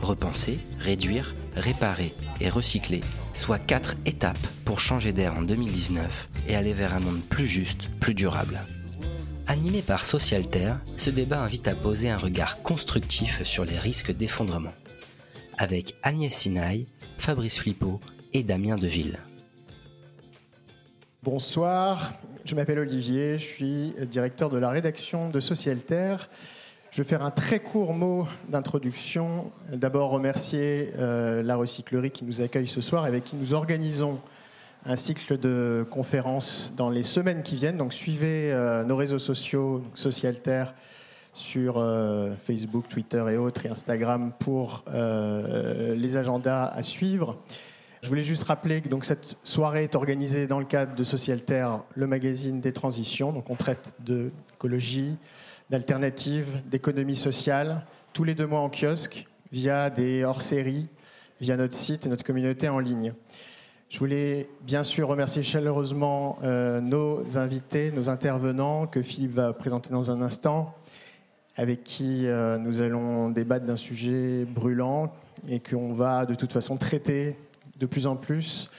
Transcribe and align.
repenser, 0.00 0.58
réduire, 0.78 1.34
réparer 1.54 2.14
et 2.40 2.48
recycler, 2.48 3.00
soit 3.34 3.58
quatre 3.58 3.96
étapes 4.06 4.46
pour 4.64 4.80
changer 4.80 5.12
d'air 5.12 5.34
en 5.36 5.42
2019 5.42 6.28
et 6.48 6.56
aller 6.56 6.72
vers 6.72 6.94
un 6.94 7.00
monde 7.00 7.22
plus 7.28 7.46
juste, 7.46 7.88
plus 8.00 8.14
durable. 8.14 8.60
Animé 9.46 9.82
par 9.82 10.04
Socialter, 10.04 10.74
ce 10.96 11.10
débat 11.10 11.40
invite 11.42 11.66
à 11.66 11.74
poser 11.74 12.08
un 12.08 12.16
regard 12.16 12.62
constructif 12.62 13.42
sur 13.42 13.64
les 13.64 13.78
risques 13.78 14.12
d'effondrement. 14.12 14.74
Avec 15.58 15.96
Agnès 16.02 16.32
Sinaï, 16.32 16.86
Fabrice 17.18 17.58
Flippo 17.58 18.00
et 18.32 18.42
Damien 18.42 18.76
Deville. 18.76 19.18
Bonsoir, 21.22 22.14
je 22.44 22.54
m'appelle 22.54 22.78
Olivier, 22.78 23.38
je 23.38 23.44
suis 23.44 23.94
directeur 24.10 24.50
de 24.50 24.58
la 24.58 24.70
rédaction 24.70 25.28
de 25.28 25.40
Socialter. 25.40 26.16
Je 26.90 27.02
vais 27.02 27.08
faire 27.08 27.22
un 27.22 27.30
très 27.30 27.60
court 27.60 27.94
mot 27.94 28.26
d'introduction. 28.48 29.52
D'abord 29.72 30.10
remercier 30.10 30.92
euh, 30.98 31.40
la 31.40 31.54
recyclerie 31.54 32.10
qui 32.10 32.24
nous 32.24 32.40
accueille 32.40 32.66
ce 32.66 32.80
soir, 32.80 33.04
avec 33.04 33.22
qui 33.22 33.36
nous 33.36 33.54
organisons 33.54 34.18
un 34.84 34.96
cycle 34.96 35.38
de 35.38 35.86
conférences 35.88 36.72
dans 36.76 36.90
les 36.90 37.04
semaines 37.04 37.44
qui 37.44 37.54
viennent. 37.54 37.76
Donc 37.76 37.94
suivez 37.94 38.50
euh, 38.50 38.82
nos 38.82 38.96
réseaux 38.96 39.20
sociaux, 39.20 39.84
Socialter, 39.94 40.64
sur 41.32 41.78
euh, 41.78 42.32
Facebook, 42.44 42.88
Twitter 42.88 43.24
et 43.30 43.36
autres, 43.36 43.66
et 43.66 43.68
Instagram 43.68 44.32
pour 44.40 44.84
les 44.92 46.16
agendas 46.16 46.64
à 46.64 46.82
suivre. 46.82 47.38
Je 48.02 48.08
voulais 48.08 48.24
juste 48.24 48.42
rappeler 48.44 48.80
que 48.80 48.88
donc, 48.88 49.04
cette 49.04 49.36
soirée 49.44 49.84
est 49.84 49.94
organisée 49.94 50.48
dans 50.48 50.58
le 50.58 50.64
cadre 50.64 50.96
de 50.96 51.04
Socialter, 51.04 51.68
le 51.94 52.08
magazine 52.08 52.60
des 52.60 52.72
transitions. 52.72 53.32
Donc 53.32 53.48
on 53.48 53.54
traite 53.54 53.94
d'écologie, 54.00 55.18
d'alternatives, 55.70 56.62
d'économie 56.68 57.16
sociale, 57.16 57.86
tous 58.12 58.24
les 58.24 58.34
deux 58.34 58.46
mois 58.46 58.60
en 58.60 58.68
kiosque, 58.68 59.26
via 59.52 59.88
des 59.88 60.24
hors-séries, 60.24 60.88
via 61.40 61.56
notre 61.56 61.74
site 61.74 62.06
et 62.06 62.08
notre 62.08 62.24
communauté 62.24 62.68
en 62.68 62.80
ligne. 62.80 63.14
Je 63.88 63.98
voulais 63.98 64.48
bien 64.62 64.84
sûr 64.84 65.08
remercier 65.08 65.42
chaleureusement 65.42 66.38
euh, 66.42 66.80
nos 66.80 67.38
invités, 67.38 67.90
nos 67.92 68.08
intervenants, 68.08 68.86
que 68.86 69.02
Philippe 69.02 69.34
va 69.34 69.52
présenter 69.52 69.90
dans 69.90 70.10
un 70.10 70.22
instant, 70.22 70.74
avec 71.56 71.82
qui 71.84 72.26
euh, 72.26 72.58
nous 72.58 72.80
allons 72.80 73.30
débattre 73.30 73.66
d'un 73.66 73.76
sujet 73.76 74.44
brûlant 74.44 75.12
et 75.48 75.60
qu'on 75.60 75.92
va 75.92 76.26
de 76.26 76.34
toute 76.34 76.52
façon 76.52 76.76
traiter 76.76 77.36
de 77.78 77.86
plus 77.86 78.06
en 78.06 78.16
plus, 78.16 78.70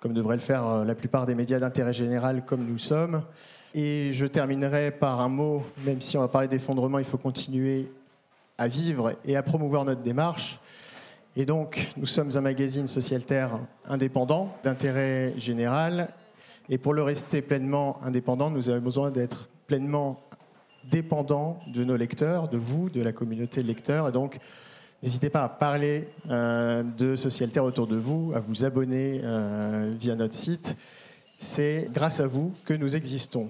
comme 0.00 0.12
devraient 0.14 0.36
le 0.36 0.42
faire 0.42 0.66
euh, 0.66 0.84
la 0.84 0.94
plupart 0.94 1.26
des 1.26 1.34
médias 1.34 1.58
d'intérêt 1.58 1.92
général 1.92 2.44
comme 2.44 2.64
nous 2.64 2.78
sommes. 2.78 3.22
Et 3.74 4.10
je 4.12 4.26
terminerai 4.26 4.90
par 4.90 5.20
un 5.20 5.28
mot, 5.28 5.62
même 5.84 6.00
si 6.00 6.16
on 6.16 6.20
va 6.20 6.28
parler 6.28 6.48
d'effondrement, 6.48 6.98
il 6.98 7.04
faut 7.04 7.18
continuer 7.18 7.88
à 8.58 8.66
vivre 8.66 9.14
et 9.24 9.36
à 9.36 9.42
promouvoir 9.42 9.84
notre 9.84 10.02
démarche. 10.02 10.58
Et 11.36 11.46
donc, 11.46 11.92
nous 11.96 12.06
sommes 12.06 12.36
un 12.36 12.40
magazine 12.40 12.88
socialitaire 12.88 13.60
indépendant, 13.88 14.52
d'intérêt 14.64 15.34
général. 15.38 16.08
Et 16.68 16.78
pour 16.78 16.94
le 16.94 17.04
rester 17.04 17.42
pleinement 17.42 18.02
indépendant, 18.02 18.50
nous 18.50 18.68
avons 18.68 18.80
besoin 18.80 19.10
d'être 19.12 19.48
pleinement 19.68 20.20
dépendants 20.90 21.60
de 21.72 21.84
nos 21.84 21.96
lecteurs, 21.96 22.48
de 22.48 22.58
vous, 22.58 22.90
de 22.90 23.00
la 23.00 23.12
communauté 23.12 23.62
de 23.62 23.68
lecteurs. 23.68 24.08
Et 24.08 24.12
donc, 24.12 24.38
n'hésitez 25.00 25.30
pas 25.30 25.44
à 25.44 25.48
parler 25.48 26.08
euh, 26.28 26.82
de 26.82 27.14
socialitaire 27.14 27.64
autour 27.64 27.86
de 27.86 27.96
vous, 27.96 28.32
à 28.34 28.40
vous 28.40 28.64
abonner 28.64 29.20
euh, 29.22 29.94
via 29.96 30.16
notre 30.16 30.34
site. 30.34 30.76
C'est 31.38 31.88
grâce 31.92 32.18
à 32.18 32.26
vous 32.26 32.52
que 32.64 32.74
nous 32.74 32.96
existons. 32.96 33.48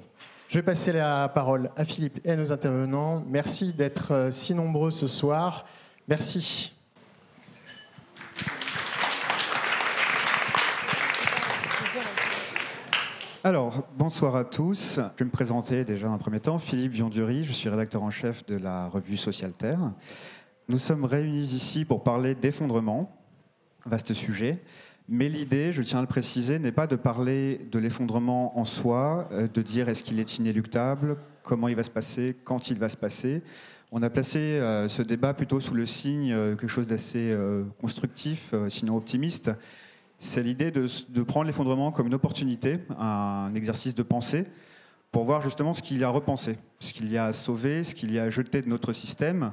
Je 0.51 0.59
vais 0.59 0.65
passer 0.65 0.91
la 0.91 1.29
parole 1.29 1.71
à 1.77 1.85
Philippe 1.85 2.19
et 2.25 2.33
à 2.33 2.37
nos 2.37 2.51
intervenants. 2.51 3.23
Merci 3.29 3.73
d'être 3.73 4.13
euh, 4.13 4.31
si 4.33 4.53
nombreux 4.53 4.91
ce 4.91 5.07
soir. 5.07 5.65
Merci. 6.09 6.75
Alors, 13.45 13.87
bonsoir 13.97 14.35
à 14.35 14.43
tous. 14.43 14.97
Je 14.97 15.19
vais 15.21 15.25
me 15.25 15.31
présenter 15.31 15.85
déjà 15.85 16.09
dans 16.09 16.15
un 16.15 16.19
premier 16.19 16.41
temps. 16.41 16.59
Philippe 16.59 16.95
Viondury, 16.95 17.45
je 17.45 17.53
suis 17.53 17.69
rédacteur 17.69 18.03
en 18.03 18.11
chef 18.11 18.45
de 18.47 18.57
la 18.57 18.89
revue 18.89 19.17
Socialter. 19.17 19.77
Nous 20.69 20.79
sommes 20.79 21.05
réunis 21.05 21.55
ici 21.55 21.85
pour 21.85 22.03
parler 22.03 22.35
d'effondrement, 22.35 23.20
vaste 23.87 24.15
sujet. 24.15 24.61
Mais 25.13 25.29
l'idée, 25.29 25.73
je 25.73 25.83
tiens 25.83 25.99
à 25.99 26.03
le 26.03 26.07
préciser, 26.07 26.61
n'est 26.61 26.71
pas 26.71 26.87
de 26.87 26.95
parler 26.95 27.67
de 27.73 27.81
l'effondrement 27.81 28.57
en 28.57 28.65
soi, 28.65 29.29
euh, 29.33 29.49
de 29.53 29.61
dire 29.61 29.89
est-ce 29.89 30.05
qu'il 30.05 30.21
est 30.21 30.39
inéluctable, 30.39 31.17
comment 31.43 31.67
il 31.67 31.75
va 31.75 31.83
se 31.83 31.91
passer, 31.91 32.37
quand 32.45 32.71
il 32.71 32.79
va 32.79 32.89
se 32.89 32.97
passer. 32.97 33.43
On 33.91 34.05
a 34.05 34.09
placé 34.09 34.39
euh, 34.39 34.89
ce 34.89 35.03
débat 35.03 35.35
plutôt 35.35 35.59
sous 35.59 35.75
le 35.75 35.85
signe 35.85 36.33
euh, 36.33 36.55
quelque 36.55 36.69
chose 36.69 36.87
d'assez 36.87 37.37
constructif, 37.81 38.55
sinon 38.69 38.97
optimiste. 38.97 39.51
C'est 40.21 40.45
l'idée 40.45 40.71
de, 40.71 40.87
de, 41.09 41.23
prendre 41.25 41.47
l'effondrement 41.47 41.91
comme 41.91 42.07
une 42.07 42.15
opportunité, 42.15 42.79
un 42.97 43.53
exercice 43.57 43.97
de 43.97 44.05
pensée, 44.05 44.45
pour 45.11 45.25
voir 45.25 45.43
justement 45.43 45.75
ce 45.75 45.83
qu'il 45.83 45.99
y 45.99 46.05
a 46.05 46.07
à 46.07 46.11
repenser, 46.11 46.57
ce 46.79 46.93
qu'il 46.93 47.11
y 47.11 47.19
a 47.19 47.25
à 47.25 47.33
sauver, 47.33 47.83
ce 47.83 47.97
qu'il 47.97 48.13
y 48.13 48.19
a 48.21 48.25
à 48.25 48.31
jeter 48.31 48.63
de 48.63 48.69
notre 48.69 48.93
système, 48.93 49.51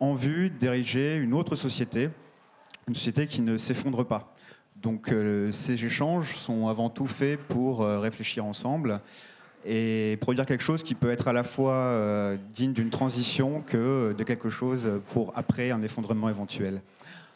en 0.00 0.14
vue 0.14 0.50
d'ériger 0.50 1.16
une 1.16 1.32
autre 1.32 1.54
société, 1.54 2.10
une 2.90 2.96
société 2.96 3.28
qui 3.28 3.40
ne 3.40 3.56
s'effondre 3.56 4.04
pas. 4.04 4.34
Donc 4.74 5.12
euh, 5.12 5.52
ces 5.52 5.84
échanges 5.84 6.34
sont 6.34 6.66
avant 6.66 6.90
tout 6.90 7.06
faits 7.06 7.38
pour 7.38 7.82
euh, 7.82 8.00
réfléchir 8.00 8.44
ensemble 8.44 9.00
et 9.64 10.18
produire 10.20 10.44
quelque 10.44 10.64
chose 10.64 10.82
qui 10.82 10.96
peut 10.96 11.10
être 11.10 11.28
à 11.28 11.32
la 11.32 11.44
fois 11.44 11.74
euh, 11.74 12.36
digne 12.52 12.72
d'une 12.72 12.90
transition 12.90 13.60
que 13.60 14.12
de 14.16 14.24
quelque 14.24 14.50
chose 14.50 14.90
pour 15.12 15.32
après 15.36 15.70
un 15.70 15.82
effondrement 15.82 16.28
éventuel. 16.28 16.82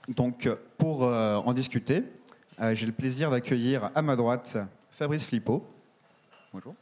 Donc 0.09 0.48
pour 0.76 1.03
en 1.03 1.53
discuter, 1.54 2.03
j'ai 2.72 2.84
le 2.84 2.93
plaisir 2.93 3.31
d'accueillir 3.31 3.91
à 3.94 4.03
ma 4.03 4.16
droite 4.16 4.59
Fabrice 4.91 5.25
Flippo. 5.25 5.64
Bonjour. 6.53 6.75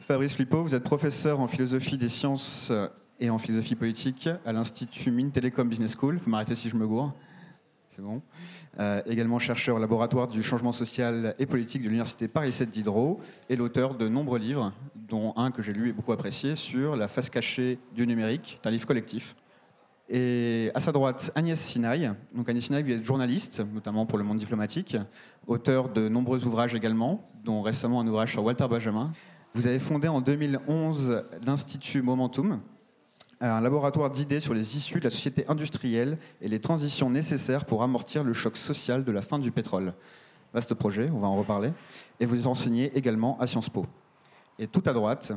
Fabrice 0.00 0.34
Flippo, 0.34 0.62
vous 0.62 0.74
êtes 0.74 0.84
professeur 0.84 1.40
en 1.40 1.48
philosophie 1.48 1.98
des 1.98 2.08
sciences 2.08 2.70
et 3.18 3.30
en 3.30 3.38
philosophie 3.38 3.74
politique 3.74 4.28
à 4.46 4.52
l'Institut 4.52 5.10
Mines 5.10 5.32
Télécom 5.32 5.68
Business 5.68 5.96
School. 5.96 6.18
Vous 6.18 6.30
m'arrêtez 6.30 6.54
si 6.54 6.68
je 6.68 6.76
me 6.76 6.86
gourre. 6.86 7.12
C'est 7.94 8.00
bon. 8.00 8.22
Euh, 8.80 9.02
également 9.04 9.38
chercheur 9.38 9.76
au 9.76 9.78
laboratoire 9.78 10.26
du 10.26 10.42
changement 10.42 10.72
social 10.72 11.34
et 11.38 11.44
politique 11.44 11.82
de 11.82 11.88
l'Université 11.88 12.26
Paris 12.26 12.50
7 12.50 12.70
Diderot 12.70 13.20
et 13.50 13.56
l'auteur 13.56 13.96
de 13.96 14.08
nombreux 14.08 14.38
livres, 14.38 14.72
dont 14.94 15.34
un 15.36 15.50
que 15.50 15.60
j'ai 15.60 15.74
lu 15.74 15.90
et 15.90 15.92
beaucoup 15.92 16.12
apprécié 16.12 16.56
sur 16.56 16.96
la 16.96 17.06
face 17.06 17.28
cachée 17.28 17.78
du 17.94 18.06
numérique, 18.06 18.58
un 18.64 18.70
livre 18.70 18.86
collectif. 18.86 19.36
Et 20.08 20.70
à 20.74 20.80
sa 20.80 20.90
droite, 20.90 21.32
Agnès 21.34 21.60
Sinaï. 21.60 22.10
Donc 22.34 22.48
Agnès 22.48 22.64
Sinaï, 22.64 22.82
vous 22.82 22.92
êtes 22.92 23.02
journaliste, 23.02 23.62
notamment 23.74 24.06
pour 24.06 24.16
le 24.16 24.24
monde 24.24 24.38
diplomatique, 24.38 24.96
auteur 25.46 25.90
de 25.90 26.08
nombreux 26.08 26.46
ouvrages 26.46 26.74
également, 26.74 27.30
dont 27.44 27.60
récemment 27.60 28.00
un 28.00 28.06
ouvrage 28.06 28.32
sur 28.32 28.42
Walter 28.42 28.68
Benjamin. 28.70 29.12
Vous 29.52 29.66
avez 29.66 29.78
fondé 29.78 30.08
en 30.08 30.22
2011 30.22 31.24
l'Institut 31.44 32.00
Momentum, 32.00 32.62
un 33.50 33.60
laboratoire 33.60 34.10
d'idées 34.10 34.40
sur 34.40 34.54
les 34.54 34.76
issues 34.76 35.00
de 35.00 35.04
la 35.04 35.10
société 35.10 35.44
industrielle 35.48 36.18
et 36.40 36.48
les 36.48 36.60
transitions 36.60 37.10
nécessaires 37.10 37.64
pour 37.64 37.82
amortir 37.82 38.22
le 38.22 38.32
choc 38.32 38.56
social 38.56 39.04
de 39.04 39.12
la 39.12 39.22
fin 39.22 39.38
du 39.38 39.50
pétrole. 39.50 39.94
Vaste 40.54 40.74
projet, 40.74 41.08
on 41.12 41.18
va 41.18 41.26
en 41.26 41.36
reparler. 41.36 41.72
Et 42.20 42.26
vous 42.26 42.46
enseignez 42.46 42.96
également 42.96 43.38
à 43.40 43.46
Sciences 43.46 43.70
Po. 43.70 43.86
Et 44.58 44.68
tout 44.68 44.82
à 44.86 44.92
droite, 44.92 45.32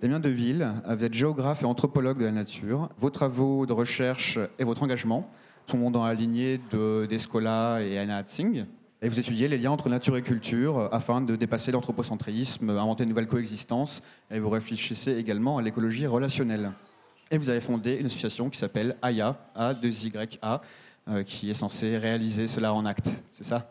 Damien 0.00 0.20
Deville, 0.20 0.70
vous 0.86 1.04
êtes 1.04 1.14
géographe 1.14 1.62
et 1.62 1.66
anthropologue 1.66 2.18
de 2.18 2.24
la 2.26 2.32
nature. 2.32 2.88
Vos 2.98 3.10
travaux 3.10 3.66
de 3.66 3.72
recherche 3.72 4.38
et 4.58 4.64
votre 4.64 4.82
engagement 4.82 5.28
sont 5.66 5.90
dans 5.90 6.04
la 6.04 6.14
lignée 6.14 6.60
d'Escola 7.08 7.80
et 7.80 7.98
Anna 7.98 8.18
Hatzing. 8.18 8.66
Et 9.02 9.08
vous 9.08 9.18
étudiez 9.18 9.48
les 9.48 9.58
liens 9.58 9.70
entre 9.70 9.88
nature 9.88 10.16
et 10.16 10.22
culture 10.22 10.88
afin 10.92 11.20
de 11.20 11.36
dépasser 11.36 11.72
l'anthropocentrisme, 11.72 12.70
inventer 12.70 13.02
une 13.02 13.10
nouvelle 13.10 13.26
coexistence. 13.26 14.02
Et 14.30 14.38
vous 14.38 14.50
réfléchissez 14.50 15.16
également 15.16 15.58
à 15.58 15.62
l'écologie 15.62 16.06
relationnelle. 16.06 16.72
Et 17.34 17.36
vous 17.36 17.50
avez 17.50 17.60
fondé 17.60 17.96
une 17.96 18.06
association 18.06 18.48
qui 18.48 18.56
s'appelle 18.56 18.94
AYA, 19.02 19.36
A2YA, 19.58 20.60
euh, 21.08 21.24
qui 21.24 21.50
est 21.50 21.54
censée 21.54 21.98
réaliser 21.98 22.46
cela 22.46 22.72
en 22.72 22.84
acte. 22.84 23.10
C'est 23.32 23.42
ça? 23.42 23.68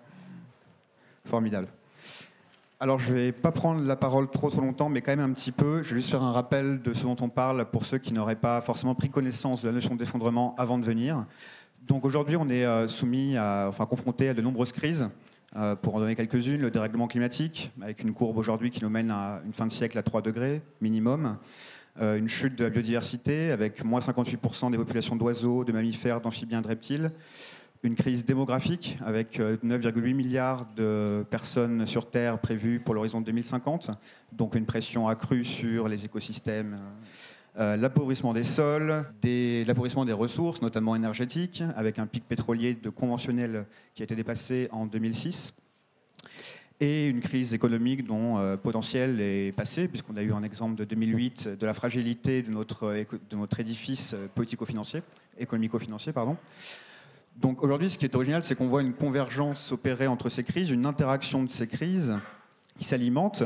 Formidable. 1.24 1.70
Alors, 2.82 3.00
je 3.00 3.14
ne 3.14 3.18
vais 3.18 3.32
pas 3.32 3.54
prendre 3.54 3.82
la 3.82 3.96
parole 3.96 4.30
trop 4.30 4.50
trop 4.50 4.60
longtemps, 4.60 4.90
mais 4.90 5.02
quand 5.02 5.16
même 5.16 5.32
un 5.32 5.32
petit 5.32 5.54
peu. 5.54 5.82
Je 5.82 5.96
vais 5.96 6.02
juste 6.02 6.12
faire 6.12 6.24
un 6.24 6.34
rappel 6.34 6.82
de 6.82 6.94
ce 6.94 7.04
dont 7.04 7.16
on 7.22 7.30
parle 7.30 7.64
pour 7.64 7.86
ceux 7.86 8.00
qui 8.00 8.12
n'auraient 8.12 8.36
pas 8.36 8.60
forcément 8.60 8.96
pris 8.96 9.10
connaissance 9.10 9.62
de 9.62 9.70
la 9.70 9.76
notion 9.76 9.96
d'effondrement 9.96 10.56
avant 10.58 10.78
de 10.78 10.84
venir. 10.84 11.26
Donc 11.88 12.04
aujourd'hui, 12.04 12.36
on 12.36 12.50
est 12.50 12.66
euh, 12.66 12.90
soumis, 12.90 13.40
enfin 13.40 13.86
confronté 13.86 14.28
à 14.28 14.34
de 14.34 14.42
nombreuses 14.42 14.74
crises. 14.74 15.10
Euh, 15.56 15.76
pour 15.76 15.94
en 15.96 16.00
donner 16.00 16.16
quelques-unes, 16.16 16.62
le 16.62 16.72
dérèglement 16.72 17.06
climatique, 17.06 17.72
avec 17.80 18.02
une 18.02 18.12
courbe 18.12 18.38
aujourd'hui 18.40 18.72
qui 18.72 18.84
nous 18.84 18.90
mène 18.90 19.12
à 19.12 19.40
une 19.46 19.54
fin 19.54 19.68
de 19.68 19.72
siècle 19.72 20.00
à 20.00 20.02
3 20.02 20.24
degrés 20.24 20.64
minimum. 20.82 21.38
Euh, 22.02 22.18
une 22.18 22.28
chute 22.28 22.58
de 22.58 22.64
la 22.64 22.70
biodiversité, 22.72 23.52
avec 23.52 23.84
moins 23.86 24.00
58% 24.00 24.72
des 24.72 24.78
populations 24.78 25.16
d'oiseaux, 25.16 25.64
de 25.64 25.72
mammifères, 25.72 26.22
d'amphibiens, 26.22 26.62
de 26.62 26.68
reptiles. 26.68 27.12
Une 27.84 27.96
crise 27.96 28.26
démographique, 28.26 28.98
avec 29.06 29.40
9,8 29.40 30.14
milliards 30.14 30.66
de 30.76 31.26
personnes 31.30 31.86
sur 31.86 32.10
Terre 32.10 32.40
prévues 32.40 32.80
pour 32.80 32.96
l'horizon 32.96 33.20
2050. 33.20 33.92
Donc 34.32 34.56
une 34.56 34.66
pression 34.66 35.08
accrue 35.08 35.44
sur 35.44 35.90
les 35.90 36.06
écosystèmes. 36.06 36.78
Euh, 37.60 37.78
l'appauvrissement 37.78 38.34
des 38.34 38.46
sols, 38.46 39.06
l'appauvrissement 39.68 40.06
des 40.06 40.14
ressources, 40.14 40.62
notamment 40.62 40.96
énergétiques, 40.96 41.62
avec 41.76 42.00
un 42.00 42.08
pic 42.08 42.28
pétrolier 42.28 42.74
de 42.74 42.90
conventionnel 42.90 43.66
qui 43.94 44.02
a 44.02 44.06
été 44.06 44.16
dépassé 44.16 44.68
en 44.72 44.88
2006, 44.88 45.54
et 46.80 47.08
une 47.08 47.22
crise 47.22 47.54
économique 47.54 48.06
dont 48.06 48.38
euh, 48.38 48.58
potentiel 48.58 49.22
est 49.22 49.52
passé, 49.56 49.88
puisqu'on 49.88 50.18
a 50.18 50.22
eu 50.22 50.34
un 50.34 50.44
exemple 50.44 50.76
de 50.76 50.84
2008 50.84 51.50
de 51.60 51.66
la 51.66 51.74
fragilité 51.74 52.42
de 52.42 52.52
notre, 52.52 52.94
de 52.94 53.36
notre 53.36 53.60
édifice 53.60 54.14
euh, 54.14 54.28
politico-financier, 54.34 55.02
économico-financier. 55.40 56.14
Donc 57.38 57.64
aujourd'hui, 57.64 57.90
ce 57.90 57.98
qui 57.98 58.06
est 58.06 58.16
original, 58.16 58.44
c'est 58.44 58.56
qu'on 58.56 58.68
voit 58.68 58.82
une 58.82 58.94
convergence 58.94 59.72
opérer 59.72 60.08
entre 60.08 60.30
ces 60.30 60.44
crises, 60.44 60.72
une 60.72 60.86
interaction 60.86 61.44
de 61.44 61.50
ces 61.50 61.68
crises 61.68 62.14
qui 62.78 62.86
s'alimentent 62.86 63.44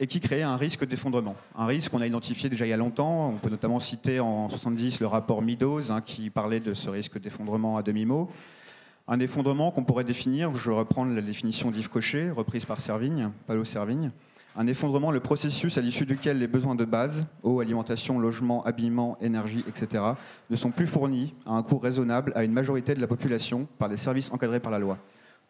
et 0.00 0.06
qui 0.06 0.20
crée 0.20 0.42
un 0.42 0.56
risque 0.56 0.86
d'effondrement. 0.86 1.36
Un 1.54 1.66
risque 1.66 1.90
qu'on 1.90 2.00
a 2.00 2.06
identifié 2.06 2.48
déjà 2.48 2.66
il 2.66 2.70
y 2.70 2.72
a 2.72 2.78
longtemps. 2.78 3.28
On 3.28 3.36
peut 3.36 3.50
notamment 3.50 3.80
citer 3.80 4.18
en 4.18 4.48
70 4.48 5.00
le 5.00 5.06
rapport 5.06 5.42
Meadows 5.42 5.92
hein, 5.92 6.00
qui 6.00 6.30
parlait 6.30 6.60
de 6.60 6.72
ce 6.72 6.88
risque 6.88 7.20
d'effondrement 7.20 7.76
à 7.76 7.82
demi-mot. 7.82 8.30
Un 9.12 9.18
effondrement 9.18 9.72
qu'on 9.72 9.82
pourrait 9.82 10.04
définir, 10.04 10.54
je 10.54 10.70
reprends 10.70 11.04
la 11.04 11.20
définition 11.20 11.72
d'Yves 11.72 11.90
Cochet, 11.90 12.30
reprise 12.30 12.64
par 12.64 12.78
Servigne, 12.78 13.32
Palo 13.48 13.64
Servigne. 13.64 14.12
Un 14.54 14.68
effondrement, 14.68 15.10
le 15.10 15.18
processus 15.18 15.76
à 15.78 15.80
l'issue 15.80 16.06
duquel 16.06 16.38
les 16.38 16.46
besoins 16.46 16.76
de 16.76 16.84
base, 16.84 17.26
eau, 17.42 17.58
alimentation, 17.58 18.20
logement, 18.20 18.62
habillement, 18.64 19.18
énergie, 19.20 19.64
etc., 19.66 20.04
ne 20.48 20.54
sont 20.54 20.70
plus 20.70 20.86
fournis 20.86 21.34
à 21.44 21.54
un 21.54 21.62
coût 21.64 21.78
raisonnable 21.78 22.30
à 22.36 22.44
une 22.44 22.52
majorité 22.52 22.94
de 22.94 23.00
la 23.00 23.08
population 23.08 23.66
par 23.80 23.88
des 23.88 23.96
services 23.96 24.30
encadrés 24.30 24.60
par 24.60 24.70
la 24.70 24.78
loi. 24.78 24.96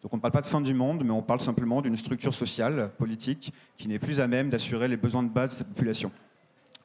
Donc 0.01 0.11
on 0.11 0.17
ne 0.17 0.21
parle 0.21 0.33
pas 0.33 0.41
de 0.41 0.47
fin 0.47 0.61
du 0.61 0.73
monde, 0.73 1.03
mais 1.05 1.11
on 1.11 1.21
parle 1.21 1.41
simplement 1.41 1.83
d'une 1.83 1.97
structure 1.97 2.33
sociale, 2.33 2.89
politique, 2.97 3.53
qui 3.77 3.87
n'est 3.87 3.99
plus 3.99 4.21
à 4.21 4.27
même 4.27 4.49
d'assurer 4.49 4.87
les 4.87 4.97
besoins 4.97 5.21
de 5.21 5.29
base 5.29 5.51
de 5.51 5.53
cette 5.53 5.67
population. 5.67 6.11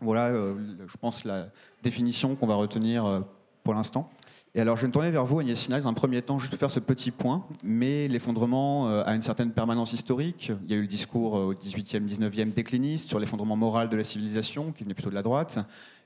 Voilà, 0.02 0.26
euh, 0.26 0.52
je 0.86 0.96
pense, 0.98 1.24
la 1.24 1.46
définition 1.82 2.36
qu'on 2.36 2.46
va 2.46 2.56
retenir 2.56 3.06
euh, 3.06 3.20
pour 3.64 3.72
l'instant. 3.72 4.10
Alors, 4.58 4.76
je 4.76 4.82
vais 4.82 4.88
me 4.88 4.92
tourner 4.92 5.10
vers 5.10 5.26
vous, 5.26 5.38
Agnès 5.38 5.58
Sina, 5.58 5.78
dans 5.78 5.88
un 5.88 5.92
premier 5.92 6.22
temps, 6.22 6.38
juste 6.38 6.50
pour 6.50 6.58
faire 6.58 6.70
ce 6.70 6.80
petit 6.80 7.10
point. 7.10 7.44
Mais 7.62 8.08
l'effondrement 8.08 8.88
euh, 8.88 9.02
a 9.04 9.14
une 9.14 9.20
certaine 9.20 9.50
permanence 9.50 9.92
historique. 9.92 10.50
Il 10.64 10.70
y 10.70 10.74
a 10.74 10.78
eu 10.78 10.80
le 10.80 10.86
discours 10.86 11.34
au 11.34 11.52
18e, 11.52 12.00
19e 12.06 12.54
décliniste 12.54 13.06
sur 13.06 13.18
l'effondrement 13.18 13.56
moral 13.56 13.90
de 13.90 13.96
la 13.96 14.02
civilisation, 14.02 14.72
qui 14.72 14.84
venait 14.84 14.94
plutôt 14.94 15.10
de 15.10 15.14
la 15.14 15.22
droite. 15.22 15.58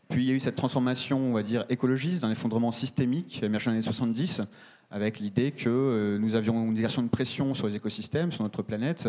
Puis 0.09 0.25
il 0.25 0.29
y 0.29 0.33
a 0.33 0.35
eu 0.35 0.41
cette 0.41 0.57
transformation, 0.57 1.21
on 1.21 1.33
va 1.33 1.45
dire, 1.45 1.65
écologiste, 1.69 2.23
d'un 2.23 2.31
effondrement 2.33 2.73
systémique, 2.73 3.41
émergé 3.41 3.67
dans 3.67 3.71
les 3.71 3.77
années 3.77 3.83
70, 3.85 4.43
avec 4.91 5.21
l'idée 5.21 5.53
que 5.53 5.69
euh, 5.69 6.19
nous 6.19 6.35
avions 6.35 6.65
une 6.65 6.73
exertion 6.73 7.05
de 7.05 7.09
pression 7.09 7.55
sur 7.55 7.69
les 7.69 7.77
écosystèmes, 7.77 8.33
sur 8.33 8.43
notre 8.43 8.63
planète, 8.63 9.09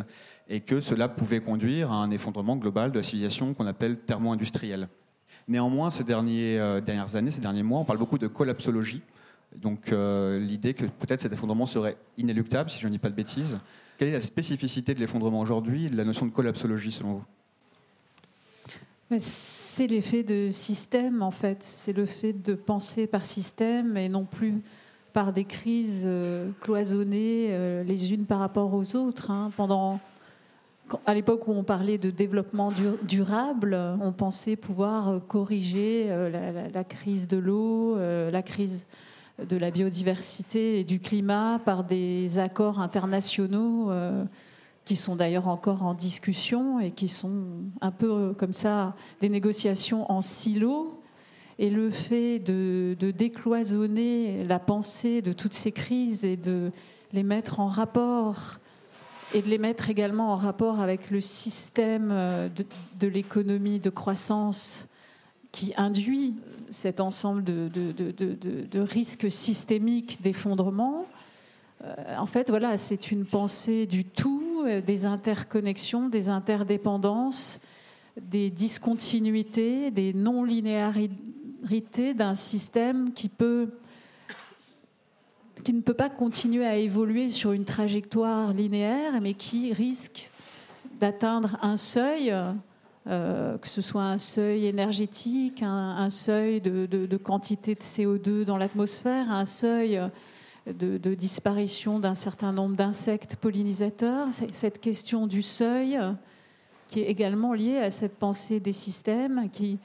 et 0.49 0.59
que 0.59 0.79
cela 0.79 1.09
pouvait 1.09 1.39
conduire 1.39 1.91
à 1.91 1.95
un 1.95 2.11
effondrement 2.11 2.57
global 2.57 2.91
de 2.91 2.97
la 2.97 3.03
civilisation 3.03 3.55
qu'on 3.55 3.65
appelle 3.65 3.97
thermo-industrielle. 3.97 4.87
Néanmoins, 5.47 5.89
ces 5.89 6.03
derniers, 6.03 6.59
euh, 6.59 6.79
dernières 6.79 7.15
années, 7.15 7.31
ces 7.31 7.41
derniers 7.41 7.63
mois, 7.63 7.79
on 7.79 7.85
parle 7.85 7.97
beaucoup 7.97 8.19
de 8.19 8.27
collapsologie. 8.27 9.01
Donc 9.55 9.91
euh, 9.91 10.39
l'idée 10.39 10.73
que 10.73 10.85
peut-être 10.85 11.21
cet 11.21 11.33
effondrement 11.33 11.65
serait 11.65 11.97
inéluctable, 12.17 12.69
si 12.69 12.79
je 12.79 12.87
ne 12.87 12.93
dis 12.93 12.99
pas 12.99 13.09
de 13.09 13.15
bêtises. 13.15 13.57
Quelle 13.97 14.09
est 14.09 14.13
la 14.13 14.21
spécificité 14.21 14.93
de 14.93 14.99
l'effondrement 14.99 15.41
aujourd'hui, 15.41 15.87
de 15.87 15.97
la 15.97 16.05
notion 16.05 16.25
de 16.25 16.31
collapsologie 16.31 16.91
selon 16.91 17.13
vous? 17.13 17.25
C'est 19.19 19.87
l'effet 19.87 20.23
de 20.23 20.51
système, 20.51 21.21
en 21.21 21.31
fait. 21.31 21.57
C'est 21.61 21.91
le 21.91 22.05
fait 22.05 22.31
de 22.31 22.53
penser 22.53 23.07
par 23.07 23.25
système 23.25 23.97
et 23.97 24.07
non 24.07 24.23
plus 24.23 24.61
par 25.11 25.33
des 25.33 25.43
crises 25.43 26.03
euh, 26.05 26.49
cloisonnées 26.61 27.47
euh, 27.49 27.83
les 27.83 28.13
unes 28.13 28.25
par 28.25 28.39
rapport 28.39 28.73
aux 28.73 28.95
autres. 28.95 29.29
Hein. 29.29 29.51
Pendant, 29.57 29.99
à 31.05 31.13
l'époque 31.13 31.49
où 31.49 31.51
on 31.51 31.65
parlait 31.65 31.97
de 31.97 32.09
développement 32.09 32.71
durable, 33.03 33.77
on 33.99 34.13
pensait 34.13 34.55
pouvoir 34.55 35.19
corriger 35.27 36.07
la, 36.73 36.83
crise 36.85 37.27
de 37.27 37.37
l'eau, 37.37 37.97
la 37.97 38.41
crise 38.41 38.85
de 39.47 39.57
la 39.57 39.71
biodiversité 39.71 40.79
et 40.79 40.83
du 40.83 40.99
climat 40.99 41.59
par 41.63 41.83
des 41.83 42.39
accords 42.39 42.79
internationaux 42.79 43.91
qui 44.85 44.95
sont 44.95 45.15
d'ailleurs 45.15 45.47
encore 45.47 45.83
en 45.83 45.93
discussion 45.93 46.79
et 46.79 46.91
qui 46.91 47.07
sont 47.07 47.45
un 47.81 47.91
peu 47.91 48.33
comme 48.37 48.53
ça 48.53 48.95
des 49.19 49.29
négociations 49.29 50.11
en 50.11 50.21
silo. 50.21 50.99
Et 51.59 51.69
le 51.69 51.91
fait 51.91 52.39
de, 52.39 52.95
décloisonner 53.11 54.43
la 54.43 54.57
pensée 54.57 55.21
de 55.21 55.31
toutes 55.31 55.53
ces 55.53 55.71
crises 55.71 56.25
et 56.25 56.35
de 56.35 56.71
les 57.13 57.23
mettre 57.23 57.59
en 57.59 57.67
rapport 57.67 58.59
et 59.33 59.41
de 59.41 59.47
les 59.47 59.59
mettre 59.59 59.89
également 59.89 60.33
en 60.33 60.35
rapport 60.35 60.81
avec 60.81 61.11
le 61.11 61.21
système 61.21 62.09
de, 62.99 63.07
l'économie 63.07 63.79
de 63.79 63.89
croissance 63.89 64.87
qui 65.51 65.73
induit 65.77 66.35
cet 66.71 66.99
ensemble 66.99 67.43
de, 67.43 68.79
risques 68.79 69.29
systémiques 69.29 70.21
d'effondrement. 70.21 71.05
Euh, 71.83 72.17
en 72.17 72.25
fait, 72.25 72.49
voilà, 72.49 72.77
c'est 72.77 73.11
une 73.11 73.25
pensée 73.25 73.85
du 73.85 74.05
tout, 74.05 74.63
euh, 74.65 74.81
des 74.81 75.05
interconnexions, 75.05 76.09
des 76.09 76.29
interdépendances, 76.29 77.59
des 78.19 78.49
discontinuités, 78.49 79.91
des 79.91 80.13
non-linéarités 80.13 82.13
d'un 82.13 82.35
système 82.35 83.13
qui 83.13 83.29
ne 85.73 85.81
peut 85.81 85.93
pas 85.93 86.09
continuer 86.09 86.65
à 86.65 86.77
évoluer 86.77 87.29
sur 87.29 87.51
une 87.51 87.65
trajectoire 87.65 88.53
linéaire, 88.53 89.19
mais 89.21 89.33
qui 89.33 89.73
risque 89.73 90.31
d'atteindre 90.99 91.57
un 91.61 91.77
seuil, 91.77 92.33
euh, 93.07 93.57
que 93.57 93.67
ce 93.67 93.81
soit 93.81 94.03
un 94.03 94.17
seuil 94.17 94.65
énergétique, 94.65 95.63
un, 95.63 96.09
seuil 96.09 96.61
de, 96.61 97.17
quantité 97.17 97.75
de 97.75 97.81
CO2 97.81 98.43
dans 98.43 98.57
l'atmosphère, 98.57 99.31
un 99.31 99.45
seuil 99.45 99.99
de, 100.67 101.15
disparition 101.15 101.99
d'un 101.99 102.13
certain 102.13 102.51
nombre 102.51 102.75
d'insectes 102.75 103.35
pollinisateurs. 103.35 104.27
Cette 104.53 104.79
question 104.79 105.27
du 105.27 105.41
seuil, 105.41 105.99
qui 106.87 106.99
est 107.01 107.07
également 107.07 107.53
liée 107.53 107.77
à 107.77 107.91
cette 107.91 108.17
pensée 108.17 108.59
des 108.59 108.73
systèmes, 108.73 109.49
qui, 109.51 109.79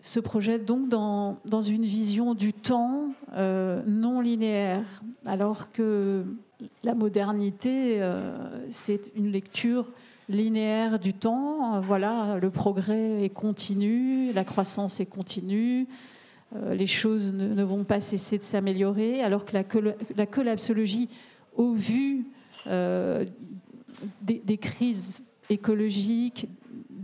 se 0.00 0.20
projette 0.20 0.64
donc 0.64 0.88
dans, 0.88 1.38
dans 1.44 1.60
une 1.60 1.82
vision 1.82 2.34
du 2.34 2.52
temps 2.52 3.08
euh, 3.34 3.82
non 3.86 4.20
linéaire, 4.20 5.02
alors 5.26 5.72
que 5.72 6.24
la 6.82 6.94
modernité, 6.94 8.00
euh, 8.00 8.36
c'est 8.70 9.10
une 9.16 9.30
lecture 9.30 9.90
linéaire 10.28 10.98
du 10.98 11.14
temps. 11.14 11.80
Voilà, 11.80 12.38
le 12.40 12.50
progrès 12.50 13.24
est 13.24 13.30
continu, 13.30 14.32
la 14.32 14.44
croissance 14.44 15.00
est 15.00 15.06
continue, 15.06 15.86
euh, 16.56 16.74
les 16.74 16.86
choses 16.86 17.32
ne, 17.32 17.62
vont 17.62 17.84
pas 17.84 18.00
cesser 18.00 18.38
de 18.38 18.42
s'améliorer, 18.42 19.22
alors 19.22 19.44
que 19.44 19.54
la, 19.54 19.64
la, 20.16 20.26
collapsologie, 20.26 21.08
au 21.56 21.72
vu 21.72 22.26
des, 22.66 24.42
des 24.44 24.58
crises 24.58 25.22
écologiques, 25.50 26.48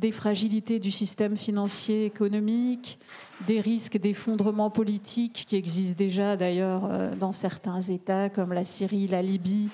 des 0.05 0.11
fragilités 0.11 0.79
du 0.79 0.91
système 0.91 1.37
financier 1.37 2.05
économique, 2.05 2.99
des 3.47 3.61
risques 3.61 3.97
d'effondrement 3.97 4.69
politique 4.69 5.45
qui 5.49 5.57
existent 5.57 5.97
déjà 5.97 6.37
d'ailleurs 6.37 6.85
euh, 6.91 7.15
dans 7.15 7.33
certains 7.33 7.81
États 7.81 8.29
comme 8.29 8.53
la 8.53 8.65
Syrie, 8.65 9.07
la 9.07 9.23
Libye 9.23 9.69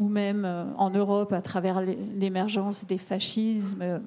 ou 0.00 0.08
même 0.08 0.44
euh, 0.44 0.64
en 0.76 0.90
Europe 0.90 1.32
à 1.32 1.42
travers 1.42 1.80
l'émergence 1.80 2.86
des 2.86 2.98
fascismes. 2.98 4.00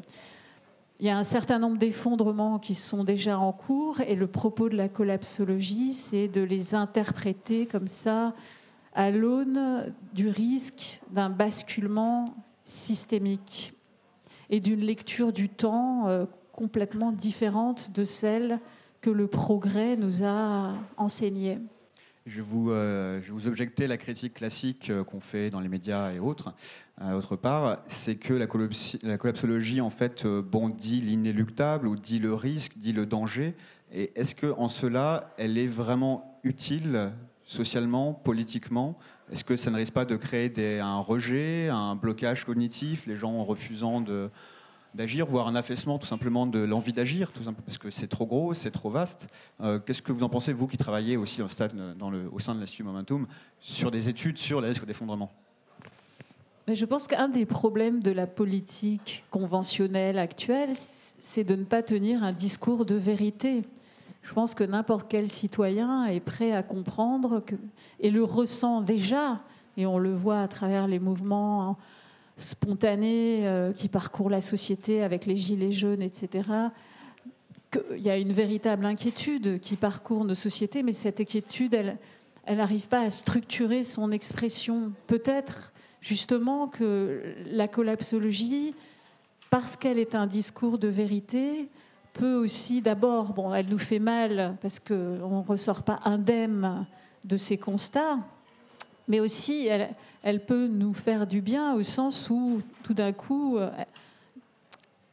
Il 1.00 1.08
y 1.08 1.10
a 1.10 1.18
un 1.18 1.24
certain 1.24 1.58
nombre 1.58 1.78
d'effondrements 1.78 2.60
qui 2.60 2.76
sont 2.76 3.04
déjà 3.04 3.40
en 3.40 3.52
cours 3.52 4.02
et 4.02 4.16
le 4.16 4.28
propos 4.28 4.70
de 4.70 4.78
la 4.78 4.88
collapsologie, 4.88 5.94
c'est 5.94 6.28
de 6.28 6.42
les 6.42 6.76
interpréter 6.76 7.66
comme 7.66 7.88
ça 7.88 8.34
à 8.94 9.10
l'aune 9.10 9.94
du 10.14 10.28
risque 10.28 11.02
d'un 11.10 11.30
basculement 11.30 12.36
systémique 12.66 13.74
et 14.50 14.60
d'une 14.60 14.82
lecture 14.82 15.34
du 15.34 15.50
temps 15.50 16.08
euh, 16.08 16.26
complètement 16.52 17.12
différente 17.12 17.92
de 17.92 18.04
celle 18.04 18.60
que 19.02 19.10
le 19.10 19.28
progrès 19.28 19.96
nous 19.96 20.24
a 20.24 20.74
enseignée. 20.98 21.58
Je 22.28 22.42
vous, 22.44 22.70
euh, 22.70 23.20
je 23.24 23.32
vous 23.32 23.48
objecter 23.48 23.88
la 23.88 23.98
critique 23.98 24.36
classique 24.36 24.92
euh, 24.92 25.04
qu'on 25.04 25.20
fait 25.20 25.50
dans 25.50 25.60
les 25.60 25.70
médias 25.70 26.12
et 26.12 26.20
autres. 26.20 26.54
autre 27.02 27.36
part, 27.36 27.82
c'est 27.88 28.16
que 28.16 28.34
la, 28.34 28.48
la, 29.02 29.18
collapsologie, 29.18 29.82
en 29.82 29.90
fait, 29.90 30.28
bon, 30.28 30.70
dit 30.70 31.02
l'inéluctable 31.02 31.88
ou 31.88 31.96
dit 31.96 32.20
le 32.20 32.36
risque, 32.36 32.78
dit 32.78 32.94
le 32.94 33.08
danger. 33.08 33.56
Et 33.92 34.12
est-ce 34.16 34.36
que 34.36 34.54
en 34.58 34.68
cela, 34.68 35.34
elle 35.38 35.58
est 35.58 35.68
vraiment 35.68 36.40
utile 36.44 37.12
socialement, 37.44 38.14
politiquement? 38.14 38.96
Est-ce 39.32 39.44
que 39.44 39.58
ça 39.58 39.72
ne 39.72 39.78
risque 39.78 39.94
pas 39.94 40.06
de 40.06 40.16
créer 40.16 40.80
un 40.80 41.00
rejet, 41.00 41.70
un 41.70 41.96
blocage 41.96 42.46
cognitif, 42.46 43.08
les 43.08 43.16
gens 43.16 43.34
en 43.34 43.46
refusant 43.46 44.04
d'agir, 44.94 45.26
voire 45.26 45.48
un 45.48 45.56
affaissement 45.56 45.98
tout 45.98 46.08
simplement 46.08 46.46
de 46.46 46.60
l'envie 46.60 46.94
d'agir, 46.94 47.32
tout 47.32 47.44
simplement 47.44 47.64
parce 47.66 47.78
que 47.78 47.90
c'est 47.90 48.08
trop 48.08 48.26
gros, 48.26 48.54
c'est 48.54 48.72
trop 48.72 48.90
vaste. 48.90 49.28
Euh, 49.62 49.80
qu'est-ce 49.80 50.02
que 50.02 50.12
vous 50.12 50.24
en 50.24 50.30
pensez, 50.30 50.54
vous 50.54 50.68
qui 50.68 50.78
travaillez 50.78 51.18
aussi 51.18 51.42
le, 51.42 52.30
au 52.32 52.40
sein 52.40 52.56
de 52.56 52.60
l'Institut 52.60 52.84
Momentum, 52.84 53.28
sur 53.60 53.92
des 53.92 54.10
études 54.10 54.38
sur 54.38 54.62
les 54.62 54.70
risques 54.70 54.86
d'effondrement 54.86 55.32
je 56.68 56.86
pense 56.86 57.08
qu'un 57.08 57.28
des 57.28 57.46
problèmes 57.46 58.02
de 58.02 58.12
la 58.12 58.28
politique 58.28 59.26
conventionnelle 59.30 60.18
actuelle, 60.18 60.70
c'est 60.74 61.44
de 61.44 61.56
ne 61.56 61.66
pas 61.66 61.84
tenir 61.84 62.24
un 62.24 62.32
discours 62.32 62.86
de 62.86 62.96
vérité. 62.96 63.64
Je 64.22 64.34
pense 64.34 64.54
que 64.54 64.64
n'importe 64.64 65.08
quel 65.10 65.28
citoyen 65.28 66.06
est 66.06 66.20
prêt 66.20 66.54
à 66.54 66.64
comprendre 66.64 67.44
et 68.00 68.12
le 68.12 68.24
ressent 68.24 68.82
déjà, 68.82 69.42
et 69.76 69.86
on 69.86 69.98
le 69.98 70.14
voit 70.14 70.42
à 70.42 70.48
travers 70.48 70.88
les 70.88 71.00
mouvements 71.00 71.78
spontanés 72.38 73.48
euh, 73.48 73.72
qui 73.74 73.88
parcourent 73.88 74.30
la 74.30 74.42
société 74.42 75.04
avec 75.04 75.26
les 75.26 75.36
gilets 75.36 75.72
jaunes, 75.72 76.02
etc., 76.02 76.50
qu'il 77.72 78.02
y 78.02 78.10
a 78.10 78.18
une 78.18 78.34
véritable 78.34 78.86
inquiétude 78.86 79.60
qui 79.60 79.78
parcourt 79.78 80.26
nos 80.26 80.36
sociétés, 80.36 80.84
mais 80.84 80.94
cette 80.94 81.22
inquiétude, 81.22 81.74
elle 81.74 82.58
n'arrive 82.58 82.88
pas 82.90 83.02
à 83.02 83.10
structurer 83.10 83.84
son 83.84 84.12
expression. 84.12 84.92
Peut-être 85.08 85.72
justement 86.02 86.68
que 86.68 87.24
la 87.46 87.68
collapsologie, 87.68 88.76
parce 89.50 89.76
qu'elle 89.76 90.00
est 90.00 90.16
un 90.16 90.28
discours 90.28 90.78
de 90.78 90.88
vérité, 90.88 91.70
peut 92.14 92.36
aussi 92.36 92.82
d'abord, 92.82 93.34
bon, 93.34 93.54
elle 93.54 93.68
nous 93.68 93.78
fait 93.78 94.00
mal 94.00 94.58
parce 94.62 94.80
qu'on 94.80 94.96
ne 94.96 95.48
ressort 95.48 95.84
pas 95.84 96.00
indemne 96.04 96.86
de 97.24 97.38
ces 97.38 97.58
constats, 97.58 98.20
mais 99.08 99.20
aussi 99.20 99.68
elle, 99.68 99.94
elle, 100.24 100.46
peut 100.46 100.68
nous 100.68 100.94
faire 100.94 101.28
du 101.28 101.42
bien 101.42 101.74
au 101.74 101.84
sens 101.84 102.30
où 102.30 102.62
tout 102.84 102.94
d'un 102.94 103.14
coup, 103.14 103.58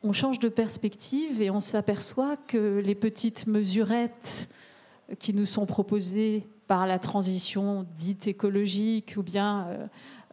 on 0.03 0.13
change 0.13 0.39
de 0.39 0.49
perspective 0.49 1.43
et 1.43 1.51
on 1.51 1.61
s'aperçoit 1.61 2.37
que 2.37 2.79
les 2.79 2.95
petites 2.95 3.47
mesurettes 3.47 4.49
qui 5.19 5.35
nous 5.35 5.47
sont 5.47 5.67
proposées 5.67 6.47
par 6.67 6.87
la 6.87 6.99
transition 6.99 7.87
dite 7.97 8.29
écologique 8.29 9.15
ou 9.17 9.23
bien 9.23 9.67
euh, 9.67 9.87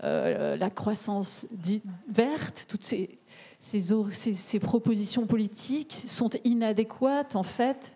euh, 0.04 0.58
la 0.58 0.70
croissance 0.70 1.48
dite 1.52 1.86
verte, 2.10 2.66
toutes 2.68 2.84
ces, 2.84 4.60
propositions 4.60 5.26
politiques 5.26 5.94
sont 5.94 6.30
inadéquates 6.44 7.36
en 7.36 7.44
fait 7.44 7.96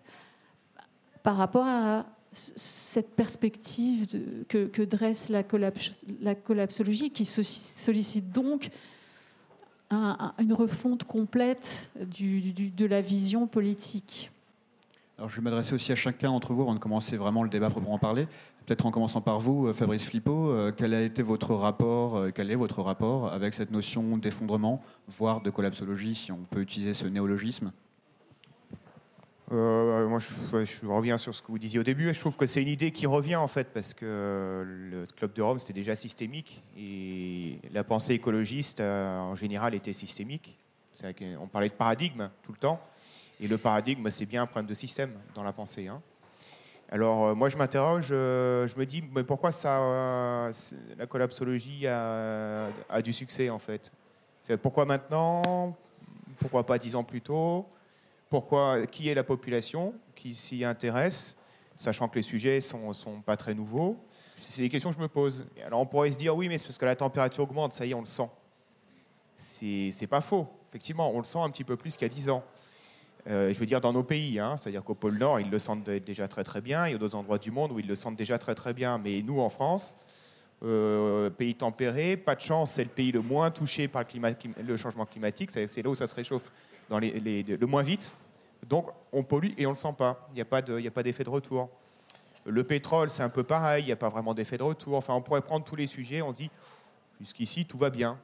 par 1.22 1.36
rapport 1.36 1.66
à 1.66 2.06
cette 2.32 3.10
perspective 3.10 4.06
que, 4.48 4.84
dresse 4.84 5.28
la, 5.28 5.42
la, 6.20 6.34
collapsologie 6.34 7.10
qui 7.10 7.24
sollicite 7.24 8.30
donc 8.30 8.70
une 9.90 10.52
refonte 10.52 11.04
complète 11.04 11.90
de 11.96 12.86
la 12.86 13.00
vision 13.00 13.46
politique. 13.46 14.30
Alors, 15.20 15.28
je 15.28 15.36
vais 15.36 15.42
m'adresser 15.42 15.74
aussi 15.74 15.92
à 15.92 15.96
chacun 15.96 16.30
d'entre 16.30 16.54
vous 16.54 16.62
avant 16.62 16.72
de 16.72 16.78
commencer 16.78 17.18
vraiment 17.18 17.42
le 17.42 17.50
débat 17.50 17.68
proprement 17.68 17.98
parler. 17.98 18.26
Peut-être 18.64 18.86
en 18.86 18.90
commençant 18.90 19.20
par 19.20 19.38
vous, 19.38 19.66
euh, 19.66 19.74
Fabrice 19.74 20.06
Flippo, 20.06 20.48
euh, 20.48 20.72
quel 20.74 20.94
a 20.94 21.02
été 21.02 21.22
votre 21.22 21.54
rapport, 21.54 22.16
euh, 22.16 22.30
quel 22.34 22.50
est 22.50 22.54
votre 22.54 22.80
rapport 22.80 23.30
avec 23.30 23.52
cette 23.52 23.70
notion 23.70 24.16
d'effondrement, 24.16 24.80
voire 25.08 25.42
de 25.42 25.50
collapsologie, 25.50 26.14
si 26.14 26.32
on 26.32 26.38
peut 26.48 26.60
utiliser 26.62 26.94
ce 26.94 27.06
néologisme? 27.06 27.70
Moi, 29.50 30.18
je, 30.18 30.86
reviens 30.86 31.18
sur 31.18 31.34
ce 31.34 31.42
que 31.42 31.48
vous 31.48 31.58
disiez 31.58 31.80
au 31.80 31.82
début. 31.82 32.12
Je 32.14 32.20
trouve 32.20 32.36
que 32.36 32.46
c'est 32.46 32.62
une 32.62 32.68
idée 32.68 32.92
qui 32.92 33.06
revient 33.06 33.36
en 33.36 33.48
fait, 33.48 33.68
parce 33.72 33.94
que 33.94 34.64
le 34.66 35.06
Club 35.16 35.32
de 35.32 35.42
Rome, 35.42 35.58
c'était 35.58 35.72
déjà 35.72 35.96
systémique. 35.96 36.62
Et 36.76 37.58
la 37.72 37.84
pensée 37.84 38.14
écologiste, 38.14 38.80
en 38.80 39.34
général, 39.34 39.74
était 39.74 39.92
systémique. 39.92 40.56
On 41.40 41.46
parlait 41.46 41.68
de 41.68 41.74
paradigme 41.74 42.30
tout 42.42 42.52
le 42.52 42.58
temps. 42.58 42.80
Et 43.40 43.48
le 43.48 43.58
paradigme, 43.58 44.10
c'est 44.10 44.26
bien 44.26 44.42
un 44.42 44.46
problème 44.46 44.68
de 44.68 44.74
système 44.74 45.12
dans 45.34 45.42
la 45.42 45.52
pensée. 45.52 45.88
Hein. 45.88 46.00
Alors 46.92 47.28
euh, 47.28 47.34
moi 47.36 47.48
je 47.48 47.56
m'interroge, 47.56 48.08
euh, 48.10 48.66
je 48.66 48.76
me 48.76 48.84
dis 48.84 49.02
mais 49.14 49.22
pourquoi 49.22 49.52
ça, 49.52 49.80
euh, 49.80 50.52
la 50.98 51.06
collapsologie 51.06 51.86
a, 51.86 52.68
du 53.02 53.12
succès 53.12 53.48
en 53.48 53.60
fait? 53.60 53.92
Pourquoi 54.60 54.84
maintenant? 54.84 55.76
Pourquoi 56.38 56.66
pas 56.66 56.78
dix 56.78 56.96
ans 56.96 57.04
plus 57.04 57.20
tôt? 57.20 57.64
Pourquoi 58.30 58.86
Qui 58.86 59.08
est 59.08 59.14
la 59.14 59.24
population 59.24 59.92
qui 60.14 60.34
s'y 60.34 60.64
intéresse, 60.64 61.36
sachant 61.76 62.08
que 62.08 62.14
les 62.14 62.22
sujets 62.22 62.60
sont, 62.60 62.92
sont 62.92 63.20
pas 63.20 63.36
très 63.36 63.54
nouveaux. 63.54 63.98
C'est 64.36 64.62
des 64.62 64.68
questions 64.68 64.90
que 64.90 64.96
je 64.96 65.00
me 65.00 65.08
pose. 65.08 65.46
Alors 65.66 65.80
on 65.80 65.86
pourrait 65.86 66.12
se 66.12 66.16
dire 66.16 66.34
oui 66.34 66.48
mais 66.48 66.56
c'est 66.56 66.66
parce 66.66 66.78
que 66.78 66.84
la 66.84 66.96
température 66.96 67.42
augmente, 67.42 67.72
ça 67.72 67.84
y 67.84 67.90
est 67.90 67.94
on 67.94 68.00
le 68.00 68.06
sent. 68.06 68.28
C'est 69.36 70.06
pas 70.08 70.20
faux, 70.20 70.46
effectivement 70.70 71.10
on 71.12 71.18
le 71.18 71.24
sent 71.24 71.40
un 71.40 71.50
petit 71.50 71.64
peu 71.64 71.76
plus 71.76 71.96
qu'il 71.96 72.02
y 72.02 72.10
a 72.10 72.14
dix 72.14 72.30
ans. 72.30 72.44
Euh, 73.26 73.52
je 73.52 73.58
veux 73.58 73.66
dire 73.66 73.80
dans 73.80 73.92
nos 73.92 74.02
pays, 74.02 74.38
hein, 74.38 74.56
c'est-à-dire 74.56 74.82
qu'au 74.82 74.94
pôle 74.94 75.18
Nord, 75.18 75.40
ils 75.40 75.50
le 75.50 75.58
sentent 75.58 75.84
déjà 75.84 76.26
très 76.26 76.44
très 76.44 76.60
bien, 76.60 76.86
il 76.86 76.92
y 76.92 76.94
a 76.94 76.98
d'autres 76.98 77.16
endroits 77.16 77.38
du 77.38 77.50
monde 77.50 77.72
où 77.72 77.78
ils 77.78 77.86
le 77.86 77.94
sentent 77.94 78.16
déjà 78.16 78.38
très 78.38 78.54
très 78.54 78.72
bien, 78.72 78.98
mais 78.98 79.22
nous 79.22 79.40
en 79.40 79.48
France, 79.48 79.98
euh, 80.62 81.30
pays 81.30 81.54
tempéré, 81.54 82.16
pas 82.16 82.34
de 82.34 82.40
chance, 82.40 82.72
c'est 82.72 82.84
le 82.84 82.90
pays 82.90 83.12
le 83.12 83.20
moins 83.20 83.50
touché 83.50 83.88
par 83.88 84.04
le, 84.62 84.76
changement 84.76 85.06
climatique, 85.06 85.50
c'est 85.50 85.82
là 85.82 85.90
où 85.90 85.94
ça 85.94 86.06
se 86.06 86.14
réchauffe. 86.14 86.50
Dans 86.88 86.98
les, 86.98 87.44
le 87.44 87.66
moins 87.66 87.82
vite, 87.82 88.16
donc 88.66 88.88
on 89.12 89.22
pollue 89.22 89.52
et 89.56 89.66
on 89.66 89.70
ne 89.70 89.74
le 89.74 89.80
sent 89.80 89.94
pas, 89.96 90.28
il 90.30 90.34
n'y 90.34 90.40
a 90.40 90.44
pas 90.44 91.02
d'effet 91.02 91.24
de, 91.24 91.30
retour. 91.30 91.68
Le 92.44 92.64
pétrole, 92.64 93.10
c'est 93.10 93.22
un 93.22 93.28
peu 93.28 93.42
pareil, 93.42 93.84
il 93.84 93.86
n'y 93.86 93.92
a 93.92 93.96
pas 93.96 94.08
vraiment 94.08 94.34
d'effet 94.34 94.56
de 94.56 94.62
retour, 94.62 94.96
enfin 94.96 95.14
on 95.14 95.20
pourrait 95.20 95.40
prendre 95.40 95.64
tous 95.64 95.76
les 95.76 95.86
sujets, 95.86 96.22
on 96.22 96.32
dit 96.32 96.50
jusqu'ici 97.20 97.66
tout 97.66 97.78
va 97.78 97.90
bien. 97.90 98.18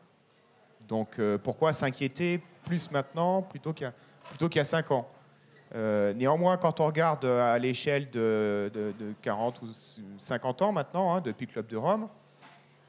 Donc 0.88 1.18
euh, 1.18 1.38
pourquoi 1.38 1.72
s'inquiéter 1.72 2.40
plus 2.64 2.90
maintenant 2.90 3.42
plutôt 3.42 3.72
qu'il 3.72 3.92
y 4.54 4.58
a 4.58 4.64
5 4.64 4.90
ans? 4.90 5.08
Euh, 5.74 6.14
néanmoins, 6.14 6.56
quand 6.56 6.80
on 6.80 6.86
regarde 6.86 7.24
à 7.24 7.58
l'échelle 7.58 8.08
de, 8.10 8.70
40 9.22 9.62
ou 9.62 9.66
50 10.18 10.62
ans 10.62 10.72
maintenant, 10.72 11.14
hein, 11.14 11.20
depuis 11.20 11.46
le 11.46 11.52
Club 11.52 11.66
de 11.66 11.76
Rome, 11.76 12.08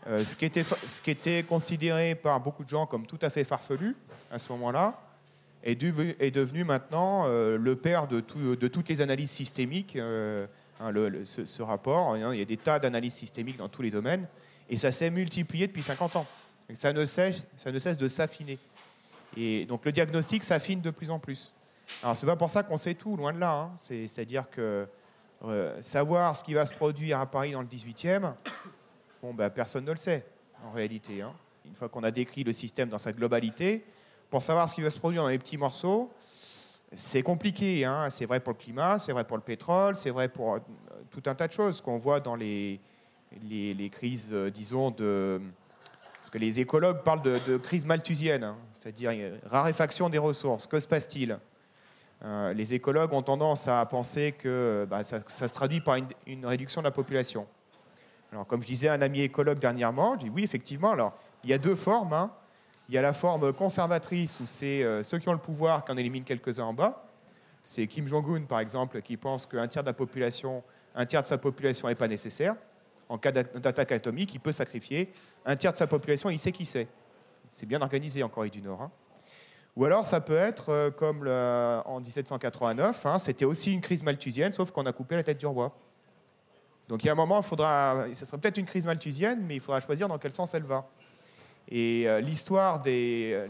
euh, 0.07 0.23
ce, 0.23 0.37
qui 0.37 0.45
était, 0.45 0.63
ce 0.63 1.01
qui 1.01 1.11
était 1.11 1.43
considéré 1.43 2.15
par 2.15 2.39
beaucoup 2.39 2.63
de 2.63 2.69
gens 2.69 2.85
comme 2.85 3.05
tout 3.05 3.19
à 3.21 3.29
fait 3.29 3.43
farfelu 3.43 3.95
à 4.31 4.39
ce 4.39 4.51
moment-là, 4.53 4.93
est, 5.71 6.31
devenu 6.31 6.63
maintenant 6.63 7.25
euh, 7.27 7.57
le 7.57 7.75
père 7.75 8.07
de, 8.07 8.19
toutes 8.21 8.89
les 8.89 9.01
analyses 9.01 9.31
systémiques. 9.31 9.97
Hein, 9.97 10.93
ce, 11.25 11.61
rapport, 11.61 12.13
hein, 12.13 12.33
il 12.33 12.39
y 12.39 12.41
a 12.41 12.45
des 12.45 12.57
tas 12.57 12.79
d'analyses 12.79 13.15
systémiques 13.15 13.57
dans 13.57 13.69
tous 13.69 13.81
les 13.81 13.91
domaines, 13.91 14.27
et 14.69 14.77
ça 14.77 14.91
s'est 14.91 15.09
multiplié 15.09 15.67
depuis 15.67 15.83
50 15.83 16.15
ans. 16.17 16.27
Ça 16.75 16.93
ne 16.93 17.03
cesse, 17.05 17.43
de 17.97 18.07
s'affiner. 18.07 18.59
Et 19.35 19.65
donc 19.65 19.85
le 19.85 19.91
diagnostic 19.91 20.43
s'affine 20.43 20.81
de 20.81 20.91
plus 20.91 21.09
en 21.09 21.19
plus. 21.19 21.53
Alors 22.03 22.15
c'est 22.15 22.25
pas 22.25 22.35
pour 22.35 22.49
ça 22.49 22.63
qu'on 22.63 22.77
sait 22.77 22.93
tout, 22.93 23.15
loin 23.15 23.33
de 23.33 23.39
là. 23.39 23.53
Hein. 23.61 23.71
C'est-à-dire 23.79 24.49
que 24.49 24.87
euh, 25.45 25.81
savoir 25.81 26.35
ce 26.35 26.43
qui 26.43 26.53
va 26.53 26.65
se 26.65 26.73
produire 26.73 27.19
à 27.19 27.25
Paris 27.25 27.51
dans 27.51 27.61
le 27.61 27.67
18e, 27.67 28.33
bon, 29.21 29.33
ben, 29.33 29.49
personne 29.49 29.85
ne 29.85 29.91
le 29.91 29.97
sait 29.97 30.25
en 30.65 30.71
réalité. 30.71 31.23
Une 31.65 31.75
fois 31.75 31.89
qu'on 31.89 32.03
a 32.03 32.11
décrit 32.11 32.43
le 32.43 32.53
système 32.53 32.89
dans 32.89 32.99
sa 32.99 33.13
globalité, 33.13 33.83
pour 34.29 34.43
savoir 34.43 34.67
ce 34.67 34.75
qui 34.75 34.81
va 34.81 34.89
se 34.89 34.99
produire 34.99 35.23
dans 35.23 35.29
les 35.29 35.37
petits 35.37 35.57
morceaux, 35.57 36.11
c'est 36.93 37.21
compliqué. 37.21 37.85
Hein. 37.85 38.09
C'est 38.09 38.25
vrai 38.25 38.39
pour 38.39 38.53
le 38.53 38.57
climat, 38.57 38.99
c'est 38.99 39.11
vrai 39.11 39.23
pour 39.23 39.37
le 39.37 39.43
pétrole, 39.43 39.95
c'est 39.95 40.09
vrai 40.09 40.29
pour 40.29 40.55
euh, 40.55 40.59
tout 41.11 41.23
un 41.25 41.35
tas 41.35 41.47
de 41.47 41.53
choses 41.53 41.81
qu'on 41.81 41.97
voit 41.97 42.19
dans 42.19 42.35
les, 42.35 42.79
les, 43.43 43.89
crises, 43.89 44.29
euh, 44.31 44.49
disons, 44.49 44.91
de 44.91 45.41
parce 46.17 46.29
que 46.29 46.37
les 46.39 46.59
écologues 46.59 47.03
parlent 47.03 47.21
de, 47.21 47.57
crise 47.57 47.85
malthusienne, 47.85 48.43
hein, 48.43 48.57
c'est-à-dire 48.73 49.11
raréfaction 49.45 50.09
des 50.09 50.17
ressources. 50.17 50.67
Que 50.67 50.79
se 50.79 50.87
passe-t-il? 50.87 51.39
Euh, 52.25 52.53
Les 52.53 52.73
écologues 52.73 53.13
ont 53.13 53.21
tendance 53.21 53.67
à 53.67 53.85
penser 53.85 54.33
que 54.33 54.85
bah, 54.89 55.03
ça, 55.03 55.21
se 55.25 55.53
traduit 55.53 55.79
par 55.79 55.95
une, 56.25 56.45
réduction 56.45 56.81
de 56.81 56.85
la 56.85 56.91
population. 56.91 57.47
Alors, 58.33 58.45
comme 58.45 58.61
je 58.61 58.67
disais 58.67 58.89
à 58.89 58.93
un 58.93 59.01
ami 59.01 59.21
écologue 59.21 59.59
dernièrement, 59.59 60.15
je 60.15 60.25
dis 60.25 60.29
oui, 60.29 60.43
effectivement. 60.43 60.91
Alors, 60.91 61.13
il 61.45 61.49
y 61.49 61.53
a 61.53 61.57
deux 61.57 61.75
formes. 61.75 62.11
Hein. 62.11 62.31
Il 62.89 62.95
y 62.95 62.97
a 62.97 63.01
la 63.01 63.13
forme 63.13 63.51
conservatrice, 63.53 64.37
où 64.39 64.43
c'est 64.45 64.83
euh, 64.83 65.03
ceux 65.03 65.19
qui 65.19 65.27
ont 65.29 65.33
le 65.33 65.39
pouvoir 65.39 65.83
qui 65.83 65.91
en 65.91 65.97
éliminent 65.97 66.25
quelques-uns 66.25 66.65
en 66.65 66.73
bas. 66.73 67.05
C'est 67.63 67.85
Kim 67.87 68.07
Jong-un, 68.07 68.43
par 68.43 68.59
exemple, 68.59 69.01
qui 69.01 69.17
pense 69.17 69.45
qu'un 69.45 69.67
tiers 69.67 69.83
de 69.83 69.91
sa 71.27 71.37
population 71.37 71.87
n'est 71.87 71.95
pas 71.95 72.07
nécessaire 72.07 72.55
en 73.09 73.17
cas 73.17 73.31
d'attaque 73.31 73.91
atomique, 73.91 74.33
il 74.33 74.39
peut 74.39 74.51
sacrifier 74.51 75.11
un 75.45 75.55
tiers 75.55 75.71
de 75.71 75.77
sa 75.77 75.87
population, 75.87 76.29
il 76.29 76.39
sait 76.39 76.51
qui 76.51 76.65
c'est. 76.65 76.87
C'est 77.49 77.65
bien 77.65 77.81
organisé 77.81 78.23
en 78.23 78.29
Corée 78.29 78.49
du 78.49 78.61
Nord. 78.61 78.81
Hein. 78.81 78.91
Ou 79.75 79.85
alors 79.85 80.05
ça 80.05 80.19
peut 80.19 80.35
être 80.35 80.69
euh, 80.69 80.91
comme 80.91 81.27
en 81.27 81.99
1789, 81.99 83.05
hein, 83.05 83.19
c'était 83.19 83.45
aussi 83.45 83.71
une 83.71 83.81
crise 83.81 84.03
malthusienne, 84.03 84.51
sauf 84.51 84.71
qu'on 84.71 84.85
a 84.85 84.91
coupé 84.91 85.15
la 85.15 85.23
tête 85.23 85.37
du 85.37 85.45
roi. 85.45 85.73
Donc 86.87 87.03
il 87.03 87.07
y 87.07 87.09
a 87.09 87.13
un 87.13 87.15
moment, 87.15 87.37
il 87.37 87.43
faudra, 87.43 88.05
ce 88.13 88.25
serait 88.25 88.37
peut-être 88.37 88.57
une 88.57 88.65
crise 88.65 88.85
malthusienne, 88.85 89.43
mais 89.45 89.55
il 89.55 89.61
faudra 89.61 89.79
choisir 89.79 90.07
dans 90.07 90.17
quel 90.17 90.33
sens 90.33 90.53
elle 90.53 90.63
va. 90.63 90.87
Et 91.69 92.07
euh, 92.07 92.21
l'histoire 92.21 92.81
des, 92.81 93.31
euh, 93.33 93.47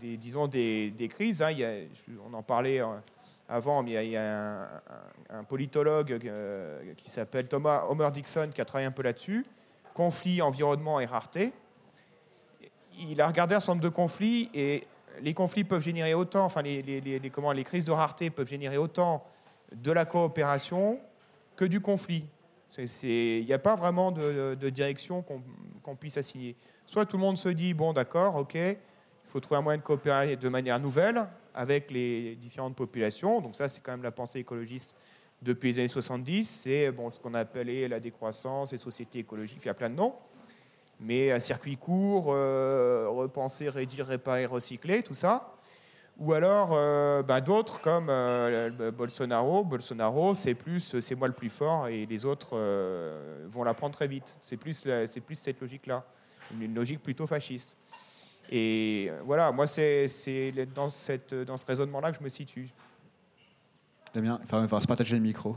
des, 0.00 0.16
disons 0.16 0.48
des, 0.48 1.08
crises, 1.10 1.42
hein, 1.42 1.52
on 2.28 2.34
en 2.34 2.42
parlait 2.42 2.80
avant, 3.48 3.84
il 3.84 3.92
y 3.92 4.16
a, 4.16 4.82
un, 5.30 5.44
politologue 5.44 6.18
qui 6.96 7.10
s'appelle 7.10 7.48
Thomas 7.48 7.84
Homer 7.88 8.10
Dixon 8.12 8.50
qui 8.52 8.60
a 8.60 8.64
travaillé 8.64 8.86
un 8.86 8.92
peu 8.92 9.02
là-dessus. 9.02 9.44
Conflit, 9.94 10.40
environnement 10.40 11.00
et 11.00 11.06
rareté. 11.06 11.52
Il 12.98 13.20
a 13.20 13.26
regardé 13.26 13.54
un 13.54 13.60
certain 13.60 13.74
nombre 13.74 13.84
de 13.84 13.94
conflits 13.94 14.50
et 14.54 14.84
les 15.20 15.34
conflits 15.34 15.64
peuvent 15.64 15.82
générer 15.82 16.14
autant, 16.14 16.44
enfin 16.44 16.62
les, 16.62 17.30
comment, 17.32 17.52
les 17.52 17.64
crises 17.64 17.84
de 17.84 17.92
rareté 17.92 18.30
peuvent 18.30 18.48
générer 18.48 18.78
autant 18.78 19.24
de 19.72 19.92
la 19.92 20.04
coopération 20.04 20.98
que 21.56 21.64
du 21.64 21.80
conflit. 21.80 22.24
Il 22.78 23.44
n'y 23.44 23.52
a 23.52 23.58
pas 23.58 23.76
vraiment 23.76 24.12
de, 24.12 24.70
direction 24.70 25.22
qu'on 25.82 25.96
puisse 25.96 26.16
assigner. 26.16 26.56
Soit 26.92 27.06
tout 27.06 27.16
le 27.16 27.22
monde 27.22 27.38
se 27.38 27.48
dit, 27.48 27.72
bon 27.72 27.94
d'accord, 27.94 28.36
ok, 28.36 28.52
il 28.52 28.76
faut 29.24 29.40
trouver 29.40 29.56
un 29.60 29.62
moyen 29.62 29.78
de 29.78 29.82
coopérer 29.82 30.36
de 30.36 30.48
manière 30.50 30.78
nouvelle 30.78 31.26
avec 31.54 31.90
les 31.90 32.34
différentes 32.34 32.76
populations. 32.76 33.40
Donc 33.40 33.56
ça, 33.56 33.70
c'est 33.70 33.80
quand 33.80 33.92
même 33.92 34.02
la 34.02 34.10
pensée 34.10 34.40
écologiste 34.40 34.94
depuis 35.40 35.72
les 35.72 35.78
années 35.78 35.88
70. 35.88 36.44
C'est 36.44 36.92
bon, 36.92 37.10
ce 37.10 37.18
qu'on 37.18 37.32
appelait 37.32 37.88
la 37.88 37.98
décroissance, 37.98 38.72
les 38.72 38.78
sociétés 38.78 39.20
écologiques, 39.20 39.60
il 39.62 39.68
y 39.68 39.70
a 39.70 39.74
plein 39.74 39.88
de 39.88 39.94
noms 39.94 40.12
mais 41.00 41.32
à 41.32 41.40
circuit 41.40 41.78
court, 41.78 42.26
euh, 42.28 43.06
repenser, 43.08 43.70
réduire, 43.70 44.06
réparer, 44.06 44.44
recycler, 44.44 45.02
tout 45.02 45.14
ça. 45.14 45.54
Ou 46.18 46.34
alors 46.34 46.72
euh, 46.74 47.22
bah, 47.22 47.40
d'autres 47.40 47.80
comme 47.80 48.08
euh, 48.10 48.90
Bolsonaro. 48.90 49.64
Bolsonaro, 49.64 50.34
c'est 50.34 50.54
plus, 50.54 51.00
c'est 51.00 51.14
moi 51.14 51.26
le 51.26 51.32
plus 51.32 51.48
fort 51.48 51.88
et 51.88 52.04
les 52.04 52.26
autres 52.26 52.54
vont 53.48 53.64
l'apprendre 53.64 53.94
très 53.94 54.08
vite. 54.08 54.36
C'est 54.40 54.58
plus, 54.58 54.86
c'est 55.06 55.20
plus 55.22 55.36
cette 55.36 55.58
logique-là, 55.58 56.04
une, 56.60 56.74
logique 56.74 57.02
plutôt 57.02 57.26
fasciste. 57.26 57.76
Et 58.50 59.10
voilà, 59.24 59.52
moi 59.52 59.66
c'est, 59.66 60.06
dans, 60.74 60.88
cette, 60.88 61.34
dans 61.34 61.56
ce 61.56 61.66
raisonnement-là 61.66 62.10
que 62.10 62.18
je 62.18 62.24
me 62.24 62.28
situe. 62.28 62.68
Damien, 64.14 64.40
il 64.52 64.66
va 64.66 64.80
se 64.80 64.86
partager 64.86 65.14
le 65.16 65.22
micro. 65.22 65.56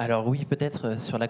Alors 0.00 0.28
oui, 0.28 0.44
peut-être 0.44 0.84
euh, 0.84 0.96
sur 0.96 1.18
la, 1.18 1.26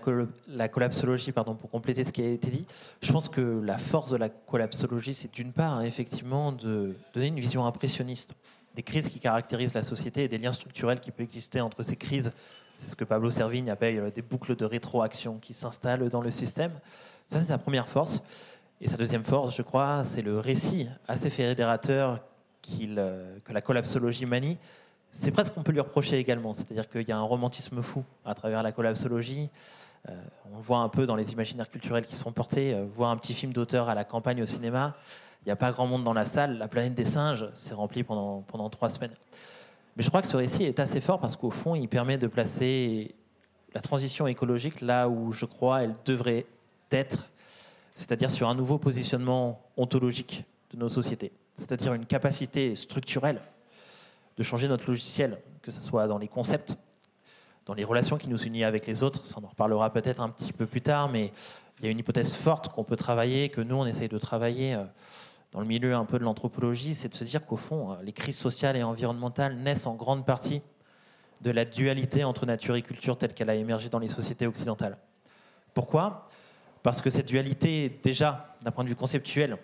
la, 0.46 0.68
collapsologie, 0.68 1.32
pardon, 1.32 1.54
pour 1.54 1.70
compléter 1.70 2.04
ce 2.04 2.12
qui 2.12 2.20
a 2.20 2.28
été 2.28 2.50
dit, 2.50 2.66
je 3.02 3.10
pense 3.10 3.30
que 3.30 3.40
la 3.40 3.78
force 3.78 4.10
de 4.10 4.18
la 4.18 4.28
collapsologie, 4.28 5.14
c'est 5.14 5.32
d'une 5.32 5.54
part 5.54 5.78
hein, 5.78 5.84
effectivement 5.84 6.52
de 6.52 6.94
donner 7.14 7.28
une 7.28 7.40
vision 7.40 7.64
impressionniste 7.64 8.34
des 8.74 8.82
crises 8.82 9.08
qui 9.08 9.20
caractérisent 9.20 9.72
la 9.72 9.82
société 9.82 10.24
et 10.24 10.28
des 10.28 10.36
liens 10.36 10.52
structurels 10.52 11.00
qui 11.00 11.10
peuvent 11.10 11.24
exister 11.24 11.62
entre 11.62 11.82
ces 11.82 11.96
crises. 11.96 12.30
C'est 12.78 12.90
ce 12.90 12.96
que 12.96 13.04
Pablo 13.04 13.30
Servigne 13.30 13.70
appelle 13.70 14.10
des 14.12 14.22
boucles 14.22 14.56
de 14.56 14.64
rétroaction 14.64 15.38
qui 15.38 15.52
s'installent 15.52 16.08
dans 16.08 16.22
le 16.22 16.30
système. 16.30 16.72
Ça, 17.28 17.40
c'est 17.40 17.46
sa 17.46 17.58
première 17.58 17.88
force. 17.88 18.22
Et 18.80 18.88
sa 18.88 18.96
deuxième 18.96 19.24
force, 19.24 19.56
je 19.56 19.62
crois, 19.62 20.04
c'est 20.04 20.22
le 20.22 20.38
récit 20.38 20.88
assez 21.08 21.28
fédérateur 21.28 22.20
euh, 22.80 23.38
que 23.44 23.52
la 23.52 23.60
collapsologie 23.62 24.26
manie, 24.26 24.58
c'est 25.10 25.30
presque 25.30 25.54
qu'on 25.54 25.62
peut 25.62 25.72
lui 25.72 25.80
reprocher 25.80 26.18
également. 26.18 26.52
C'est-à-dire 26.54 26.88
qu'il 26.88 27.08
y 27.08 27.12
a 27.12 27.16
un 27.16 27.22
romantisme 27.22 27.82
fou 27.82 28.04
à 28.24 28.34
travers 28.34 28.62
la 28.62 28.72
collapsologie. 28.72 29.48
Euh, 30.08 30.12
on 30.54 30.58
voit 30.58 30.78
un 30.78 30.88
peu 30.88 31.06
dans 31.06 31.16
les 31.16 31.32
imaginaires 31.32 31.68
culturels 31.68 32.06
qui 32.06 32.14
sont 32.14 32.30
portés. 32.30 32.74
Euh, 32.74 32.84
voir 32.94 33.10
un 33.10 33.16
petit 33.16 33.34
film 33.34 33.52
d'auteur 33.52 33.88
à 33.88 33.94
la 33.94 34.04
campagne 34.04 34.42
au 34.42 34.46
cinéma, 34.46 34.94
il 35.42 35.48
n'y 35.48 35.52
a 35.52 35.56
pas 35.56 35.72
grand 35.72 35.86
monde 35.86 36.04
dans 36.04 36.12
la 36.12 36.24
salle. 36.24 36.58
La 36.58 36.68
planète 36.68 36.94
des 36.94 37.04
singes, 37.04 37.48
c'est 37.54 37.74
rempli 37.74 38.04
pendant, 38.04 38.42
pendant 38.42 38.68
trois 38.70 38.90
semaines. 38.90 39.14
Mais 39.98 40.04
je 40.04 40.10
crois 40.10 40.22
que 40.22 40.28
ce 40.28 40.36
récit 40.36 40.62
est 40.62 40.78
assez 40.78 41.00
fort 41.00 41.18
parce 41.18 41.34
qu'au 41.34 41.50
fond, 41.50 41.74
il 41.74 41.88
permet 41.88 42.18
de 42.18 42.28
placer 42.28 43.16
la 43.74 43.80
transition 43.80 44.28
écologique 44.28 44.80
là 44.80 45.08
où 45.08 45.32
je 45.32 45.44
crois 45.44 45.82
elle 45.82 45.96
devrait 46.04 46.46
être, 46.92 47.28
c'est-à-dire 47.96 48.30
sur 48.30 48.48
un 48.48 48.54
nouveau 48.54 48.78
positionnement 48.78 49.60
ontologique 49.76 50.44
de 50.70 50.78
nos 50.78 50.88
sociétés, 50.88 51.32
c'est-à-dire 51.56 51.94
une 51.94 52.06
capacité 52.06 52.76
structurelle 52.76 53.40
de 54.36 54.42
changer 54.44 54.68
notre 54.68 54.88
logiciel, 54.88 55.40
que 55.62 55.72
ce 55.72 55.80
soit 55.80 56.06
dans 56.06 56.18
les 56.18 56.28
concepts, 56.28 56.76
dans 57.66 57.74
les 57.74 57.84
relations 57.84 58.18
qui 58.18 58.28
nous 58.28 58.40
unissent 58.44 58.64
avec 58.64 58.86
les 58.86 59.02
autres. 59.02 59.26
Ça, 59.26 59.38
on 59.42 59.44
en 59.44 59.48
reparlera 59.48 59.92
peut-être 59.92 60.20
un 60.20 60.28
petit 60.28 60.52
peu 60.52 60.66
plus 60.66 60.80
tard, 60.80 61.08
mais 61.08 61.32
il 61.80 61.86
y 61.86 61.88
a 61.88 61.90
une 61.90 61.98
hypothèse 61.98 62.36
forte 62.36 62.68
qu'on 62.68 62.84
peut 62.84 62.96
travailler, 62.96 63.48
que 63.48 63.60
nous, 63.60 63.74
on 63.74 63.84
essaye 63.84 64.08
de 64.08 64.18
travailler 64.18 64.74
euh, 64.74 64.84
dans 65.52 65.60
le 65.60 65.66
milieu 65.66 65.94
un 65.94 66.04
peu 66.04 66.18
de 66.18 66.24
l'anthropologie, 66.24 66.94
c'est 66.94 67.08
de 67.08 67.14
se 67.14 67.24
dire 67.24 67.46
qu'au 67.46 67.56
fond, 67.56 67.92
euh, 67.92 67.96
les 68.02 68.12
crises 68.12 68.36
sociales 68.36 68.76
et 68.76 68.82
environnementales 68.82 69.56
naissent 69.56 69.86
en 69.86 69.94
grande 69.94 70.26
partie 70.26 70.62
de 71.40 71.50
la 71.50 71.64
dualité 71.64 72.24
entre 72.24 72.46
nature 72.46 72.76
et 72.76 72.82
culture 72.82 73.16
telle 73.16 73.32
qu'elle 73.32 73.50
a 73.50 73.54
émergé 73.54 73.88
dans 73.88 73.98
les 73.98 74.08
sociétés 74.08 74.46
occidentales. 74.46 74.98
Pourquoi? 75.72 76.28
Parce 76.82 77.00
que 77.00 77.10
cette 77.10 77.26
dualité, 77.26 78.00
déjà, 78.02 78.54
d'un 78.62 78.70
point 78.70 78.84
de 78.84 78.88
vue 78.88 78.96
conceptuel, 78.96 79.56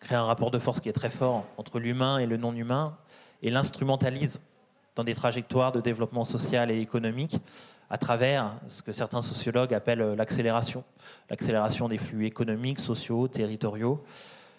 crée 0.00 0.14
un 0.14 0.24
rapport 0.24 0.50
de 0.50 0.58
force 0.58 0.80
qui 0.80 0.88
est 0.88 0.92
très 0.92 1.10
fort 1.10 1.44
entre 1.56 1.78
l'humain 1.78 2.18
et 2.18 2.26
le 2.26 2.36
non-humain, 2.36 2.96
et 3.42 3.50
l'instrumentalise 3.50 4.40
dans 4.94 5.04
des 5.04 5.14
trajectoires 5.14 5.72
de 5.72 5.80
développement 5.80 6.24
social 6.24 6.70
et 6.70 6.80
économique 6.80 7.38
à 7.90 7.98
travers 7.98 8.54
ce 8.68 8.82
que 8.82 8.92
certains 8.92 9.20
sociologues 9.20 9.74
appellent 9.74 10.14
l'accélération, 10.16 10.84
l'accélération 11.28 11.88
des 11.88 11.98
flux 11.98 12.26
économiques, 12.26 12.78
sociaux, 12.78 13.28
territoriaux. 13.28 14.02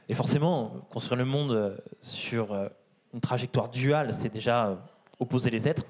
Et 0.09 0.13
forcément, 0.13 0.71
construire 0.89 1.17
le 1.17 1.25
monde 1.25 1.81
sur 2.01 2.53
une 3.13 3.21
trajectoire 3.21 3.69
duale, 3.69 4.13
c'est 4.13 4.29
déjà 4.29 4.77
opposer 5.19 5.49
les 5.49 5.67
êtres. 5.67 5.83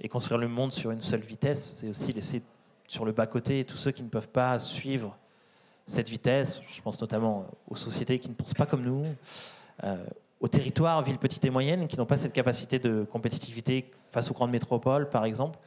Et 0.00 0.08
construire 0.08 0.38
le 0.38 0.48
monde 0.48 0.72
sur 0.72 0.90
une 0.90 1.00
seule 1.00 1.20
vitesse, 1.20 1.78
c'est 1.78 1.88
aussi 1.88 2.12
laisser 2.12 2.42
sur 2.86 3.04
le 3.04 3.12
bas-côté 3.12 3.64
tous 3.64 3.76
ceux 3.76 3.90
qui 3.90 4.02
ne 4.02 4.08
peuvent 4.08 4.28
pas 4.28 4.58
suivre 4.58 5.16
cette 5.86 6.08
vitesse. 6.08 6.62
Je 6.68 6.80
pense 6.82 7.00
notamment 7.00 7.46
aux 7.68 7.76
sociétés 7.76 8.18
qui 8.18 8.28
ne 8.28 8.34
pensent 8.34 8.54
pas 8.54 8.66
comme 8.66 8.82
nous, 8.82 9.06
euh, 9.84 10.04
aux 10.40 10.48
territoires, 10.48 11.02
villes 11.02 11.18
petites 11.18 11.44
et 11.44 11.50
moyennes, 11.50 11.88
qui 11.88 11.96
n'ont 11.96 12.06
pas 12.06 12.18
cette 12.18 12.32
capacité 12.32 12.78
de 12.78 13.06
compétitivité 13.10 13.90
face 14.10 14.30
aux 14.30 14.34
grandes 14.34 14.50
métropoles, 14.50 15.08
par 15.08 15.24
exemple. 15.24 15.58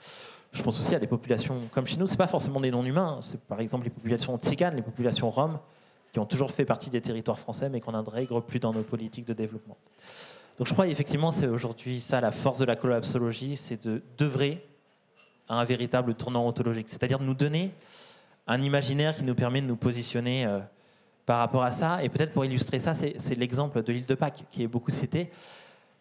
Je 0.52 0.62
pense 0.62 0.80
aussi 0.80 0.94
à 0.96 1.00
des 1.00 1.08
populations 1.08 1.60
comme 1.72 1.88
chez 1.88 1.98
nous, 1.98 2.08
ce 2.08 2.16
pas 2.16 2.28
forcément 2.28 2.60
des 2.60 2.72
non-humains, 2.72 3.20
c'est 3.22 3.40
par 3.42 3.60
exemple 3.60 3.86
les 3.86 3.92
populations 3.92 4.38
tziganes, 4.38 4.76
les 4.76 4.82
populations 4.82 5.30
roms, 5.30 5.60
qui 6.12 6.20
ont 6.20 6.26
toujours 6.26 6.52
fait 6.52 6.66
partie 6.66 6.90
des 6.90 7.02
territoires 7.02 7.40
français, 7.40 7.70
mais 7.70 7.82
qu'on 7.82 7.92
n'intègre 7.92 8.42
plus 8.42 8.60
dans 8.60 8.74
nos 8.74 8.84
politiques 8.84 9.26
de 9.26 9.34
développement. 9.34 9.78
Donc 10.58 10.68
je 10.68 10.74
crois 10.74 10.88
effectivement 10.88 11.32
c'est 11.32 11.48
aujourd'hui 11.48 12.02
ça 12.02 12.20
la 12.20 12.32
force 12.32 12.60
de 12.60 12.66
la 12.66 12.76
collapsologie, 12.76 13.56
c'est 13.56 13.88
d'œuvrer 14.18 14.66
à 15.48 15.60
un 15.60 15.64
véritable 15.64 16.14
tournant 16.16 16.46
ontologique, 16.46 16.90
c'est-à-dire 16.90 17.20
de 17.20 17.24
nous 17.24 17.34
donner 17.34 17.72
un 18.46 18.62
imaginaire 18.62 19.16
qui 19.16 19.24
nous 19.24 19.36
permet 19.36 19.62
de 19.62 19.68
nous 19.68 19.76
positionner 19.76 20.46
euh, 20.46 20.60
par 21.26 21.38
rapport 21.40 21.64
à 21.64 21.72
ça. 21.72 22.04
Et 22.04 22.10
peut-être 22.10 22.34
pour 22.34 22.44
illustrer 22.44 22.80
ça, 22.80 22.94
c'est 22.96 23.36
l'exemple 23.36 23.84
de 23.84 23.94
l'île 23.94 24.06
de 24.08 24.16
Pâques 24.16 24.46
qui 24.52 24.64
est 24.64 24.68
beaucoup 24.68 24.92
cité. 24.92 25.30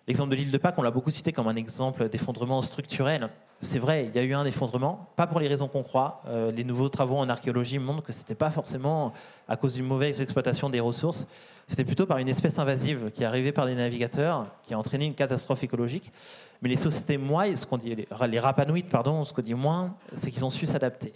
L'exemple 0.09 0.31
de 0.31 0.37
l'île 0.37 0.51
de 0.51 0.57
Pâques, 0.57 0.77
on 0.79 0.83
l'a 0.83 0.91
beaucoup 0.91 1.11
cité 1.11 1.33
comme 1.33 1.49
un 1.49 1.57
exemple 1.57 2.09
d'effondrement 2.09 2.63
structurel. 2.63 3.29
C'est 3.61 3.79
vrai, 3.79 4.07
il 4.07 4.17
y 4.17 4.19
a 4.19 4.23
eu 4.23 4.33
un 4.33 4.47
effondrement, 4.47 5.11
pas 5.17 5.27
pour 5.27 5.39
les 5.39 5.49
raisons 5.49 5.69
qu'on 5.69 5.83
croit. 5.83 6.23
Euh, 6.29 6.51
les 6.51 6.65
nouveaux 6.65 6.89
travaux 6.89 7.19
en 7.19 7.29
archéologie 7.29 7.79
montrent 7.79 8.05
que 8.05 8.15
ce 8.15 8.21
n'était 8.21 8.35
pas 8.35 8.51
forcément 8.51 9.13
à 9.49 9.59
cause 9.59 9.75
d'une 9.75 9.85
mauvaise 9.85 10.23
exploitation 10.23 10.71
des 10.71 10.81
ressources, 10.81 11.27
c'était 11.67 11.85
plutôt 11.85 12.07
par 12.07 12.17
une 12.17 12.29
espèce 12.29 12.59
invasive 12.59 13.11
qui 13.15 13.23
est 13.23 13.27
arrivée 13.27 13.53
par 13.53 13.67
des 13.67 13.75
navigateurs, 13.75 14.47
qui 14.65 14.73
a 14.73 14.79
entraîné 14.79 15.05
une 15.05 15.15
catastrophe 15.15 15.63
écologique. 15.63 16.11
Mais 16.63 16.71
les 16.71 16.79
sociétés 16.79 17.19
moines, 17.19 17.55
ce 17.55 17.67
qu'on 17.67 17.77
dit, 17.77 17.95
les 17.95 18.41
rapanouites, 18.41 18.89
pardon, 18.89 19.23
ce 19.25 19.35
qu'on 19.35 19.43
dit 19.43 19.53
moins, 19.53 19.95
c'est 20.15 20.31
qu'ils 20.31 20.47
ont 20.47 20.51
su 20.51 20.65
s'adapter. 20.65 21.13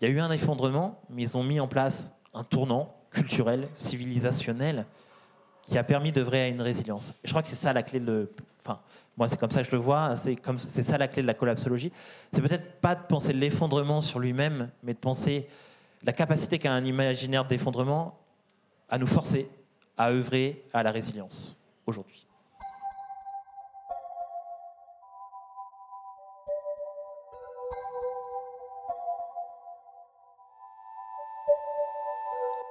Il 0.00 0.06
y 0.06 0.10
a 0.10 0.14
eu 0.14 0.20
un 0.20 0.30
effondrement, 0.30 1.00
mais 1.08 1.22
ils 1.22 1.36
ont 1.38 1.42
mis 1.42 1.60
en 1.60 1.66
place 1.66 2.12
un 2.34 2.44
tournant 2.44 2.94
culturel, 3.10 3.68
civilisationnel, 3.74 4.84
qui 5.68 5.78
a 5.78 5.84
permis 5.84 6.12
d'œuvrer 6.12 6.42
à 6.42 6.48
une 6.48 6.62
résilience. 6.62 7.14
je 7.22 7.30
crois 7.30 7.42
que 7.42 7.48
c'est 7.48 7.56
ça 7.56 7.72
la 7.72 7.82
clé 7.82 8.00
de. 8.00 8.30
Enfin, 8.64 8.80
moi, 9.16 9.28
c'est 9.28 9.36
comme 9.36 9.50
ça 9.50 9.62
que 9.62 9.66
je 9.66 9.72
le 9.72 9.82
vois. 9.82 10.14
Comme 10.42 10.58
c'est 10.58 10.82
ça 10.82 10.96
la 10.96 11.08
clé 11.08 11.22
de 11.22 11.26
la 11.26 11.34
collapsologie. 11.34 11.92
C'est 12.32 12.40
peut-être 12.40 12.80
pas 12.80 12.94
de 12.94 13.02
penser 13.02 13.32
l'effondrement 13.32 14.00
sur 14.00 14.18
lui-même, 14.18 14.70
mais 14.82 14.94
de 14.94 14.98
penser 14.98 15.46
la 16.04 16.12
capacité 16.12 16.58
qu'a 16.58 16.72
un 16.72 16.84
imaginaire 16.84 17.44
d'effondrement 17.44 18.18
à 18.88 18.98
nous 18.98 19.06
forcer 19.06 19.48
à 19.96 20.10
œuvrer 20.10 20.64
à 20.72 20.82
la 20.82 20.90
résilience 20.90 21.56
aujourd'hui. 21.86 22.24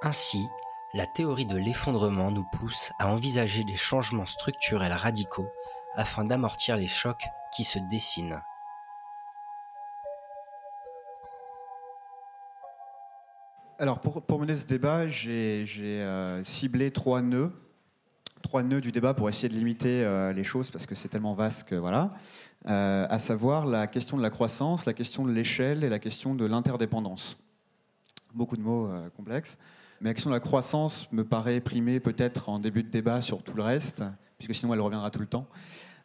Ainsi, 0.03 0.47
la 0.93 1.05
théorie 1.05 1.45
de 1.45 1.57
l'effondrement 1.57 2.31
nous 2.31 2.45
pousse 2.53 2.91
à 2.99 3.11
envisager 3.11 3.63
des 3.63 3.75
changements 3.75 4.25
structurels 4.25 4.93
radicaux 4.93 5.49
afin 5.95 6.23
d'amortir 6.23 6.77
les 6.77 6.87
chocs 6.87 7.25
qui 7.55 7.63
se 7.63 7.79
dessinent. 7.89 8.41
Alors 13.79 13.99
pour, 13.99 14.39
mener 14.39 14.55
ce 14.55 14.65
débat, 14.65 15.07
j'ai 15.07 15.65
euh, 15.83 16.43
ciblé 16.43 16.89
trois 16.89 17.21
nœuds, 17.21 17.51
trois 18.41 18.63
nœuds 18.63 18.81
du 18.81 18.91
débat 18.91 19.13
pour 19.13 19.29
essayer 19.29 19.49
de 19.49 19.53
limiter 19.53 20.03
euh, 20.03 20.33
les 20.33 20.43
choses 20.43 20.71
parce 20.71 20.87
que 20.87 20.95
c'est 20.95 21.09
tellement 21.09 21.33
vaste 21.33 21.67
que 21.67 21.75
voilà, 21.75 22.15
euh, 22.67 23.05
à 23.07 23.19
savoir 23.19 23.67
la 23.67 23.85
question 23.85 24.17
de 24.17 24.23
la 24.23 24.31
croissance, 24.31 24.87
la 24.87 24.93
question 24.93 25.25
de 25.25 25.31
l'échelle 25.31 25.83
et 25.83 25.89
la 25.89 25.99
question 25.99 26.33
de 26.33 26.45
l'interdépendance. 26.45 27.37
beaucoup 28.33 28.57
de 28.57 28.63
mots 28.63 28.89
complexes. 29.15 29.59
Mais 30.01 30.13
la 30.13 30.23
de 30.23 30.29
la 30.29 30.39
croissance 30.39 31.11
me 31.11 31.23
paraît 31.23 31.59
primer 31.59 31.99
peut-être 31.99 32.49
en 32.49 32.59
début 32.59 32.83
de 32.83 32.89
débat 32.89 33.21
sur 33.21 33.41
tout 33.41 33.55
le 33.55 33.63
reste, 33.63 34.03
puisque 34.37 34.53
sinon 34.53 34.73
elle 34.73 34.81
reviendra 34.81 35.09
tout 35.09 35.19
le 35.19 35.25
temps. 35.25 35.47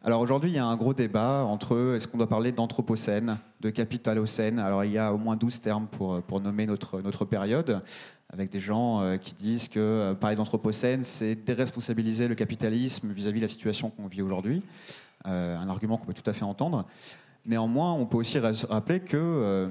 Alors 0.03 0.21
aujourd'hui, 0.21 0.51
il 0.51 0.55
y 0.55 0.59
a 0.59 0.65
un 0.65 0.77
gros 0.77 0.95
débat 0.95 1.45
entre 1.45 1.95
est-ce 1.95 2.09
qu'on 2.09 2.19
doit 2.19 2.29
parler 2.29 2.51
d'anthropocène, 2.53 3.39
de 3.61 3.71
capitalocène? 3.71 4.59
Alors 4.59 4.85
il 4.85 4.93
y 4.93 4.99
a 4.99 5.13
au 5.13 5.19
moins 5.19 5.37
12 5.37 5.61
termes 5.61 5.87
pour, 5.87 6.23
pour 6.23 6.41
nommer 6.41 6.67
notre, 6.67 7.01
notre 7.03 7.25
période, 7.25 7.83
avec 8.33 8.51
des 8.51 8.61
gens 8.61 9.03
euh, 9.03 9.17
qui 9.17 9.35
disent 9.35 9.69
que 9.69 9.79
euh, 9.79 10.15
parler 10.15 10.37
d'anthropocène, 10.37 11.03
c'est 11.03 11.35
déresponsabiliser 11.35 12.29
le 12.29 12.35
capitalisme 12.35 13.13
vis-à-vis 13.13 13.41
de 13.41 13.45
la 13.45 13.49
situation 13.49 13.91
qu'on 13.91 14.07
vit 14.07 14.23
aujourd'hui. 14.23 14.63
Euh, 15.27 15.57
un 15.57 15.69
argument 15.69 15.99
qu'on 15.99 16.07
peut 16.07 16.15
tout 16.15 16.29
à 16.29 16.33
fait 16.33 16.45
entendre. 16.45 16.87
Néanmoins, 17.45 17.93
on 17.93 18.07
peut 18.07 18.17
aussi 18.17 18.39
rappeler 18.39 19.01
que 19.01 19.69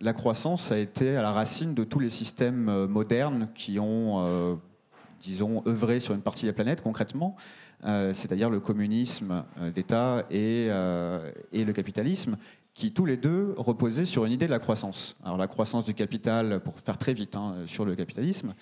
la 0.00 0.12
croissance 0.12 0.72
a 0.72 0.78
été 0.78 1.16
à 1.16 1.22
la 1.22 1.32
racine 1.32 1.74
de 1.74 1.84
tous 1.84 1.98
les 1.98 2.10
systèmes 2.10 2.86
modernes 2.86 3.48
qui 3.54 3.78
ont, 3.78 4.58
disons, 5.22 5.62
œuvré 5.66 6.00
sur 6.00 6.14
une 6.14 6.20
partie 6.20 6.42
de 6.42 6.50
la 6.50 6.54
planète 6.54 6.82
concrètement. 6.82 7.36
Euh, 7.86 8.14
c'est-à-dire 8.14 8.48
le 8.48 8.60
communisme 8.60 9.44
euh, 9.58 9.70
d'État 9.70 10.24
euh, 10.32 11.30
et, 11.52 11.64
le 11.64 11.72
capitalisme, 11.74 12.38
qui 12.72 12.92
tous 12.92 13.04
les 13.04 13.18
deux 13.18 13.54
reposaient 13.58 14.06
sur 14.06 14.24
une 14.24 14.32
idée 14.32 14.46
de 14.46 14.50
la 14.50 14.58
croissance. 14.58 15.16
Alors 15.22 15.36
la 15.36 15.46
croissance 15.46 15.84
du 15.84 15.92
capital, 15.92 16.60
pour 16.60 16.74
faire 16.82 16.96
très 16.96 17.12
vite 17.12 17.36
hein, 17.36 17.56
sur 17.66 17.84
le 17.84 17.94
capitalisme, 17.94 18.54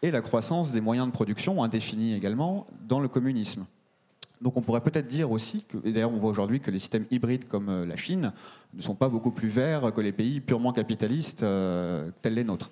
et 0.00 0.12
la 0.12 0.20
croissance 0.20 0.70
des 0.70 0.80
moyens 0.80 1.08
de 1.08 1.12
production, 1.12 1.62
indéfinis 1.62 2.14
également, 2.14 2.68
dans 2.86 3.00
le 3.00 3.08
communisme. 3.08 3.66
Donc 4.40 4.56
on 4.56 4.62
pourrait 4.62 4.80
peut-être 4.80 5.08
dire 5.08 5.30
aussi, 5.30 5.64
que, 5.68 5.78
et 5.84 5.92
d'ailleurs 5.92 6.12
on 6.12 6.18
voit 6.18 6.30
aujourd'hui 6.30 6.60
que 6.60 6.70
les 6.70 6.78
systèmes 6.78 7.06
hybrides 7.10 7.48
comme 7.48 7.84
la 7.84 7.96
Chine 7.96 8.32
ne 8.74 8.82
sont 8.82 8.94
pas 8.94 9.08
beaucoup 9.08 9.30
plus 9.30 9.48
verts 9.48 9.92
que 9.92 10.00
les 10.00 10.12
pays 10.12 10.40
purement 10.40 10.72
capitalistes 10.72 11.44
tels 12.22 12.34
les 12.34 12.44
nôtres. 12.44 12.70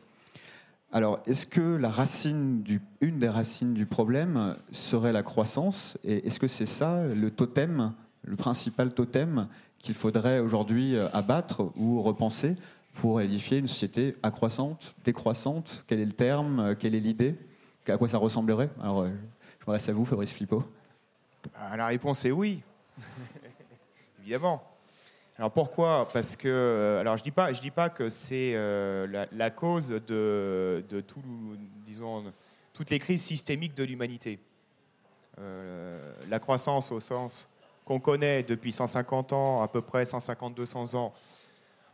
Alors, 0.93 1.21
est-ce 1.27 1.47
que 1.47 1.61
la 1.61 1.91
racine 1.91 2.63
du, 2.63 2.81
une 3.01 3.19
des 3.19 3.29
racines 3.29 3.75
du 3.75 3.87
problème 3.87 4.57
serait 4.71 5.13
la 5.13 5.23
croissance? 5.23 5.99
Et 6.05 6.27
est-ce 6.27 6.39
que 6.39 6.49
c'est 6.49 6.67
ça 6.67 7.05
le 7.05 7.31
totem, 7.31 7.93
le 8.23 8.37
principal 8.37 8.95
totem 8.95 9.49
qu'il 9.79 9.95
faudrait 9.95 10.39
aujourd'hui 10.39 10.97
euh, 10.97 11.09
abattre 11.13 11.71
ou 11.77 12.01
repenser 12.03 12.55
pour 12.95 13.21
édifier 13.21 13.59
une 13.59 13.69
société 13.69 14.17
accroissante, 14.23 14.95
décroissante? 15.05 15.85
Quel 15.87 16.01
est 16.01 16.07
le 16.07 16.13
terme 16.13 16.61
euh, 16.61 16.75
Quelle 16.79 16.95
est 16.95 17.01
l'idée? 17.01 17.35
À 17.89 17.99
quoi 17.99 18.09
ça 18.09 18.19
ressemblerait? 18.19 18.71
Alors, 18.81 19.03
euh, 19.03 19.09
je 19.61 19.67
m'adresse 19.67 19.89
à 19.89 19.93
vous, 19.93 20.05
Fabrice 20.05 20.33
Flippo. 21.55 21.77
La 21.77 21.87
réponse 21.87 22.25
est 22.25 22.31
oui, 22.31 22.63
évidemment. 24.21 24.63
Alors 25.39 25.51
pourquoi? 25.51 26.09
Parce 26.13 26.35
que, 26.35 26.49
euh, 26.49 27.01
alors 27.01 27.19
je 27.19 27.23
dis 27.23 27.31
pas, 27.31 27.53
je 27.53 27.61
dis 27.61 27.71
pas 27.71 27.91
que 27.91 28.09
c'est 28.09 28.53
euh, 28.55 29.27
la, 29.33 29.51
cause 29.51 29.89
de, 29.89 30.83
tout, 31.07 31.23
disons, 31.85 32.25
toutes 32.73 32.89
les 32.89 32.99
crises 32.99 33.23
systémiques 33.23 33.75
de 33.75 33.85
l'humanité. 33.85 34.39
Euh, 35.39 36.15
la 36.31 36.39
croissance 36.39 36.91
au 36.91 37.01
sens 37.01 37.51
qu'on 37.85 38.01
connaît 38.01 38.43
depuis 38.45 38.73
150 38.73 39.35
ans, 39.35 39.63
à 39.63 39.69
peu 39.69 39.83
près 39.83 40.05
150-200 40.05 40.97
ans, 40.97 41.13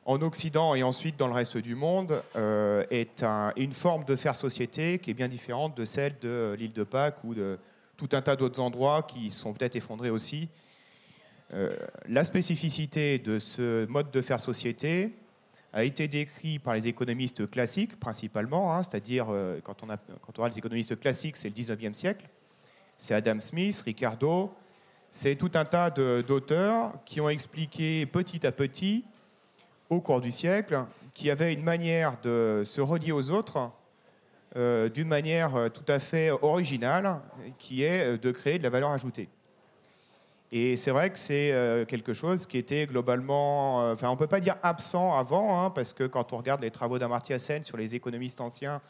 en 0.05 0.23
Occident 0.23 0.77
et 0.77 0.85
ensuite 0.85 1.17
dans 1.19 1.27
le 1.27 1.35
reste 1.35 1.59
du 1.59 1.75
monde, 1.75 2.23
est 2.91 3.25
une 3.57 3.73
forme 3.73 4.05
de 4.05 4.17
faire 4.17 4.35
société 4.35 4.99
qui 4.99 5.11
est 5.11 5.15
bien 5.15 5.29
différente 5.29 5.77
de 5.77 5.85
celle 5.85 6.19
de 6.21 6.57
l'île 6.59 6.73
de 6.73 6.83
Pâques 6.83 7.23
ou 7.25 7.35
de 7.35 7.59
tout 8.07 8.17
un 8.17 8.23
tas 8.23 8.35
d'autres 8.35 8.61
endroits 8.61 9.05
qui 9.05 9.31
sont 9.31 9.53
peut-être 9.53 9.77
effondrés 9.77 10.11
aussi. 10.11 10.49
Euh, 11.55 11.77
la 12.09 12.25
spécificité 12.25 13.19
de 13.19 13.39
ce 13.39 13.87
mode 13.87 14.11
de 14.11 14.21
faire 14.21 14.41
société 14.41 15.13
a 15.73 15.85
été 15.85 16.09
décrite 16.09 16.63
par 16.63 16.75
les 16.75 16.89
économistes 16.89 17.49
classiques 17.49 17.99
principalement, 18.01 18.75
hein, 18.75 18.83
c'est-à-dire 18.83 19.27
euh, 19.31 19.61
quand, 19.63 19.85
on 19.85 19.91
a, 19.91 19.97
quand 19.97 20.39
on 20.39 20.43
regarde 20.43 20.55
les 20.55 20.59
économistes 20.59 20.99
classiques, 20.99 21.37
c'est 21.37 21.49
le 21.49 21.55
19e 21.55 21.95
siècle, 21.95 22.27
c'est 22.99 23.15
Adam 23.15 23.39
Smith, 23.39 23.81
Ricardo, 23.87 24.53
c'est 25.13 25.37
tout 25.37 25.51
un 25.55 25.65
tas 25.65 25.91
d'auteurs 25.91 26.95
qui 27.05 27.21
ont 27.21 27.29
expliqué 27.29 28.07
petit 28.07 28.45
à 28.47 28.51
petit, 28.51 29.05
au 29.91 30.01
cours 30.01 30.21
du 30.21 30.33
siècle, 30.33 30.87
qu'il 31.15 31.27
y 31.27 31.31
avait 31.31 31.53
une 31.53 31.63
manière 31.63 32.17
de 32.23 32.63
se 32.65 32.81
relier 32.81 33.13
aux 33.13 33.31
autres 33.31 33.71
euh, 34.57 34.89
d'une 34.89 35.09
manière 35.09 35.71
tout 35.73 35.85
à 35.89 35.99
fait 35.99 36.31
originale, 36.31 37.21
qui 37.59 37.83
est 37.83 38.19
de 38.19 38.31
créer 38.31 38.59
de 38.59 38.63
la 38.63 38.71
valeur 38.71 38.91
ajoutée. 38.91 39.29
Et 40.55 40.77
c'est 40.77 40.91
vrai 40.91 41.09
que 41.09 41.19
c'est 41.19 41.51
euh, 41.51 41.87
quelque 41.87 42.13
chose 42.13 42.47
qui 42.47 42.59
était 42.59 42.87
globalement, 42.87 43.81
euh, 43.81 43.95
enfin 43.95 44.09
on 44.09 44.13
ne 44.13 44.19
peut 44.19 44.27
pas 44.27 44.39
dire 44.39 44.57
absent 44.63 45.17
avant, 45.17 45.59
hein, 45.59 45.71
parce 45.71 45.95
que 45.95 46.05
quand 46.05 46.35
on 46.35 46.37
regarde 46.37 46.61
les 46.61 46.71
travaux 46.71 46.99
d'Amartya 46.99 47.39
Sen 47.39 47.65
sur 47.65 47.79
les 47.79 47.95
économistes 47.95 48.43
anciens 48.43 48.83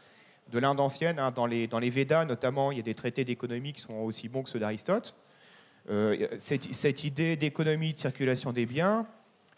de 0.50 0.58
l'Inde 0.58 0.80
ancienne, 0.80 1.20
hein, 1.20 1.30
dans, 1.30 1.46
les, 1.46 1.68
dans 1.68 1.78
les 1.78 1.88
Védas 1.88 2.24
notamment, 2.24 2.72
il 2.72 2.78
y 2.78 2.80
a 2.80 2.82
des 2.82 2.96
traités 2.96 3.24
d'économie 3.24 3.72
qui 3.72 3.80
sont 3.80 3.94
aussi 3.94 4.28
bons 4.28 4.42
que 4.42 4.48
ceux 4.48 4.58
d'Aristote. 4.58 5.14
Euh, 5.88 6.26
cette, 6.36 6.74
cette, 6.74 7.04
idée 7.04 7.36
d'économie 7.36 7.92
de 7.92 7.98
circulation 7.98 8.52
des 8.52 8.66
biens 8.66 9.06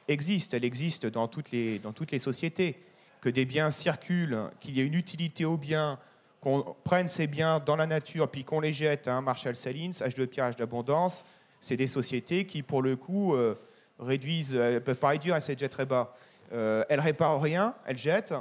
existe, 0.07 0.53
elle 0.53 0.64
existe 0.64 1.07
dans 1.07 1.27
toutes 1.27 1.53
les, 1.53 1.79
dans 1.79 1.95
toutes 1.95 2.12
les 2.12 2.19
sociétés. 2.19 2.77
Que 3.25 3.31
des 3.31 3.47
biens 3.47 3.71
circulent, 3.71 4.39
qu'il 4.61 4.77
y 4.77 4.83
ait 4.83 4.87
une 4.87 4.95
utilité 4.95 5.47
aux 5.47 5.57
biens, 5.57 5.99
qu'on 6.43 6.77
prenne 6.85 7.09
ces 7.09 7.27
biens 7.27 7.59
dans 7.59 7.77
la 7.77 7.87
nature 7.87 8.31
puis 8.31 8.45
qu'on 8.45 8.61
les 8.61 8.75
jette. 8.75 9.09
Hein, 9.09 9.23
Marshall 9.23 9.57
Salins, 9.57 9.93
H 9.93 10.15
de 10.15 10.27
pierre, 10.27 10.51
H 10.51 10.59
d'abondance 10.59 11.25
c'est 11.65 11.77
des 11.77 11.87
sociétés 11.87 12.45
qui, 12.45 12.63
pour 12.63 12.83
le 12.83 12.95
coup, 12.95 13.35
euh, 13.35 13.55
réduisent, 13.99 14.55
peuvent 14.85 14.99
pas 14.99 15.09
réduire, 15.09 15.35
elles 15.35 15.43
se 15.43 15.57
jettent 15.57 15.73
très 15.73 15.87
bas. 15.87 16.15
Euh, 16.53 16.85
elles 16.91 17.01
réparent 17.01 17.41
rien, 17.41 17.75
elles 17.87 17.97
jettent, 17.97 18.35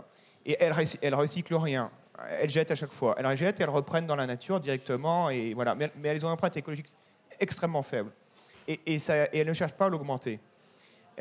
et 0.46 0.58
elles, 0.60 0.74
elles 1.02 1.16
recyclent 1.16 1.56
rien. 1.56 1.90
Elles 2.42 2.50
jettent 2.50 2.72
à 2.72 2.76
chaque 2.76 2.92
fois. 2.92 3.16
Elles 3.18 3.26
rejettent 3.26 3.62
et 3.62 3.64
elles 3.64 3.70
reprennent 3.70 4.06
dans 4.06 4.18
la 4.18 4.28
nature 4.28 4.60
directement, 4.60 5.30
et 5.30 5.54
voilà. 5.54 5.74
Mais, 5.74 5.90
elles 6.04 6.26
ont 6.26 6.28
une 6.28 6.34
empreinte 6.34 6.58
écologique 6.58 6.92
extrêmement 7.40 7.82
faible. 7.82 8.12
Et, 8.68 8.98
elles 9.08 9.48
ne 9.48 9.54
cherchent 9.54 9.74
pas 9.74 9.86
à 9.86 9.90
l'augmenter. 9.90 10.40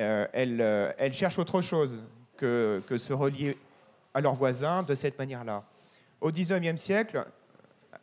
Euh, 0.00 0.26
elles, 0.98 1.14
cherchent 1.14 1.38
autre 1.38 1.60
chose 1.60 2.02
que, 2.42 2.96
se 2.96 3.12
relier 3.12 3.56
à 4.14 4.20
leurs 4.20 4.34
voisins 4.34 4.82
de 4.82 4.94
cette 4.94 5.18
manière-là. 5.18 5.64
Au 6.20 6.30
XIXe 6.30 6.80
siècle, 6.80 7.24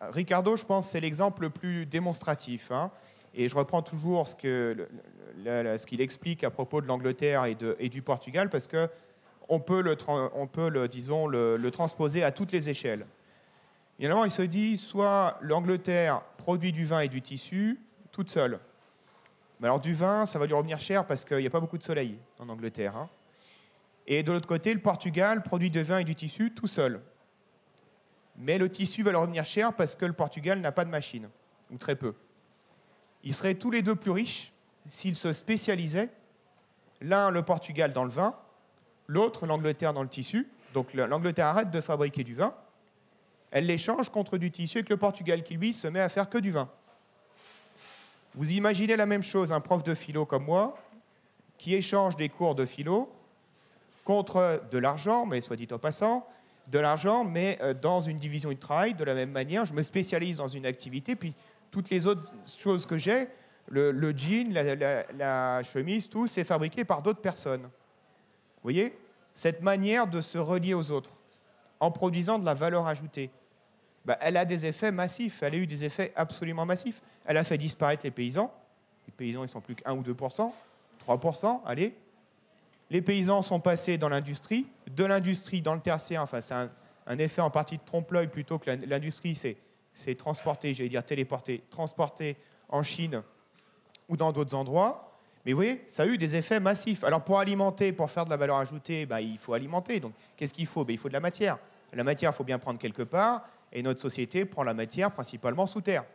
Ricardo, 0.02 0.56
je 0.56 0.66
pense, 0.66 0.90
c'est 0.90 1.00
l'exemple 1.00 1.44
le 1.44 1.50
plus 1.50 1.86
démonstratif. 1.86 2.72
Hein. 2.72 2.92
Et 3.34 3.50
je 3.50 3.56
reprends 3.56 3.82
toujours 3.82 4.28
ce 4.28 4.36
qu'il 4.36 6.02
explique 6.02 6.44
à 6.44 6.50
propos 6.50 6.82
de 6.82 6.88
l'Angleterre 6.88 7.46
et, 7.46 7.90
du 7.90 8.02
Portugal, 8.02 8.50
parce 8.50 8.68
que 8.68 8.90
on 9.52 9.60
peut, 9.60 9.82
le, 9.82 9.98
on 10.36 10.48
peut 10.48 10.70
le, 10.70 10.88
disons, 10.88 11.28
le, 11.28 11.70
transposer 11.72 12.24
à 12.24 12.32
toutes 12.32 12.52
les 12.52 12.70
échelles. 12.70 13.06
Évidemment, 14.00 14.26
il 14.26 14.32
se 14.32 14.44
dit 14.44 14.78
soit 14.78 15.38
l'Angleterre 15.42 16.22
produit 16.38 16.72
du 16.72 16.86
vin 16.86 17.02
et 17.02 17.10
du 17.10 17.22
tissu 17.22 17.80
toute 18.12 18.30
seule. 18.30 18.60
Mais 19.60 19.68
alors 19.68 19.82
du 19.82 19.94
vin, 19.94 20.26
ça 20.26 20.40
va 20.40 20.46
lui 20.46 20.54
revenir 20.54 20.80
cher 20.80 21.06
parce 21.06 21.26
qu'il 21.26 21.40
n'y 21.40 21.48
a 21.48 21.50
pas 21.50 21.60
beaucoup 21.60 21.78
de 21.78 21.84
soleil 21.84 22.18
en 22.40 22.48
Angleterre. 22.48 22.96
Hein. 22.96 23.10
Et 24.10 24.24
de 24.24 24.32
l'autre 24.32 24.48
côté, 24.48 24.74
le 24.74 24.82
Portugal 24.82 25.44
produit 25.44 25.70
du 25.70 25.84
vin 25.84 26.00
et 26.00 26.04
du 26.04 26.16
tissu 26.16 26.52
tout 26.52 26.66
seul. 26.66 27.00
Mais 28.38 28.58
le 28.58 28.68
tissu 28.70 29.04
va 29.04 29.12
lui 29.12 29.18
revenir 29.18 29.46
cher 29.46 29.72
parce 29.74 29.96
que 29.96 30.06
le 30.06 30.14
Portugal 30.14 30.60
n'a 30.60 30.72
pas 30.72 30.84
de 30.84 30.90
machine, 30.90 31.30
ou 31.72 31.78
très 31.78 31.96
peu. 31.96 32.16
Ils 33.24 33.36
seraient 33.36 33.54
tous 33.54 33.70
les 33.70 33.84
deux 33.84 33.96
plus 33.96 34.12
riches 34.12 34.52
s'ils 34.88 35.16
se 35.16 35.32
spécialisaient, 35.32 36.10
l'un 37.02 37.30
le 37.30 37.44
Portugal 37.44 37.94
dans 37.94 38.04
le 38.04 38.10
vin, 38.10 38.36
l'autre 39.08 39.46
l'Angleterre 39.46 39.94
dans 39.94 40.02
le 40.02 40.10
tissu. 40.10 40.48
Donc 40.74 40.96
l'Angleterre 40.96 41.46
arrête 41.46 41.70
de 41.70 41.80
fabriquer 41.80 42.24
du 42.24 42.34
vin, 42.34 42.56
elle 43.52 43.68
l'échange 43.68 44.10
contre 44.10 44.38
du 44.38 44.50
tissu 44.50 44.80
avec 44.80 44.90
le 44.90 44.98
Portugal 44.98 45.44
qui 45.44 45.56
lui 45.56 45.74
se 45.74 45.88
met 45.88 46.00
à 46.00 46.10
faire 46.10 46.30
que 46.30 46.40
du 46.40 46.50
vin. 46.50 46.70
Vous 48.34 48.54
imaginez 48.54 48.96
la 48.96 49.06
même 49.06 49.24
chose, 49.24 49.54
un 49.54 49.60
prof 49.60 49.84
de 49.84 49.94
philo 49.94 50.26
comme 50.26 50.46
moi, 50.46 50.76
qui 51.60 51.76
échange 51.76 52.16
des 52.16 52.30
cours 52.30 52.56
de 52.56 52.66
philo 52.66 53.12
contre 54.10 54.64
de 54.72 54.80
l'argent, 54.80 55.28
mais 55.28 55.40
soit 55.40 55.56
dit 55.56 55.68
en 55.72 55.78
passant, 55.78 56.26
de 56.66 56.80
l'argent, 56.80 57.24
mais 57.24 57.60
euh, 57.62 57.76
dans 57.76 58.00
une 58.00 58.18
division 58.18 58.50
du 58.50 58.58
travail, 58.58 58.96
de 58.96 59.04
la 59.04 59.14
même 59.14 59.30
manière, 59.30 59.66
je 59.66 59.74
me 59.76 59.84
spécialise 59.84 60.38
dans 60.38 60.48
une 60.48 60.66
activité, 60.66 61.16
puis 61.16 61.36
toutes 61.70 61.92
les 61.92 62.08
autres 62.08 62.34
choses 62.58 62.88
que 62.88 62.98
j'ai, 62.98 63.28
le, 63.70 64.12
jean, 64.18 64.52
la, 64.52 65.62
chemise, 65.62 66.10
tout, 66.10 66.26
c'est 66.26 66.44
fabriqué 66.44 66.86
par 66.86 67.04
d'autres 67.04 67.22
personnes. 67.22 67.62
Vous 67.62 68.64
voyez? 68.64 68.98
Cette 69.36 69.62
manière 69.62 70.08
de 70.08 70.22
se 70.22 70.40
relier 70.40 70.74
aux 70.74 70.90
autres 70.90 71.12
en 71.80 71.92
produisant 71.92 72.40
de 72.40 72.46
la 72.46 72.56
valeur 72.56 72.88
ajoutée, 72.88 73.30
bah, 74.06 74.18
elle 74.22 74.38
a 74.38 74.46
des 74.46 74.66
effets 74.66 74.92
massifs. 74.92 75.44
Elle 75.44 75.54
a 75.54 75.58
eu 75.58 75.68
des 75.68 75.86
effets 75.86 76.14
absolument 76.16 76.66
massifs. 76.66 77.00
Elle 77.28 77.38
a 77.38 77.44
fait 77.44 77.60
disparaître 77.60 78.04
les 78.06 78.12
paysans. 78.12 78.52
Les 79.06 79.14
paysans, 79.14 79.44
ils 79.44 79.50
sont 79.50 79.62
plus 79.62 79.76
que 79.76 79.84
1 79.86 79.94
ou 79.94 80.02
2 80.02 80.16
3 80.16 81.62
allez. 81.68 81.96
Les 82.90 83.02
paysans 83.02 83.42
sont 83.42 83.60
passés 83.60 83.98
dans 83.98 84.10
l'industrie, 84.10 84.68
de 84.88 85.06
l'industrie 85.06 85.62
dans 85.62 85.76
le 85.76 85.82
tertiaire. 85.82 86.24
Enfin, 86.24 86.42
c'est 86.42 86.56
un, 86.56 87.20
effet 87.20 87.42
en 87.42 87.50
partie 87.50 87.78
de 87.78 87.84
trompe-l'œil 87.86 88.28
plutôt 88.28 88.60
que 88.60 88.70
l'industrie, 88.70 89.36
c'est 89.36 89.58
c'est 89.94 90.16
transporté, 90.16 90.74
j'allais 90.74 90.90
dire 90.90 91.04
téléporté, 91.04 91.62
transporté 91.70 92.38
en 92.70 92.84
Chine 92.84 93.22
ou 94.08 94.16
dans 94.16 94.32
d'autres 94.32 94.56
endroits. 94.56 95.18
Mais 95.46 95.52
vous 95.52 95.58
voyez, 95.58 95.84
ça 95.88 96.04
a 96.04 96.06
eu 96.06 96.18
des 96.18 96.36
effets 96.36 96.60
massifs. 96.60 97.04
Alors 97.04 97.24
pour 97.24 97.40
alimenter, 97.40 97.92
pour 97.92 98.10
faire 98.10 98.26
de 98.26 98.30
la 98.30 98.38
valeur 98.38 98.58
ajoutée, 98.58 99.06
bah, 99.06 99.22
il 99.22 99.38
faut 99.38 99.54
alimenter. 99.54 100.00
Donc 100.00 100.14
qu'est-ce 100.38 100.54
qu'il 100.54 100.68
faut? 100.68 100.86
Bah, 100.86 100.94
Il 100.94 100.98
faut 100.98 101.10
de 101.10 101.14
la 101.14 101.20
matière. 101.20 101.58
La 101.92 102.04
matière, 102.04 102.32
il 102.32 102.36
faut 102.36 102.44
bien 102.44 102.60
prendre 102.60 102.80
quelque 102.80 103.02
part, 103.02 103.48
et 103.72 103.82
notre 103.82 104.00
société 104.00 104.46
prend 104.46 104.64
la 104.64 104.76
matière 104.76 105.12
principalement 105.12 105.66
sous 105.66 105.82
terre. 105.82 106.06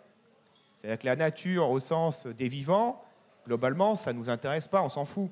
C'est-à-dire 0.79 0.99
que 1.01 1.07
la 1.07 1.17
nature, 1.17 1.69
au 1.71 1.81
sens 1.81 2.27
des 2.27 2.47
vivants, 2.47 3.03
globalement, 3.45 3.97
ça 3.97 4.13
ne 4.13 4.19
nous 4.19 4.31
intéresse 4.31 4.69
pas, 4.69 4.83
on 4.83 4.89
s'en 4.89 5.05
fout. 5.05 5.31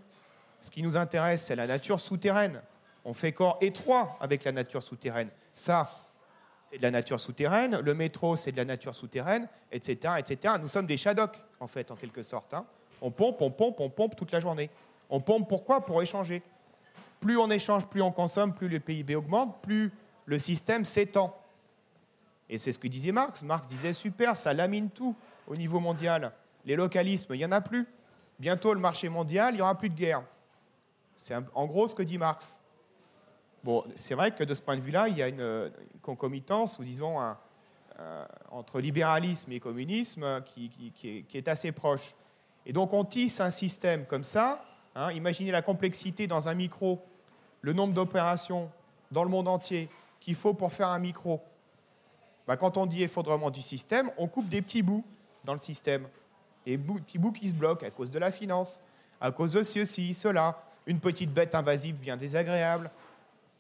Ce 0.63 0.71
qui 0.71 0.83
nous 0.83 0.97
intéresse, 0.97 1.43
c'est 1.43 1.57
la 1.57 1.67
nature 1.67 2.01
souterraine. 2.01 2.63
On 3.05 3.13
fait 3.13 3.33
corps 3.33 3.59
étroit 3.61 4.17
avec 4.21 4.45
la 4.45 4.53
nature 4.53 4.83
souterraine. 4.83 5.29
Ça, 5.55 5.91
c'est 6.71 6.79
de 6.79 6.83
la 6.83 6.93
nature 6.93 7.19
souterraine. 7.19 7.81
Le 7.81 7.95
métro, 7.95 8.37
c'est 8.37 8.53
de 8.53 8.57
la 8.57 8.65
nature 8.65 8.95
souterraine, 8.95 9.49
etc., 9.73 10.15
etc. 10.19 10.55
Nous 10.61 10.69
sommes 10.69 10.87
des 10.87 10.97
shadoks, 10.97 11.37
en 11.59 11.67
fait, 11.67 11.91
en 11.91 11.97
quelque 11.97 12.23
sorte. 12.23 12.55
Hein. 12.55 12.65
On 13.01 13.11
pompe, 13.11 13.43
on 13.43 13.51
pompe, 13.51 13.81
on 13.81 13.91
pompe 13.91 14.15
toute 14.15 14.31
la 14.31 14.39
journée. 14.39 14.71
On 15.11 15.21
pompe 15.21 15.49
pourquoi? 15.49 15.85
Pour 15.85 16.01
échanger. 16.01 16.43
Plus 17.19 17.37
on 17.37 17.51
échange, 17.51 17.87
plus 17.87 18.01
on 18.01 18.13
consomme, 18.13 18.55
plus 18.55 18.69
le 18.69 18.79
PIB 18.79 19.17
augmente, 19.17 19.61
plus 19.63 19.93
le 20.27 20.39
système 20.39 20.85
s'étend. 20.85 21.37
Et 22.49 22.57
c'est 22.57 22.71
ce 22.71 22.79
que 22.79 22.87
disait 22.87 23.13
Marx. 23.13 23.43
Marx 23.43 23.67
disait 23.67 23.93
super, 23.93 24.37
ça 24.37 24.55
lamine 24.55 24.91
tout 24.91 25.17
au 25.49 25.57
niveau 25.57 25.81
mondial. 25.81 26.33
Les 26.65 26.77
localismes, 26.77 27.35
il 27.35 27.39
n'y 27.39 27.45
en 27.45 27.53
a 27.53 27.61
plus. 27.61 27.89
Bientôt, 28.39 28.75
le 28.75 28.81
marché 28.81 29.09
mondial, 29.09 29.55
il 29.55 29.57
n'y 29.57 29.63
aura 29.63 29.77
plus 29.77 29.89
de 29.89 29.95
guerre. 29.95 30.23
C'est 31.23 31.37
en 31.55 31.67
gros 31.67 31.87
ce 31.87 31.95
que 31.95 32.03
dit 32.03 32.19
Marx. 32.19 32.61
Bon, 33.63 33.85
c'est 33.95 34.17
vrai 34.17 34.35
que 34.35 34.43
de 34.43 34.55
ce 34.55 34.61
point 34.61 34.77
de 34.77 34.81
vue-là, 34.81 35.07
il 35.07 35.17
y 35.17 35.23
a 35.23 35.29
une, 35.29 35.71
concomitance, 36.03 36.81
ou 36.81 36.83
disons, 36.83 37.17
entre 38.51 38.81
libéralisme 38.81 39.53
et 39.53 39.61
communisme 39.61 40.43
qui, 40.43 41.29
est, 41.33 41.47
assez 41.47 41.71
proche. 41.71 42.17
Et 42.67 42.73
donc, 42.73 42.93
on 42.93 43.05
tisse 43.05 43.41
un 43.41 43.51
système 43.51 44.05
comme 44.07 44.25
ça. 44.25 44.65
Hein. 44.97 45.13
imaginez 45.13 45.53
la 45.53 45.63
complexité 45.63 46.27
dans 46.27 46.49
un 46.49 46.55
micro, 46.55 47.01
le 47.61 47.73
nombre 47.73 47.95
d'opérations 47.95 48.69
dans 49.13 49.23
le 49.23 49.31
monde 49.31 49.47
entier 49.47 49.89
qu'il 50.19 50.35
faut 50.35 50.55
pour 50.55 50.73
faire 50.73 50.89
un 50.89 50.99
micro. 50.99 51.41
Bah, 52.49 52.57
quand 52.57 52.77
on 52.77 52.85
dit 52.85 53.05
effondrement 53.05 53.51
du 53.51 53.63
système, 53.63 54.11
on 54.19 54.27
coupe 54.27 54.49
des 54.49 54.61
petits 54.61 54.83
bouts 54.83 55.05
dans 55.45 55.53
le 55.53 55.61
système. 55.61 56.09
Des 56.67 56.77
petits 56.77 57.19
bouts 57.19 57.31
qui 57.31 57.47
se 57.47 57.55
bloquent 57.55 57.87
à 57.87 57.91
cause 57.91 58.11
de 58.11 58.19
la 58.19 58.33
finance, 58.33 58.83
à 59.21 59.31
cause 59.31 59.53
de 59.53 59.63
ceci, 59.63 60.15
cela. 60.15 60.65
Une 60.87 61.01
petite 61.01 61.33
bête 61.33 61.55
invasive 61.55 61.97
vient 62.01 62.17
désagréable. 62.17 62.91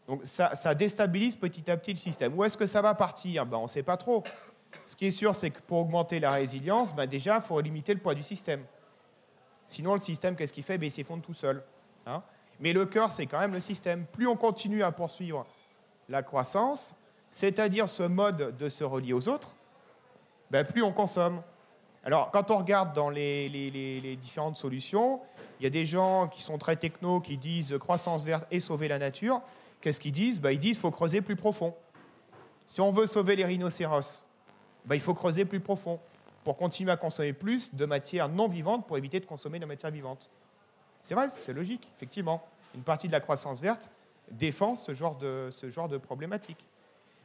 Donc 0.06 0.20
ça, 0.24 0.74
déstabilise 0.74 1.36
petit 1.36 1.70
à 1.70 1.76
petit 1.76 1.92
le 1.92 1.98
système. 1.98 2.36
Où 2.36 2.44
est-ce 2.44 2.58
que 2.58 2.66
ça 2.66 2.82
va 2.82 2.94
partir? 2.94 3.46
Ben, 3.46 3.58
On 3.58 3.62
ne 3.62 3.68
sait 3.68 3.82
pas 3.82 3.96
trop. 3.96 4.24
Ce 4.86 4.96
qui 4.96 5.06
est 5.06 5.12
sûr, 5.12 5.34
c'est 5.34 5.50
que 5.50 5.60
pour 5.60 5.78
augmenter 5.78 6.18
la 6.18 6.32
résilience, 6.32 6.94
ben, 6.94 7.06
déjà, 7.06 7.36
il 7.36 7.40
faut 7.40 7.60
limiter 7.60 7.94
le 7.94 8.00
poids 8.00 8.14
du 8.14 8.22
système. 8.22 8.64
Sinon, 9.66 9.92
le 9.92 10.00
système, 10.00 10.34
qu'est-ce 10.34 10.52
qu'il 10.52 10.64
fait? 10.64 10.78
Ben, 10.78 10.86
Il 10.86 10.90
s'effondre 10.90 11.22
tout 11.22 11.34
seul. 11.34 11.62
Hein. 12.06 12.22
Mais 12.58 12.72
le 12.72 12.86
cœur, 12.86 13.12
c'est 13.12 13.26
quand 13.26 13.38
même 13.38 13.52
le 13.52 13.60
système. 13.60 14.06
Plus 14.06 14.26
on 14.26 14.36
continue 14.36 14.82
à 14.82 14.90
poursuivre 14.90 15.46
la 16.08 16.22
croissance, 16.22 16.96
c'est-à-dire 17.30 17.88
ce 17.88 18.02
mode 18.02 18.56
de 18.56 18.68
se 18.68 18.84
relier 18.84 19.12
aux 19.12 19.28
autres, 19.28 19.54
plus 20.68 20.82
on 20.82 20.92
consomme. 20.92 21.42
Alors, 22.04 22.30
quand 22.32 22.50
on 22.50 22.58
regarde 22.58 22.94
dans 22.94 23.10
les, 23.10 24.18
différentes 24.20 24.56
solutions, 24.56 25.20
il 25.60 25.64
y 25.64 25.66
a 25.66 25.70
des 25.70 25.86
gens 25.86 26.28
qui 26.28 26.42
sont 26.42 26.58
très 26.58 26.76
techno 26.76 27.20
qui 27.20 27.36
disent 27.36 27.76
croissance 27.78 28.24
verte 28.24 28.46
et 28.50 28.58
sauver 28.58 28.88
la 28.88 28.98
nature. 28.98 29.40
Qu'est-ce 29.80 30.00
qu'ils 30.00 30.12
disent? 30.12 30.40
Bah, 30.40 30.52
Ils 30.52 30.58
disent 30.58 30.78
faut 30.78 30.90
creuser 30.90 31.20
plus 31.20 31.36
profond. 31.36 31.74
Si 32.66 32.80
on 32.80 32.90
veut 32.90 33.06
sauver 33.06 33.36
les 33.36 33.44
rhinocéros, 33.44 34.24
bah, 34.84 34.96
il 34.96 35.00
faut 35.00 35.14
creuser 35.14 35.44
plus 35.44 35.60
profond 35.60 36.00
pour 36.42 36.56
continuer 36.56 36.90
à 36.90 36.96
consommer 36.96 37.32
plus 37.32 37.72
de 37.74 37.84
matière 37.86 38.28
non 38.28 38.48
vivante 38.48 38.86
pour 38.86 38.98
éviter 38.98 39.20
de 39.20 39.26
consommer 39.26 39.58
de 39.58 39.62
la 39.62 39.68
matière 39.68 39.92
vivante. 39.92 40.28
C'est 41.00 41.14
vrai, 41.14 41.28
c'est 41.28 41.52
logique, 41.52 41.88
effectivement. 41.96 42.42
Une 42.74 42.82
partie 42.82 43.06
de 43.06 43.12
la 43.12 43.20
croissance 43.20 43.60
verte 43.60 43.92
défend 44.30 44.74
ce 44.74 44.94
genre 44.94 45.16
de, 45.16 45.48
ce 45.50 45.70
genre 45.70 45.88
de 45.88 45.98
problématique. 45.98 46.64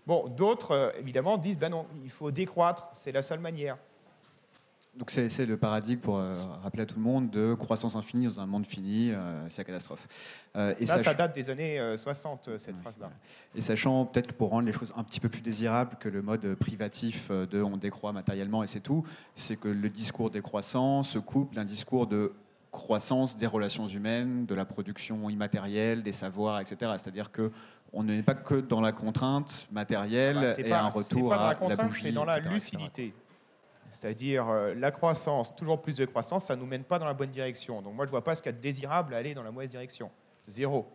Bon, 0.06 0.28
d'autres, 0.28 0.72
euh, 0.72 0.92
évidemment, 1.00 1.38
disent 1.38 1.58
ben 1.58 1.70
non, 1.70 1.86
il 2.04 2.10
faut 2.10 2.32
décroître, 2.32 2.90
c'est 2.94 3.12
la 3.12 3.22
seule 3.22 3.40
manière. 3.40 3.78
Donc 4.98 5.12
c'est 5.12 5.46
le 5.46 5.58
paradigme, 5.58 6.00
pour 6.00 6.18
euh, 6.18 6.34
rappeler 6.64 6.84
à 6.84 6.86
tout 6.88 6.96
le 6.96 7.04
monde, 7.04 7.30
de 7.30 7.54
croissance 7.54 7.96
infinie 7.96 8.26
dans 8.26 8.40
un 8.40 8.48
monde 8.48 8.66
fini, 8.66 9.12
euh, 9.12 9.48
c'est 9.50 9.60
la 9.60 9.64
catastrophe. 9.66 10.08
Euh, 10.56 10.74
et 10.80 10.88
ça, 10.88 10.98
ça 10.98 11.14
date 11.14 11.36
des 11.36 11.50
années 11.52 11.80
60, 11.96 12.58
cette 12.58 12.78
phrase-là. 12.78 13.12
Et 13.56 13.62
sachant 13.62 14.06
peut-être 14.06 14.34
pour 14.34 14.50
rendre 14.50 14.66
les 14.66 14.74
choses 14.74 14.92
un 14.96 15.04
petit 15.04 15.20
peu 15.20 15.30
plus 15.30 15.42
désirables 15.42 15.98
que 16.00 16.10
le 16.10 16.24
mode 16.24 16.56
privatif 16.56 17.30
de 17.30 17.62
on 17.62 17.78
décroît 17.78 18.12
matériellement 18.12 18.64
et 18.64 18.68
c'est 18.68 18.80
tout, 18.80 19.06
c'est 19.36 19.56
que 19.56 19.68
le 19.68 19.90
discours 19.90 20.32
décroissant 20.32 21.04
se 21.04 21.20
couple 21.20 21.56
d'un 21.56 21.66
discours 21.66 22.08
de 22.08 22.34
croissance 22.72 23.38
des 23.38 23.48
relations 23.48 23.88
humaines, 23.88 24.46
de 24.46 24.56
la 24.56 24.66
production 24.66 25.30
immatérielle, 25.30 26.02
des 26.02 26.12
savoirs, 26.12 26.60
etc. 26.60 26.94
C'est-à-dire 26.98 27.32
que 27.32 27.52
on 27.94 28.04
n'est 28.04 28.24
pas 28.24 28.34
que 28.34 28.56
dans 28.56 28.82
la 28.82 28.92
contrainte 28.92 29.68
matérielle 29.72 30.38
ah 30.40 30.56
bah, 30.58 30.68
et 30.68 30.72
un 30.72 30.88
retour 30.90 31.30
pas 31.30 31.38
dans 31.38 31.48
la 31.48 31.56
contrainte, 31.56 31.94
C'est 31.94 32.12
dans 32.12 32.26
la 32.26 32.40
lucidité. 32.40 33.14
C'est-à-dire 33.90 34.50
euh, 34.50 34.74
la 34.74 34.92
croissance, 34.92 35.56
toujours 35.56 35.82
plus 35.82 35.96
de 35.96 36.06
croissance, 36.06 36.46
ça 36.46 36.56
ne 36.56 36.62
nous 36.62 36.68
mène 36.68 36.84
pas 36.84 37.00
dans 37.00 37.06
la 37.06 37.14
bonne 37.14 37.30
direction. 37.30 37.82
Donc 37.82 37.94
moi, 37.94 38.06
je 38.06 38.10
ne 38.10 38.12
vois 38.12 38.24
pas 38.24 38.36
ce 38.36 38.42
qu'il 38.42 38.52
y 38.52 38.56
a 38.56 38.58
de 38.58 38.62
désirable 38.62 39.14
à 39.14 39.18
aller 39.18 39.34
dans 39.34 39.44
la 39.44 39.52
mauvaise 39.52 39.72
direction. 39.72 40.12
Zéro. 40.48 40.88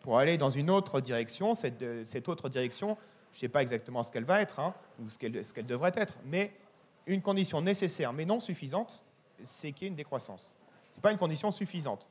Pour 0.00 0.18
aller 0.18 0.38
dans 0.38 0.50
une 0.50 0.70
autre 0.70 1.00
direction, 1.00 1.54
cette, 1.54 1.84
cette 2.06 2.28
autre 2.28 2.48
direction, 2.48 2.96
je 3.32 3.36
ne 3.36 3.40
sais 3.40 3.48
pas 3.48 3.62
exactement 3.62 4.02
ce 4.02 4.10
qu'elle 4.10 4.24
va 4.24 4.40
être, 4.40 4.60
hein, 4.60 4.74
ou 4.98 5.08
ce 5.08 5.18
qu'elle, 5.18 5.44
ce 5.44 5.52
qu'elle 5.52 5.66
devrait 5.66 5.92
être, 5.96 6.14
mais 6.24 6.52
une 7.06 7.20
condition 7.20 7.60
nécessaire, 7.60 8.12
mais 8.12 8.24
non 8.24 8.40
suffisante, 8.40 9.04
c'est 9.42 9.72
qu'il 9.72 9.82
y 9.82 9.86
ait 9.86 9.88
une 9.88 9.96
décroissance. 9.96 10.54
Ce 10.92 10.96
n'est 10.96 11.02
pas 11.02 11.12
une 11.12 11.18
condition 11.18 11.50
suffisante. 11.50 12.08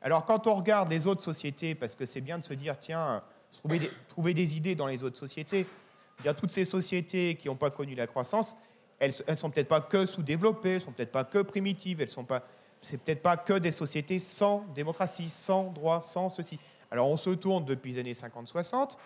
Alors 0.00 0.24
quand 0.24 0.46
on 0.46 0.54
regarde 0.54 0.90
les 0.90 1.06
autres 1.06 1.22
sociétés, 1.22 1.74
parce 1.74 1.96
que 1.96 2.04
c'est 2.04 2.20
bien 2.20 2.38
de 2.38 2.44
se 2.44 2.54
dire, 2.54 2.78
tiens, 2.78 3.22
trouver 3.50 3.78
des, 3.78 3.90
trouver 4.08 4.34
des 4.34 4.56
idées 4.56 4.74
dans 4.74 4.86
les 4.86 5.02
autres 5.02 5.18
sociétés, 5.18 5.66
dire 6.22 6.34
toutes 6.34 6.50
ces 6.50 6.64
sociétés 6.64 7.36
qui 7.36 7.48
n'ont 7.48 7.56
pas 7.56 7.70
connu 7.70 7.94
la 7.94 8.06
croissance, 8.06 8.56
elles 9.04 9.14
ne 9.28 9.34
sont 9.34 9.50
peut-être 9.50 9.68
pas 9.68 9.80
que 9.80 10.06
sous-développées, 10.06 10.70
elles 10.70 10.74
ne 10.76 10.80
sont 10.80 10.92
peut-être 10.92 11.12
pas 11.12 11.24
que 11.24 11.40
primitives, 11.42 12.00
elles 12.00 12.08
sont 12.08 12.24
pas, 12.24 12.42
c'est 12.82 12.98
peut-être 12.98 13.22
pas 13.22 13.36
que 13.36 13.54
des 13.54 13.72
sociétés 13.72 14.18
sans 14.18 14.64
démocratie, 14.74 15.28
sans 15.28 15.70
droit, 15.70 16.00
sans 16.00 16.28
ceci. 16.28 16.58
Alors 16.90 17.08
on 17.08 17.16
se 17.16 17.30
tourne 17.30 17.64
depuis 17.64 17.92
les 17.92 18.00
années 18.00 18.12
50-60 18.12 18.96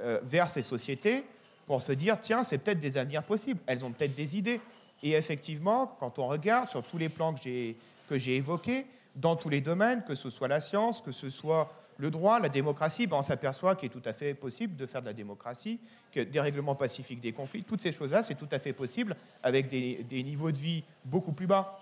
euh, 0.00 0.20
vers 0.22 0.48
ces 0.50 0.62
sociétés 0.62 1.24
pour 1.66 1.82
se 1.82 1.92
dire, 1.92 2.18
tiens, 2.20 2.42
c'est 2.42 2.58
peut-être 2.58 2.80
des 2.80 2.96
avenirs 2.96 3.22
possibles, 3.22 3.60
elles 3.66 3.84
ont 3.84 3.92
peut-être 3.92 4.14
des 4.14 4.36
idées. 4.36 4.60
Et 5.02 5.12
effectivement, 5.12 5.86
quand 5.98 6.18
on 6.18 6.26
regarde 6.26 6.68
sur 6.68 6.82
tous 6.82 6.98
les 6.98 7.08
plans 7.08 7.34
que 7.34 7.40
j'ai, 7.42 7.76
que 8.08 8.18
j'ai 8.18 8.36
évoqués, 8.36 8.86
dans 9.14 9.36
tous 9.36 9.48
les 9.48 9.60
domaines, 9.60 10.04
que 10.04 10.14
ce 10.14 10.30
soit 10.30 10.48
la 10.48 10.60
science, 10.60 11.02
que 11.02 11.12
ce 11.12 11.28
soit 11.28 11.72
le 11.98 12.10
droit, 12.10 12.40
la 12.40 12.48
démocratie, 12.48 13.06
ben 13.06 13.16
on 13.16 13.22
s'aperçoit 13.22 13.74
qu'il 13.76 13.86
est 13.86 13.92
tout 13.92 14.02
à 14.08 14.12
fait 14.12 14.32
possible 14.32 14.76
de 14.76 14.86
faire 14.86 15.02
de 15.02 15.06
la 15.06 15.12
démocratie, 15.12 15.80
que 16.12 16.20
des 16.20 16.40
règlements 16.40 16.76
pacifiques 16.76 17.20
des 17.20 17.32
conflits, 17.32 17.64
toutes 17.64 17.80
ces 17.80 17.92
choses-là, 17.92 18.22
c'est 18.22 18.36
tout 18.36 18.48
à 18.52 18.58
fait 18.58 18.72
possible 18.72 19.16
avec 19.42 19.68
des, 19.68 20.22
niveaux 20.22 20.52
de 20.52 20.58
vie 20.58 20.84
beaucoup 21.04 21.32
plus 21.32 21.46
bas. 21.46 21.78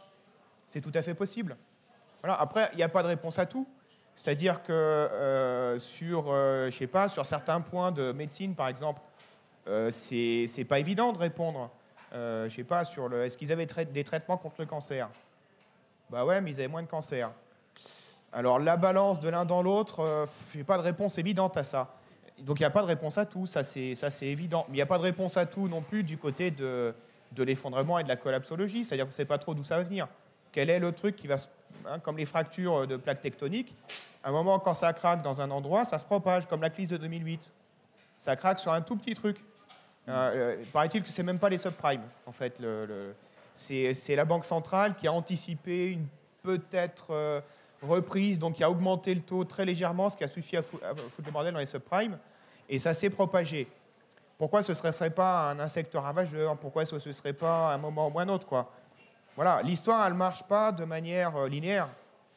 C'est 0.67 0.81
tout 0.81 0.93
à 0.95 1.03
fait 1.03 1.15
possible. 1.15 1.57
Voilà. 2.23 2.41
Après, 2.41 2.71
il 2.73 2.77
n'y 2.77 2.83
a 2.83 2.89
pas 2.89 3.03
de 3.03 3.09
réponse 3.09 3.39
à 3.39 3.47
tout. 3.47 3.69
C'est-à-dire 4.17 4.63
que 4.63 4.73
euh, 4.73 5.79
sur, 5.79 6.27
euh, 6.29 6.71
je 6.71 6.77
sais 6.77 6.87
pas, 6.87 7.09
sur 7.09 7.25
certains 7.27 7.61
points 7.61 7.93
de 7.93 8.13
médecine, 8.13 8.55
par 8.55 8.69
exemple, 8.69 9.01
euh, 9.69 9.91
c'est 9.91 10.67
pas 10.67 10.79
évident 10.79 11.13
de 11.13 11.19
répondre. 11.19 11.71
Euh, 12.13 12.49
je 12.49 12.55
sais 12.55 12.65
pas, 12.65 12.85
sur 12.85 13.09
le, 13.09 13.25
est-ce 13.25 13.37
qu'ils 13.37 13.53
avaient 13.53 13.67
des 13.67 14.05
traitements 14.05 14.37
contre 14.37 14.57
le 14.61 14.67
cancer? 14.67 15.11
Bah 16.09 16.25
ouais, 16.25 16.41
mais 16.41 16.53
ils 16.53 16.61
avaient 16.61 16.69
moins 16.69 16.83
de 16.83 16.89
cancer. 16.89 17.33
Alors 18.37 18.59
la 18.59 18.77
balance 18.77 19.19
de 19.19 19.31
l'un 19.31 19.47
dans 19.47 19.63
l'autre, 19.63 20.01
euh, 20.01 20.27
il 20.53 20.59
n'y 20.59 20.63
a 20.63 20.67
pas 20.67 20.77
de 20.77 20.83
réponse 20.83 21.17
évidente 21.17 21.57
à 21.57 21.63
ça. 21.63 21.95
Donc 22.41 22.61
il 22.61 22.63
n'y 22.63 22.67
a 22.67 22.71
pas 22.71 22.83
de 22.83 22.87
réponse 22.87 23.17
à 23.17 23.25
tout, 23.25 23.47
ça 23.47 23.65
c'est, 23.65 23.97
évident. 24.21 24.67
Mais 24.69 24.75
il 24.75 24.77
n'y 24.77 24.83
a 24.83 24.87
pas 24.87 24.99
de 24.99 25.05
réponse 25.05 25.39
à 25.39 25.47
tout 25.47 25.69
non 25.69 25.81
plus 25.81 26.03
du 26.03 26.19
côté 26.19 26.51
de, 26.51 26.95
l'effondrement 27.39 27.99
et 27.99 28.05
de 28.05 28.09
la 28.09 28.17
collapsologie, 28.17 28.85
c'est-à-dire 28.85 29.07
vous 29.07 29.13
ne 29.13 29.15
savez 29.15 29.27
pas 29.27 29.39
trop 29.39 29.55
d'où 29.55 29.65
ça 29.65 29.79
va 29.79 29.85
venir. 29.85 30.07
Quel 30.53 30.69
est 30.69 30.79
le 30.79 30.93
truc 30.93 31.17
qui 31.17 31.27
va, 31.27 31.37
hein, 31.87 31.99
comme 31.99 32.19
les 32.19 32.27
fractures 32.27 32.87
de 32.87 32.99
plaques 32.99 33.23
tectoniques, 33.23 33.75
à 34.23 34.29
un 34.29 34.33
moment 34.33 34.59
quand 34.59 34.75
ça 34.75 34.93
craque 34.93 35.23
dans 35.23 35.41
un 35.41 35.51
endroit, 35.51 35.87
ça 35.87 35.99
se 35.99 36.05
propage, 36.05 36.47
comme 36.47 36.61
la 36.61 36.69
crise 36.69 36.91
de 36.91 36.99
2008. 36.99 37.51
Ça 38.19 38.37
craque 38.37 38.59
sur 38.59 38.71
un 38.71 38.83
tout 38.83 38.97
petit 38.97 39.15
truc. 39.15 39.39
Euh, 40.09 40.57
euh, 40.59 40.63
paraît-il 40.75 41.03
que 41.03 41.09
c'est 41.09 41.23
même 41.23 41.39
pas 41.39 41.49
les 41.49 41.59
subprimes, 41.59 42.05
en 42.27 42.33
fait. 42.33 42.61
c'est, 43.55 44.15
la 44.15 44.27
banque 44.27 44.45
centrale 44.45 44.95
qui 44.95 45.09
a 45.09 45.13
anticipé 45.15 45.89
une 45.93 46.07
peut-être 46.43 47.43
reprise, 47.87 48.39
donc 48.39 48.55
qui 48.55 48.65
a 48.65 48.71
augmenté 48.71 49.15
le 49.15 49.23
taux 49.23 49.45
très 49.45 49.65
légèrement, 49.65 50.11
ce 50.11 50.17
qui 50.17 50.25
a 50.25 50.29
suffi 50.29 50.57
à, 50.57 50.63
foutre 50.63 50.83
le 51.25 51.31
bordel 51.33 51.53
dans 51.55 51.61
les 51.61 51.67
subprimes, 51.67 52.19
et 52.69 52.79
ça 52.79 52.95
s'est 52.95 53.11
propagé. 53.11 53.69
Pourquoi 54.39 54.63
ce 54.63 54.73
ne 54.73 54.93
serait 54.93 55.11
pas 55.11 55.51
un 55.51 55.59
insecte 55.59 55.95
ravageur? 55.95 56.57
Pourquoi 56.59 56.85
ce 56.85 56.97
ne 56.97 57.13
serait 57.13 57.33
pas 57.33 57.73
un 57.73 57.79
moment 57.79 58.09
ou 58.15 58.19
un 58.19 58.29
autre 58.29 58.47
quoi? 58.47 58.71
Voilà, 59.35 59.63
l'histoire, 59.63 60.07
elle 60.07 60.15
ne 60.15 60.19
marche 60.19 60.45
pas 60.45 60.73
de 60.73 60.85
manière 60.85 61.37
euh, 61.37 61.49
linéaire, 61.49 61.89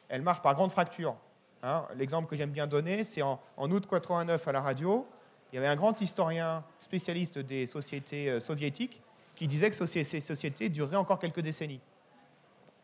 elle 0.08 0.22
marche 0.22 0.42
par 0.42 0.54
grandes 0.54 0.70
fractures. 0.70 1.16
Hein. 1.62 1.84
L'exemple 1.96 2.28
que 2.28 2.36
j'aime 2.36 2.50
bien 2.50 2.66
donner, 2.66 3.04
c'est 3.04 3.22
en, 3.22 3.40
août 3.58 3.86
89 3.88 4.48
à 4.48 4.52
la 4.52 4.60
radio, 4.60 5.06
il 5.52 5.56
y 5.56 5.58
avait 5.58 5.68
un 5.68 5.76
grand 5.76 5.98
historien 6.00 6.62
spécialiste 6.78 7.38
des 7.38 7.66
sociétés 7.66 8.30
euh, 8.30 8.40
soviétiques 8.40 9.02
qui 9.34 9.46
disait 9.46 9.70
que 9.70 9.86
ces 9.86 10.20
sociétés 10.20 10.68
dureraient 10.68 10.96
encore 10.96 11.18
quelques 11.18 11.40
décennies. 11.40 11.80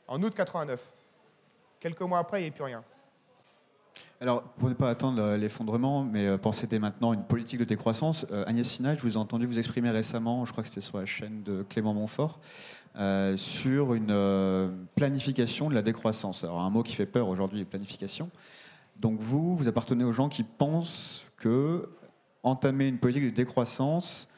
En 0.09 0.23
août 0.23 0.35
89. 0.35 0.93
Quelques 1.81 2.01
mois 2.03 2.19
après, 2.19 2.41
il 2.41 2.45
n'y 2.45 2.49
a 2.49 2.53
plus 2.53 2.65
rien. 2.65 2.83
Alors, 4.21 4.43
pour 4.43 4.69
ne 4.69 4.75
pas 4.75 4.89
attendre 4.89 5.37
l'effondrement, 5.37 6.03
mais 6.03 6.39
penser 6.39 6.67
dès 6.67 6.79
maintenant 6.79 7.13
une 7.13 7.25
politique 7.25 7.61
de 7.61 7.65
décroissance, 7.65 8.27
Agnès 8.47 8.67
Sina, 8.67 8.95
je 8.95 9.03
vous 9.03 9.15
ai 9.15 9.17
entendu 9.17 9.47
vous 9.47 9.59
exprimer 9.59 9.91
récemment, 9.91 10.47
je 10.47 10.53
crois 10.53 10.63
que 10.63 10.69
c'était 10.69 10.81
sur 10.81 10.99
la 10.99 11.07
chaîne 11.07 11.43
de 11.43 11.65
Clément 11.69 11.93
Montfort, 11.93 12.41
sur 13.37 13.93
une 13.93 14.87
planification 14.97 15.69
de 15.69 15.75
la 15.75 15.83
décroissance. 15.83 16.45
Alors, 16.45 16.61
un 16.61 16.71
mot 16.71 16.83
qui 16.83 16.95
fait 16.95 17.07
peur 17.07 17.29
aujourd'hui, 17.29 17.65
planification. 17.67 18.31
Donc, 18.97 19.21
vous, 19.21 19.55
vous 19.55 19.69
appartenez 19.69 20.05
aux 20.05 20.13
gens 20.13 20.31
qui 20.31 20.45
pensent 20.45 21.27
que 21.37 21.89
entamer 22.43 22.89
une 22.89 22.99
politique 22.99 23.25
de 23.25 23.31
décroissance 23.31 24.29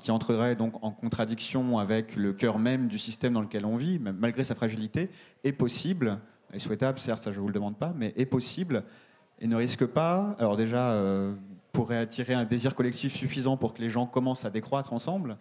qui 0.00 0.10
entrerait 0.10 0.56
donc 0.56 0.82
en 0.84 0.90
contradiction 0.90 1.78
avec 1.78 2.16
le 2.16 2.32
cœur 2.32 2.58
même 2.58 2.88
du 2.88 2.98
système 2.98 3.32
dans 3.32 3.40
lequel 3.40 3.64
on 3.64 3.76
vit, 3.76 3.98
malgré 3.98 4.44
sa 4.44 4.54
fragilité, 4.54 5.10
est 5.44 5.52
possible, 5.52 6.18
est 6.52 6.58
souhaitable, 6.58 6.98
certes, 6.98 7.22
ça 7.22 7.32
je 7.32 7.36
ne 7.36 7.42
vous 7.42 7.48
le 7.48 7.54
demande 7.54 7.76
pas, 7.76 7.92
mais 7.96 8.12
est 8.16 8.26
possible 8.26 8.84
et 9.40 9.46
ne 9.46 9.56
risque 9.56 9.86
pas, 9.86 10.36
alors 10.38 10.56
déjà, 10.56 10.92
euh, 10.92 11.34
pourrait 11.72 11.98
attirer 11.98 12.34
un 12.34 12.44
désir 12.44 12.74
collectif 12.74 13.14
suffisant 13.14 13.56
pour 13.56 13.72
que 13.72 13.80
les 13.80 13.88
gens 13.88 14.06
commencent 14.06 14.44
à 14.44 14.50
décroître 14.50 14.92
ensemble, 14.92 15.36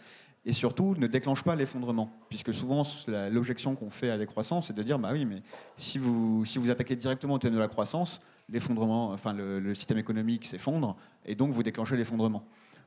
et 0.45 0.53
surtout 0.53 0.95
ne 0.97 1.07
déclenche 1.07 1.43
pas 1.43 1.55
l'effondrement. 1.55 2.09
Puisque 2.29 2.53
souvent, 2.53 2.83
l'objection 3.31 3.75
qu'on 3.75 3.89
fait 3.89 4.09
à 4.09 4.17
la 4.17 4.25
croissance, 4.25 4.67
c'est 4.67 4.73
de 4.73 4.83
dire, 4.83 4.97
bah 4.97 5.09
oui, 5.11 5.25
mais 5.25 5.41
si 5.75 5.97
vous, 5.97 6.45
si 6.45 6.59
vous 6.59 6.69
attaquez 6.69 6.95
directement 6.95 7.35
au 7.35 7.39
thème 7.39 7.53
de 7.53 7.59
la 7.59 7.67
croissance, 7.67 8.21
l'effondrement, 8.47 9.11
enfin 9.11 9.33
le, 9.33 9.73
système 9.73 9.97
économique 9.97 10.45
s'effondre, 10.45 10.95
et 11.25 11.35
donc 11.35 11.51
vous 11.51 11.63
déclenchez 11.63 11.97
l'effondrement. 11.97 12.43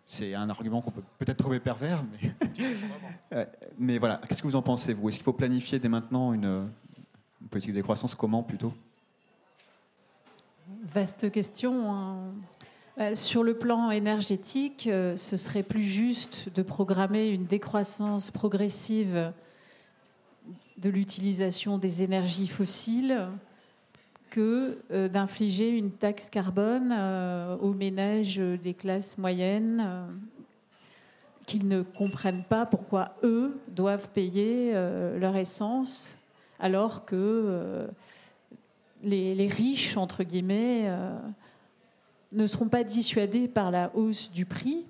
C'est 0.07 0.35
un 0.35 0.49
argument 0.51 0.83
qu'on 0.83 0.91
peut 0.91 1.03
peut-être 1.19 1.39
trouver 1.39 1.61
pervers, 1.61 2.05
mais, 2.05 2.33
euh, 3.33 3.47
mais 3.79 3.99
voilà. 3.99 4.21
Qu'est-ce 4.29 4.43
que 4.43 4.47
vous 4.47 4.57
en 4.57 4.63
pensez, 4.63 4.93
vous? 4.93 5.09
Est-ce 5.09 5.19
qu'il 5.19 5.25
faut 5.25 5.33
planifier 5.33 5.79
dès 5.79 5.89
maintenant 5.89 6.33
une, 6.33 6.69
politique 7.51 7.71
de 7.73 7.77
décroissance 7.77 8.15
Comment 8.15 8.43
plutôt? 8.43 8.73
Vaste 10.85 11.31
question. 11.31 11.93
Hein. 11.93 12.17
Euh, 12.99 13.15
sur 13.15 13.43
le 13.43 13.57
plan 13.57 13.91
énergétique, 13.91 14.87
euh, 14.87 15.17
ce 15.17 15.39
serait 15.39 15.63
plus 15.63 15.83
juste 15.83 16.51
de 16.55 16.63
programmer 16.63 17.29
une 17.29 17.47
décroissance 17.47 18.31
progressive 18.31 19.33
de 20.77 20.91
l'utilisation 20.91 21.79
des 21.79 22.03
énergies 22.03 22.49
fossiles 22.49 23.29
que 24.33 24.79
euh, 24.91 25.09
d'infliger 25.09 25.69
une 25.69 25.93
taxe 25.93 26.31
carbone 26.31 26.93
aux 27.61 27.73
ménages 27.73 28.39
des 28.39 28.75
classes 28.75 29.19
moyennes 29.19 29.87
qu'ils 31.47 31.69
ne 31.69 31.83
comprennent 31.83 32.45
pas 32.45 32.67
pourquoi 32.67 33.17
eux 33.23 33.61
doivent 33.69 34.09
payer 34.11 34.73
leur 34.73 35.37
essence 35.37 36.17
alors 36.59 37.05
que 37.05 37.89
les, 39.03 39.49
riches, 39.49 39.97
entre 39.97 40.23
guillemets, 40.23 40.89
ne 42.33 42.47
seront 42.47 42.69
pas 42.69 42.85
dissuadés 42.85 43.49
par 43.49 43.71
la 43.71 43.91
hausse 43.95 44.31
du 44.31 44.47
prix. 44.47 44.87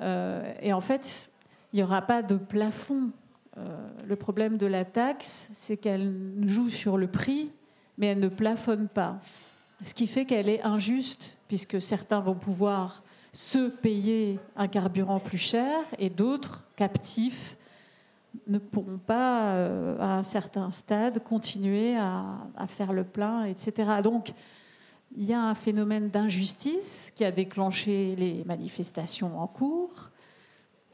Euh, 0.00 0.52
et 0.60 0.72
en 0.72 0.80
fait, 0.80 1.30
il 1.72 1.76
n'y 1.76 1.82
aura 1.82 2.02
pas 2.02 2.22
de 2.22 2.36
plafond. 2.36 3.10
Euh, 3.58 3.88
le 4.06 4.16
problème 4.16 4.56
de 4.58 4.66
la 4.66 4.84
taxe, 4.84 5.48
c'est 5.52 5.76
qu'elle 5.76 6.12
joue 6.46 6.70
sur 6.70 6.98
le 6.98 7.06
prix, 7.06 7.52
mais 7.98 8.08
elle 8.08 8.20
ne 8.20 8.28
plafonne 8.28 8.88
pas. 8.88 9.18
Ce 9.82 9.94
qui 9.94 10.06
fait 10.06 10.24
qu'elle 10.24 10.48
est 10.48 10.62
injuste, 10.62 11.38
puisque 11.48 11.80
certains 11.80 12.20
vont 12.20 12.34
pouvoir 12.34 13.02
se 13.32 13.68
payer 13.68 14.38
un 14.56 14.68
carburant 14.68 15.20
plus 15.20 15.38
cher 15.38 15.74
et 15.98 16.08
d'autres, 16.08 16.66
captifs, 16.76 17.58
ne 18.46 18.58
pourront 18.58 18.98
pas, 18.98 19.54
euh, 19.54 19.98
à 19.98 20.16
un 20.16 20.22
certain 20.22 20.70
stade, 20.70 21.22
continuer 21.22 21.96
à, 21.96 22.24
à, 22.56 22.66
faire 22.66 22.92
le 22.92 23.04
plein, 23.04 23.44
etc. 23.44 24.00
Donc, 24.02 24.32
il 25.16 25.24
y 25.24 25.32
a 25.32 25.42
un 25.42 25.54
phénomène 25.54 26.08
d'injustice 26.08 27.12
qui 27.14 27.24
a 27.24 27.30
déclenché 27.30 28.16
les 28.16 28.44
manifestations 28.44 29.38
en 29.40 29.46
cours. 29.46 30.10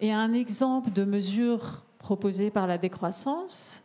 Et 0.00 0.12
un 0.12 0.32
exemple 0.32 0.92
de 0.92 1.04
mesure 1.04 1.84
proposée 1.98 2.50
par 2.50 2.66
la 2.66 2.78
décroissance, 2.78 3.84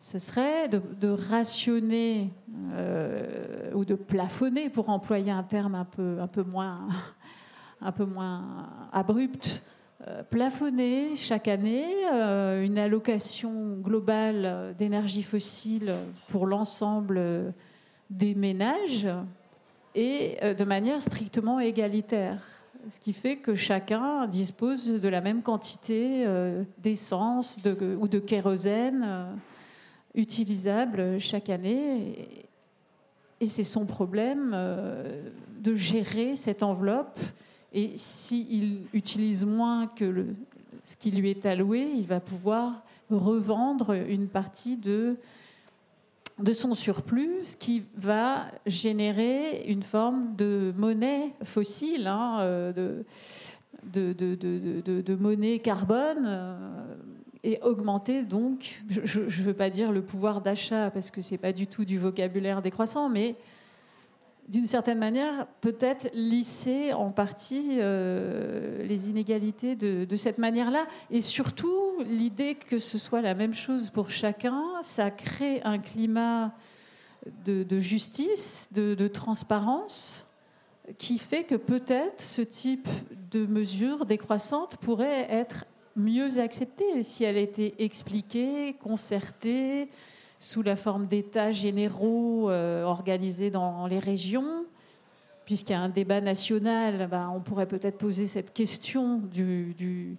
ce 0.00 0.18
serait 0.18 0.68
de, 0.68 1.08
rationner 1.08 2.30
euh, 2.72 3.72
ou 3.74 3.84
de 3.84 3.94
plafonner, 3.94 4.68
pour 4.68 4.90
employer 4.90 5.32
un 5.32 5.42
terme 5.42 5.74
un 5.74 5.84
peu, 5.84 6.20
un 6.20 6.28
peu, 6.28 6.42
moins, 6.42 6.88
un 7.80 7.92
peu 7.92 8.04
moins 8.04 8.44
abrupt, 8.92 9.62
euh, 10.06 10.22
plafonner 10.22 11.16
chaque 11.16 11.48
année 11.48 11.86
euh, 12.12 12.64
une 12.64 12.78
allocation 12.78 13.76
globale 13.78 14.74
d'énergie 14.78 15.24
fossile 15.24 15.96
pour 16.28 16.46
l'ensemble 16.46 17.52
des 18.08 18.34
ménages 18.36 19.08
et 19.96 20.38
de 20.56 20.64
manière 20.64 21.02
strictement 21.02 21.58
égalitaire. 21.58 22.40
Ce 22.88 23.00
qui 23.00 23.12
fait 23.12 23.36
que 23.36 23.56
chacun 23.56 24.26
dispose 24.28 24.88
de 24.88 25.08
la 25.08 25.20
même 25.20 25.42
quantité 25.42 26.24
d'essence 26.78 27.58
ou 28.00 28.06
de 28.06 28.18
kérosène 28.20 29.36
utilisable 30.18 31.18
chaque 31.18 31.48
année. 31.48 32.46
Et 33.40 33.46
c'est 33.46 33.64
son 33.64 33.86
problème 33.86 34.50
de 35.62 35.74
gérer 35.74 36.36
cette 36.36 36.62
enveloppe. 36.62 37.20
Et 37.72 37.92
s'il 37.96 38.82
utilise 38.92 39.44
moins 39.44 39.86
que 39.86 40.26
ce 40.84 40.96
qui 40.96 41.10
lui 41.10 41.30
est 41.30 41.46
alloué, 41.46 41.90
il 41.94 42.06
va 42.06 42.20
pouvoir 42.20 42.82
revendre 43.10 43.92
une 43.92 44.26
partie 44.26 44.76
de 44.76 45.16
son 46.52 46.74
surplus, 46.74 47.56
qui 47.58 47.82
va 47.96 48.46
générer 48.66 49.64
une 49.68 49.82
forme 49.82 50.34
de 50.36 50.72
monnaie 50.76 51.32
fossile, 51.44 52.06
hein, 52.06 52.38
euh, 52.40 52.72
de, 53.84 54.14
de, 54.14 55.14
monnaie 55.14 55.58
carbone, 55.58 56.24
euh, 56.26 56.94
et 57.44 57.60
augmenter 57.62 58.22
donc, 58.22 58.82
je 58.88 59.20
ne 59.20 59.44
veux 59.44 59.54
pas 59.54 59.70
dire 59.70 59.92
le 59.92 60.02
pouvoir 60.02 60.40
d'achat, 60.40 60.90
parce 60.90 61.10
que 61.10 61.20
ce 61.20 61.32
n'est 61.32 61.38
pas 61.38 61.52
du 61.52 61.66
tout 61.66 61.84
du 61.84 61.98
vocabulaire 61.98 62.62
décroissant, 62.62 63.08
mais 63.08 63.36
d'une 64.48 64.66
certaine 64.66 64.98
manière, 64.98 65.46
peut-être 65.60 66.08
lisser 66.14 66.94
en 66.94 67.10
partie 67.10 67.76
euh, 67.78 68.82
les 68.82 69.10
inégalités 69.10 69.76
de, 69.76 70.16
cette 70.16 70.38
manière-là. 70.38 70.86
Et 71.10 71.20
surtout, 71.20 72.00
l'idée 72.04 72.54
que 72.54 72.78
ce 72.78 72.96
soit 72.96 73.20
la 73.20 73.34
même 73.34 73.54
chose 73.54 73.90
pour 73.90 74.10
chacun, 74.10 74.62
ça 74.82 75.10
crée 75.10 75.60
un 75.64 75.78
climat 75.78 76.52
de, 77.44 77.78
justice, 77.78 78.68
de, 78.72 79.08
transparence, 79.08 80.26
qui 80.96 81.18
fait 81.18 81.44
que 81.44 81.54
peut-être 81.54 82.22
ce 82.22 82.40
type 82.40 82.88
de 83.30 83.44
mesure 83.44 84.06
décroissante 84.06 84.78
pourrait 84.78 85.26
être 85.28 85.66
mieux 85.98 86.38
acceptée 86.38 87.02
si 87.02 87.24
elle 87.24 87.36
était 87.36 87.74
expliquée, 87.78 88.74
concertée, 88.74 89.88
sous 90.38 90.62
la 90.62 90.76
forme 90.76 91.06
d'états 91.06 91.50
généraux 91.50 92.50
euh, 92.50 92.84
organisés 92.84 93.50
dans 93.50 93.86
les 93.86 93.98
régions. 93.98 94.66
Puisqu'il 95.44 95.72
y 95.72 95.76
a 95.76 95.80
un 95.80 95.88
débat 95.88 96.20
national, 96.20 97.08
ben, 97.10 97.32
on 97.34 97.40
pourrait 97.40 97.66
peut-être 97.66 97.96
poser 97.96 98.26
cette 98.26 98.52
question 98.52 99.16
du, 99.32 100.18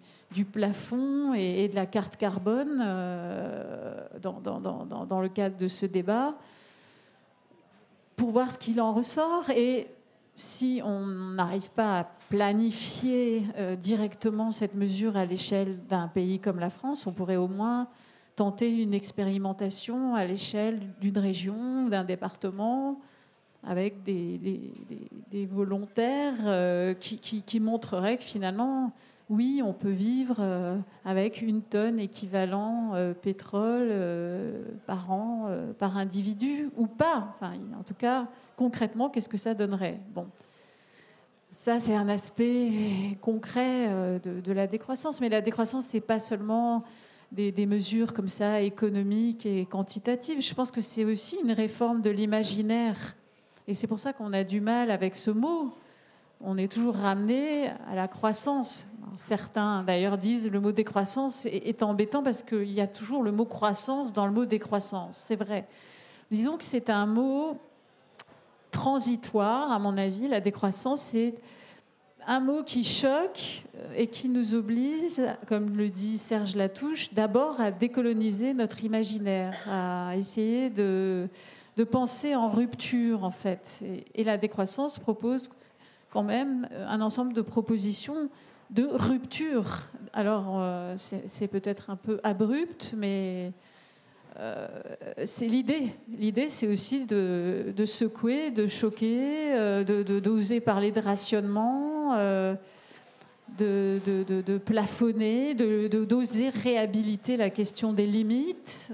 plafond 0.52 1.34
et, 1.36 1.68
de 1.68 1.76
la 1.76 1.86
carte 1.86 2.18
carbone 2.18 2.82
euh, 2.84 4.08
dans, 4.22 4.42
dans, 4.42 5.22
le 5.22 5.30
cadre 5.30 5.56
de 5.56 5.68
ce 5.68 5.86
débat 5.86 6.34
pour 8.16 8.32
voir 8.32 8.52
ce 8.52 8.58
qu'il 8.58 8.82
en 8.82 8.92
ressort. 8.92 9.52
Et 9.52 9.88
si 10.42 10.82
on 10.84 11.06
n'arrive 11.06 11.72
pas 11.72 12.00
à 12.00 12.04
planifier 12.30 13.44
euh, 13.58 13.76
directement 13.76 14.52
cette 14.52 14.76
mesure 14.76 15.18
à 15.18 15.26
l'échelle 15.26 15.80
d'un 15.88 16.08
pays 16.08 16.40
comme 16.40 16.60
la 16.60 16.70
France, 16.70 17.08
on 17.08 17.12
pourrait 17.12 17.36
au 17.36 17.48
moins 17.48 17.88
tenter 18.36 18.72
une 18.72 18.94
expérimentation 18.94 20.16
à 20.16 20.26
l'échelle 20.26 20.80
d'une 21.02 21.18
région, 21.18 21.88
d'un 21.88 22.04
département, 22.04 23.00
avec 23.66 24.04
des, 24.04 24.72
volontaires 25.52 26.36
euh, 26.46 26.94
qui, 26.94 27.60
montreraient 27.60 28.18
que 28.18 28.24
finalement, 28.24 28.94
oui, 29.30 29.62
on 29.64 29.74
peut 29.74 29.90
vivre 29.90 30.38
euh, 30.40 30.78
avec 31.04 31.42
une 31.42 31.62
tonne 31.62 32.00
équivalent 32.00 32.94
pétrole 33.22 33.92
par 34.88 35.12
an, 35.12 35.50
par 35.78 35.98
individu, 35.98 36.70
ou 36.78 36.88
pas. 36.88 37.36
Enfin, 37.36 37.52
en 37.78 37.84
tout 37.84 37.94
cas, 37.94 38.28
concrètement, 38.60 39.10
qu'est-ce 39.10 39.30
que 39.30 39.38
ça 39.38 39.54
donnerait? 39.54 40.02
Bon. 40.14 40.28
Ça, 41.50 41.80
c'est 41.80 41.96
un 41.96 42.10
aspect 42.10 43.18
concret 43.22 43.88
de, 44.22 44.42
de, 44.42 44.52
la 44.52 44.68
décroissance. 44.68 45.22
Mais 45.22 45.30
la 45.30 45.40
décroissance, 45.40 45.86
c'est 45.86 46.02
pas 46.02 46.20
seulement 46.20 46.84
des, 47.32 47.66
mesures 47.66 48.14
comme 48.14 48.28
ça 48.28 48.60
économiques 48.60 49.46
et 49.46 49.66
quantitatives. 49.66 50.42
Je 50.42 50.54
pense 50.54 50.72
que 50.72 50.82
c'est 50.82 51.06
aussi 51.06 51.38
une 51.42 51.54
réforme 51.54 52.02
de 52.02 52.10
l'imaginaire. 52.10 53.16
Et 53.66 53.74
c'est 53.74 53.88
pour 53.88 54.02
ça 54.02 54.12
qu'on 54.12 54.34
a 54.34 54.44
du 54.44 54.60
mal 54.60 54.92
avec 54.92 55.16
ce 55.16 55.32
mot. 55.32 55.74
On 56.42 56.58
est 56.58 56.70
toujours 56.70 56.96
ramené 56.96 57.70
à 57.90 57.96
la 57.96 58.10
croissance. 58.10 58.88
Certains, 59.16 59.84
d'ailleurs, 59.84 60.18
disent 60.18 60.50
le 60.50 60.60
mot 60.60 60.74
décroissance 60.74 61.46
est 61.46 61.82
embêtant 61.82 62.24
parce 62.24 62.44
qu'il 62.44 62.72
y 62.72 62.82
a 62.82 62.88
toujours 62.88 63.24
le 63.24 63.32
mot 63.32 63.46
croissance 63.46 64.12
dans 64.12 64.26
le 64.26 64.34
mot 64.34 64.46
décroissance. 64.46 65.24
C'est 65.26 65.38
vrai. 65.38 65.66
Disons 66.30 66.58
que 66.58 66.64
c'est 66.66 66.90
un 66.90 67.06
mot 67.06 67.58
transitoire, 68.80 69.74
à 69.74 69.78
mon 69.78 69.98
avis. 69.98 70.30
La 70.30 70.40
décroissance, 70.40 71.02
c'est 71.02 71.36
un 72.26 72.40
mot 72.40 72.64
qui 72.64 72.86
choque 72.86 73.66
et 73.94 74.08
qui 74.08 74.30
nous 74.30 74.56
oblige, 74.56 75.22
comme 75.48 75.76
le 75.76 75.90
dit 75.90 76.18
Serge 76.18 76.56
Latouche, 76.56 77.14
d'abord 77.14 77.60
à 77.60 77.72
décoloniser 77.72 78.54
notre 78.54 78.86
imaginaire, 78.86 79.54
à 79.70 80.16
essayer 80.16 80.70
de, 80.70 81.28
penser 81.92 82.36
en 82.36 82.48
rupture, 82.48 83.26
en 83.26 83.32
fait. 83.32 83.84
Et, 84.16 84.24
la 84.24 84.38
décroissance 84.38 84.98
propose 84.98 85.50
quand 86.10 86.24
même 86.24 86.70
un 86.88 87.02
ensemble 87.02 87.34
de 87.34 87.42
propositions 87.42 88.30
de 88.70 88.88
rupture. 88.90 89.90
Alors, 90.14 90.56
euh, 90.60 90.96
c'est 90.96 91.48
peut-être 91.48 91.90
un 91.90 91.98
peu 91.98 92.22
abrupt, 92.24 92.94
mais 92.96 93.52
euh, 94.40 94.68
c'est 95.26 95.48
l'idée. 95.48 95.90
L'idée, 96.08 96.48
c'est 96.50 96.68
aussi 96.68 97.06
de, 97.06 97.74
secouer, 97.86 98.52
de 98.52 98.68
choquer, 98.68 99.54
euh, 99.54 99.84
de 99.84 100.20
d'oser 100.20 100.62
parler 100.62 100.92
de 100.92 101.02
rationnement, 101.02 102.14
euh, 102.14 102.56
de, 103.58 104.58
plafonner, 104.58 105.56
d'oser 105.56 106.50
réhabiliter 106.50 107.36
la 107.36 107.50
question 107.50 107.92
des 107.92 108.06
limites 108.06 108.90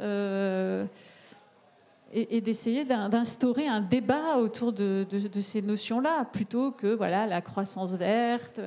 et, 2.12 2.42
d'essayer 2.42 2.84
d'instaurer 2.84 3.68
un 3.68 3.82
débat 3.82 4.38
autour 4.38 4.74
de, 4.74 5.06
ces 5.42 5.62
notions-là, 5.62 6.26
plutôt 6.26 6.72
que 6.72 6.96
voilà 6.96 7.28
la 7.28 7.42
croissance 7.42 7.94
verte, 7.94 8.62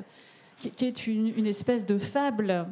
qui, 0.60 0.84
est 0.84 1.06
une 1.08 1.46
espèce 1.46 1.86
de 1.86 1.98
fable 1.98 2.68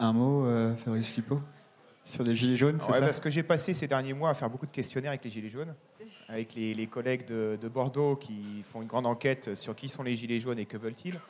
un 0.00 0.12
mot, 0.12 0.46
euh, 0.46 0.74
Fabrice 0.76 1.08
Flippo 1.08 1.40
sur 2.02 2.24
les 2.24 2.34
Gilets 2.34 2.56
jaunes, 2.56 2.78
c'est 2.80 2.92
ça 2.92 3.00
Parce 3.00 3.20
que 3.20 3.30
j'ai 3.30 3.42
passé 3.42 3.74
ces 3.74 3.86
derniers 3.86 4.14
mois 4.14 4.30
à 4.30 4.34
faire 4.34 4.50
beaucoup 4.50 4.66
de 4.66 4.70
questionnaires 4.72 5.10
avec 5.10 5.22
les 5.22 5.30
Gilets 5.30 5.50
jaunes, 5.50 5.74
avec 6.28 6.54
les, 6.54 6.86
collègues 6.86 7.26
de, 7.26 7.68
Bordeaux 7.68 8.16
qui 8.16 8.62
font 8.64 8.82
une 8.82 8.88
grande 8.88 9.06
enquête 9.06 9.54
sur 9.54 9.76
qui 9.76 9.88
sont 9.88 10.02
les 10.02 10.16
Gilets 10.16 10.40
jaunes 10.40 10.58
et 10.58 10.66
que 10.66 10.78
veulent-ils. 10.78 11.20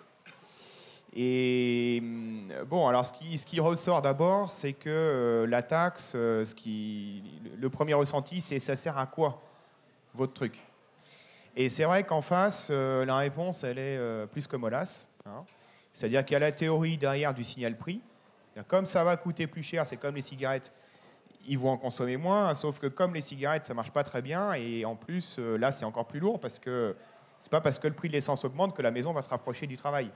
Et 1.15 1.99
hum, 2.01 2.53
bon, 2.69 2.87
alors 2.87 3.05
ce 3.05 3.13
qui, 3.13 3.37
ce 3.37 3.45
qui 3.45 3.59
ressort 3.59 4.01
d'abord, 4.01 4.51
c'est 4.51 4.73
que 4.73 4.89
euh, 4.89 5.47
la 5.47 5.63
taxe, 5.63 6.13
euh, 6.15 6.45
ce 6.45 6.55
qui, 6.55 7.25
le 7.59 7.69
premier 7.69 7.95
ressenti, 7.95 8.41
c'est 8.41 8.61
ça 8.61 8.77
sert 8.77 8.97
à 8.97 9.07
quoi 9.07 9.43
votre 10.15 10.33
truc? 10.33 10.55
Et 11.57 11.69
c'est 11.69 11.85
vrai 11.85 12.05
qu'en 12.05 12.23
face, 12.23 12.71
la 12.71 13.17
réponse, 13.17 13.65
elle 13.65 13.79
est 13.79 14.27
plus 14.29 14.47
que 14.47 14.57
mollasse. 14.57 15.11
Hein. 15.27 15.45
C'est-à-dire 15.93 16.25
qu'il 16.25 16.35
y 16.35 16.37
a 16.37 16.41
la 16.41 16.53
théorie 16.53 16.97
derrière 16.97 17.35
du 17.35 17.43
signal 17.43 17.77
prix, 17.77 18.01
comme 18.67 18.87
ça 18.87 19.05
va 19.05 19.17
coûter 19.17 19.47
plus 19.47 19.63
cher, 19.63 19.87
c'est 19.87 19.97
comme 19.97 20.15
les 20.15 20.23
cigarettes, 20.23 20.73
ils 21.47 21.59
vont 21.59 21.71
en 21.71 21.79
consommer 21.79 22.17
moins, 22.17 22.53
sauf 22.55 22.79
que 22.81 22.87
comme 22.87 23.15
les 23.15 23.21
cigarettes, 23.21 23.65
ça 23.65 23.75
marche 23.75 23.93
pas 23.93 24.03
très 24.03 24.23
bien, 24.23 24.53
et 24.53 24.85
en 24.85 24.97
plus, 24.97 25.39
euh, 25.39 25.57
là, 25.57 25.73
c'est 25.73 25.85
encore 25.85 26.07
plus 26.07 26.21
lourd 26.21 26.39
parce 26.41 26.59
que 26.59 26.97
c'est 27.39 27.51
pas 27.51 27.61
parce 27.61 27.79
que 27.79 27.89
le 27.89 27.95
prix 27.95 28.09
de 28.09 28.13
l'essence 28.13 28.45
augmente 28.45 28.77
que 28.77 28.83
la 28.83 28.91
maison 28.91 29.13
va 29.13 29.23
se 29.23 29.29
rapprocher 29.29 29.67
du 29.67 29.77
travail. 29.77 30.11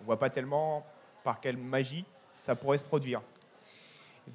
On 0.00 0.04
voit 0.04 0.18
pas 0.18 0.28
tellement 0.28 0.84
par 1.22 1.40
quelle 1.40 1.56
magie 1.56 2.04
ça 2.36 2.54
pourrait 2.54 2.78
se 2.78 2.84
produire. 2.84 3.22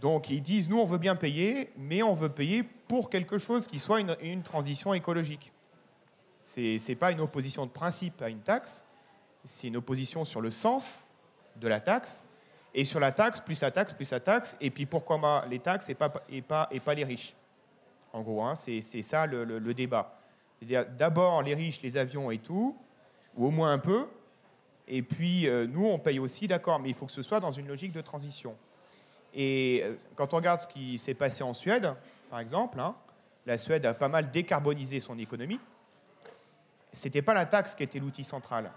Donc 0.02 0.30
ils 0.30 0.42
disent, 0.42 0.70
nous, 0.70 0.80
on 0.80 0.86
veut 0.86 0.98
bien 0.98 1.16
payer, 1.16 1.72
mais 1.78 2.02
on 2.02 2.14
veut 2.14 2.30
payer 2.30 2.64
pour 2.64 3.10
quelque 3.10 3.38
chose 3.38 3.68
qui 3.68 3.80
soit 3.80 4.00
une, 4.00 4.18
une 4.22 4.42
transition 4.42 4.94
écologique. 4.94 5.52
Ce 6.40 6.88
n'est 6.88 6.96
pas 6.96 7.12
une 7.12 7.20
opposition 7.20 7.66
de 7.66 7.72
principe 7.72 8.22
à 8.22 8.30
une 8.30 8.40
taxe, 8.40 8.84
c'est 9.46 9.68
une 9.68 9.78
opposition 9.78 10.26
sur 10.26 10.42
le 10.42 10.50
sens 10.50 11.04
de 11.58 11.68
la 11.68 11.80
taxe 11.80 12.24
et 12.74 12.86
sur 12.86 13.00
la 13.00 13.12
taxe, 13.12 13.40
plus 13.40 13.62
la 13.62 13.72
taxe, 13.72 13.94
plus 13.94 14.12
la 14.12 14.20
taxe. 14.20 14.56
Et 14.62 14.70
puis 14.70 14.86
pourquoi 14.86 15.46
les 15.50 15.60
taxes 15.60 15.90
et 15.90 15.96
pas, 15.96 16.94
les 16.94 17.04
riches? 17.04 17.36
En 18.14 18.22
gros, 18.22 18.44
hein, 18.44 18.56
c'est 18.56 18.82
ça 19.02 19.26
le, 19.26 19.44
le, 19.44 19.74
débat. 19.74 20.20
D'abord 20.98 21.42
les 21.44 21.56
riches, 21.56 21.82
les 21.82 21.98
avions 21.98 22.32
et 22.32 22.40
tout, 22.40 22.76
ou 23.36 23.48
au 23.48 23.52
moins 23.52 23.72
un 23.72 23.80
peu. 23.80 24.08
Et 24.88 25.02
puis 25.04 25.48
euh, 25.48 25.68
nous, 25.68 25.86
on 25.86 26.00
paye 26.00 26.20
aussi, 26.20 26.48
d'accord, 26.48 26.80
mais 26.80 26.90
il 26.90 26.96
faut 26.96 27.06
que 27.06 27.12
ce 27.12 27.22
soit 27.22 27.40
dans 27.40 27.52
une 27.52 27.68
logique 27.68 27.92
de 27.92 28.02
transition. 28.02 28.56
Et 29.34 29.82
euh, 29.84 29.96
quand 30.16 30.34
on 30.34 30.38
regarde 30.38 30.62
ce 30.62 30.68
qui 30.68 30.98
s'est 30.98 31.14
passé 31.14 31.44
en 31.44 31.54
Suède, 31.54 31.94
par 32.32 32.40
exemple, 32.40 32.80
hein, 32.80 32.96
la 33.46 33.60
Suède 33.60 33.86
a 33.86 33.94
pas 33.94 34.08
mal 34.08 34.32
décarbonisé 34.32 35.00
son 35.00 35.18
économie. 35.20 35.60
C'était 36.92 37.22
pas 37.22 37.36
la 37.36 37.46
taxe 37.46 37.76
qui 37.76 37.84
était 37.84 38.00
l'outil 38.00 38.24
central. 38.24 38.72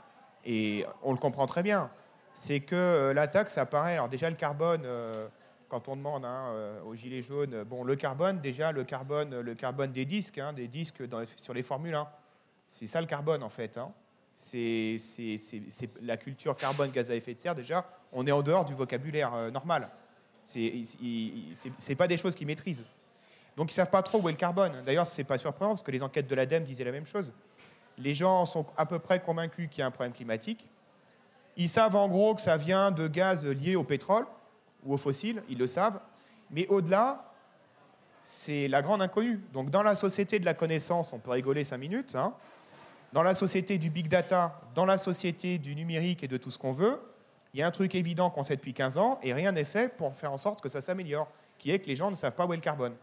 Et 0.44 0.84
on 1.02 1.12
le 1.12 1.18
comprend 1.18 1.46
très 1.46 1.62
bien 1.62 1.90
c'est 2.34 2.60
que 2.60 2.74
euh, 2.74 3.14
la 3.14 3.28
taxe 3.28 3.58
apparaît. 3.58 3.94
Alors 3.94 4.08
déjà 4.08 4.30
le 4.30 4.36
carbone, 4.36 4.82
euh, 4.84 5.28
quand 5.68 5.88
on 5.88 5.96
demande 5.96 6.24
hein, 6.24 6.50
euh, 6.52 6.82
aux 6.82 6.94
gilets 6.94 7.22
jaunes, 7.22 7.64
bon 7.64 7.84
le 7.84 7.96
carbone, 7.96 8.40
déjà 8.40 8.72
le 8.72 8.84
carbone, 8.84 9.40
le 9.40 9.54
carbone 9.54 9.92
des 9.92 10.04
disques, 10.04 10.38
hein, 10.38 10.52
des 10.52 10.68
disques 10.68 11.02
sur 11.36 11.54
les 11.54 11.62
Formule 11.62 11.94
1, 11.94 12.08
c'est 12.68 12.86
ça 12.86 13.00
le 13.00 13.06
carbone 13.06 13.42
en 13.42 13.48
fait. 13.48 13.78
Hein. 13.78 13.92
C'est 14.36 14.96
la 16.00 16.16
culture 16.16 16.56
carbone 16.56 16.90
gaz 16.90 17.10
à 17.10 17.14
effet 17.14 17.34
de 17.34 17.40
serre. 17.40 17.54
Déjà, 17.54 17.86
on 18.12 18.26
est 18.26 18.32
en 18.32 18.42
dehors 18.42 18.64
du 18.64 18.74
vocabulaire 18.74 19.52
normal. 19.52 19.88
C'est 20.44 21.94
pas 21.96 22.08
des 22.08 22.16
choses 22.16 22.34
qu'ils 22.34 22.46
maîtrisent. 22.46 22.84
Donc 23.56 23.70
ils 23.70 23.74
savent 23.74 23.90
pas 23.90 24.02
trop 24.02 24.20
où 24.20 24.28
est 24.28 24.32
le 24.32 24.38
carbone. 24.38 24.82
D'ailleurs, 24.84 25.06
c'est 25.06 25.24
pas 25.24 25.38
surprenant 25.38 25.72
parce 25.72 25.82
que 25.82 25.90
les 25.90 26.02
enquêtes 26.02 26.26
de 26.26 26.34
l'ADEME 26.34 26.64
disaient 26.64 26.82
la 26.84 26.92
même 26.92 27.06
chose. 27.06 27.32
Les 27.98 28.14
gens 28.14 28.44
sont 28.46 28.66
à 28.76 28.86
peu 28.86 28.98
près 28.98 29.20
convaincus 29.20 29.68
qu'il 29.70 29.80
y 29.80 29.82
a 29.82 29.86
un 29.86 29.90
problème 29.90 30.12
climatique. 30.12 30.66
Ils 31.56 31.68
savent 31.68 31.96
en 31.96 32.08
gros 32.08 32.34
que 32.34 32.40
ça 32.40 32.56
vient 32.56 32.90
de 32.90 33.06
gaz 33.08 33.46
liés 33.46 33.76
au 33.76 33.84
pétrole 33.84 34.26
ou 34.84 34.94
aux 34.94 34.96
fossiles, 34.98 35.42
ils 35.48 35.58
le 35.58 35.66
savent. 35.66 36.00
Mais 36.50 36.66
au-delà, 36.68 37.32
c'est 38.24 38.68
la 38.68 38.82
grande 38.82 39.02
inconnue. 39.02 39.40
Donc 39.52 39.70
dans 39.70 39.82
la 39.82 39.94
société 39.94 40.38
de 40.38 40.44
la 40.44 40.54
connaissance, 40.54 41.12
on 41.12 41.18
peut 41.18 41.30
rigoler 41.30 41.64
cinq 41.64 41.78
minutes. 41.78 42.14
Hein. 42.14 42.34
Dans 43.12 43.22
la 43.22 43.34
société 43.34 43.78
du 43.78 43.90
big 43.90 44.08
data, 44.08 44.60
dans 44.74 44.86
la 44.86 44.96
société 44.96 45.58
du 45.58 45.74
numérique 45.74 46.22
et 46.22 46.28
de 46.28 46.36
tout 46.36 46.50
ce 46.50 46.58
qu'on 46.58 46.72
veut, 46.72 47.00
il 47.52 47.60
y 47.60 47.62
a 47.62 47.66
un 47.66 47.70
truc 47.70 47.94
évident 47.94 48.30
qu'on 48.30 48.44
sait 48.44 48.56
depuis 48.56 48.72
15 48.72 48.96
ans 48.96 49.18
et 49.22 49.34
rien 49.34 49.52
n'est 49.52 49.64
fait 49.64 49.94
pour 49.94 50.14
faire 50.14 50.32
en 50.32 50.38
sorte 50.38 50.62
que 50.62 50.68
ça 50.70 50.80
s'améliore, 50.80 51.28
qui 51.58 51.70
est 51.70 51.78
que 51.80 51.86
les 51.86 51.96
gens 51.96 52.10
ne 52.10 52.16
savent 52.16 52.34
pas 52.34 52.46
où 52.46 52.52
est 52.54 52.56
le 52.56 52.62
carbone. 52.62 52.94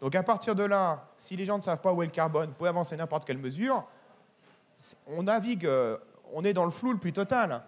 Donc 0.00 0.14
à 0.14 0.22
partir 0.22 0.54
de 0.54 0.64
là, 0.64 1.08
si 1.16 1.36
les 1.36 1.46
gens 1.46 1.56
ne 1.56 1.62
savent 1.62 1.80
pas 1.80 1.92
où 1.92 2.02
est 2.02 2.06
le 2.06 2.12
carbone, 2.12 2.48
vous 2.48 2.54
pouvez 2.54 2.68
avancer 2.68 2.96
n'importe 2.96 3.24
quelle 3.24 3.38
mesure, 3.38 3.84
on 5.06 5.22
navigue, 5.22 5.64
euh, 5.64 5.96
on 6.34 6.44
est 6.44 6.52
dans 6.52 6.64
le 6.64 6.70
flou 6.70 6.92
le 6.92 6.98
plus 6.98 7.14
total. 7.14 7.62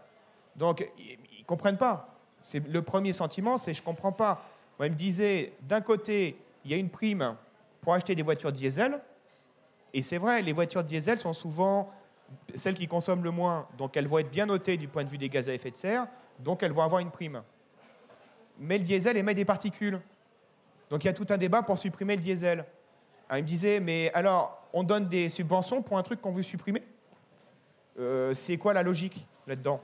Donc, 0.59 0.86
ils 0.98 1.40
ne 1.40 1.44
comprennent 1.44 1.78
pas. 1.78 2.14
C'est 2.42 2.66
le 2.66 2.82
premier 2.82 3.12
sentiment, 3.12 3.56
c'est 3.56 3.72
je 3.72 3.80
ne 3.80 3.84
comprends 3.84 4.12
pas. 4.12 4.42
Moi, 4.78 4.88
me 4.88 4.94
disait, 4.94 5.52
d'un 5.62 5.80
côté, 5.80 6.36
il 6.64 6.70
y 6.70 6.74
a 6.74 6.76
une 6.76 6.90
prime 6.90 7.36
pour 7.80 7.94
acheter 7.94 8.14
des 8.14 8.22
voitures 8.22 8.52
diesel, 8.52 9.00
et 9.94 10.02
c'est 10.02 10.18
vrai, 10.18 10.42
les 10.42 10.52
voitures 10.52 10.84
diesel 10.84 11.18
sont 11.18 11.32
souvent 11.32 11.90
celles 12.54 12.74
qui 12.74 12.86
consomment 12.86 13.24
le 13.24 13.30
moins, 13.30 13.66
donc 13.78 13.96
elles 13.96 14.06
vont 14.06 14.18
être 14.18 14.30
bien 14.30 14.46
notées 14.46 14.76
du 14.76 14.86
point 14.86 15.02
de 15.02 15.09
vue 15.09 15.16
des 15.16 15.30
gaz 15.30 15.48
à 15.48 15.54
effet 15.54 15.70
de 15.70 15.76
serre, 15.76 16.06
donc 16.40 16.62
elles 16.62 16.72
vont 16.72 16.82
avoir 16.82 17.00
une 17.00 17.11
prime. 17.11 17.42
Mais 18.59 18.76
le 18.76 18.84
diesel 18.84 19.16
émet 19.16 19.34
des 19.34 19.46
particules. 19.46 20.00
Donc 20.90 21.04
il 21.04 21.06
y 21.06 21.11
a 21.11 21.14
tout 21.14 21.26
un 21.30 21.38
débat 21.38 21.62
pour 21.62 21.78
supprimer 21.78 22.16
le 22.16 22.22
diesel. 22.22 22.64
il 23.30 23.36
me 23.36 23.42
disait, 23.42 23.80
mais 23.80 24.11
alors, 24.12 24.68
on 24.72 24.82
donne 24.82 25.09
des 25.09 25.30
subventions 25.30 25.82
pour 25.82 25.96
un 25.96 26.02
truc 26.02 26.20
qu'on 26.20 26.32
veut 26.32 26.42
supprimer? 26.42 26.82
Euh, 27.98 28.34
C'est 28.34 28.59
quoi 28.59 28.74
la 28.74 28.82
logique 28.82 29.26
là-dedans? 29.46 29.80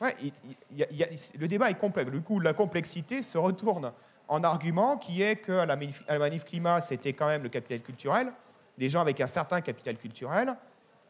Le 0.00 1.46
débat 1.46 1.70
est 1.70 1.78
complexe. 1.78 2.10
Du 2.10 2.20
coup, 2.20 2.40
la 2.40 2.54
complexité 2.54 3.22
se 3.22 3.38
retourne 3.38 3.92
en 4.28 4.44
argument 4.44 4.96
qui 4.96 5.22
est 5.22 5.36
qu'à 5.36 5.66
la, 5.66 5.76
manif, 5.76 6.04
la 6.08 6.30
climat, 6.38 6.80
c'était 6.80 7.12
quand 7.12 7.26
même 7.26 7.42
le 7.42 7.48
capital 7.48 7.80
culturel, 7.80 8.32
des 8.76 8.88
gens 8.88 9.00
avec 9.00 9.20
un 9.20 9.26
certain 9.26 9.60
capital 9.60 9.96
culturel, 9.96 10.54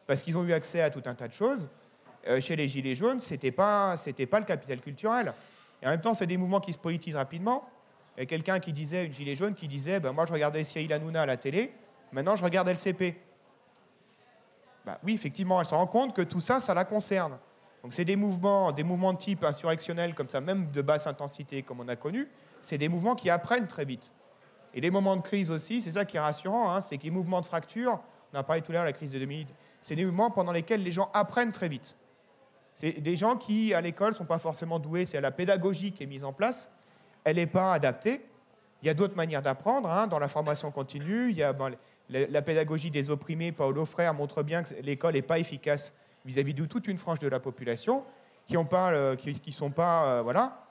parce 0.07 0.23
qu'ils 0.23 0.37
ont 0.37 0.43
eu 0.43 0.53
accès 0.53 0.81
à 0.81 0.89
tout 0.89 1.03
un 1.05 1.13
tas 1.13 1.27
de 1.27 1.33
choses. 1.33 1.69
Euh, 2.27 2.41
chez 2.41 2.55
les 2.55 2.67
Gilets 2.67 2.95
jaunes, 2.95 3.19
ce 3.19 3.33
n'était 3.33 3.51
pas, 3.51 3.95
pas 4.29 4.39
le 4.39 4.45
capital 4.45 4.79
culturel. 4.81 5.33
Et 5.81 5.87
en 5.87 5.91
même 5.91 6.01
temps, 6.01 6.13
c'est 6.13 6.27
des 6.27 6.37
mouvements 6.37 6.59
qui 6.59 6.73
se 6.73 6.77
politisent 6.77 7.15
rapidement. 7.15 7.69
Il 8.17 8.21
y 8.21 8.23
a 8.23 8.25
quelqu'un 8.25 8.59
qui 8.59 8.73
disait, 8.73 9.05
une 9.05 9.13
Gilet 9.13 9.35
jaune, 9.35 9.53
qui 9.55 9.67
disait 9.67 9.99
ben, 9.99 10.11
Moi, 10.11 10.25
je 10.25 10.33
regardais 10.33 10.63
Cyril 10.63 10.91
Hanouna 10.91 11.21
à 11.21 11.25
la 11.25 11.37
télé, 11.37 11.71
maintenant, 12.11 12.35
je 12.35 12.43
regarde 12.43 12.67
LCP. 12.67 13.15
Bah, 14.85 14.99
oui, 15.03 15.13
effectivement, 15.13 15.59
elle 15.59 15.65
se 15.65 15.75
rend 15.75 15.87
compte 15.87 16.15
que 16.15 16.21
tout 16.21 16.41
ça, 16.41 16.59
ça 16.59 16.73
la 16.73 16.83
concerne. 16.83 17.37
Donc 17.83 17.93
c'est 17.93 18.05
des 18.05 18.15
mouvements, 18.15 18.71
des 18.71 18.83
mouvements 18.83 19.13
de 19.13 19.17
type 19.17 19.43
insurrectionnel 19.43 20.13
comme 20.13 20.29
ça, 20.29 20.41
même 20.41 20.71
de 20.71 20.81
basse 20.81 21.07
intensité 21.07 21.63
comme 21.63 21.79
on 21.79 21.87
a 21.87 21.95
connu, 21.95 22.27
c'est 22.61 22.77
des 22.77 22.89
mouvements 22.89 23.15
qui 23.15 23.29
apprennent 23.29 23.67
très 23.67 23.85
vite. 23.85 24.13
Et 24.73 24.81
les 24.81 24.91
moments 24.91 25.15
de 25.15 25.21
crise 25.21 25.49
aussi, 25.49 25.81
c'est 25.81 25.91
ça 25.91 26.05
qui 26.05 26.17
est 26.17 26.19
rassurant, 26.19 26.71
hein, 26.71 26.81
c'est 26.81 26.97
que 26.97 27.03
les 27.03 27.11
mouvements 27.11 27.41
de 27.41 27.45
fracture, 27.45 27.99
on 28.33 28.37
a 28.37 28.43
parlé 28.43 28.61
tout 28.61 28.71
à 28.71 28.75
l'heure 28.75 28.83
de 28.83 28.87
la 28.87 28.93
crise 28.93 29.11
de 29.11 29.19
2008, 29.19 29.47
c'est 29.81 29.95
des 29.95 30.05
mouvements 30.05 30.29
pendant 30.29 30.51
lesquels 30.51 30.83
les 30.83 30.91
gens 30.91 31.09
apprennent 31.13 31.51
très 31.51 31.69
vite. 31.69 31.97
C'est 32.75 33.01
des 33.01 33.15
gens 33.15 33.35
qui, 33.35 33.73
à 33.73 33.81
l'école, 33.81 34.09
ne 34.09 34.13
sont 34.13 34.25
pas 34.25 34.37
forcément 34.37 34.79
doués, 34.79 35.05
c'est 35.05 35.19
la 35.19 35.31
pédagogie 35.31 35.91
qui 35.91 36.03
est 36.03 36.07
mise 36.07 36.23
en 36.23 36.33
place, 36.33 36.69
elle 37.23 37.37
n'est 37.37 37.47
pas 37.47 37.73
adaptée. 37.73 38.25
Il 38.81 38.87
y 38.87 38.89
a 38.89 38.93
d'autres 38.93 39.15
manières 39.15 39.41
d'apprendre, 39.41 39.89
hein, 39.89 40.07
dans 40.07 40.19
la 40.19 40.27
formation 40.27 40.71
continue, 40.71 41.31
il 41.31 41.37
y 41.37 41.43
a 41.43 41.53
la, 42.09 42.41
pédagogie 42.41 42.91
des 42.91 43.09
opprimés, 43.09 43.51
Paulo 43.51 43.85
Frère 43.85 44.13
montre 44.13 44.43
bien 44.43 44.63
que 44.63 44.73
l'école 44.81 45.15
n'est 45.15 45.21
pas 45.21 45.39
efficace 45.39 45.93
vis-à-vis 46.25 46.53
de 46.53 46.65
toute 46.65 46.87
une 46.87 46.97
frange 46.97 47.19
de 47.19 47.27
la 47.27 47.39
population 47.39 48.03
qui 48.47 48.57
ont 48.57 48.65
pas, 48.65 48.91
euh, 48.91 49.15
qui, 49.15 49.51
sont 49.51 49.71
pas, 49.71 50.05
euh, 50.05 50.21
voilà, 50.21 50.65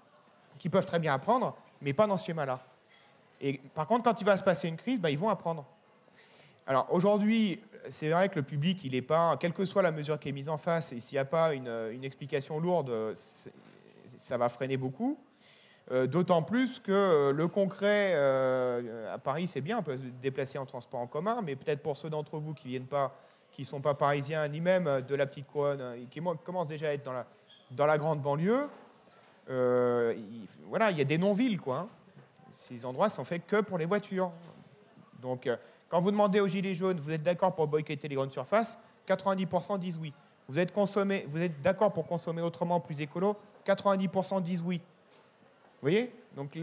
qui 0.58 0.68
peuvent 0.68 0.86
très 0.86 0.98
bien 0.98 1.14
apprendre, 1.14 1.56
mais 1.80 1.92
pas 1.92 2.06
dans 2.06 2.18
ce 2.18 2.26
schéma-là. 2.26 2.60
Et 3.40 3.60
par 3.74 3.86
contre, 3.86 4.04
quand 4.04 4.20
il 4.20 4.24
va 4.24 4.36
se 4.36 4.42
passer 4.42 4.68
une 4.68 4.76
crise, 4.76 5.00
ben, 5.00 5.10
ils 5.10 5.18
vont 5.18 5.28
apprendre. 5.28 5.64
Alors 6.66 6.92
aujourd'hui, 6.92 7.60
c'est 7.88 8.10
vrai 8.10 8.28
que 8.28 8.36
le 8.36 8.42
public, 8.42 8.80
il 8.84 8.92
n'est 8.92 9.02
pas, 9.02 9.36
quelle 9.38 9.52
que 9.52 9.64
soit 9.64 9.82
la 9.82 9.92
mesure 9.92 10.18
qui 10.18 10.28
est 10.28 10.32
mise 10.32 10.48
en 10.48 10.58
face, 10.58 10.92
et 10.92 11.00
s'il 11.00 11.16
n'y 11.16 11.20
a 11.20 11.24
pas 11.24 11.54
une, 11.54 11.68
une 11.92 12.04
explication 12.04 12.58
lourde, 12.58 13.12
ça 13.14 14.36
va 14.36 14.48
freiner 14.48 14.76
beaucoup. 14.76 15.18
Euh, 15.90 16.06
d'autant 16.06 16.42
plus 16.42 16.80
que 16.80 16.92
euh, 16.92 17.32
le 17.32 17.48
concret 17.48 18.12
euh, 18.14 19.14
à 19.14 19.16
Paris, 19.16 19.46
c'est 19.46 19.62
bien, 19.62 19.78
on 19.78 19.82
peut 19.82 19.96
se 19.96 20.02
déplacer 20.02 20.58
en 20.58 20.66
transport 20.66 21.00
en 21.00 21.06
commun, 21.06 21.40
mais 21.42 21.56
peut-être 21.56 21.80
pour 21.80 21.96
ceux 21.96 22.10
d'entre 22.10 22.38
vous 22.38 22.52
qui 22.52 22.68
viennent 22.68 22.86
pas, 22.86 23.16
qui 23.58 23.62
ne 23.62 23.66
sont 23.66 23.80
pas 23.80 23.94
parisiens, 23.94 24.46
ni 24.46 24.60
même 24.60 25.02
de 25.02 25.14
la 25.16 25.26
petite 25.26 25.48
couronne, 25.48 26.06
qui 26.12 26.20
commencent 26.44 26.68
déjà 26.68 26.90
à 26.90 26.92
être 26.92 27.02
dans 27.02 27.12
la, 27.12 27.26
dans 27.72 27.86
la 27.86 27.98
grande 27.98 28.22
banlieue, 28.22 28.68
il, 29.48 30.46
voilà, 30.68 30.92
il 30.92 30.98
y 30.98 31.00
a 31.00 31.04
des 31.04 31.18
non-villes, 31.18 31.60
quoi. 31.60 31.78
Hein. 31.78 31.88
Ces 32.52 32.86
endroits 32.86 33.10
sont 33.10 33.24
faits 33.24 33.44
que 33.48 33.60
pour 33.60 33.76
les 33.76 33.84
voitures. 33.84 34.30
Donc, 35.20 35.50
quand 35.88 36.00
vous 36.00 36.12
demandez 36.12 36.38
aux 36.38 36.46
Gilets 36.46 36.76
jaunes, 36.76 37.00
vous 37.00 37.10
êtes 37.10 37.24
d'accord 37.24 37.52
pour 37.52 37.66
boycotter 37.66 38.06
les 38.06 38.14
grandes 38.14 38.30
surfaces? 38.30 38.78
90% 39.08 39.80
disent 39.80 39.98
oui. 39.98 40.12
Vous 40.46 40.60
êtes, 40.60 40.72
vous 40.72 41.42
êtes 41.42 41.60
d'accord 41.60 41.92
pour 41.92 42.06
consommer 42.06 42.42
autrement, 42.42 42.78
plus 42.78 43.00
écolo? 43.00 43.36
90% 43.66 44.40
disent 44.40 44.62
oui. 44.64 44.78
Vous 44.78 45.82
voyez? 45.82 46.14
Donc 46.36 46.54
il 46.54 46.62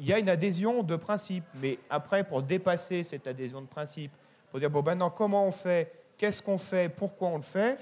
y 0.00 0.12
a 0.12 0.18
une 0.18 0.28
adhésion 0.28 0.82
de 0.82 0.96
principe. 0.96 1.44
Mais 1.62 1.78
après, 1.88 2.24
pour 2.24 2.42
dépasser 2.42 3.02
cette 3.04 3.26
adhésion 3.26 3.62
de 3.62 3.66
principe, 3.66 4.12
pour 4.50 4.60
dire, 4.60 4.68
bon, 4.68 4.82
maintenant, 4.82 5.08
comment 5.08 5.46
on 5.46 5.52
fait 5.52 5.92
Qu'est-ce 6.18 6.42
qu'on 6.42 6.58
fait? 6.58 6.88
Pourquoi 6.88 7.28
on 7.28 7.36
le 7.36 7.42
fait? 7.42 7.78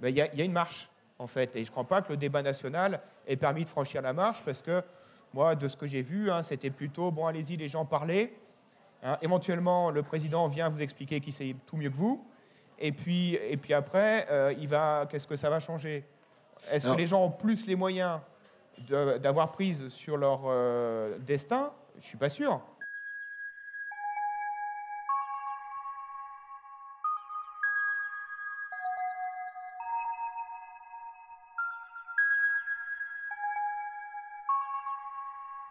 Ben, 0.00 0.08
Il 0.08 0.16
y, 0.16 0.20
a 0.20 0.44
une 0.44 0.52
marche, 0.52 0.90
en 1.18 1.26
fait. 1.26 1.56
Et 1.56 1.64
je 1.64 1.70
ne 1.70 1.72
crois 1.72 1.84
pas 1.84 2.02
que 2.02 2.12
le 2.12 2.16
débat 2.16 2.42
national 2.42 3.00
ait 3.26 3.36
permis 3.36 3.64
de 3.64 3.68
franchir 3.68 4.02
la 4.02 4.12
marche, 4.12 4.42
parce 4.44 4.62
que 4.62 4.82
moi, 5.32 5.54
de 5.54 5.66
ce 5.66 5.76
que 5.76 5.86
j'ai 5.86 6.02
vu, 6.02 6.30
hein, 6.30 6.42
c'était 6.42 6.70
plutôt, 6.70 7.10
bon, 7.10 7.26
allez-y, 7.26 7.56
les 7.56 7.68
gens 7.68 7.84
parlez. 7.84 8.36
Hein, 9.02 9.16
éventuellement, 9.22 9.90
le 9.90 10.02
président 10.02 10.46
vient 10.48 10.68
vous 10.68 10.82
expliquer 10.82 11.20
qu'il 11.20 11.32
sait 11.32 11.56
tout 11.66 11.76
mieux 11.76 11.90
que 11.90 11.96
vous. 11.96 12.24
Et 12.78 12.92
puis, 12.92 13.34
et 13.34 13.56
puis 13.56 13.74
après, 13.74 14.26
euh, 14.30 14.54
il 14.58 14.68
va, 14.68 15.06
qu'est-ce 15.10 15.26
que 15.26 15.36
ça 15.36 15.50
va 15.50 15.60
changer? 15.60 16.04
Est-ce 16.70 16.88
que 16.88 16.96
les 16.96 17.06
gens 17.06 17.24
ont 17.24 17.30
plus 17.30 17.66
les 17.66 17.76
moyens 17.76 18.20
d'avoir 18.88 19.52
prise 19.52 19.88
sur 19.88 20.16
leur 20.16 20.42
euh, 20.46 21.18
destin, 21.18 21.72
je 21.94 22.00
ne 22.00 22.02
suis 22.02 22.18
pas 22.18 22.30
sûr. 22.30 22.60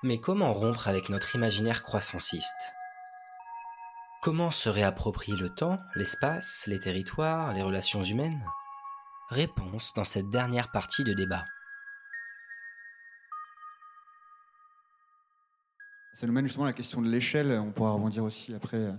Mais 0.05 0.19
comment 0.19 0.51
rompre 0.53 0.89
avec 0.89 1.07
notre 1.07 1.33
imaginaire 1.33 1.81
croissanciste 1.81 2.73
Comment 4.21 4.51
se 4.51 4.67
réapproprier 4.67 5.37
le 5.37 5.49
temps, 5.49 5.79
l'espace, 5.95 6.65
les 6.67 6.79
territoires, 6.79 7.53
les 7.53 7.61
relations 7.61 8.03
humaines? 8.03 8.43
Réponse 9.29 9.93
dans 9.93 10.03
cette 10.03 10.29
dernière 10.29 10.71
partie 10.71 11.05
de 11.05 11.13
débat. 11.13 11.45
Ça 16.13 16.27
nous 16.27 16.33
mène 16.33 16.45
justement 16.45 16.65
à 16.65 16.69
la 16.69 16.73
question 16.73 17.01
de 17.01 17.09
l'échelle. 17.09 17.59
On 17.59 17.71
pourra 17.71 17.89
rebondir 17.91 18.23
aussi 18.23 18.53
après 18.53 18.93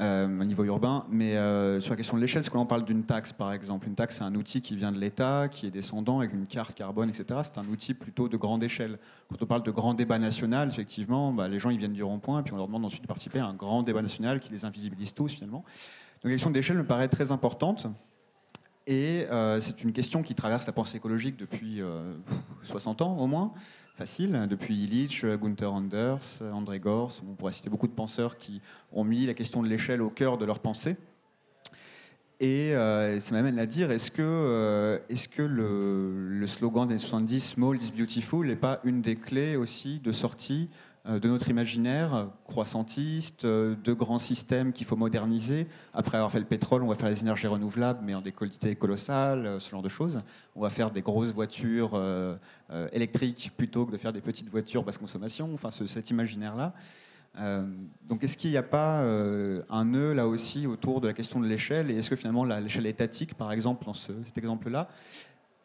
euh, 0.00 0.26
au 0.26 0.44
niveau 0.44 0.64
urbain. 0.64 1.06
Mais 1.08 1.36
euh, 1.36 1.80
sur 1.80 1.92
la 1.92 1.96
question 1.96 2.16
de 2.16 2.20
l'échelle, 2.20 2.42
c'est 2.42 2.50
quand 2.50 2.60
on 2.60 2.66
parle 2.66 2.84
d'une 2.84 3.04
taxe, 3.04 3.32
par 3.32 3.52
exemple? 3.52 3.86
Une 3.86 3.94
taxe, 3.94 4.16
c'est 4.16 4.24
un 4.24 4.34
outil 4.34 4.60
qui 4.60 4.74
vient 4.74 4.90
de 4.90 4.98
l'État, 4.98 5.46
qui 5.48 5.68
est 5.68 5.70
descendant 5.70 6.18
avec 6.18 6.32
une 6.32 6.46
carte 6.46 6.74
carbone, 6.74 7.08
etc. 7.08 7.40
C'est 7.44 7.58
un 7.58 7.68
outil 7.68 7.94
plutôt 7.94 8.28
de 8.28 8.36
grande 8.36 8.64
échelle. 8.64 8.98
Quand 9.28 9.40
on 9.40 9.46
parle 9.46 9.62
de 9.62 9.70
grand 9.70 9.94
débat 9.94 10.18
national, 10.18 10.68
effectivement, 10.70 11.32
bah, 11.32 11.46
les 11.46 11.60
gens 11.60 11.70
ils 11.70 11.78
viennent 11.78 11.92
du 11.92 12.02
rond-point, 12.02 12.42
puis 12.42 12.52
on 12.52 12.56
leur 12.56 12.66
demande 12.66 12.84
ensuite 12.84 13.02
de 13.02 13.08
participer 13.08 13.38
à 13.38 13.46
un 13.46 13.54
grand 13.54 13.84
débat 13.84 14.02
national 14.02 14.40
qui 14.40 14.50
les 14.50 14.64
invisibilise 14.64 15.14
tous, 15.14 15.34
finalement. 15.34 15.58
Donc 16.22 16.24
la 16.24 16.30
question 16.32 16.50
d'échelle 16.50 16.78
me 16.78 16.86
paraît 16.86 17.08
très 17.08 17.30
importante. 17.30 17.86
Et 18.88 19.24
euh, 19.30 19.60
c'est 19.60 19.84
une 19.84 19.92
question 19.92 20.24
qui 20.24 20.34
traverse 20.34 20.66
la 20.66 20.72
pensée 20.72 20.96
écologique 20.96 21.36
depuis 21.36 21.80
60 22.64 23.02
ans 23.02 23.16
au 23.18 23.28
moins 23.28 23.52
facile, 24.00 24.46
depuis 24.48 24.84
Illich, 24.84 25.26
Gunther 25.26 25.70
Anders, 25.70 26.40
André 26.54 26.80
Gors, 26.80 27.20
on 27.30 27.34
pourrait 27.34 27.52
citer 27.52 27.68
beaucoup 27.68 27.86
de 27.86 27.92
penseurs 27.92 28.36
qui 28.36 28.62
ont 28.92 29.04
mis 29.04 29.26
la 29.26 29.34
question 29.34 29.62
de 29.62 29.68
l'échelle 29.68 30.00
au 30.00 30.08
cœur 30.08 30.38
de 30.38 30.46
leur 30.46 30.60
pensée. 30.60 30.96
Et 32.40 32.74
euh, 32.74 33.20
ça 33.20 33.34
m'amène 33.34 33.58
à 33.58 33.66
dire, 33.66 33.90
est-ce 33.90 34.10
que, 34.10 34.22
euh, 34.22 34.98
est-ce 35.10 35.28
que 35.28 35.42
le, 35.42 36.30
le, 36.30 36.46
slogan 36.46 36.88
des 36.88 36.96
70, 36.96 37.40
Small 37.40 37.76
is 37.76 37.92
Beautiful, 37.94 38.46
n'est 38.46 38.56
pas 38.56 38.80
une 38.84 39.02
des 39.02 39.16
clés 39.16 39.56
aussi 39.56 40.00
de 40.02 40.12
sortie 40.12 40.70
euh, 40.72 40.89
de 41.06 41.28
notre 41.28 41.48
imaginaire 41.48 42.28
croissantiste, 42.44 43.46
euh, 43.46 43.74
de 43.82 43.92
grands 43.94 44.18
systèmes 44.18 44.72
qu'il 44.72 44.86
faut 44.86 44.96
moderniser. 44.96 45.66
Après 45.94 46.18
avoir 46.18 46.30
fait 46.30 46.38
le 46.38 46.44
pétrole, 46.44 46.82
on 46.82 46.88
va 46.88 46.94
faire 46.94 47.08
les 47.08 47.22
énergies 47.22 47.46
renouvelables, 47.46 48.00
mais 48.04 48.14
en 48.14 48.22
colossales, 48.78 49.46
euh, 49.46 49.60
ce 49.60 49.70
genre 49.70 49.80
de 49.80 49.88
choses. 49.88 50.20
On 50.54 50.60
va 50.60 50.68
faire 50.68 50.90
des 50.90 51.00
grosses 51.00 51.32
voitures 51.32 51.98
électriques 52.92 53.52
plutôt 53.56 53.86
que 53.86 53.92
de 53.92 53.96
faire 53.96 54.12
des 54.12 54.20
petites 54.20 54.50
voitures 54.50 54.84
basse 54.84 54.98
consommation. 54.98 55.50
Enfin, 55.54 55.70
cet 55.70 56.10
imaginaire-là. 56.10 56.74
donc, 58.06 58.22
est-ce 58.22 58.36
qu'il 58.36 58.50
n'y 58.50 58.56
a 58.56 58.62
pas 58.62 59.00
un 59.00 59.84
nœud 59.84 60.12
là 60.12 60.26
aussi 60.26 60.66
autour 60.66 61.00
de 61.00 61.08
la 61.08 61.14
question 61.14 61.40
de 61.40 61.46
l'échelle? 61.46 61.90
Et 61.90 61.96
est-ce 61.96 62.10
que 62.10 62.16
finalement 62.16 62.44
l'échelle 62.44 62.86
étatique, 62.86 63.34
par 63.34 63.52
exemple, 63.52 63.84
dans 63.86 63.94
cet 63.94 64.36
exemple-là, 64.36 64.88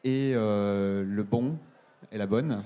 est 0.04 0.34
le 0.34 1.24
bon 1.24 1.58
et 2.12 2.18
la 2.18 2.28
bonne? 2.28 2.64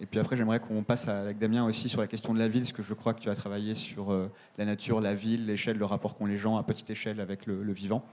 Et 0.00 0.04
puis 0.06 0.20
après, 0.20 0.36
j'aimerais 0.36 0.60
qu'on 0.60 0.82
passe 0.82 1.08
avec 1.08 1.38
Damien 1.38 1.64
aussi 1.64 1.88
sur 1.88 2.00
la 2.00 2.06
question 2.06 2.34
de 2.34 2.38
la 2.38 2.48
ville, 2.48 2.62
parce 2.62 2.72
que 2.72 2.82
je 2.82 2.92
crois 2.92 3.14
que 3.14 3.20
tu 3.20 3.30
as 3.30 3.34
travaillé 3.34 3.74
sur 3.74 4.12
euh, 4.12 4.30
la 4.58 4.66
nature, 4.66 5.00
la 5.00 5.14
ville, 5.14 5.46
l'échelle, 5.46 5.78
le 5.78 5.86
rapport 5.86 6.16
qu'ont 6.16 6.26
les 6.26 6.36
gens 6.36 6.56
à 6.56 6.62
petite 6.62 6.90
échelle 6.90 7.18
avec 7.18 7.46
le, 7.46 7.72
vivant. 7.72 8.04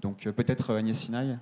Donc 0.00 0.26
euh, 0.26 0.32
peut-être 0.32 0.70
euh, 0.70 0.78
Agnès 0.78 0.96
Sinaï 0.96 1.38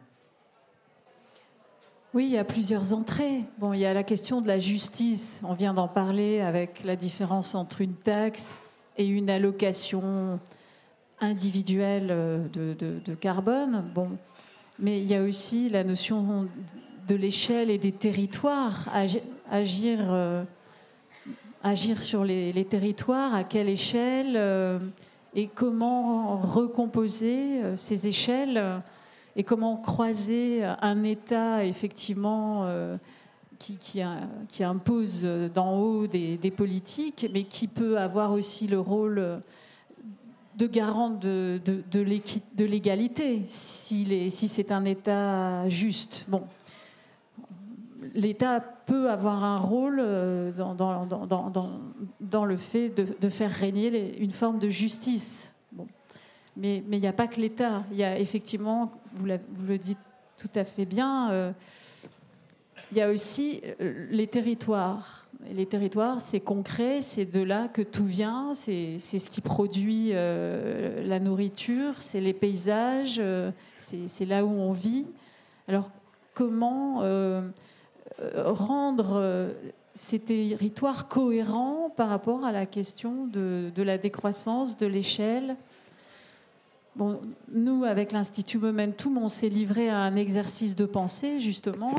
oui, 2.12 2.26
il 2.26 2.30
y 2.30 2.38
a 2.38 2.44
plusieurs 2.44 2.94
entrées. 2.94 3.42
Bon, 3.58 3.72
il 3.72 3.80
y 3.80 3.84
a 3.84 3.92
la 3.92 4.04
question 4.04 4.40
de 4.40 4.46
la 4.46 4.60
justice. 4.60 5.40
On 5.42 5.52
vient 5.52 5.74
d'en 5.74 5.88
parler 5.88 6.40
avec 6.40 6.84
la 6.84 6.94
différence 6.94 7.56
entre 7.56 7.80
une 7.80 7.96
taxe 7.96 8.60
et 8.96 9.04
une 9.04 9.28
allocation 9.28 10.38
individuelle 11.18 12.06
de, 12.52 12.74
de 12.74 13.14
carbone. 13.16 13.84
Bon, 13.96 14.10
mais 14.78 15.02
il 15.02 15.08
y 15.08 15.14
a 15.16 15.24
aussi 15.24 15.68
la 15.68 15.82
notion 15.82 16.46
de 17.08 17.14
l'échelle 17.16 17.68
et 17.68 17.78
des 17.78 17.90
territoires 17.90 18.88
agir, 19.50 19.98
euh, 20.10 20.44
agir 21.62 22.02
sur 22.02 22.24
les, 22.24 22.64
territoires, 22.64 23.34
à 23.34 23.44
quelle 23.44 23.68
échelle 23.68 24.34
euh, 24.36 24.78
et 25.34 25.48
comment 25.48 26.36
recomposer 26.36 27.62
euh, 27.62 27.76
ces 27.76 28.06
échelles 28.06 28.80
et 29.36 29.42
comment 29.42 29.76
croiser 29.76 30.64
un 30.64 31.02
État 31.02 31.64
effectivement 31.64 32.68
qui, 33.58 34.00
impose 34.60 35.26
d'en 35.52 35.76
haut 35.76 36.06
des, 36.06 36.52
politiques, 36.56 37.28
mais 37.32 37.42
qui 37.42 37.66
peut 37.66 37.98
avoir 37.98 38.30
aussi 38.30 38.68
le 38.68 38.78
rôle 38.78 39.40
de 40.56 40.66
garant 40.68 41.10
de 41.10 41.60
l'égalité, 42.64 43.42
si, 43.46 44.30
si 44.30 44.46
c'est 44.46 44.70
un 44.70 44.84
État 44.84 45.68
juste. 45.68 46.26
Bon, 46.28 46.44
l'État 48.14 48.60
peut 48.60 49.10
avoir 49.10 49.42
un 49.42 49.56
rôle 49.56 49.98
euh, 50.00 50.52
dans, 50.52 52.44
le 52.44 52.56
fait 52.56 52.90
de, 52.90 53.28
faire 53.28 53.50
régner 53.50 54.18
une 54.20 54.30
forme 54.30 54.58
de 54.58 54.68
justice. 54.68 55.52
Mais 56.56 56.84
il 56.90 57.00
n'y 57.00 57.06
a 57.06 57.12
pas 57.12 57.26
que 57.26 57.40
l'État. 57.40 57.84
Il 57.90 57.96
y 57.96 58.04
a 58.04 58.18
effectivement, 58.18 58.92
vous, 59.14 59.26
le 59.26 59.78
dites 59.78 59.98
tout 60.36 60.50
à 60.54 60.64
fait 60.64 60.84
bien, 60.84 61.30
euh, 61.30 61.52
il 62.92 62.98
y 62.98 63.00
a 63.00 63.10
aussi 63.10 63.60
euh, 63.80 64.06
les 64.10 64.26
territoires. 64.26 65.26
les 65.50 65.66
territoires, 65.66 66.20
c'est 66.20 66.40
concret, 66.40 67.00
c'est 67.00 67.24
de 67.24 67.42
là 67.42 67.68
que 67.68 67.82
tout 67.82 68.04
vient, 68.04 68.54
c'est 68.54 68.98
ce 68.98 69.30
qui 69.30 69.40
produit 69.40 70.12
la 70.12 71.18
nourriture, 71.18 72.00
c'est 72.00 72.20
les 72.20 72.34
paysages, 72.34 73.20
c'est 73.78 74.26
là 74.26 74.44
où 74.44 74.50
on 74.50 74.72
vit. 74.72 75.06
Alors 75.66 75.90
comment 76.34 77.02
rendre 78.22 79.12
euh, 79.16 79.52
ces 79.94 80.18
territoires 80.18 81.08
cohérents 81.08 81.92
par 81.96 82.08
rapport 82.08 82.44
à 82.44 82.52
la 82.52 82.66
question 82.66 83.26
de, 83.26 83.70
la 83.76 83.98
décroissance, 83.98 84.76
de 84.76 84.86
l'échelle. 84.86 85.56
Bon, 86.96 87.20
nous, 87.52 87.84
avec 87.84 88.12
l'Institut 88.12 88.58
Momentum, 88.58 89.18
on 89.18 89.28
s'est 89.28 89.48
livré 89.48 89.88
à 89.88 89.98
un 89.98 90.16
exercice 90.16 90.76
de 90.76 90.84
pensée, 90.84 91.40
justement, 91.40 91.94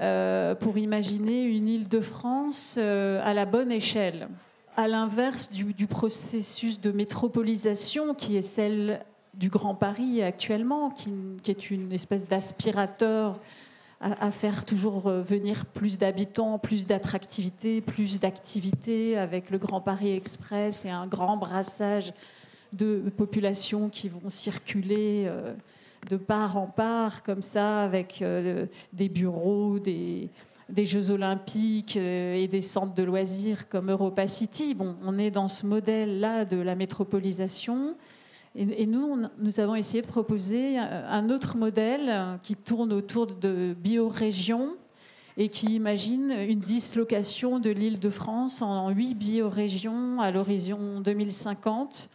euh, 0.00 0.54
pour 0.54 0.78
imaginer 0.78 1.44
une 1.44 1.68
île 1.68 1.88
de 1.88 2.00
France 2.00 2.78
à 2.78 3.34
la 3.34 3.44
bonne 3.44 3.72
échelle. 3.72 4.28
À 4.76 4.88
l'inverse 4.88 5.52
du, 5.52 5.86
processus 5.86 6.80
de 6.80 6.90
métropolisation 6.90 8.14
qui 8.14 8.36
est 8.36 8.42
celle 8.42 9.04
du 9.34 9.48
Grand 9.48 9.74
Paris 9.74 10.22
actuellement, 10.22 10.90
qui 10.90 11.12
est 11.46 11.70
une 11.70 11.92
espèce 11.92 12.26
d'aspirateur 12.26 13.38
à, 14.00 14.30
faire 14.30 14.64
toujours 14.64 15.06
euh, 15.06 15.22
venir 15.22 15.64
plus 15.66 15.98
d'habitants, 15.98 16.58
plus 16.58 16.86
d'attractivité, 16.86 17.80
plus 17.80 18.20
d'activité 18.20 19.16
avec 19.16 19.50
le 19.50 19.58
Grand 19.58 19.80
Paris 19.80 20.14
Express 20.14 20.84
et 20.84 20.90
un 20.90 21.06
grand 21.06 21.36
brassage 21.36 22.12
de 22.72 23.10
populations 23.16 23.88
qui 23.88 24.08
vont 24.08 24.28
circuler 24.28 25.30
de 26.10 26.16
part 26.16 26.56
en 26.56 26.66
part, 26.66 27.22
comme 27.22 27.40
ça, 27.40 27.82
avec 27.82 28.22
des 28.92 29.08
bureaux, 29.08 29.78
des, 29.78 30.28
des 30.68 30.86
Jeux 30.86 31.10
olympiques 31.10 31.96
et 31.96 32.48
des 32.48 32.60
centres 32.60 32.94
de 32.94 33.02
loisirs 33.02 33.68
comme 33.68 33.90
Europa 33.90 34.26
City. 34.26 34.74
Bon, 34.74 34.96
on 35.04 35.18
est 35.18 35.30
dans 35.30 35.48
ce 35.48 35.66
modèle-là 35.66 36.44
de 36.44 36.56
la 36.56 36.74
métropolisation. 36.74 37.96
Et, 38.56 38.86
nous, 38.86 39.18
nous 39.38 39.60
avons 39.60 39.74
essayé 39.74 40.00
de 40.00 40.06
proposer 40.06 40.78
un 40.78 41.28
autre 41.28 41.56
modèle 41.56 42.38
qui 42.44 42.54
tourne 42.54 42.92
autour 42.92 43.26
de 43.26 43.74
biorégions 43.76 44.76
et 45.36 45.48
qui 45.48 45.74
imagine 45.74 46.30
une 46.30 46.60
dislocation 46.60 47.58
de 47.58 47.70
l'île 47.70 47.98
de 47.98 48.10
France 48.10 48.62
en 48.62 48.90
huit 48.90 49.14
biorégions 49.14 50.20
à 50.20 50.30
l'horizon 50.30 51.00
2050 51.00 52.08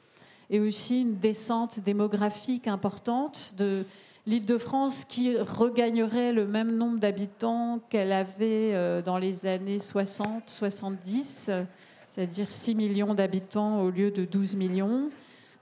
et 0.50 0.62
aussi 0.62 1.02
une 1.02 1.18
descente 1.18 1.82
démographique 1.82 2.68
importante 2.68 3.54
de 3.58 3.84
l'île 4.26 4.46
de 4.46 4.58
France 4.58 5.06
qui 5.06 5.38
regagnerait 5.38 6.32
le 6.32 6.48
même 6.48 6.76
nombre 6.76 7.00
d'habitants 7.00 7.82
qu'elle 7.90 8.12
avait 8.12 8.74
euh, 8.74 9.02
dans 9.02 9.18
les 9.18 9.46
années 9.46 9.78
60-70, 9.78 11.66
c'est-à-dire 12.08 12.50
6 12.50 12.76
millions 12.76 13.14
d'habitants 13.14 13.82
au 13.82 13.90
lieu 13.90 14.12
de 14.12 14.26
12 14.26 14.56
millions. 14.56 15.10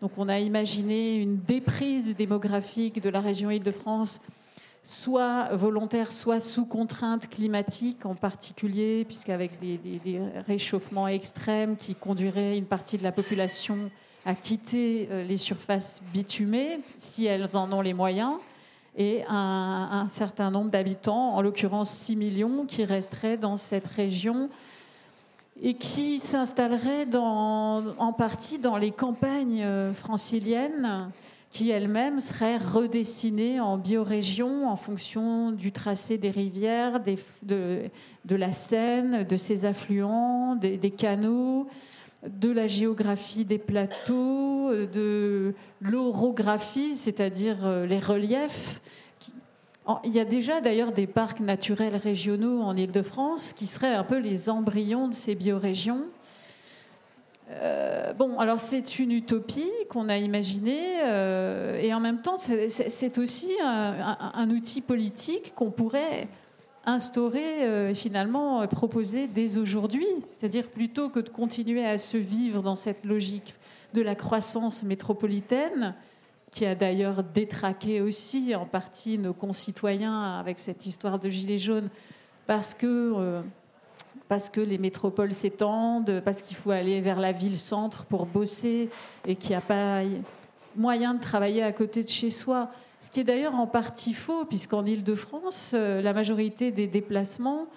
Donc 0.01 0.11
on 0.17 0.29
a 0.29 0.39
imaginé 0.39 1.15
une 1.15 1.37
déprise 1.37 2.15
démographique 2.15 3.01
de 3.01 3.09
la 3.09 3.19
région 3.19 3.49
Île-de-France, 3.49 4.21
soit 4.83 5.55
volontaire, 5.55 6.11
soit 6.11 6.39
sous 6.39 6.65
contrainte 6.65 7.27
climatique 7.29 8.05
en 8.05 8.13
particulier, 8.13 9.05
puisqu'avec 9.05 9.59
des, 9.59 9.77
des, 9.77 10.21
réchauffements 10.45 11.07
extrêmes 11.07 11.75
qui 11.75 11.95
conduiraient 11.95 12.57
une 12.57 12.65
partie 12.65 12.97
de 12.99 13.03
la 13.03 13.11
population 13.11 13.89
à 14.25 14.35
quitter 14.35 15.07
euh, 15.09 15.23
les 15.23 15.37
surfaces 15.37 16.01
bitumées, 16.13 16.79
si 16.97 17.25
elles 17.25 17.57
en 17.57 17.71
ont 17.73 17.81
les 17.81 17.93
moyens, 17.93 18.33
et 18.95 19.23
un, 19.27 19.89
un 19.91 20.07
certain 20.07 20.51
nombre 20.51 20.69
d'habitants, 20.69 21.35
en 21.35 21.41
l'occurrence 21.41 21.89
6 21.89 22.15
millions, 22.15 22.65
qui 22.65 22.85
resteraient 22.85 23.37
dans 23.37 23.57
cette 23.57 23.87
région 23.87 24.49
et 25.61 25.73
qui 25.73 26.19
s'installerait 26.19 27.07
en 27.15 28.13
partie 28.17 28.59
dans 28.59 28.77
les 28.77 28.91
campagnes 28.91 29.63
euh, 29.63 29.93
franciliennes 29.93 31.11
qui 31.49 31.69
elles-mêmes 31.69 32.19
seraient 32.19 32.57
redessinées 32.57 33.59
en 33.59 33.77
biorégions 33.77 34.67
en 34.67 34.75
fonction 34.75 35.51
du 35.51 35.71
tracé 35.71 36.17
des 36.17 36.29
rivières, 36.29 36.99
de, 36.99 37.89
la 38.29 38.51
Seine, 38.51 39.23
de 39.23 39.37
ses 39.37 39.65
affluents, 39.65 40.55
des, 40.55 40.91
canaux, 40.91 41.67
de 42.27 42.51
la 42.51 42.67
géographie 42.67 43.45
des 43.45 43.57
plateaux, 43.57 44.71
de 44.71 45.55
l'orographie, 45.81 46.95
c'est-à-dire 46.95 47.65
euh, 47.65 47.85
les 47.85 47.99
reliefs 47.99 48.81
il 50.03 50.11
y 50.11 50.19
a 50.19 50.25
déjà 50.25 50.61
d'ailleurs 50.61 50.91
des 50.91 51.07
parcs 51.07 51.39
naturels 51.39 51.95
régionaux 51.95 52.61
en 52.61 52.75
Ile-de-France 52.75 53.53
qui 53.53 53.67
seraient 53.67 53.93
un 53.93 54.03
peu 54.03 54.17
les 54.17 54.49
embryons 54.49 55.07
de 55.07 55.13
ces 55.13 55.35
biorégions. 55.35 56.03
Euh, 57.49 58.11
bon, 58.13 58.37
alors 58.39 58.59
c'est 58.59 58.99
une 58.99 59.11
utopie 59.11 59.71
qu'on 59.89 60.09
a 60.09 60.17
imaginée 60.17 60.99
euh, 61.03 61.79
et 61.79 61.93
en 61.93 62.01
même 62.01 62.21
temps 62.21 62.35
c'est 62.37 63.17
aussi 63.17 63.51
un, 63.63 64.49
outil 64.49 64.81
politique 64.81 65.55
qu'on 65.55 65.71
pourrait 65.71 66.27
instaurer 66.85 67.65
euh, 67.65 67.89
et 67.89 67.93
finalement 67.93 68.67
proposer 68.67 69.27
dès 69.27 69.57
aujourd'hui. 69.57 70.07
C'est-à-dire 70.27 70.67
plutôt 70.67 71.07
que 71.07 71.21
de 71.21 71.29
continuer 71.29 71.85
à 71.85 71.97
se 71.97 72.17
vivre 72.17 72.61
dans 72.61 72.75
cette 72.75 73.05
logique 73.05 73.55
de 73.93 74.01
la 74.01 74.15
croissance 74.15 74.83
métropolitaine, 74.83 75.95
qui 76.51 76.65
a 76.65 76.75
d'ailleurs 76.75 77.23
détraqué 77.23 78.01
aussi 78.01 78.55
en 78.55 78.65
partie 78.65 79.17
nos 79.17 79.33
concitoyens 79.33 80.39
avec 80.39 80.59
cette 80.59 80.85
histoire 80.85 81.19
de 81.19 81.29
gilets 81.29 81.57
jaunes, 81.57 81.89
parce 82.47 82.73
que, 82.73 83.13
euh, 83.15 83.41
parce 84.27 84.49
que 84.49 84.61
les 84.61 84.77
métropoles 84.77 85.33
s'étendent, 85.33 86.21
parce 86.23 86.41
qu'il 86.41 86.57
faut 86.57 86.71
aller 86.71 87.01
vers 87.01 87.19
la 87.19 87.31
ville-centre 87.31 88.05
pour 88.05 88.25
bosser 88.25 88.89
et 89.25 89.35
qu'il 89.35 89.51
n'y 89.51 89.55
a 89.55 89.61
pas 89.61 90.01
moyen 90.75 91.13
de 91.13 91.21
travailler 91.21 91.63
à 91.63 91.71
côté 91.71 92.03
de 92.03 92.09
chez 92.09 92.29
soi. 92.29 92.69
Ce 92.99 93.11
qui 93.11 93.19
est 93.19 93.23
d'ailleurs 93.23 93.55
en 93.55 93.67
partie 93.67 94.13
faux, 94.13 94.45
puisqu'en 94.45 94.83
Ile-de-France, 94.85 95.71
euh, 95.73 96.01
la 96.01 96.13
majorité 96.13 96.71
des 96.71 96.87
déplacements 96.87 97.67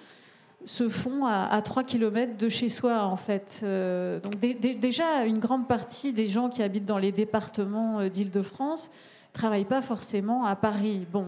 se 0.64 0.88
font 0.88 1.24
à, 1.26 1.60
3 1.62 1.84
km 1.84 2.36
de 2.36 2.48
chez 2.48 2.68
soi, 2.68 3.04
en 3.04 3.16
fait. 3.16 3.60
Euh, 3.62 4.20
donc 4.20 4.38
déjà, 4.38 5.24
une 5.24 5.38
grande 5.38 5.66
partie 5.66 6.12
des 6.12 6.26
gens 6.26 6.48
qui 6.48 6.62
habitent 6.62 6.84
dans 6.84 6.98
les 6.98 7.12
départements 7.12 8.00
euh, 8.00 8.08
d'Île-de-France 8.08 8.90
ne 8.90 9.38
travaillent 9.38 9.64
pas 9.64 9.82
forcément 9.82 10.44
à 10.44 10.56
Paris. 10.56 11.06
Bon. 11.10 11.26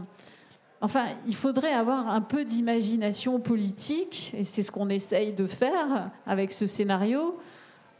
Enfin, 0.81 1.05
il 1.27 1.35
faudrait 1.35 1.73
avoir 1.73 2.09
un 2.09 2.21
peu 2.21 2.45
d'imagination 2.45 3.39
politique, 3.41 4.35
et 4.37 4.45
c'est 4.45 4.63
ce 4.63 4.73
qu'on 4.73 4.89
essaye 4.89 5.33
de 5.33 5.47
faire 5.47 6.11
avec 6.27 6.53
ce 6.53 6.67
scénario, 6.67 7.39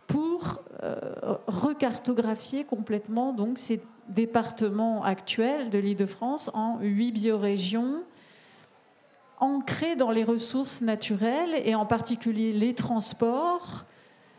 pour 0.09 0.61
euh, 0.83 0.97
recartographier 1.47 2.65
complètement 2.65 3.33
donc, 3.33 3.59
ces 3.59 3.81
départements 4.09 5.05
actuels 5.05 5.71
de 5.71 5.79
l'Île-de-France 5.79 6.51
en 6.55 6.79
huit 6.81 7.13
biorégions 7.13 8.03
ancrés 9.43 9.97
dans 9.97 10.13
les 10.13 10.25
ressources 10.25 10.81
naturelles 10.81 11.61
et 11.65 11.75
en 11.75 11.85
particulier 11.85 12.53
les 12.53 12.75
transports, 12.75 13.85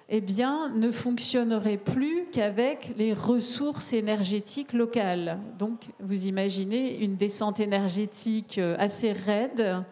eh 0.09 0.21
bien, 0.21 0.69
ne 0.69 0.91
fonctionnerait 0.91 1.77
plus 1.77 2.25
qu'avec 2.31 2.93
les 2.97 3.13
ressources 3.13 3.93
énergétiques 3.93 4.71
locales. 4.73 5.39
Donc, 5.59 5.87
vous 5.99 6.25
imaginez 6.25 7.03
une 7.03 7.17
descente 7.17 7.59
énergétique 7.59 8.57
euh, 8.59 8.75
assez 8.79 9.11
raide, 9.11 9.83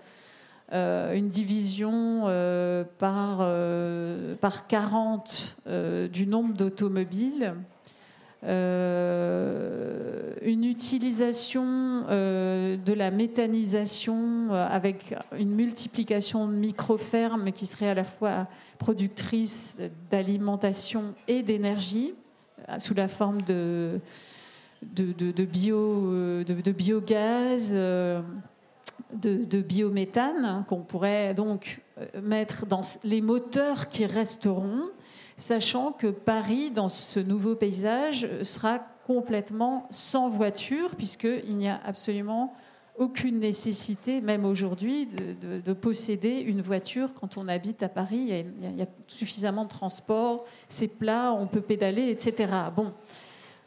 euh, 0.71 1.13
une 1.13 1.27
division 1.27 2.23
euh, 2.27 2.85
par, 2.97 3.39
par 4.39 4.67
40 4.67 5.57
du 6.11 6.25
nombre 6.25 6.53
d'automobiles 6.53 7.53
euh, 8.43 10.33
une 10.41 10.63
utilisation 10.63 12.05
euh, 12.09 12.75
de 12.75 12.93
la 12.93 13.11
méthanisation 13.11 14.47
euh, 14.51 14.67
avec 14.67 15.15
une 15.37 15.51
multiplication 15.51 16.47
de 16.47 16.53
micro-fermes 16.53 17.51
qui 17.51 17.67
seraient 17.67 17.89
à 17.89 17.93
la 17.93 18.03
fois 18.03 18.47
productrices 18.79 19.77
d'alimentation 20.09 21.13
et 21.27 21.43
d'énergie 21.43 22.15
sous 22.79 22.95
la 22.95 23.07
forme 23.07 23.43
de, 23.43 23.99
de, 24.81 25.45
bio, 25.45 26.43
de, 26.43 26.71
biogaz, 26.71 27.73
de 27.73 29.61
biométhane 29.61 30.63
qu'on 30.67 30.81
pourrait 30.81 31.33
donc 31.33 31.81
mettre 32.21 32.65
dans 32.65 32.81
les 33.03 33.21
moteurs 33.21 33.87
qui 33.89 34.05
resteront 34.05 34.89
sachant 35.41 35.91
que 35.91 36.07
Paris, 36.07 36.69
dans 36.69 36.87
ce 36.87 37.19
nouveau 37.19 37.55
paysage, 37.55 38.27
sera 38.43 38.79
complètement 39.07 39.87
sans 39.89 40.29
voiture, 40.29 40.95
puisqu'il 40.95 41.57
n'y 41.57 41.67
a 41.67 41.81
absolument 41.83 42.53
aucune 42.97 43.39
nécessité, 43.39 44.21
même 44.21 44.45
aujourd'hui, 44.45 45.07
de, 45.07 45.73
posséder 45.73 46.41
une 46.41 46.61
voiture 46.61 47.13
quand 47.15 47.37
on 47.37 47.47
habite 47.47 47.81
à 47.81 47.89
Paris. 47.89 48.27
Il 48.29 48.77
y 48.77 48.81
a, 48.83 48.87
suffisamment 49.07 49.63
de 49.63 49.69
transport, 49.69 50.45
c'est 50.69 50.87
plat, 50.87 51.33
on 51.33 51.47
peut 51.47 51.61
pédaler, 51.61 52.09
etc. 52.09 52.53
Bon. 52.75 52.93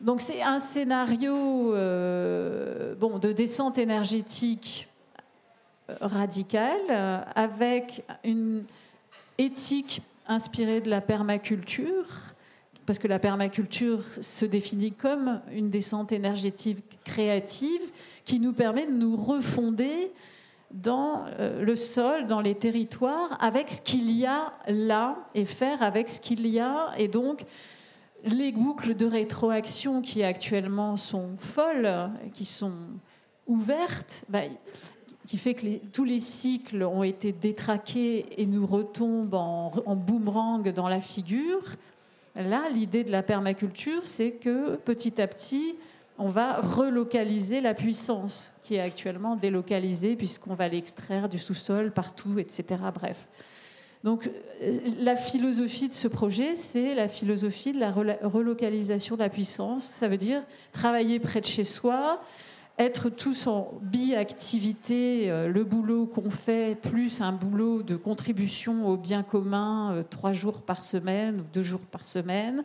Donc 0.00 0.20
c'est 0.20 0.42
un 0.42 0.60
scénario 0.60 1.74
euh, 1.74 2.94
bon, 2.94 3.18
de 3.18 3.32
descente 3.32 3.78
énergétique 3.78 4.88
radicale, 6.00 7.26
avec 7.34 8.04
une 8.22 8.64
éthique 9.38 10.02
inspiré 10.26 10.80
de 10.80 10.90
la 10.90 11.00
permaculture, 11.00 12.06
parce 12.86 12.98
que 12.98 13.08
la 13.08 13.18
permaculture 13.18 14.04
se 14.04 14.44
définit 14.44 14.92
comme 14.92 15.40
une 15.52 15.70
descente 15.70 16.12
énergétique 16.12 16.84
créative 17.04 17.82
qui 18.24 18.40
nous 18.40 18.52
permet 18.52 18.86
de 18.86 18.92
nous 18.92 19.16
refonder 19.16 20.12
dans 20.70 21.24
euh, 21.38 21.62
le 21.62 21.76
sol, 21.76 22.26
dans 22.26 22.40
les 22.40 22.54
territoires, 22.54 23.38
avec 23.40 23.70
ce 23.70 23.80
qu'il 23.80 24.10
y 24.10 24.26
a 24.26 24.52
là 24.66 25.16
et 25.34 25.44
faire 25.44 25.82
avec 25.82 26.08
ce 26.08 26.20
qu'il 26.20 26.46
y 26.46 26.58
a. 26.58 26.92
Et 26.98 27.08
donc, 27.08 27.44
les 28.24 28.52
boucles 28.52 28.94
de 28.94 29.06
rétroaction 29.06 30.02
qui 30.02 30.22
actuellement 30.22 30.96
sont 30.96 31.36
folles, 31.38 32.10
qui 32.32 32.44
sont 32.44 32.72
ouvertes, 33.46 34.24
bah, 34.28 34.40
qui 35.26 35.38
fait 35.38 35.54
que 35.54 35.66
tous 35.92 36.04
les 36.04 36.20
cycles 36.20 36.82
ont 36.82 37.02
été 37.02 37.32
détraqués 37.32 38.26
et 38.40 38.46
nous 38.46 38.66
retombent 38.66 39.34
en, 39.34 39.96
boomerang 39.96 40.72
dans 40.72 40.88
la 40.88 41.00
figure. 41.00 41.76
Là, 42.36 42.68
l'idée 42.70 43.04
de 43.04 43.10
la 43.10 43.22
permaculture, 43.22 44.04
c'est 44.04 44.32
que 44.32 44.76
petit 44.76 45.20
à 45.20 45.26
petit, 45.26 45.76
on 46.18 46.28
va 46.28 46.60
relocaliser 46.60 47.60
la 47.60 47.74
puissance 47.74 48.52
qui 48.62 48.74
est 48.74 48.80
actuellement 48.80 49.36
délocalisée 49.36 50.16
puisqu'on 50.16 50.54
va 50.54 50.68
l'extraire 50.68 51.28
du 51.28 51.38
sous-sol 51.38 51.90
partout, 51.90 52.38
etc. 52.38 52.80
Bref. 52.94 53.26
Donc 54.04 54.30
la 55.00 55.16
philosophie 55.16 55.88
de 55.88 55.94
ce 55.94 56.08
projet, 56.08 56.54
c'est 56.54 56.94
la 56.94 57.08
philosophie 57.08 57.72
de 57.72 57.80
la 57.80 57.90
relocalisation 57.90 59.16
de 59.16 59.20
la 59.20 59.30
puissance. 59.30 59.84
Ça 59.84 60.08
veut 60.08 60.18
dire 60.18 60.42
travailler 60.72 61.18
près 61.18 61.40
de 61.40 61.46
chez 61.46 61.64
soi, 61.64 62.20
être 62.78 63.08
tous 63.08 63.46
en 63.46 63.72
bi-activité, 63.82 65.30
euh, 65.30 65.48
le 65.48 65.64
boulot 65.64 66.06
qu'on 66.06 66.30
fait, 66.30 66.76
plus 66.80 67.20
un 67.20 67.32
boulot 67.32 67.82
de 67.82 67.96
contribution 67.96 68.88
au 68.88 68.96
bien 68.96 69.22
commun, 69.22 69.92
euh, 69.92 70.02
trois 70.02 70.32
jours 70.32 70.60
par 70.62 70.82
semaine 70.82 71.40
ou 71.40 71.44
deux 71.52 71.62
jours 71.62 71.80
par 71.80 72.06
semaine. 72.06 72.64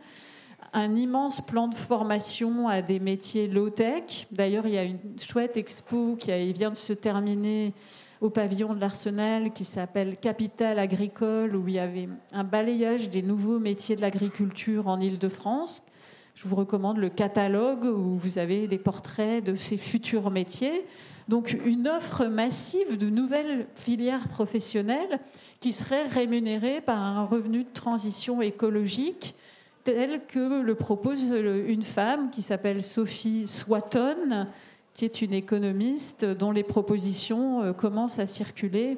Un 0.73 0.95
immense 0.95 1.41
plan 1.41 1.67
de 1.67 1.75
formation 1.75 2.67
à 2.67 2.81
des 2.81 2.99
métiers 2.99 3.47
low-tech. 3.47 4.27
D'ailleurs, 4.31 4.67
il 4.67 4.73
y 4.73 4.77
a 4.77 4.83
une 4.83 4.99
chouette 5.19 5.57
expo 5.57 6.15
qui 6.15 6.31
vient 6.53 6.69
de 6.69 6.75
se 6.75 6.93
terminer 6.93 7.73
au 8.21 8.29
pavillon 8.29 8.73
de 8.73 8.79
l'Arsenal 8.79 9.51
qui 9.51 9.63
s'appelle 9.63 10.17
Capital 10.17 10.77
agricole, 10.77 11.55
où 11.55 11.67
il 11.67 11.75
y 11.75 11.79
avait 11.79 12.09
un 12.33 12.43
balayage 12.43 13.09
des 13.09 13.23
nouveaux 13.23 13.59
métiers 13.59 13.95
de 13.95 14.01
l'agriculture 14.01 14.87
en 14.87 14.99
Ile-de-France 14.99 15.83
je 16.41 16.47
vous 16.47 16.55
recommande 16.55 16.99
le 16.99 17.09
catalogue 17.09 17.83
où 17.83 18.17
vous 18.17 18.37
avez 18.37 18.69
des 18.69 18.77
portraits 18.77 19.43
de 19.43 19.57
ces 19.57 19.75
futurs 19.75 20.31
métiers. 20.31 20.85
Donc 21.27 21.57
une 21.65 21.85
offre 21.85 22.27
massive 22.27 22.97
de 22.97 23.09
nouvelles 23.09 23.67
filières 23.75 24.29
professionnelles 24.29 25.19
qui 25.59 25.73
seraient 25.73 26.07
rémunérées 26.07 26.79
par 26.79 27.01
un 27.01 27.25
revenu 27.25 27.65
de 27.65 27.73
transition 27.73 28.41
écologique 28.41 29.35
tel 29.83 30.21
que 30.27 30.61
le 30.61 30.75
propose 30.75 31.23
une 31.23 31.83
femme 31.83 32.29
qui 32.29 32.41
s'appelle 32.41 32.83
Sophie 32.83 33.45
Swatton, 33.45 34.47
qui 34.93 35.03
est 35.03 35.21
une 35.21 35.33
économiste 35.33 36.23
dont 36.23 36.53
les 36.53 36.63
propositions 36.63 37.63
euh, 37.63 37.73
commencent 37.73 38.19
à 38.19 38.27
circuler. 38.27 38.97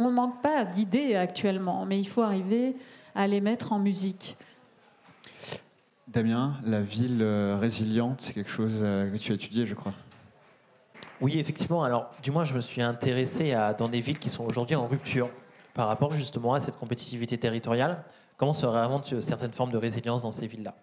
On 0.00 0.10
ne 0.10 0.14
manque 0.14 0.42
pas 0.42 0.64
d'idées 0.64 1.14
actuellement, 1.14 1.86
mais 1.86 2.00
il 2.00 2.08
faut 2.08 2.22
arriver 2.22 2.74
à 3.14 3.28
les 3.28 3.40
mettre 3.40 3.72
en 3.72 3.78
musique. 3.78 4.36
Damien, 6.08 6.54
la 6.64 6.82
ville 6.82 7.20
euh, 7.20 7.58
résiliente, 7.60 8.20
c'est 8.20 8.32
quelque 8.32 8.50
chose 8.50 8.78
euh, 8.80 9.10
que 9.10 9.16
tu 9.16 9.32
as 9.32 9.34
étudié, 9.34 9.66
je 9.66 9.74
crois. 9.74 9.92
Oui, 11.20 11.40
effectivement. 11.40 11.82
Alors, 11.82 12.12
du 12.22 12.30
moins, 12.30 12.44
je 12.44 12.54
me 12.54 12.60
suis 12.60 12.80
intéressé 12.80 13.54
à, 13.54 13.74
dans 13.74 13.88
des 13.88 13.98
villes 14.00 14.20
qui 14.20 14.30
sont 14.30 14.44
aujourd'hui 14.44 14.76
en 14.76 14.86
rupture 14.86 15.28
par 15.74 15.88
rapport 15.88 16.12
justement 16.12 16.54
à 16.54 16.60
cette 16.60 16.76
compétitivité 16.76 17.38
territoriale. 17.38 18.04
Comment 18.36 18.54
se 18.54 18.66
réinvente 18.66 19.20
certaines 19.20 19.50
formes 19.50 19.72
de 19.72 19.78
résilience 19.78 20.22
dans 20.22 20.30
ces 20.30 20.46
villes-là? 20.46 20.74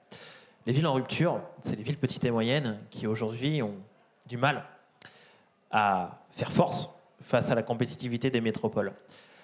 Les 0.65 0.73
villes 0.73 0.87
en 0.87 0.93
rupture, 0.93 1.39
c'est 1.61 1.77
les 1.77 1.83
villes 1.83 1.97
petites 1.97 2.25
et 2.25 2.31
moyennes 2.31 2.79
qui 2.89 3.07
aujourd'hui 3.07 3.61
ont 3.61 3.75
du 4.27 4.35
mal 4.35 4.65
à 5.71 6.19
faire 6.31 6.51
force 6.51 6.89
face 7.21 7.49
à 7.49 7.55
la 7.55 7.63
compétitivité 7.63 8.29
des 8.29 8.41
métropoles. 8.41 8.91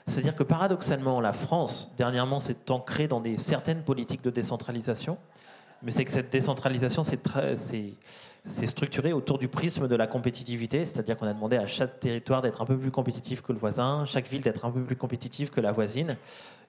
C'est-à-dire 0.08 0.36
que 0.36 0.44
paradoxalement, 0.44 1.22
la 1.22 1.34
France, 1.34 1.94
dernièrement, 1.96 2.40
s'est 2.40 2.70
ancrée 2.70 3.08
dans 3.08 3.24
certaines 3.38 3.84
politiques 3.84 4.24
de 4.24 4.30
décentralisation 4.30 5.18
mais 5.82 5.92
c'est 5.92 6.06
que 6.06 6.12
cette 6.12 6.32
décentralisation, 6.32 7.04
c'est 7.04 8.66
structuré 8.66 9.14
autour 9.14 9.38
du 9.38 9.48
prisme 9.48 9.88
de 9.88 9.96
la 9.96 10.08
compétitivité, 10.08 10.84
c'est-à-dire 10.84 11.18
qu'on 11.18 11.28
a 11.28 11.34
demandé 11.34 11.58
à 11.58 11.68
chaque 11.68 12.00
territoire 12.00 12.42
d'être 12.42 12.62
un 12.62 12.66
peu 12.66 12.78
plus 12.78 12.92
compétitif 12.92 13.42
que 13.42 13.54
le 13.54 13.60
voisin, 13.60 14.04
chaque 14.06 14.28
ville 14.28 14.42
d'être 14.42 14.66
un 14.66 14.72
peu 14.72 14.84
plus 14.84 14.96
compétitive 14.96 15.50
que 15.52 15.62
la 15.62 15.72
voisine. 15.72 16.18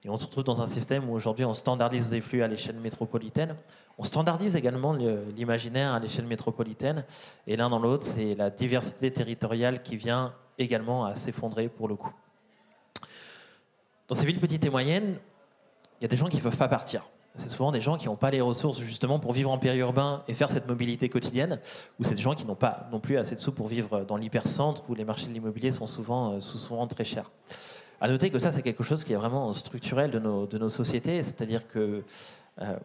Et 0.03 0.09
on 0.09 0.17
se 0.17 0.25
retrouve 0.25 0.43
dans 0.43 0.61
un 0.61 0.67
système 0.67 1.09
où 1.09 1.13
aujourd'hui 1.13 1.45
on 1.45 1.53
standardise 1.53 2.11
les 2.11 2.21
flux 2.21 2.41
à 2.41 2.47
l'échelle 2.47 2.77
métropolitaine. 2.77 3.55
On 3.97 4.03
standardise 4.03 4.55
également 4.55 4.93
l'imaginaire 4.93 5.93
à 5.93 5.99
l'échelle 5.99 6.25
métropolitaine. 6.25 7.03
Et 7.45 7.55
l'un 7.55 7.69
dans 7.69 7.79
l'autre, 7.79 8.05
c'est 8.05 8.33
la 8.35 8.49
diversité 8.49 9.11
territoriale 9.11 9.83
qui 9.83 9.97
vient 9.97 10.33
également 10.57 11.05
à 11.05 11.15
s'effondrer 11.15 11.67
pour 11.69 11.87
le 11.87 11.95
coup. 11.95 12.13
Dans 14.07 14.15
ces 14.15 14.25
villes 14.25 14.39
petites 14.39 14.65
et 14.65 14.69
moyennes, 14.69 15.19
il 15.99 16.03
y 16.03 16.05
a 16.05 16.07
des 16.07 16.17
gens 16.17 16.27
qui 16.27 16.37
ne 16.37 16.41
peuvent 16.41 16.57
pas 16.57 16.67
partir 16.67 17.05
c'est 17.35 17.49
souvent 17.49 17.71
des 17.71 17.81
gens 17.81 17.97
qui 17.97 18.07
n'ont 18.07 18.17
pas 18.17 18.31
les 18.31 18.41
ressources 18.41 18.79
justement 18.79 19.17
pour 19.17 19.31
vivre 19.31 19.51
en 19.51 19.57
périurbain 19.57 20.23
et 20.27 20.33
faire 20.33 20.51
cette 20.51 20.67
mobilité 20.67 21.07
quotidienne, 21.07 21.59
ou 21.99 22.03
c'est 22.03 22.15
des 22.15 22.21
gens 22.21 22.35
qui 22.35 22.45
n'ont 22.45 22.55
pas 22.55 22.87
non 22.91 22.99
plus 22.99 23.17
assez 23.17 23.35
de 23.35 23.39
sous 23.39 23.53
pour 23.53 23.67
vivre 23.67 24.01
dans 24.01 24.17
l'hypercentre 24.17 24.83
où 24.89 24.95
les 24.95 25.05
marchés 25.05 25.27
de 25.27 25.33
l'immobilier 25.33 25.71
sont 25.71 25.87
souvent, 25.87 26.33
euh, 26.33 26.39
souvent 26.41 26.85
très 26.87 27.05
chers. 27.05 27.31
À 28.01 28.07
noter 28.07 28.31
que 28.31 28.39
ça, 28.39 28.51
c'est 28.51 28.63
quelque 28.63 28.83
chose 28.83 29.03
qui 29.03 29.13
est 29.13 29.17
vraiment 29.17 29.53
structurel 29.53 30.11
de 30.11 30.19
nos, 30.19 30.69
sociétés, 30.69 31.21
c'est-à-dire 31.23 31.67
que 31.67 32.03
euh, 32.61 32.75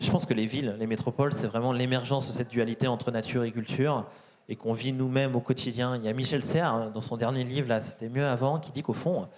je 0.00 0.10
pense 0.10 0.26
que 0.26 0.34
les 0.34 0.46
villes, 0.46 0.74
les 0.78 0.86
métropoles, 0.86 1.32
c'est 1.32 1.46
vraiment 1.46 1.72
l'émergence 1.72 2.26
de 2.26 2.32
cette 2.32 2.48
dualité 2.48 2.88
entre 2.88 3.10
nature 3.10 3.44
et 3.44 3.52
culture 3.52 4.06
et 4.48 4.56
qu'on 4.56 4.72
vit 4.72 4.92
nous-mêmes 4.92 5.36
au 5.36 5.40
quotidien. 5.40 5.96
Il 5.96 6.04
y 6.04 6.08
a 6.08 6.12
Michel 6.12 6.42
Serres, 6.42 6.72
hein, 6.72 6.90
dans 6.92 7.00
son 7.00 7.16
dernier 7.16 7.44
livre, 7.44 7.68
là, 7.68 7.80
C'était 7.80 8.08
mieux 8.08 8.26
avant, 8.26 8.58
qui 8.58 8.72
dit 8.72 8.82
qu'au 8.82 8.92
fond, 8.92 9.28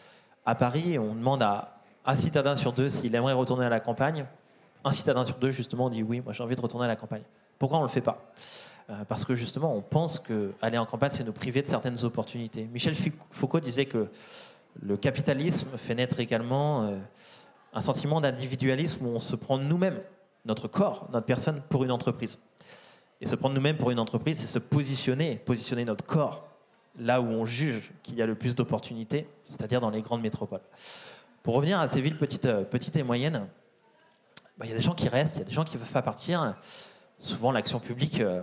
à 0.45 0.55
Paris, 0.55 0.99
on 0.99 1.15
demande 1.15 1.43
à 1.43 1.81
un 2.07 2.17
citadin 2.17 2.55
sur 2.55 2.73
deux 2.73 2.89
s'il 2.89 3.15
aimerait 3.15 3.33
retourner 3.33 3.67
à 3.67 3.69
la 3.69 3.81
campagne 3.81 4.27
un 4.87 4.93
citadin 4.93 5.25
sur 5.25 5.37
deux, 5.37 5.51
justement, 5.51 5.91
dit 5.91 6.03
oui, 6.03 6.21
moi 6.21 6.33
j'ai 6.33 6.43
envie 6.43 6.57
de 6.57 6.61
retourner 6.61 6.85
à 6.85 6.89
la 6.89 6.97
campagne. 6.97 7.23
Pourquoi 7.59 7.79
on 7.79 7.83
ne 7.83 7.87
le 7.87 7.93
fait 7.93 8.01
pas? 8.01 8.33
Euh, 8.89 9.05
Parce 9.09 9.25
que 9.25 9.35
justement, 9.35 9.75
on 9.75 9.83
pense 9.83 10.21
qu'aller 10.21 10.79
en 10.79 10.87
campagne, 10.87 11.11
c'est 11.13 11.25
nous 11.25 11.33
priver 11.33 11.63
de 11.63 11.69
certaines 11.69 12.05
opportunités. 12.05 12.69
Michel 12.73 12.95
Foucault 13.31 13.61
disait 13.61 13.87
que 13.87 14.09
le 14.81 14.97
capitalisme 14.97 15.69
fait 15.77 15.95
naître 15.95 16.21
également 16.21 16.85
euh, 16.85 16.99
un 17.75 17.81
sentiment 17.81 18.21
d'individualisme 18.21 19.05
où 19.05 19.09
on 19.09 19.19
se 19.19 19.35
prend 19.35 19.59
nous-mêmes, 19.59 20.01
notre 20.45 20.69
corps, 20.69 21.09
notre 21.13 21.27
personne, 21.27 21.63
pour 21.69 21.83
une 21.83 21.91
entreprise. 21.91 22.39
Et 23.21 23.27
se 23.27 23.35
prendre 23.35 23.55
nous-mêmes 23.55 23.79
pour 23.79 23.91
une 23.91 23.99
entreprise, 23.99 24.39
c'est 24.39 24.47
se 24.47 24.59
positionner, 24.59 25.37
positionner 25.37 25.85
notre 25.85 26.05
corps 26.05 26.47
là 26.99 27.21
où 27.21 27.27
on 27.27 27.45
juge 27.45 27.93
qu'il 28.03 28.15
y 28.15 28.23
a 28.23 28.27
le 28.27 28.35
plus 28.35 28.55
d'opportunités, 28.55 29.29
c'est-à-dire 29.45 29.81
dans 29.81 29.91
les 29.91 30.03
grandes 30.03 30.23
métropoles. 30.23 30.61
Pour 31.43 31.55
revenir 31.55 31.81
à 31.81 31.89
ces 31.89 32.01
villes 32.01 32.17
petites, 32.17 32.47
euh, 32.47 32.65
petites 32.65 32.97
et 32.97 33.03
moyennes, 33.03 33.47
bah, 34.59 34.67
y 34.67 34.73
a 34.73 34.75
des 34.75 34.81
gens 34.81 34.95
qui 34.95 35.09
restent, 35.09 35.37
il 35.37 35.41
y 35.41 35.43
a 35.43 35.47
des 35.47 35.53
gens 35.53 35.65
qui 35.65 35.77
ne 35.77 35.83
veulent 35.83 35.93
pas 35.93 36.03
partir. 36.03 36.55
Souvent, 37.19 37.53
l'action 37.53 37.79
publique 37.79 38.21
euh, 38.21 38.43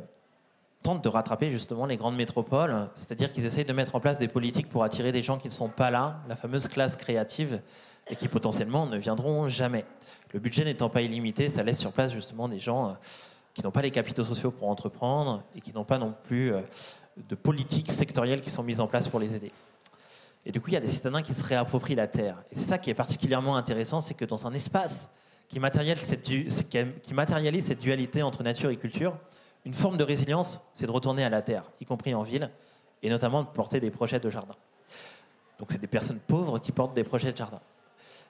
tente 0.84 1.04
de 1.04 1.10
rattraper 1.10 1.50
justement 1.50 1.86
les 1.86 1.98
grandes 1.98 2.16
métropoles, 2.16 2.90
c'est-à-dire 2.94 3.32
qu'ils 3.32 3.46
essayent 3.46 3.66
de 3.66 3.74
mettre 3.74 3.96
en 3.96 4.00
place 4.00 4.20
des 4.20 4.28
politiques 4.28 4.70
pour 4.70 4.84
attirer 4.84 5.12
des 5.12 5.22
gens 5.22 5.38
qui 5.38 5.48
ne 5.48 5.54
sont 5.54 5.70
pas 5.70 5.92
là, 5.92 6.22
la 6.28 6.36
fameuse 6.36 6.68
classe 6.68 6.96
créative, 6.96 7.62
et 8.08 8.16
qui 8.16 8.28
potentiellement 8.28 8.86
ne 8.86 8.98
viendront 8.98 9.48
jamais. 9.48 9.86
Le 10.34 10.40
budget 10.40 10.66
n'étant 10.66 10.90
pas 10.90 11.02
illimité, 11.02 11.50
ça 11.50 11.64
laisse 11.64 11.80
sur 11.80 11.92
place 11.92 12.12
justement 12.12 12.50
des 12.50 12.60
gens 12.60 12.90
euh, 12.90 12.94
qui 13.54 13.64
n'ont 13.64 13.72
pas 13.72 13.82
les 13.82 13.92
capitaux 13.92 14.24
sociaux 14.24 14.52
pour 14.52 14.70
entreprendre 14.70 15.44
et 15.56 15.62
qui 15.62 15.74
n'ont 15.74 15.86
pas 15.86 15.98
non 15.98 16.14
plus 16.24 16.54
euh, 16.54 16.62
de 17.30 17.36
politiques 17.36 17.92
sectorielles 17.92 18.42
qui 18.42 18.50
sont 18.50 18.64
mises 18.64 18.82
en 18.82 18.88
place 18.88 19.08
pour 19.08 19.20
les 19.20 19.34
aider. 19.36 19.52
Et 20.46 20.52
du 20.52 20.60
coup, 20.60 20.70
il 20.70 20.74
y 20.74 20.78
a 20.78 20.82
des 20.82 20.90
citadins 20.90 21.22
qui 21.22 21.34
se 21.34 21.44
réapproprient 21.44 21.96
la 21.96 22.08
terre. 22.08 22.44
Et 22.52 22.56
c'est 22.56 22.66
ça 22.66 22.78
qui 22.78 22.90
est 22.90 22.96
particulièrement 22.96 23.56
intéressant, 23.56 24.02
c'est 24.02 24.14
que 24.14 24.26
dans 24.26 24.46
un 24.46 24.54
espace 24.54 25.10
qui 25.54 25.60
matérialise, 25.60 27.66
cette, 27.66 27.80
dualité 27.80 28.24
entre 28.24 28.42
nature 28.42 28.72
et 28.72 28.78
culture, 28.78 29.16
une 29.66 29.74
forme 29.74 29.98
de 29.98 30.04
résilience, 30.04 30.62
c'est 30.74 30.88
de 30.88 30.92
retourner 30.92 31.24
à 31.24 31.30
la 31.30 31.44
terre, 31.44 31.64
y 31.80 31.86
compris 31.86 32.16
en 32.16 32.24
ville, 32.24 32.50
et 33.04 33.10
notamment 33.10 33.44
de 33.44 33.48
porter 33.48 33.80
des 33.80 33.92
projets 33.92 34.20
de 34.20 34.30
jardin. 34.30 34.56
Donc 35.60 35.72
c'est 35.72 35.80
des 35.80 35.88
personnes 35.88 36.20
pauvres 36.20 36.58
qui 36.58 36.72
portent 36.72 36.96
des 36.96 37.04
projets 37.04 37.32
de 37.32 37.38
jardin. 37.38 37.62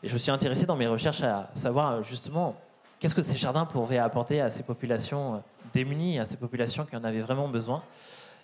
Et 0.03 0.09
je 0.09 0.13
me 0.13 0.17
suis 0.17 0.31
intéressé 0.31 0.65
dans 0.65 0.75
mes 0.75 0.87
recherches 0.87 1.23
à 1.23 1.49
savoir 1.53 2.03
justement 2.03 2.55
qu'est-ce 2.99 3.15
que 3.15 3.21
ces 3.21 3.37
jardins 3.37 3.65
pouvaient 3.65 3.99
apporter 3.99 4.41
à 4.41 4.49
ces 4.49 4.63
populations 4.63 5.41
démunies, 5.73 6.19
à 6.19 6.25
ces 6.25 6.35
populations 6.35 6.85
qui 6.85 6.95
en 6.97 7.03
avaient 7.05 7.21
vraiment 7.21 7.47
besoin. 7.47 7.83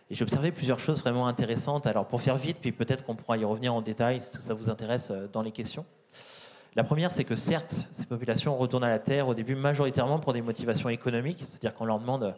Et 0.10 0.16
j'ai 0.16 0.24
observé 0.24 0.52
plusieurs 0.52 0.80
choses 0.80 1.02
vraiment 1.02 1.28
intéressantes. 1.28 1.86
Alors 1.86 2.08
pour 2.08 2.22
faire 2.22 2.38
vite, 2.38 2.58
puis 2.62 2.72
peut-être 2.72 3.04
qu'on 3.04 3.16
pourra 3.16 3.38
y 3.38 3.44
revenir 3.44 3.76
en 3.76 3.82
détail 3.82 4.22
si 4.22 4.42
ça 4.42 4.54
vous 4.54 4.70
intéresse 4.70 5.12
euh, 5.12 5.28
dans 5.28 5.42
les 5.42 5.52
questions. 5.52 5.86
La 6.76 6.84
première, 6.84 7.12
c'est 7.12 7.24
que 7.24 7.36
certes, 7.36 7.88
ces 7.92 8.06
populations 8.06 8.56
retournent 8.58 8.84
à 8.84 8.90
la 8.90 9.00
terre 9.00 9.28
au 9.28 9.34
début 9.34 9.56
majoritairement 9.56 10.20
pour 10.20 10.34
des 10.34 10.42
motivations 10.42 10.90
économiques, 10.90 11.40
c'est-à-dire 11.46 11.74
qu'on 11.74 11.86
leur 11.86 12.00
demande 12.00 12.36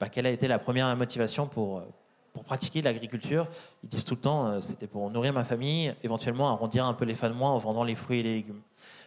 bah, 0.00 0.08
quelle 0.08 0.26
a 0.26 0.30
été 0.30 0.48
la 0.48 0.58
première 0.58 0.94
motivation 0.96 1.46
pour, 1.46 1.82
pour 2.34 2.44
pratiquer 2.44 2.82
l'agriculture. 2.82 3.46
Ils 3.84 3.88
disent 3.88 4.04
tout 4.04 4.14
le 4.14 4.20
temps, 4.20 4.46
euh, 4.48 4.60
c'était 4.60 4.88
pour 4.88 5.08
nourrir 5.10 5.32
ma 5.32 5.44
famille, 5.44 5.94
éventuellement 6.02 6.48
arrondir 6.50 6.84
un 6.84 6.92
peu 6.92 7.04
les 7.04 7.14
fins 7.14 7.30
de 7.30 7.34
mois 7.34 7.50
en 7.50 7.58
vendant 7.58 7.84
les 7.84 7.94
fruits 7.94 8.20
et 8.20 8.22
les 8.22 8.34
légumes. 8.34 8.60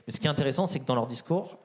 Mais 0.08 0.14
ce 0.14 0.20
qui 0.20 0.28
est 0.28 0.30
intéressant, 0.30 0.66
c'est 0.66 0.80
que 0.80 0.86
dans 0.86 0.96
leur 0.96 1.08
discours, 1.08 1.58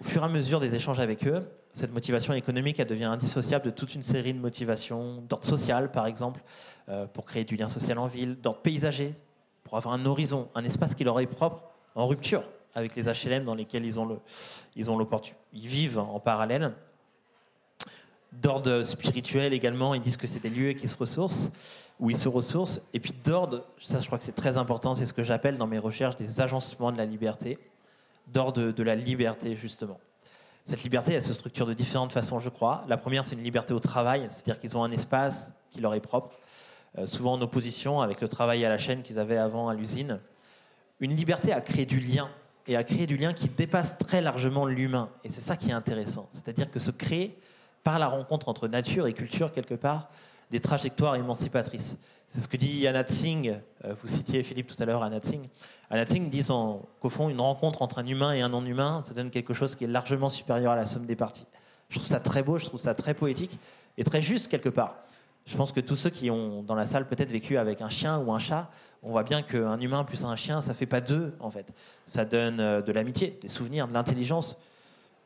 au 0.00 0.04
fur 0.04 0.22
et 0.22 0.24
à 0.24 0.28
mesure 0.28 0.60
des 0.60 0.74
échanges 0.74 0.98
avec 0.98 1.26
eux, 1.26 1.48
cette 1.72 1.92
motivation 1.92 2.32
économique, 2.32 2.80
devient 2.80 3.04
indissociable 3.04 3.66
de 3.66 3.70
toute 3.70 3.94
une 3.94 4.02
série 4.02 4.34
de 4.34 4.38
motivations 4.38 5.22
d'ordre 5.28 5.44
social, 5.44 5.90
par 5.90 6.06
exemple, 6.06 6.40
euh, 6.88 7.06
pour 7.06 7.24
créer 7.24 7.44
du 7.44 7.54
lien 7.56 7.68
social 7.68 7.98
en 7.98 8.06
ville, 8.06 8.36
d'ordre 8.40 8.60
paysager, 8.60 9.14
pour 9.66 9.76
avoir 9.76 9.94
un 9.94 10.06
horizon, 10.06 10.48
un 10.54 10.62
espace 10.62 10.94
qui 10.94 11.02
leur 11.02 11.18
est 11.18 11.26
propre, 11.26 11.64
en 11.96 12.06
rupture 12.06 12.44
avec 12.76 12.94
les 12.94 13.08
HLM 13.08 13.42
dans 13.42 13.56
lesquels 13.56 13.84
ils 13.84 13.98
ont 13.98 14.06
l'opportunité. 14.96 15.40
Ils, 15.52 15.64
ils 15.64 15.68
vivent 15.68 15.98
en 15.98 16.20
parallèle. 16.20 16.72
D'ordre 18.30 18.84
spirituel 18.84 19.52
également, 19.52 19.94
ils 19.94 20.00
disent 20.00 20.18
que 20.18 20.28
c'est 20.28 20.38
des 20.38 20.50
lieux 20.50 20.74
qui 20.74 20.86
se 20.86 20.96
ressourcent, 20.96 21.50
où 21.98 22.10
ils 22.10 22.16
se 22.16 22.28
ressourcent. 22.28 22.80
Et 22.94 23.00
puis 23.00 23.12
d'ordre, 23.12 23.64
ça 23.80 23.98
je 23.98 24.06
crois 24.06 24.18
que 24.18 24.24
c'est 24.24 24.36
très 24.36 24.56
important, 24.56 24.94
c'est 24.94 25.06
ce 25.06 25.12
que 25.12 25.24
j'appelle 25.24 25.58
dans 25.58 25.66
mes 25.66 25.78
recherches 25.78 26.16
des 26.16 26.40
agencements 26.40 26.92
de 26.92 26.98
la 26.98 27.06
liberté, 27.06 27.58
d'ordre 28.28 28.70
de 28.70 28.82
la 28.84 28.94
liberté 28.94 29.56
justement. 29.56 29.98
Cette 30.64 30.82
liberté, 30.82 31.12
elle 31.12 31.22
se 31.22 31.32
structure 31.32 31.66
de 31.66 31.74
différentes 31.74 32.12
façons, 32.12 32.38
je 32.38 32.50
crois. 32.50 32.84
La 32.88 32.96
première, 32.96 33.24
c'est 33.24 33.34
une 33.34 33.42
liberté 33.42 33.72
au 33.74 33.80
travail, 33.80 34.26
c'est-à-dire 34.30 34.60
qu'ils 34.60 34.76
ont 34.76 34.84
un 34.84 34.92
espace 34.92 35.52
qui 35.70 35.80
leur 35.80 35.94
est 35.94 36.00
propre. 36.00 36.36
Euh, 36.98 37.06
souvent 37.06 37.34
en 37.34 37.42
opposition 37.42 38.00
avec 38.00 38.20
le 38.20 38.28
travail 38.28 38.64
à 38.64 38.68
la 38.68 38.78
chaîne 38.78 39.02
qu'ils 39.02 39.18
avaient 39.18 39.36
avant 39.36 39.68
à 39.68 39.74
l'usine, 39.74 40.18
une 41.00 41.14
liberté 41.14 41.52
à 41.52 41.60
créer 41.60 41.84
du 41.84 42.00
lien 42.00 42.28
et 42.66 42.76
à 42.76 42.84
créer 42.84 43.06
du 43.06 43.18
lien 43.18 43.34
qui 43.34 43.48
dépasse 43.48 43.98
très 43.98 44.22
largement 44.22 44.64
l'humain. 44.64 45.10
Et 45.22 45.28
c'est 45.28 45.42
ça 45.42 45.56
qui 45.56 45.70
est 45.70 45.74
intéressant. 45.74 46.26
C'est-à-dire 46.30 46.70
que 46.70 46.78
se 46.78 46.90
créer 46.90 47.38
par 47.84 47.98
la 47.98 48.08
rencontre 48.08 48.48
entre 48.48 48.66
nature 48.66 49.06
et 49.06 49.12
culture, 49.12 49.52
quelque 49.52 49.74
part, 49.74 50.08
des 50.50 50.60
trajectoires 50.60 51.16
émancipatrices. 51.16 51.96
C'est 52.28 52.40
ce 52.40 52.48
que 52.48 52.56
dit 52.56 52.86
Anat 52.86 53.08
Singh, 53.08 53.60
euh, 53.84 53.94
vous 54.00 54.08
citiez 54.08 54.42
Philippe 54.42 54.68
tout 54.68 54.82
à 54.82 54.86
l'heure, 54.86 55.02
Anat 55.02 55.22
Singh. 55.22 55.48
Anat 55.90 56.06
Singh 56.06 56.30
dit 56.30 56.44
qu'au 57.00 57.10
fond, 57.10 57.28
une 57.28 57.40
rencontre 57.40 57.82
entre 57.82 57.98
un 57.98 58.06
humain 58.06 58.32
et 58.32 58.40
un 58.40 58.48
non-humain, 58.48 59.02
ça 59.02 59.12
donne 59.12 59.30
quelque 59.30 59.54
chose 59.54 59.76
qui 59.76 59.84
est 59.84 59.88
largement 59.88 60.30
supérieur 60.30 60.72
à 60.72 60.76
la 60.76 60.86
somme 60.86 61.06
des 61.06 61.14
parties. 61.14 61.46
Je 61.90 61.98
trouve 61.98 62.08
ça 62.08 62.20
très 62.20 62.42
beau, 62.42 62.58
je 62.58 62.64
trouve 62.64 62.80
ça 62.80 62.94
très 62.94 63.14
poétique 63.14 63.58
et 63.98 64.02
très 64.02 64.22
juste 64.22 64.48
quelque 64.48 64.68
part. 64.68 65.05
Je 65.46 65.56
pense 65.56 65.70
que 65.70 65.80
tous 65.80 65.94
ceux 65.94 66.10
qui 66.10 66.28
ont 66.30 66.64
dans 66.64 66.74
la 66.74 66.86
salle 66.86 67.06
peut-être 67.06 67.30
vécu 67.30 67.56
avec 67.56 67.80
un 67.80 67.88
chien 67.88 68.18
ou 68.18 68.32
un 68.32 68.38
chat, 68.40 68.68
on 69.02 69.10
voit 69.10 69.22
bien 69.22 69.42
qu'un 69.42 69.78
humain 69.80 70.02
plus 70.02 70.24
un 70.24 70.34
chien, 70.34 70.60
ça 70.60 70.74
fait 70.74 70.86
pas 70.86 71.00
deux 71.00 71.34
en 71.38 71.50
fait. 71.52 71.72
Ça 72.04 72.24
donne 72.24 72.58
euh, 72.58 72.82
de 72.82 72.90
l'amitié, 72.90 73.38
des 73.40 73.48
souvenirs, 73.48 73.86
de 73.86 73.92
l'intelligence, 73.92 74.58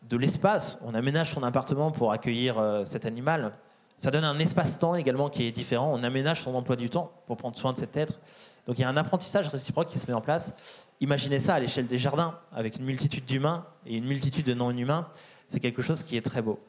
de 0.02 0.18
l'espace. 0.18 0.78
On 0.82 0.94
aménage 0.94 1.32
son 1.32 1.42
appartement 1.42 1.90
pour 1.90 2.12
accueillir 2.12 2.58
euh, 2.58 2.84
cet 2.84 3.06
animal. 3.06 3.52
Ça 3.96 4.10
donne 4.10 4.24
un 4.24 4.38
espace-temps 4.38 4.94
également 4.94 5.30
qui 5.30 5.44
est 5.44 5.52
différent. 5.52 5.90
On 5.94 6.02
aménage 6.02 6.42
son 6.42 6.54
emploi 6.54 6.76
du 6.76 6.90
temps 6.90 7.12
pour 7.26 7.38
prendre 7.38 7.56
soin 7.56 7.72
de 7.72 7.78
cet 7.78 7.96
être. 7.96 8.20
Donc 8.66 8.78
il 8.78 8.82
y 8.82 8.84
a 8.84 8.90
un 8.90 8.96
apprentissage 8.98 9.48
réciproque 9.48 9.88
qui 9.88 9.98
se 9.98 10.06
met 10.06 10.14
en 10.14 10.20
place. 10.20 10.52
Imaginez 11.00 11.38
ça 11.38 11.54
à 11.54 11.60
l'échelle 11.60 11.86
des 11.86 11.98
jardins, 11.98 12.38
avec 12.52 12.76
une 12.76 12.84
multitude 12.84 13.24
d'humains 13.24 13.64
et 13.86 13.96
une 13.96 14.04
multitude 14.04 14.44
de 14.44 14.52
non-humains. 14.52 15.08
C'est 15.48 15.60
quelque 15.60 15.80
chose 15.80 16.02
qui 16.02 16.18
est 16.18 16.22
très 16.22 16.42
beau. 16.42 16.60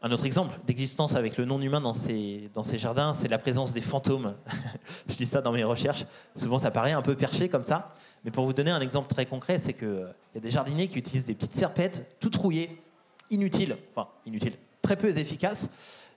Un 0.00 0.12
autre 0.12 0.26
exemple 0.26 0.60
d'existence 0.64 1.16
avec 1.16 1.36
le 1.38 1.44
non-humain 1.44 1.80
dans 1.80 1.92
ces, 1.92 2.50
dans 2.54 2.62
ces 2.62 2.78
jardins, 2.78 3.12
c'est 3.14 3.26
la 3.26 3.38
présence 3.38 3.72
des 3.72 3.80
fantômes. 3.80 4.34
Je 5.08 5.16
dis 5.16 5.26
ça 5.26 5.40
dans 5.40 5.50
mes 5.50 5.64
recherches. 5.64 6.06
Souvent, 6.36 6.58
ça 6.58 6.70
paraît 6.70 6.92
un 6.92 7.02
peu 7.02 7.16
perché 7.16 7.48
comme 7.48 7.64
ça. 7.64 7.94
Mais 8.24 8.30
pour 8.30 8.44
vous 8.44 8.52
donner 8.52 8.70
un 8.70 8.80
exemple 8.80 9.12
très 9.12 9.26
concret, 9.26 9.58
c'est 9.58 9.72
qu'il 9.72 10.06
y 10.34 10.38
a 10.38 10.40
des 10.40 10.50
jardiniers 10.52 10.86
qui 10.86 10.98
utilisent 10.98 11.26
des 11.26 11.34
petites 11.34 11.54
serpettes 11.54 12.16
toutes 12.20 12.36
rouillées, 12.36 12.80
inutiles, 13.30 13.76
enfin 13.92 14.08
inutiles, 14.24 14.54
très 14.82 14.94
peu 14.94 15.08
efficaces. 15.18 15.68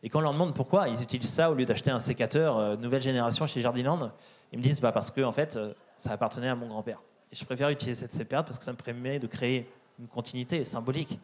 Et 0.04 0.10
quand 0.10 0.20
on 0.20 0.24
leur 0.24 0.34
demande 0.34 0.54
pourquoi 0.54 0.88
ils 0.88 1.02
utilisent 1.02 1.30
ça 1.30 1.50
au 1.50 1.56
lieu 1.56 1.66
d'acheter 1.66 1.90
un 1.90 2.00
sécateur 2.00 2.58
euh, 2.58 2.76
nouvelle 2.76 3.02
génération 3.02 3.48
chez 3.48 3.62
Jardiland, 3.62 4.12
ils 4.52 4.60
me 4.60 4.64
disent 4.64 4.80
bah, 4.80 4.92
parce 4.92 5.10
que 5.10 5.22
en 5.22 5.32
fait, 5.32 5.56
euh, 5.56 5.74
ça 5.98 6.12
appartenait 6.12 6.50
à 6.50 6.56
mon 6.56 6.68
grand-père. 6.68 7.02
Et 7.32 7.36
je 7.36 7.46
préfère 7.46 7.70
utiliser 7.70 8.00
cette 8.00 8.14
serpette 8.14 8.46
parce 8.46 8.60
que 8.60 8.64
ça 8.64 8.74
me 8.74 8.78
permet 8.78 9.18
de 9.18 9.28
créer 9.28 9.68
une 10.00 10.08
continuité 10.08 10.64
symbolique 10.64 11.20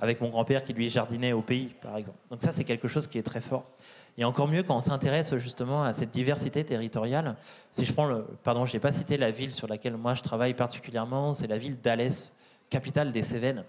avec 0.00 0.20
mon 0.20 0.28
grand-père 0.28 0.64
qui 0.64 0.72
lui 0.72 0.88
jardinait 0.88 1.32
au 1.32 1.42
pays, 1.42 1.74
par 1.80 1.96
exemple. 1.96 2.18
Donc 2.30 2.42
ça, 2.42 2.52
c'est 2.52 2.64
quelque 2.64 2.88
chose 2.88 3.06
qui 3.06 3.18
est 3.18 3.22
très 3.22 3.40
fort. 3.40 3.64
Et 4.18 4.24
encore 4.24 4.48
mieux 4.48 4.62
quand 4.62 4.76
on 4.76 4.80
s'intéresse 4.80 5.36
justement 5.36 5.82
à 5.82 5.92
cette 5.92 6.10
diversité 6.10 6.64
territoriale. 6.64 7.36
Si 7.72 7.84
je 7.84 7.92
prends 7.92 8.06
le, 8.06 8.24
pardon, 8.42 8.66
j'ai 8.66 8.80
pas 8.80 8.92
cité 8.92 9.16
la 9.16 9.30
ville 9.30 9.52
sur 9.52 9.68
laquelle 9.68 9.96
moi 9.96 10.14
je 10.14 10.22
travaille 10.22 10.54
particulièrement, 10.54 11.32
c'est 11.32 11.46
la 11.46 11.58
ville 11.58 11.80
d'Alès, 11.80 12.32
capitale 12.68 13.12
des 13.12 13.22
Cévennes. 13.22 13.64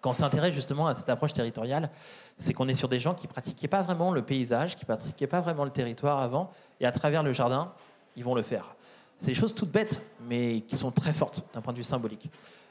Quand 0.00 0.10
on 0.10 0.14
s'intéresse 0.14 0.54
justement 0.54 0.88
à 0.88 0.94
cette 0.94 1.08
approche 1.08 1.32
territoriale, 1.32 1.90
c'est 2.36 2.52
qu'on 2.52 2.66
est 2.66 2.74
sur 2.74 2.88
des 2.88 2.98
gens 2.98 3.14
qui 3.14 3.28
pratiquaient 3.28 3.68
pas 3.68 3.82
vraiment 3.82 4.10
le 4.10 4.22
paysage, 4.22 4.74
qui 4.74 4.84
pratiquaient 4.84 5.28
pas 5.28 5.40
vraiment 5.40 5.64
le 5.64 5.70
territoire 5.70 6.20
avant, 6.20 6.50
et 6.80 6.86
à 6.86 6.92
travers 6.92 7.22
le 7.22 7.32
jardin, 7.32 7.72
ils 8.16 8.24
vont 8.24 8.34
le 8.34 8.42
faire. 8.42 8.74
C'est 9.18 9.28
des 9.28 9.34
choses 9.34 9.54
toutes 9.54 9.70
bêtes, 9.70 10.02
mais 10.28 10.62
qui 10.62 10.76
sont 10.76 10.90
très 10.90 11.12
fortes 11.12 11.44
d'un 11.54 11.60
point 11.60 11.72
de 11.72 11.78
vue 11.78 11.84
symbolique. 11.84 12.28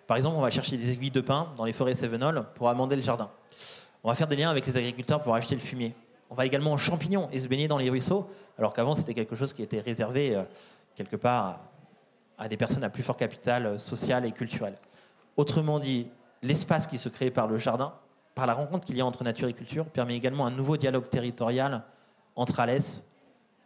Par 0.07 0.17
exemple, 0.17 0.35
on 0.37 0.41
va 0.41 0.49
chercher 0.49 0.77
des 0.77 0.91
aiguilles 0.91 1.11
de 1.11 1.21
pin 1.21 1.47
dans 1.57 1.65
les 1.65 1.73
forêts 1.73 1.95
Cévenol 1.95 2.45
pour 2.55 2.69
amender 2.69 2.95
le 2.95 3.01
jardin. 3.01 3.29
On 4.03 4.09
va 4.09 4.15
faire 4.15 4.27
des 4.27 4.35
liens 4.35 4.49
avec 4.49 4.65
les 4.65 4.75
agriculteurs 4.77 5.21
pour 5.21 5.35
acheter 5.35 5.55
le 5.55 5.61
fumier. 5.61 5.93
On 6.29 6.35
va 6.35 6.45
également 6.45 6.71
en 6.71 6.77
champignons 6.77 7.29
et 7.31 7.39
se 7.39 7.47
baigner 7.47 7.67
dans 7.67 7.77
les 7.77 7.89
ruisseaux, 7.89 8.29
alors 8.57 8.73
qu'avant 8.73 8.93
c'était 8.93 9.13
quelque 9.13 9.35
chose 9.35 9.53
qui 9.53 9.63
était 9.63 9.79
réservé 9.79 10.35
euh, 10.35 10.43
quelque 10.95 11.15
part 11.15 11.59
à 12.37 12.47
des 12.47 12.57
personnes 12.57 12.83
à 12.83 12.89
plus 12.89 13.03
fort 13.03 13.17
capital 13.17 13.65
euh, 13.65 13.77
social 13.77 14.25
et 14.25 14.31
culturel. 14.31 14.75
Autrement 15.37 15.77
dit, 15.77 16.07
l'espace 16.41 16.87
qui 16.87 16.97
se 16.97 17.09
crée 17.09 17.31
par 17.31 17.47
le 17.47 17.57
jardin, 17.57 17.93
par 18.33 18.47
la 18.47 18.53
rencontre 18.53 18.85
qu'il 18.85 18.97
y 18.97 19.01
a 19.01 19.05
entre 19.05 19.23
nature 19.23 19.47
et 19.47 19.53
culture, 19.53 19.85
permet 19.85 20.15
également 20.15 20.45
un 20.45 20.51
nouveau 20.51 20.77
dialogue 20.77 21.09
territorial 21.09 21.83
entre 22.35 22.59
Alès 22.59 23.03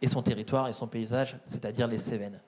et 0.02 0.08
son 0.08 0.22
territoire 0.22 0.68
et 0.68 0.72
son 0.72 0.86
paysage, 0.86 1.36
c'est-à-dire 1.44 1.86
les 1.86 1.98
Cévennes. 1.98 2.40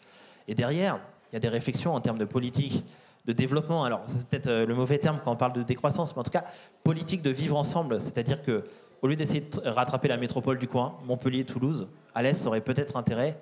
Et 0.47 0.55
derrière, 0.55 0.99
il 1.31 1.35
y 1.35 1.37
a 1.37 1.41
des 1.41 1.49
réflexions 1.49 1.95
en 1.95 2.01
termes 2.01 2.19
de 2.19 2.25
politique, 2.25 2.85
de 3.29 3.33
développement. 3.35 3.85
Alors, 3.85 4.03
c'est 4.09 4.27
peut-être 4.27 4.47
euh, 4.49 4.67
le 4.67 4.75
mauvais 4.75 4.99
terme 4.99 5.21
quand 5.23 5.31
on 5.31 5.37
parle 5.37 5.53
de 5.53 5.63
décroissance, 5.63 6.17
mais 6.17 6.21
en 6.21 6.25
tout 6.25 6.31
cas, 6.31 6.45
politique 6.83 7.21
de 7.21 7.31
vivre 7.31 7.57
ensemble. 7.57 8.01
C'est-à-dire 8.01 8.43
que, 8.43 8.65
au 9.03 9.07
lieu 9.07 9.17
d'essayer 9.17 9.43
de 9.43 9.69
rattraper 9.69 10.09
la 10.09 10.17
métropole 10.17 10.59
du 10.59 10.67
coin, 10.67 10.95
Montpellier, 11.05 11.45
Toulouse, 11.45 11.89
Alès 12.15 12.47
aurait 12.47 12.63
peut-être 12.63 12.97
intérêt 12.97 13.39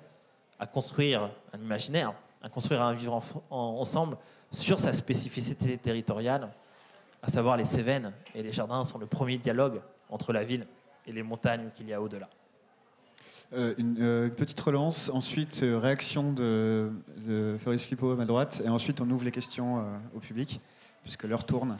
à 0.59 0.67
construire 0.67 1.29
un 1.53 1.59
imaginaire, 1.59 2.13
à 2.43 2.49
construire 2.49 2.81
un 2.81 2.93
vivre 2.93 3.21
ensemble 3.49 4.17
sur 4.51 4.79
sa 4.79 4.91
spécificité 4.91 5.77
territoriale, 5.77 6.49
à 7.23 7.29
savoir 7.29 7.55
les 7.55 7.65
Cévennes 7.65 8.11
et 8.35 8.43
les 8.43 8.51
jardins 8.51 8.83
sont 8.83 8.99
le 8.99 9.05
premier 9.05 9.37
dialogue 9.37 9.81
entre 10.09 10.33
la 10.33 10.43
ville 10.43 10.67
et 11.05 11.13
les 11.13 11.23
montagnes 11.23 11.69
qu'il 11.75 11.87
y 11.87 11.93
a 11.93 12.01
au-delà. 12.01 12.27
Euh, 13.53 13.73
euh, 13.99 14.25
une, 14.25 14.31
petite 14.31 14.59
relance, 14.59 15.09
ensuite 15.09 15.61
euh, 15.63 15.79
réaction 15.79 16.33
de, 16.33 16.91
de 17.25 17.55
Fabrice 17.59 17.85
Flippo 17.85 18.11
à 18.11 18.15
ma 18.15 18.25
droite, 18.25 18.61
et 18.65 18.67
ensuite 18.67 18.99
on 18.99 19.09
ouvre 19.09 19.23
les 19.23 19.31
questions 19.31 19.83
au 20.13 20.19
public, 20.19 20.59
puisque 21.03 21.23
l'heure 21.23 21.45
tourne. 21.45 21.77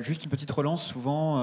juste 0.00 0.24
une 0.24 0.30
petite 0.30 0.50
relance, 0.50 0.84
souvent 0.84 1.42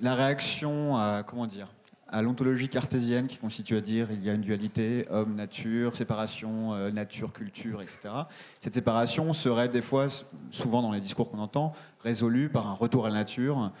la 0.00 0.14
réaction 0.14 0.96
à, 0.96 1.22
comment 1.24 1.46
dire, 1.46 1.68
à 2.08 2.20
l'ontologie 2.20 2.68
cartésienne 2.68 3.26
qui 3.26 3.38
constitue 3.38 3.76
à 3.76 3.80
dire 3.80 4.08
il 4.10 4.22
y 4.22 4.28
a 4.28 4.34
une 4.34 4.42
dualité 4.42 5.06
homme-nature, 5.08 5.96
séparation 5.96 6.90
nature-culture, 6.90 7.80
etc. 7.80 8.12
Cette 8.60 8.74
séparation 8.74 9.32
serait 9.32 9.68
des 9.68 9.82
fois, 9.82 10.08
souvent 10.50 10.82
dans 10.82 10.92
les 10.92 11.00
discours 11.00 11.30
qu'on 11.30 11.38
entend, 11.38 11.72
résolue 12.02 12.48
par 12.48 12.66
un 12.66 12.74
retour 12.74 13.06
à 13.06 13.08
la 13.08 13.14
nature, 13.14 13.72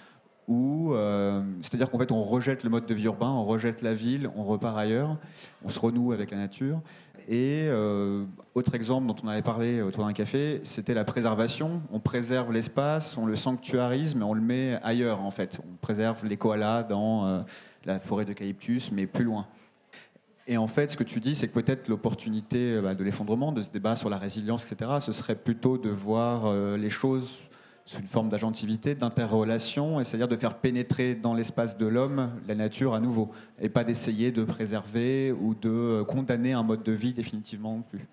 euh, 0.48 1.42
c'est-à-dire 1.60 1.90
qu'en 1.90 1.98
fait, 1.98 2.12
on 2.12 2.22
rejette 2.22 2.64
le 2.64 2.70
mode 2.70 2.86
de 2.86 2.94
vie 2.94 3.04
urbain, 3.04 3.30
on 3.30 3.44
rejette 3.44 3.82
la 3.82 3.94
ville, 3.94 4.28
on 4.36 4.44
repart 4.44 4.76
ailleurs, 4.76 5.16
on 5.64 5.68
se 5.68 5.78
renoue 5.78 6.12
avec 6.12 6.30
la 6.30 6.36
nature. 6.36 6.80
Et 7.28 7.66
euh, 7.68 8.24
autre 8.54 8.74
exemple 8.74 9.06
dont 9.06 9.14
on 9.22 9.28
avait 9.28 9.42
parlé 9.42 9.80
autour 9.80 10.04
d'un 10.04 10.12
café, 10.12 10.60
c'était 10.64 10.94
la 10.94 11.04
préservation. 11.04 11.82
On 11.92 12.00
préserve 12.00 12.52
l'espace, 12.52 13.16
on 13.16 13.26
le 13.26 13.36
sanctuarise, 13.36 14.16
mais 14.16 14.24
on 14.24 14.34
le 14.34 14.40
met 14.40 14.78
ailleurs 14.82 15.20
en 15.20 15.30
fait. 15.30 15.60
On 15.64 15.76
préserve 15.76 16.24
les 16.26 16.36
koalas 16.36 16.82
dans 16.82 17.26
euh, 17.26 17.40
la 17.84 18.00
forêt 18.00 18.24
d'eucalyptus, 18.24 18.90
mais 18.90 19.06
plus 19.06 19.24
loin. 19.24 19.46
Et 20.48 20.56
en 20.56 20.66
fait, 20.66 20.90
ce 20.90 20.96
que 20.96 21.04
tu 21.04 21.20
dis, 21.20 21.36
c'est 21.36 21.46
que 21.46 21.54
peut-être 21.54 21.86
l'opportunité 21.86 22.80
bah, 22.82 22.96
de 22.96 23.04
l'effondrement, 23.04 23.52
de 23.52 23.62
ce 23.62 23.70
débat 23.70 23.94
sur 23.94 24.10
la 24.10 24.18
résilience, 24.18 24.70
etc., 24.70 24.90
ce 24.98 25.12
serait 25.12 25.36
plutôt 25.36 25.78
de 25.78 25.88
voir 25.88 26.52
les 26.76 26.90
choses 26.90 27.48
sous 27.92 28.00
une 28.00 28.06
forme 28.06 28.28
d'agentivité, 28.28 28.94
d'interrelation, 28.94 30.02
c'est-à-dire 30.02 30.28
de 30.28 30.36
faire 30.36 30.56
pénétrer 30.56 31.14
dans 31.14 31.34
l'espace 31.34 31.76
de 31.76 31.86
l'homme 31.86 32.30
la 32.48 32.54
nature 32.54 32.94
à 32.94 33.00
nouveau, 33.00 33.30
et 33.60 33.68
pas 33.68 33.84
d'essayer 33.84 34.32
de 34.32 34.44
préserver 34.44 35.32
ou 35.32 35.54
de 35.54 36.02
condamner 36.08 36.54
un 36.54 36.62
mode 36.62 36.82
de 36.82 36.92
vie 36.92 37.12
définitivement 37.12 37.76
non 37.76 37.82
plus. 37.82 38.06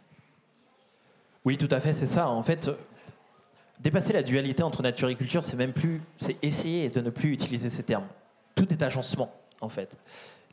Oui, 1.45 1.57
tout 1.57 1.69
à 1.71 1.79
fait, 1.79 1.93
c'est 1.93 2.07
ça. 2.07 2.29
En 2.29 2.43
fait, 2.43 2.69
dépasser 3.79 4.11
la 4.11 4.21
dualité 4.21 4.63
entre 4.63 4.83
nature 4.83 5.07
et 5.07 5.15
culture, 5.15 5.45
c'est 5.45 5.55
même 5.55 5.71
plus, 5.71 6.01
c'est 6.17 6.37
essayer 6.43 6.89
de 6.89 6.99
ne 6.99 7.09
plus 7.09 7.31
utiliser 7.31 7.69
ces 7.69 7.83
termes. 7.83 8.07
Tout 8.55 8.71
est 8.73 8.83
agencement, 8.83 9.31
en 9.61 9.69
fait. 9.69 9.97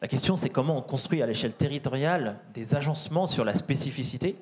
La 0.01 0.07
question, 0.07 0.37
c'est 0.37 0.51
comment 0.51 0.79
on 0.79 0.83
construit 0.83 1.21
à 1.23 1.27
l'échelle 1.27 1.55
territoriale 1.55 2.39
des 2.55 2.77
agencements 2.77 3.27
sur 3.27 3.45
la 3.45 3.57
spécificité 3.57 4.37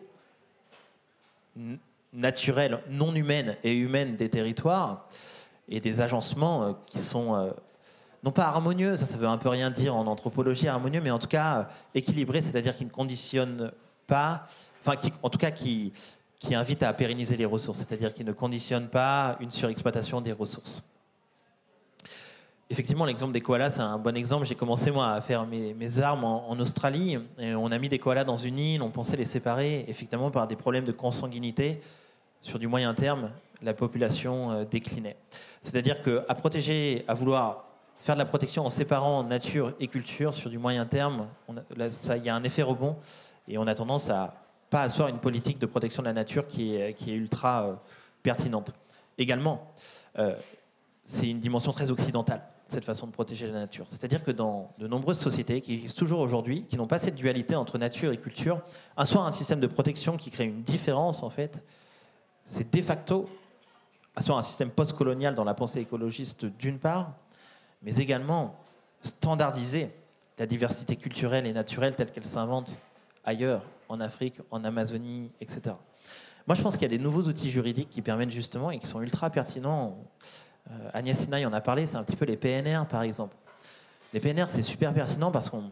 naturelle, 2.15 2.79
non 2.89 3.15
humaine 3.15 3.57
et 3.65 3.73
humaine 3.73 4.17
des 4.17 4.29
territoires 4.29 5.09
et 5.69 5.81
des 5.81 6.01
agencements 6.01 6.63
euh, 6.63 6.73
qui 6.87 6.99
sont 6.99 7.35
euh, 7.35 7.51
non 8.23 8.31
pas 8.31 8.45
harmonieux, 8.45 8.97
ça 8.97 9.07
ça 9.07 9.17
veut 9.17 9.27
un 9.27 9.39
peu 9.39 9.49
rien 9.49 9.71
dire 9.71 9.95
en 9.95 10.07
anthropologie 10.07 10.69
harmonieux, 10.69 11.01
mais 11.03 11.11
en 11.11 11.19
tout 11.19 11.27
cas 11.27 11.59
euh, 11.59 11.65
équilibrés, 11.95 12.41
c'est-à-dire 12.41 12.77
qui 12.77 12.85
ne 12.85 12.91
conditionnent 12.91 13.73
pas, 14.07 14.47
enfin 14.81 14.97
qui, 14.97 15.13
en 15.23 15.31
tout 15.31 15.39
cas 15.39 15.51
qui, 15.51 15.93
qui 16.39 16.55
invitent 16.55 16.83
à 16.83 16.93
pérenniser 16.93 17.37
les 17.37 17.47
ressources, 17.47 17.79
c'est-à-dire 17.79 18.15
qui 18.15 18.25
ne 18.25 18.33
conditionnent 18.33 18.89
pas 18.89 19.37
une 19.41 19.51
surexploitation 19.51 20.21
des 20.21 20.33
ressources. 20.33 20.83
Effectivement, 22.71 23.05
l'exemple 23.05 23.33
des 23.33 23.43
koalas, 23.43 23.71
c'est 23.71 23.83
un 23.83 23.99
bon 23.99 24.17
exemple. 24.17 24.47
J'ai 24.47 24.55
commencé, 24.55 24.91
moi, 24.91 25.13
à 25.13 25.21
faire 25.21 25.47
mes, 25.47 25.99
armes 26.01 26.25
en, 26.25 26.49
en, 26.49 26.59
Australie. 26.59 27.19
Et 27.39 27.55
on 27.55 27.67
a 27.71 27.79
mis 27.79 27.91
des 27.91 27.99
koalas 27.99 28.25
dans 28.25 28.39
une 28.39 28.59
île, 28.59 28.83
on 28.83 28.91
pensait 28.91 29.19
les 29.19 29.27
séparer, 29.27 29.85
effectivement, 29.87 30.31
par 30.31 30.49
des 30.49 30.57
problèmes 30.57 30.85
de 30.85 30.91
consanguinité 30.91 31.83
sur 32.45 32.59
du 32.59 32.69
moyen 32.69 32.95
terme, 32.95 33.31
la 33.63 33.75
population 33.75 34.53
euh, 34.53 34.65
déclinait. 34.65 35.17
C'est-à-dire 35.63 36.03
qu'à 36.03 36.35
protéger, 36.35 37.05
à 37.09 37.15
vouloir 37.15 37.65
faire 38.01 38.15
de 38.15 38.21
la 38.21 38.27
protection 38.27 38.65
en 38.67 38.69
séparant 38.69 39.25
nature 39.25 39.73
et 39.81 39.89
culture 39.89 40.35
sur 40.35 40.51
du 40.51 40.59
moyen 40.59 40.85
terme, 40.85 41.27
il 41.49 42.25
y 42.25 42.29
a 42.29 42.37
un 42.37 42.45
effet 42.45 42.63
rebond 42.63 42.97
et 43.49 43.57
on 43.57 43.67
a 43.67 43.75
tendance 43.75 44.11
à 44.11 44.35
pas 44.69 44.83
asseoir 44.83 45.09
une 45.09 45.19
politique 45.19 45.59
de 45.59 45.67
protection 45.67 46.03
de 46.03 46.09
la 46.09 46.13
nature 46.13 46.47
qui 46.47 46.75
est, 46.75 46.95
ultra 47.07 47.65
euh, 47.65 47.75
pertinente. 48.23 48.73
Également, 49.17 49.73
euh, 50.19 50.35
c'est 51.03 51.29
une 51.29 51.41
dimension 51.41 51.73
très 51.73 51.91
occidentale. 51.91 52.43
cette 52.67 52.85
façon 52.85 53.07
de 53.07 53.13
protéger 53.13 53.47
la 53.47 53.61
nature. 53.61 53.85
C'est-à-dire 53.89 54.23
que 54.23 54.31
dans 54.31 54.73
de 54.79 54.87
nombreuses 54.87 55.19
sociétés 55.19 55.61
qui 55.63 55.75
existent 55.75 55.99
toujours 55.99 56.21
aujourd'hui, 56.21 56.65
qui 56.69 56.77
n'ont 56.77 56.87
pas 56.87 56.99
cette 56.99 57.15
dualité 57.15 57.57
entre 57.57 57.79
nature 57.79 58.13
et 58.13 58.19
culture, 58.19 58.61
soit 59.05 59.23
un 59.23 59.33
système 59.33 59.61
de 59.61 59.67
protection 59.67 60.17
qui 60.17 60.31
crée 60.31 60.45
une 60.45 60.63
différence 60.63 61.23
en 61.23 61.31
fait, 61.31 61.63
c'est 62.45 62.73
de 62.75 62.83
facto 62.83 63.29
soit 64.21 64.37
un 64.37 64.43
système 64.43 64.71
postcolonial 64.71 65.35
dans 65.35 65.45
la 65.45 65.55
pensée 65.55 65.81
écologiste 65.81 66.45
d'une 66.45 66.79
part, 66.79 67.13
mais 67.83 67.97
également 67.97 68.57
standardiser 69.03 69.91
la 70.39 70.47
diversité 70.47 70.97
culturelle 70.97 71.47
et 71.47 71.53
naturelle 71.53 71.95
telle 71.95 72.11
qu'elle 72.11 72.25
s'invente 72.25 72.77
ailleurs, 73.25 73.63
en 73.89 74.01
Afrique, 74.01 74.41
en 74.51 74.65
Amazonie, 74.65 75.31
etc. 75.41 75.77
Moi, 76.47 76.55
je 76.55 76.63
pense 76.63 76.75
qu'il 76.75 76.83
y 76.83 76.95
a 76.95 76.97
des 76.97 77.03
nouveaux 77.03 77.23
outils 77.23 77.51
juridiques 77.51 77.91
qui 77.91 78.03
permettent 78.03 78.31
justement 78.31 78.71
et 78.71 78.79
qui 78.79 78.87
sont 78.87 79.01
ultra 79.01 79.31
pertinents. 79.31 79.97
Euh, 80.71 80.91
Agnès 80.93 81.19
Sinaï 81.19 81.47
en 81.47 81.53
a 81.53 81.61
parlé, 81.61 81.87
c'est 81.87 81.97
un 81.97 82.05
petit 82.05 82.17
peu 82.17 82.25
les 82.25 82.37
PNR, 82.37 82.87
par 82.89 83.03
exemple. 83.03 83.37
Les 84.13 84.21
PNR, 84.21 84.47
c'est 84.49 84.63
super 84.63 84.93
pertinent 84.93 85.31
parce 85.31 85.49
qu'on. 85.49 85.71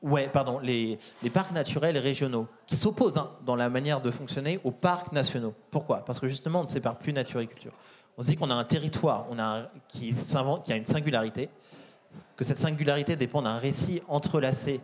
Ouais, 0.00 0.28
pardon, 0.28 0.60
les, 0.60 0.98
parcs 1.32 1.50
naturels 1.50 1.98
régionaux 1.98 2.46
qui 2.66 2.76
s'opposent 2.76 3.18
hein, 3.18 3.32
dans 3.44 3.56
la 3.56 3.68
manière 3.68 4.00
de 4.00 4.12
fonctionner 4.12 4.60
aux 4.62 4.70
parcs 4.70 5.10
nationaux. 5.12 5.54
Pourquoi? 5.70 6.04
Parce 6.04 6.20
que 6.20 6.28
justement, 6.28 6.60
on 6.60 6.62
ne 6.62 6.68
sépare 6.68 6.98
plus 6.98 7.12
nature 7.12 7.40
et 7.40 7.48
culture. 7.48 7.72
On 8.16 8.22
se 8.22 8.28
dit 8.28 8.36
qu'on 8.36 8.50
a 8.50 8.54
un 8.54 8.64
territoire 8.64 9.26
qui 9.88 10.12
a 10.72 10.76
une 10.76 10.86
singularité, 10.86 11.48
que 12.36 12.44
cette 12.44 12.58
singularité 12.58 13.16
dépend 13.16 13.42
d'un 13.42 13.58
récit 13.58 14.00
entrelacé 14.06 14.80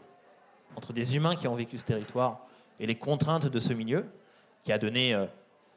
entre 0.76 0.92
des 0.92 1.14
humains 1.14 1.36
qui 1.36 1.46
ont 1.46 1.54
vécu 1.54 1.78
ce 1.78 1.84
territoire 1.84 2.40
et 2.80 2.86
les 2.86 2.96
contraintes 2.96 3.46
de 3.46 3.58
ce 3.60 3.72
milieu, 3.72 4.06
qui 4.64 4.72
a 4.72 4.78
donné 4.78 5.14
euh, 5.14 5.26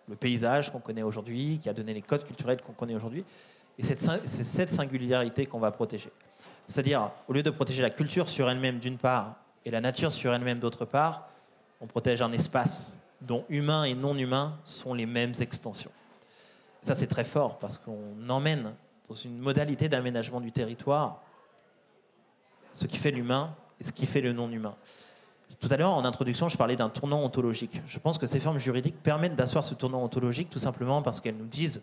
le 0.08 0.16
paysage 0.16 0.72
qu'on 0.72 0.80
connaît 0.80 1.04
aujourd'hui, 1.04 1.60
qui 1.62 1.70
a 1.70 1.74
donné 1.74 1.94
les 1.94 2.02
codes 2.02 2.26
culturels 2.26 2.62
qu'on 2.62 2.74
connaît 2.74 2.96
aujourd'hui. 2.96 3.24
Et 3.78 3.84
c'est 3.84 4.00
cette 4.26 4.74
singularité 4.74 5.46
qu'on 5.46 5.60
va 5.60 5.72
protéger. 5.72 6.10
C'est-à-dire, 6.68 7.12
au 7.28 7.34
lieu 7.34 7.44
de 7.44 7.50
protéger 7.50 7.82
la 7.82 7.90
culture 7.90 8.30
sur 8.30 8.50
elle-même 8.50 8.80
d'une 8.80 8.98
part 8.98 9.36
et 9.66 9.72
la 9.72 9.82
nature 9.82 10.12
sur 10.12 10.34
elle-même 10.34 10.60
d'autre 10.60 10.86
part, 10.86 11.30
on 11.82 11.88
protège 11.88 12.22
un 12.22 12.32
espace 12.32 13.00
dont 13.22 13.46
humains 13.50 13.86
et 13.86 13.96
non 13.96 14.16
humains 14.16 14.58
sont 14.64 14.94
les 14.94 15.06
mêmes 15.06 15.34
extensions. 15.40 15.92
Ça, 16.82 16.96
c'est 16.96 17.08
très 17.08 17.24
fort 17.24 17.58
parce 17.60 17.78
qu'on 17.78 18.30
emmène 18.30 18.74
dans 19.08 19.16
une 19.16 19.38
modalité 19.40 19.90
d'aménagement 19.90 20.42
du 20.42 20.52
territoire 20.52 21.22
ce 22.74 22.86
qui 22.86 22.98
fait 22.98 23.12
l'humain 23.12 23.56
et 23.80 23.84
ce 23.84 23.92
qui 23.92 24.06
fait 24.06 24.22
le 24.22 24.34
non-humain. 24.34 24.76
Tout 25.60 25.70
à 25.72 25.78
l'heure, 25.78 25.94
en 25.94 26.06
introduction, 26.06 26.50
je 26.50 26.58
parlais 26.58 26.76
d'un 26.76 26.90
tournant 26.90 27.24
ontologique. 27.24 27.82
Je 27.88 27.98
pense 28.00 28.18
que 28.18 28.28
ces 28.28 28.40
formes 28.40 28.60
juridiques 28.60 29.02
permettent 29.02 29.36
d'asseoir 29.36 29.64
ce 29.64 29.74
tournant 29.74 30.04
ontologique 30.04 30.50
tout 30.50 30.60
simplement 30.60 31.02
parce 31.02 31.20
qu'elles 31.20 31.38
nous 31.38 31.48
disent 31.48 31.82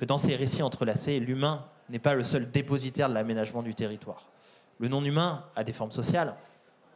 que 0.00 0.06
dans 0.06 0.16
ces 0.16 0.34
récits 0.34 0.62
entrelacés, 0.62 1.20
l'humain 1.20 1.66
n'est 1.90 1.98
pas 1.98 2.14
le 2.14 2.24
seul 2.24 2.50
dépositaire 2.50 3.10
de 3.10 3.14
l'aménagement 3.14 3.62
du 3.62 3.74
territoire. 3.74 4.30
Le 4.78 4.88
non-humain 4.88 5.44
a 5.54 5.62
des 5.62 5.74
formes 5.74 5.92
sociales, 5.92 6.34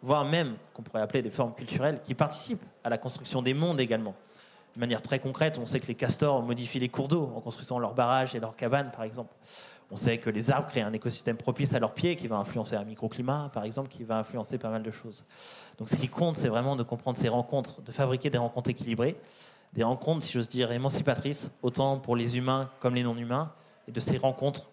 voire 0.00 0.24
même, 0.24 0.57
qu'on 0.72 0.80
pourrait 0.80 1.02
appeler 1.02 1.20
des 1.20 1.30
formes 1.30 1.52
culturelles, 1.52 2.00
qui 2.02 2.14
participent 2.14 2.64
à 2.82 2.88
la 2.88 2.96
construction 2.96 3.42
des 3.42 3.52
mondes 3.52 3.78
également. 3.78 4.14
De 4.74 4.80
manière 4.80 5.02
très 5.02 5.18
concrète, 5.18 5.59
on 5.59 5.66
sait 5.66 5.80
que 5.80 5.86
les 5.86 5.94
castors 5.94 6.42
modifient 6.42 6.78
les 6.78 6.88
cours 6.88 7.09
d'eau 7.09 7.30
en 7.36 7.42
construisant 7.42 7.78
leurs 7.78 7.92
barrages 7.92 8.34
et 8.34 8.40
leurs 8.40 8.57
cabanes, 8.57 8.90
par 8.90 9.02
exemple. 9.02 9.34
On 9.90 9.96
sait 9.96 10.16
que 10.16 10.30
les 10.30 10.50
arbres 10.50 10.68
créent 10.68 10.80
un 10.80 10.94
écosystème 10.94 11.36
propice 11.36 11.74
à 11.74 11.78
leurs 11.78 11.92
pieds 11.92 12.16
qui 12.16 12.26
va 12.26 12.36
influencer 12.36 12.74
un 12.74 12.84
microclimat, 12.84 13.50
par 13.52 13.64
exemple, 13.64 13.90
qui 13.90 14.02
va 14.02 14.16
influencer 14.16 14.57
pas 14.57 14.70
mal 14.70 14.82
de 14.82 14.90
choses. 14.90 15.26
Donc 15.76 15.90
ce 15.90 15.96
qui 15.96 16.09
compte, 16.09 16.36
c'est 16.36 16.48
vraiment 16.48 16.74
de 16.74 16.82
comprendre 16.82 17.18
ces 17.18 17.28
rencontres, 17.28 17.82
de 17.82 17.92
fabriquer 17.92 18.30
des 18.30 18.38
rencontres 18.38 18.70
équilibrées, 18.70 19.18
des 19.74 19.82
rencontres, 19.82 20.24
si 20.24 20.32
j'ose 20.32 20.48
dire, 20.48 20.72
émancipatrices, 20.72 21.50
autant 21.62 21.98
pour 21.98 22.16
les 22.16 22.36
humains 22.36 22.70
comme 22.80 22.94
les 22.94 23.02
non-humains, 23.02 23.52
et 23.88 23.92
de 23.92 24.00
ces 24.00 24.16
rencontres, 24.16 24.70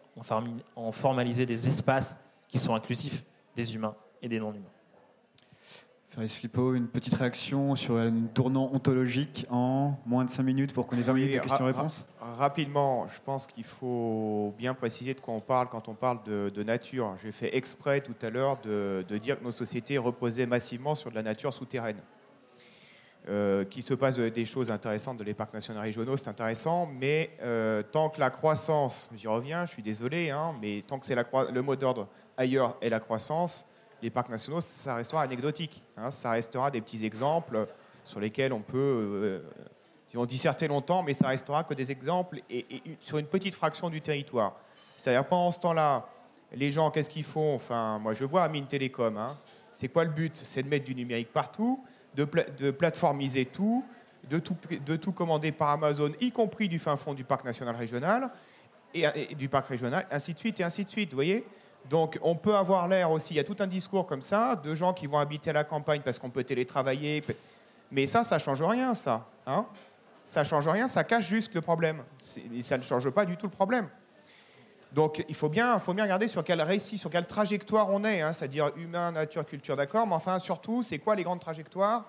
en 0.76 0.92
formaliser 0.92 1.46
des 1.46 1.68
espaces 1.68 2.18
qui 2.48 2.60
sont 2.60 2.76
inclusifs 2.76 3.24
des 3.56 3.76
humains 3.76 3.96
et 4.22 4.30
des 4.30 4.40
non-humains. 4.40 4.70
Faris 6.12 6.28
Flippo, 6.28 6.74
une 6.74 6.90
petite 6.90 7.14
réaction 7.14 7.74
sur 7.78 7.96
un 7.96 8.12
tournant 8.34 8.70
ontologique 8.74 9.46
en 9.50 9.98
moins 10.06 10.26
de 10.26 10.30
5 10.30 10.44
minutes 10.44 10.74
pour 10.74 10.86
qu'on 10.86 10.98
ait 10.98 11.04
20 11.04 11.14
minutes 11.14 11.34
de 11.36 11.40
questions-réponses 11.40 12.06
Rapidement, 12.20 13.08
je 13.08 13.22
pense 13.22 13.48
qu'il 13.48 13.64
faut 13.64 14.54
bien 14.58 14.74
préciser 14.74 15.14
de 15.14 15.22
quoi 15.22 15.34
on 15.34 15.40
parle 15.40 15.70
quand 15.70 15.88
on 15.88 15.94
parle 15.94 16.22
de, 16.26 16.64
nature. 16.64 17.16
J'ai 17.24 17.32
fait 17.32 17.56
exprès 17.56 18.02
tout 18.02 18.16
à 18.22 18.30
l'heure 18.30 18.60
de, 18.62 19.06
dire 19.22 19.40
que 19.40 19.44
nos 19.46 19.52
sociétés 19.52 19.98
reposaient 19.98 20.46
massivement 20.46 20.96
sur 20.96 21.12
de 21.12 21.16
la 21.16 21.24
nature 21.24 21.54
souterraine. 21.54 22.02
Euh, 23.30 23.66
qu'il 23.66 23.84
se 23.84 23.94
passe 23.94 24.18
des 24.18 24.46
choses 24.46 24.72
intéressantes 24.72 25.18
de 25.18 25.24
les 25.24 25.36
parcs 25.36 25.54
nationaux 25.54 25.80
régionaux, 25.80 26.18
c'est 26.18 26.30
intéressant, 26.30 26.88
mais 26.88 27.30
euh, 27.44 27.84
tant 27.84 28.10
que 28.10 28.20
la 28.20 28.32
croissance, 28.32 29.12
j'y 29.16 29.28
reviens, 29.28 29.64
je 29.68 29.74
suis 29.74 29.84
désolé, 29.84 30.32
hein, 30.32 30.56
mais 30.60 30.84
tant 30.88 30.98
que 30.98 31.06
c'est 31.06 31.16
le 31.16 31.62
mot 31.62 31.76
d'ordre 31.76 32.08
ailleurs 32.36 32.78
est 32.82 32.90
la 32.90 33.00
croissance, 33.00 33.68
les 34.02 34.10
parcs 34.10 34.30
nationaux, 34.30 34.60
ça 34.60 34.96
restera 34.96 35.22
anecdotique. 35.22 35.84
Hein. 35.98 36.10
ça 36.10 36.32
restera 36.32 36.72
des 36.72 36.82
petits 36.82 37.06
exemples 37.06 37.68
sur 38.04 38.20
lesquels 38.20 38.54
on 38.54 38.62
peut 38.62 39.44
euh, 40.16 40.26
disserter 40.26 40.68
longtemps, 40.68 41.04
mais 41.04 41.14
ça 41.14 41.28
restera 41.28 41.64
que 41.64 41.76
des 41.76 41.92
exemples 41.92 42.42
et, 42.50 42.66
sur 43.02 43.20
une 43.20 43.28
petite 43.28 43.54
fraction 43.54 43.92
du 43.92 44.02
territoire. 44.02 44.56
C'est-à-dire 44.98 45.28
pendant 45.28 45.52
ce 45.52 45.60
temps-là, 45.60 46.08
les 46.54 46.72
gens, 46.72 46.90
qu'est-ce 46.90 47.10
qu'ils 47.10 47.24
font? 47.24 47.54
Enfin, 47.54 48.00
moi, 48.00 48.14
je 48.14 48.26
vois 48.26 48.42
à 48.42 48.50
Mine 48.50 48.66
Télécom. 48.66 49.16
Hein. 49.16 49.38
c'est 49.76 49.90
quoi 49.90 50.06
le 50.06 50.10
but? 50.10 50.36
C'est 50.36 50.64
de 50.64 50.68
mettre 50.68 50.86
du 50.86 50.96
numérique 50.96 51.32
partout, 51.32 51.84
de, 52.16 52.72
plateformiser 52.72 53.46
tout 53.46 53.84
de, 54.30 54.40
tout, 54.40 54.56
de 54.86 54.96
tout 54.96 55.12
commander 55.12 55.52
par 55.52 55.70
Amazon, 55.70 56.12
y 56.20 56.32
compris 56.32 56.70
du 56.70 56.80
fin 56.80 56.96
fond 56.96 57.14
du 57.14 57.24
parc 57.24 57.44
national 57.44 57.76
régional 57.76 58.30
et, 58.94 59.36
du 59.36 59.50
parc 59.50 59.68
régional, 59.68 60.06
ainsi 60.12 60.34
de 60.34 60.40
suite 60.40 60.60
et 60.60 60.64
ainsi 60.64 60.84
de 60.84 60.90
suite. 60.90 61.12
Vous 61.12 61.18
voyez 61.18 61.46
donc 61.90 62.20
on 62.22 62.36
peut 62.36 62.56
avoir 62.56 62.88
l'air 62.88 63.10
aussi, 63.10 63.34
il 63.34 63.38
y 63.38 63.40
a 63.40 63.44
tout 63.44 63.56
un 63.60 63.66
discours 63.66 64.06
comme 64.06 64.22
ça, 64.22 64.56
de 64.56 64.76
gens 64.76 64.94
qui 64.94 65.08
vont 65.08 65.18
habiter 65.18 65.50
à 65.50 65.54
la 65.54 65.64
campagne 65.64 66.02
parce 66.02 66.20
qu'on 66.20 66.30
peut 66.30 66.44
télétravailler. 66.44 67.24
Mais 67.92 68.06
ça, 68.06 68.24
ça 68.24 68.38
change 68.38 68.62
rien, 68.62 68.94
ça. 68.94 69.26
Hein 69.48 69.66
ça 70.28 70.44
change 70.44 70.68
rien, 70.68 70.88
ça 70.88 71.04
cache 71.04 71.28
juste 71.28 71.54
le 71.56 71.62
problème. 71.62 72.04
Ça 72.62 72.78
ne 72.78 72.84
change 72.84 73.10
pas 73.10 73.26
du 73.26 73.36
tout 73.36 73.48
le 73.48 73.52
problème. 73.52 73.90
Donc 74.92 75.24
il 75.30 75.36
faut 75.36 75.50
bien, 75.50 75.80
faut 75.80 75.94
bien 75.94 76.04
regarder 76.04 76.28
sur 76.28 76.44
quel 76.44 76.62
récit, 76.62 76.98
sur 76.98 77.10
quelle 77.10 77.26
trajectoire 77.26 77.90
on 77.90 78.04
est, 78.04 78.22
hein, 78.22 78.34
c'est-à-dire 78.34 78.72
humain, 78.76 79.12
nature, 79.12 79.46
culture, 79.46 79.76
d'accord, 79.76 80.06
mais 80.06 80.16
enfin 80.16 80.38
surtout, 80.38 80.84
c'est 80.84 81.00
quoi 81.00 81.16
les 81.16 81.24
grandes 81.24 81.40
trajectoires 81.40 82.06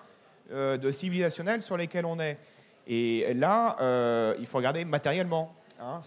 euh, 0.51 0.77
de 0.77 0.91
civilisationnelles 0.91 1.61
sur 1.61 1.77
lesquelles 1.77 2.05
on 2.05 2.19
est? 2.19 2.37
Et 2.85 3.33
là, 3.33 3.77
euh, 3.79 4.35
il 4.39 4.45
faut 4.45 4.57
regarder 4.57 4.83
matériellement. 4.83 5.55
Hein, 5.79 6.01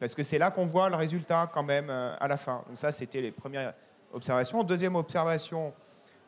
parce 0.00 0.14
que 0.14 0.22
c'est 0.22 0.38
là 0.38 0.50
qu'on 0.50 0.66
voit 0.66 0.90
le 0.90 0.96
résultat 0.96 1.48
quand 1.52 1.62
même 1.62 1.88
euh, 1.88 2.14
à 2.18 2.28
la 2.28 2.36
fin. 2.36 2.64
Donc 2.66 2.76
ça, 2.76 2.92
c'était 2.92 3.20
les 3.20 3.30
premières 3.30 3.72
observations. 4.12 4.62
Deuxième 4.62 4.96
observation, 4.96 5.72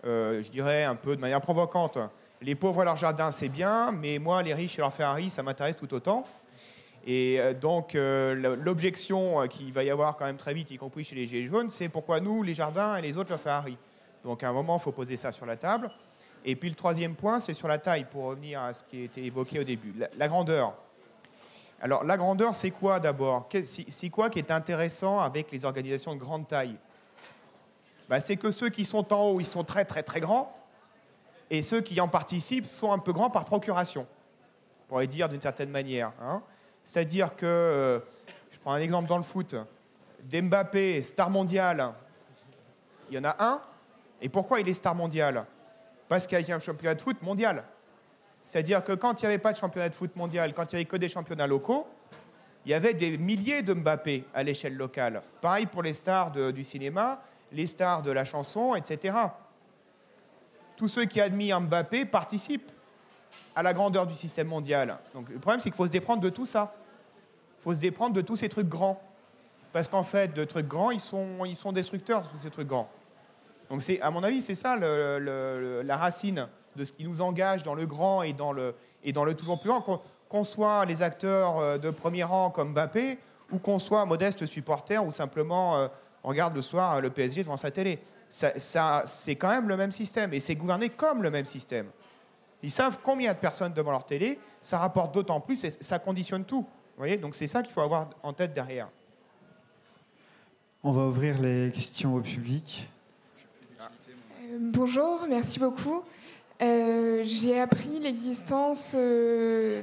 je 0.04 0.50
dirais 0.50 0.84
un 0.84 0.94
peu 0.94 1.16
de 1.16 1.20
manière 1.20 1.40
provocante, 1.40 1.98
les 2.42 2.54
pauvres 2.54 2.84
leur 2.84 2.96
jardin, 2.96 3.30
c'est 3.30 3.48
bien, 3.48 3.92
mais 3.92 4.18
moi, 4.18 4.42
les 4.42 4.54
riches 4.54 4.78
et 4.78 4.82
leur 4.82 4.92
Ferrari, 4.92 5.30
ça 5.30 5.42
m'intéresse 5.42 5.76
tout 5.76 5.92
autant. 5.94 6.24
Et 7.07 7.40
euh, 7.40 7.54
donc, 7.54 7.94
l'objection 7.94 9.46
qu'il 9.48 9.72
va 9.72 9.84
y 9.84 9.90
avoir 9.90 10.16
quand 10.16 10.26
même 10.26 10.36
très 10.36 10.54
vite, 10.54 10.70
y 10.70 10.76
compris 10.76 11.04
chez 11.04 11.14
les 11.14 11.26
Gilets 11.26 11.46
jaunes, 11.46 11.70
c'est 11.70 11.88
pourquoi 11.88 12.20
nous, 12.20 12.42
les 12.42 12.54
jardins, 12.54 12.96
et 12.96 13.02
les 13.02 13.16
autres, 13.16 13.30
leur 13.30 13.40
Ferrari. 13.40 13.78
Donc, 14.24 14.42
à 14.42 14.48
un 14.48 14.52
moment, 14.52 14.76
il 14.76 14.82
faut 14.82 14.92
poser 14.92 15.16
ça 15.16 15.30
sur 15.32 15.46
la 15.46 15.57
table. 15.57 15.90
Et 16.44 16.57
puis, 16.57 16.68
le 16.68 16.74
troisième 16.74 17.14
point, 17.14 17.38
c'est 17.40 17.54
sur 17.54 17.68
la 17.68 17.78
taille, 17.78 18.04
pour 18.04 18.24
revenir 18.24 18.61
à 18.61 18.72
ce 18.72 18.84
qui 18.84 19.00
a 19.00 19.04
été 19.04 19.24
évoqué 19.24 19.61
au 19.61 19.64
début. 19.64 19.94
la 20.16 20.28
grandeur. 20.28 20.74
Alors 21.80 22.04
la 22.04 22.16
grandeur, 22.16 22.54
c'est 22.54 22.70
quoi 22.70 23.00
d'abord? 23.00 23.48
C'est 23.88 24.11
quoi 24.11 24.30
qui 24.30 24.38
est 24.38 24.50
intéressant 24.50 25.20
avec 25.20 25.50
les 25.52 25.64
organisations 25.64 26.14
de 26.14 26.20
grande 26.20 26.48
taille? 26.48 26.76
Bah, 28.09 28.20
C'est 28.20 28.36
que 28.36 28.50
ceux 28.50 28.70
qui 28.70 28.84
sont 28.84 29.12
en 29.12 29.30
haut, 29.30 29.40
ils 29.40 29.46
sont 29.46 29.64
très 29.64 29.84
très 29.84 30.02
très 30.02 30.20
grands, 30.20 30.57
et 31.50 31.62
ceux 31.62 31.80
qui 31.80 32.00
en 32.00 32.09
participent 32.09 32.66
sont 32.66 32.92
un 32.92 32.98
peu 32.98 33.12
grands 33.12 33.30
par 33.30 33.44
procuration, 33.44 34.07
on 34.84 34.88
pourrait 34.88 35.07
dire 35.07 35.28
d'une 35.28 35.40
certaine 35.40 35.70
manière. 35.70 36.12
Hein. 36.20 36.42
C'est-à-dire 36.87 37.34
que, 37.34 37.45
euh, 37.45 37.99
je 38.51 38.59
prends 38.61 38.72
un 38.72 38.80
exemple 38.80 39.09
dans 39.09 39.16
le 39.16 39.24
foot, 39.24 39.57
Mbappé, 40.32 41.03
star 41.03 41.30
mondial, 41.30 41.93
il 43.11 43.16
y 43.16 43.18
en 43.18 43.24
a 43.24 43.37
un, 43.39 43.61
et 44.22 44.28
pourquoi 44.28 44.61
il 44.61 44.68
est 44.68 44.74
star 44.74 44.95
mondial? 44.95 45.45
Parce 46.09 46.28
qu'il 46.28 46.41
y 46.41 46.53
a 46.53 46.55
un 46.55 46.61
championnat 46.61 46.95
de 46.95 47.03
foot 47.03 47.20
mondial. 47.22 47.64
C'est-à-dire 48.45 48.84
que 48.84 48.93
quand 48.93 49.20
il 49.20 49.24
n'y 49.24 49.34
avait 49.34 49.43
pas 49.43 49.53
de 49.53 49.59
championnat 49.59 49.89
de 49.89 49.95
foot 49.97 50.14
mondial, 50.14 50.55
quand 50.55 50.72
il 50.72 50.76
n'y 50.76 50.80
avait 50.82 50.84
que 50.89 50.97
des 50.97 51.09
championnats 51.09 51.49
locaux, 51.49 51.89
il 52.64 52.70
y 52.70 52.74
avait 52.74 52.95
des 52.95 53.18
milliers 53.18 53.62
de 53.62 53.74
Mbappé 53.74 54.24
à 54.32 54.45
l'échelle 54.45 54.76
locale. 54.76 55.22
Pareil 55.41 55.66
pour 55.66 55.82
les 55.82 55.93
stars 55.93 56.30
du 56.30 56.64
cinéma, 56.64 57.20
les 57.51 57.66
stars 57.66 58.03
de 58.03 58.12
la 58.12 58.24
chanson, 58.24 58.76
etc. 58.76 59.16
Tous 60.76 60.89
ceux 60.89 61.07
qui 61.07 61.20
admirent 61.20 61.61
Mbappé 61.61 62.05
participent 62.05 62.70
à 63.55 63.62
la 63.62 63.72
grandeur 63.72 64.07
du 64.07 64.14
système 64.14 64.49
mondial. 64.49 64.99
Donc 65.14 65.28
le 65.28 65.39
problème, 65.39 65.61
c'est 65.61 65.70
qu'il 65.70 65.76
faut 65.76 65.87
se 65.87 65.93
déprendre 65.93 66.20
de 66.20 66.30
tout 66.30 66.47
ça. 66.47 66.74
Il 67.59 67.62
faut 67.62 67.74
se 67.74 67.80
déprendre 67.80 68.14
de 68.14 68.20
tous 68.20 68.37
ces 68.37 68.49
trucs 68.49 68.68
grands. 68.68 69.01
Parce 69.72 69.89
qu'en 69.89 70.05
fait, 70.05 70.34
de 70.34 70.45
trucs 70.45 70.68
grands, 70.68 70.91
ils 70.91 71.01
sont, 71.01 71.45
ils 71.45 71.57
sont 71.57 71.72
destructeurs, 71.72 72.22
ces 72.39 72.51
trucs 72.51 72.68
grands. 72.68 72.89
Donc 73.70 73.82
à 74.01 74.11
mon 74.11 74.22
avis, 74.22 74.43
c'est 74.43 74.55
ça 74.55 74.76
la 74.76 75.97
racine 75.97 76.49
de 76.76 76.84
ce 76.84 76.93
qui 76.93 77.05
nous 77.05 77.22
engage 77.22 77.62
dans 77.62 77.74
le 77.74 77.87
grand 77.87 78.22
et 78.22 78.32
dans 78.32 78.53
le, 78.53 78.74
et 79.03 79.12
dans 79.12 79.24
le 79.24 79.34
toujours 79.34 79.59
plus 79.59 79.70
grand, 79.70 80.03
qu'on 80.28 80.45
soit 80.45 80.84
les 80.84 81.03
acteurs 81.03 81.59
euh, 81.59 81.78
de 81.78 81.91
premier 81.91 82.24
rang 82.24 82.51
comme 82.51 82.72
Mbappé 82.72 83.18
ou 83.51 83.59
qu'on 83.59 83.78
soit 83.78 84.05
modeste 84.05 84.45
supporter 84.47 85.05
ou 85.05 85.12
simplement 85.12 85.76
euh, 85.76 85.89
on 86.22 86.28
regarde 86.28 86.55
le 86.55 86.61
soir 86.61 87.01
le 87.01 87.11
PSG 87.11 87.45
devant 87.45 87.57
sa 87.57 87.70
télé. 87.70 88.01
Ça, 88.28 89.05
c'est 89.07 89.37
quand 89.37 89.49
même 89.49 89.68
le 89.68 89.76
même 89.76 89.93
système 89.93 90.34
et 90.34 90.41
c'est 90.41 90.57
gouverné 90.57 90.91
comme 90.91 91.22
le 91.22 91.30
même 91.30 91.45
système. 91.45 91.87
Ils 92.62 92.70
savent 92.70 92.98
combien 93.02 93.32
de 93.32 93.38
personnes 93.38 93.72
devant 93.72 93.90
leur 93.90 94.04
télé, 94.04 94.38
ça 94.62 94.78
rapporte 94.78 95.14
d'autant 95.14 95.40
plus 95.40 95.62
et 95.64 95.70
ça 95.70 95.98
conditionne 95.98 96.44
tout. 96.44 96.62
Vous 96.62 96.98
voyez 96.98 97.16
Donc 97.16 97.34
c'est 97.34 97.46
ça 97.46 97.62
qu'il 97.62 97.72
faut 97.72 97.82
avoir 97.82 98.11
en 98.22 98.32
tête 98.32 98.54
derrière. 98.54 98.88
On 100.82 100.92
va 100.92 101.02
ouvrir 101.02 101.40
les 101.40 101.72
questions 101.72 102.14
au 102.14 102.20
public. 102.20 102.88
Euh, 103.80 104.59
bonjour, 104.61 105.26
merci 105.28 105.59
beaucoup. 105.59 106.02
Euh, 106.62 107.22
j'ai 107.24 107.61
appris 107.61 107.98
l'existence 108.00 108.94
euh, 108.96 109.82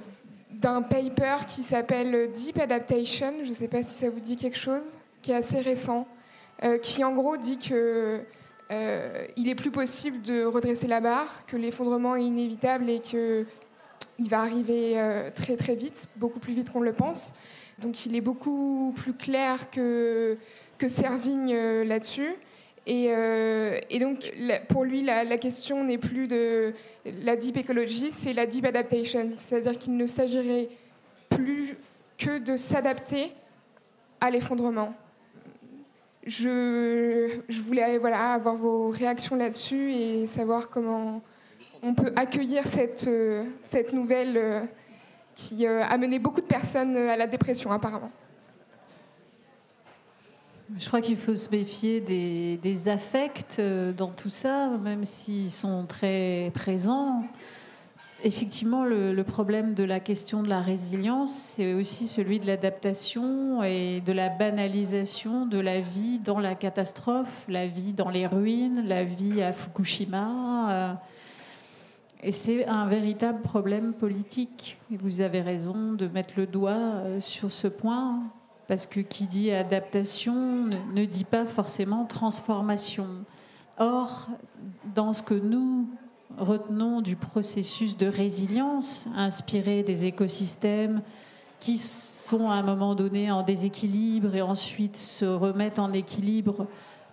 d'un 0.50 0.82
paper 0.82 1.46
qui 1.48 1.62
s'appelle 1.62 2.32
Deep 2.32 2.58
Adaptation, 2.60 3.34
je 3.44 3.50
ne 3.50 3.54
sais 3.54 3.68
pas 3.68 3.84
si 3.84 3.94
ça 3.94 4.10
vous 4.10 4.20
dit 4.20 4.36
quelque 4.36 4.58
chose, 4.58 4.98
qui 5.22 5.32
est 5.32 5.36
assez 5.36 5.60
récent, 5.60 6.08
qui 6.82 7.04
en 7.04 7.12
gros 7.12 7.36
dit 7.36 7.58
que 7.58 8.22
il 9.38 9.50
est 9.50 9.56
plus 9.56 9.72
possible 9.72 10.22
de 10.22 10.46
redresser 10.46 10.88
la 10.88 11.00
barre, 11.00 11.46
que 11.48 11.58
l'effondrement 11.58 12.16
est 12.16 12.24
inévitable 12.24 12.90
et 12.90 13.00
qu'il 13.00 13.46
va 14.30 14.42
arriver 14.42 15.02
très 15.36 15.56
très 15.56 15.76
vite, 15.76 16.08
beaucoup 16.16 16.40
plus 16.40 16.54
vite 16.54 16.72
qu'on 16.72 16.82
le 16.82 16.94
pense. 16.94 17.34
Donc 17.80 18.06
il 18.06 18.16
est 18.16 18.22
beaucoup 18.22 18.94
plus 18.96 19.14
clair 19.14 19.70
que 19.72 20.38
que 20.84 20.90
Servigne 20.90 21.54
euh, 21.54 21.86
là-dessus. 21.86 22.36
Euh, 22.90 23.80
et, 23.90 24.00
donc, 24.00 24.34
pour 24.68 24.84
lui, 24.84 25.02
la, 25.02 25.38
question 25.38 25.86
n'est 25.86 25.98
plus 25.98 26.28
de 26.28 26.74
la 27.06 27.38
deep 27.38 27.56
écologie, 27.56 28.12
c'est 28.12 28.34
la 28.34 28.46
deep 28.46 28.66
adaptation. 28.66 29.32
C'est-à-dire 29.34 29.78
qu'il 29.80 29.96
ne 29.96 30.06
s'agirait 30.06 30.68
plus 31.30 31.78
que 32.18 32.40
de 32.40 32.58
s'adapter 32.58 33.32
à 34.20 34.30
l'effondrement. 34.30 34.94
Je, 36.26 37.40
voulais 37.62 37.84
avoir 37.84 38.56
vos 38.56 38.90
réactions 38.90 39.36
là-dessus 39.36 39.92
et 39.92 40.26
savoir 40.26 40.70
comment 40.70 41.22
on 41.82 41.94
peut 41.94 42.14
accueillir 42.16 42.66
cette, 42.66 43.08
euh, 43.08 43.44
nouvelle 43.92 44.68
qui 45.36 45.66
a 45.66 45.98
mené 45.98 46.20
beaucoup 46.20 46.42
de 46.42 46.46
personnes 46.46 46.96
à 46.96 47.18
la 47.18 47.28
dépression 47.28 47.72
apparemment. 47.72 48.12
Je 50.80 50.88
crois 50.88 51.02
qu'il 51.02 51.18
faut 51.18 51.36
se 51.36 51.50
méfier 51.50 52.02
des, 52.02 52.88
affects 52.88 53.60
euh, 53.60 53.92
dans 53.92 54.08
tout 54.08 54.30
ça, 54.30 54.70
même 54.82 55.06
s'ils 55.06 55.52
sont 55.52 55.86
très 55.86 56.52
présents. 56.54 57.24
Effectivement, 58.26 58.86
le, 58.86 59.22
problème 59.24 59.74
de 59.74 59.84
la 59.84 60.00
question 60.00 60.44
de 60.44 60.48
la 60.48 60.62
résilience, 60.62 61.34
c'est 61.34 61.74
aussi 61.74 62.08
celui 62.08 62.40
de 62.40 62.48
l'adaptation 62.48 63.62
et 63.64 64.00
de 64.00 64.14
la 64.14 64.30
banalisation 64.30 65.46
de 65.46 65.60
la 65.60 65.82
vie 65.82 66.20
dans 66.20 66.40
la 66.40 66.56
catastrophe, 66.56 67.46
la 67.50 67.68
vie 67.68 67.92
dans 67.92 68.10
les 68.10 68.26
ruines, 68.26 68.88
la 68.88 69.04
vie 69.04 69.42
à 69.42 69.52
Fukushima. 69.52 70.72
Euh. 70.72 70.94
Et 72.22 72.32
c'est 72.32 72.66
un 72.66 72.86
véritable 72.86 73.42
problème 73.42 73.92
politique. 73.92 74.78
Et 74.90 74.96
vous 74.96 75.20
avez 75.20 75.42
raison 75.42 75.92
de 75.92 76.08
mettre 76.08 76.36
le 76.38 76.48
doigt 76.48 76.72
euh, 76.72 77.20
sur 77.20 77.52
ce 77.52 77.68
point 77.68 78.24
parce 78.70 78.86
que 78.86 79.02
qui 79.02 79.28
dit 79.28 79.52
adaptation 79.52 80.66
ne, 80.94 81.04
dit 81.04 81.26
pas 81.26 81.46
forcément 81.46 82.06
transformation. 82.06 83.08
Or, 83.78 84.30
dans 84.96 85.12
ce 85.12 85.22
que 85.22 85.34
nous 85.34 85.90
retenons 86.38 87.02
du 87.02 87.16
processus 87.16 87.98
de 87.98 88.08
résilience 88.08 89.08
inspiré 89.16 89.84
des 89.84 90.06
écosystèmes 90.06 91.02
qui 91.60 91.78
sont 91.78 92.50
à 92.50 92.56
un 92.56 92.64
moment 92.64 92.96
donné 92.96 93.32
en 93.32 93.44
déséquilibre 93.44 94.36
et 94.36 94.42
ensuite 94.42 94.98
se 94.98 95.26
remettent 95.26 95.80
en 95.80 95.94
équilibre 95.94 96.68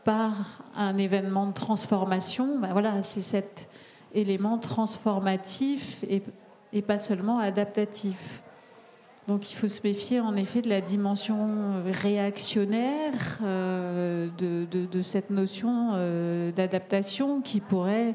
par 0.04 0.62
un 0.76 0.96
événement 0.96 1.46
de 1.46 1.52
transformation, 1.52 2.58
ben 2.58 2.72
voilà, 2.72 3.02
c'est 3.02 3.20
cet 3.20 3.68
élément 4.14 4.58
transformatif 4.58 6.04
et, 6.08 6.82
pas 6.82 6.98
seulement 6.98 7.38
adaptatif. 7.38 8.42
Donc 9.28 9.52
il 9.52 9.54
faut 9.54 9.68
se 9.68 9.80
méfier 9.84 10.20
en 10.20 10.34
effet 10.34 10.62
de 10.62 10.68
la 10.68 10.80
dimension 10.80 11.82
réactionnaire 11.86 13.38
euh, 13.42 14.28
de, 14.38 15.02
cette 15.02 15.30
notion 15.30 15.90
euh, 15.94 16.50
d'adaptation 16.52 17.40
qui 17.40 17.60
pourrait 17.60 18.14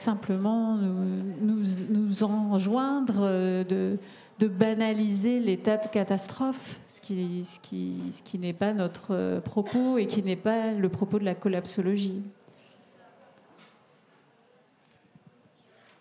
simplement 0.00 0.76
nous, 0.76 1.62
nous, 1.88 2.24
enjoindre 2.24 3.20
euh, 3.20 3.64
de, 3.64 4.48
banaliser 4.48 5.38
l'état 5.38 5.76
de 5.76 5.86
catastrophe, 5.88 6.80
ce 6.86 7.00
qui, 7.00 8.38
n'est 8.38 8.52
pas 8.52 8.72
notre 8.72 9.40
propos 9.44 9.98
et 9.98 10.06
qui 10.06 10.22
n'est 10.22 10.34
pas 10.36 10.72
le 10.72 10.88
propos 10.88 11.18
de 11.18 11.24
la 11.24 11.34
collapsologie. 11.34 12.22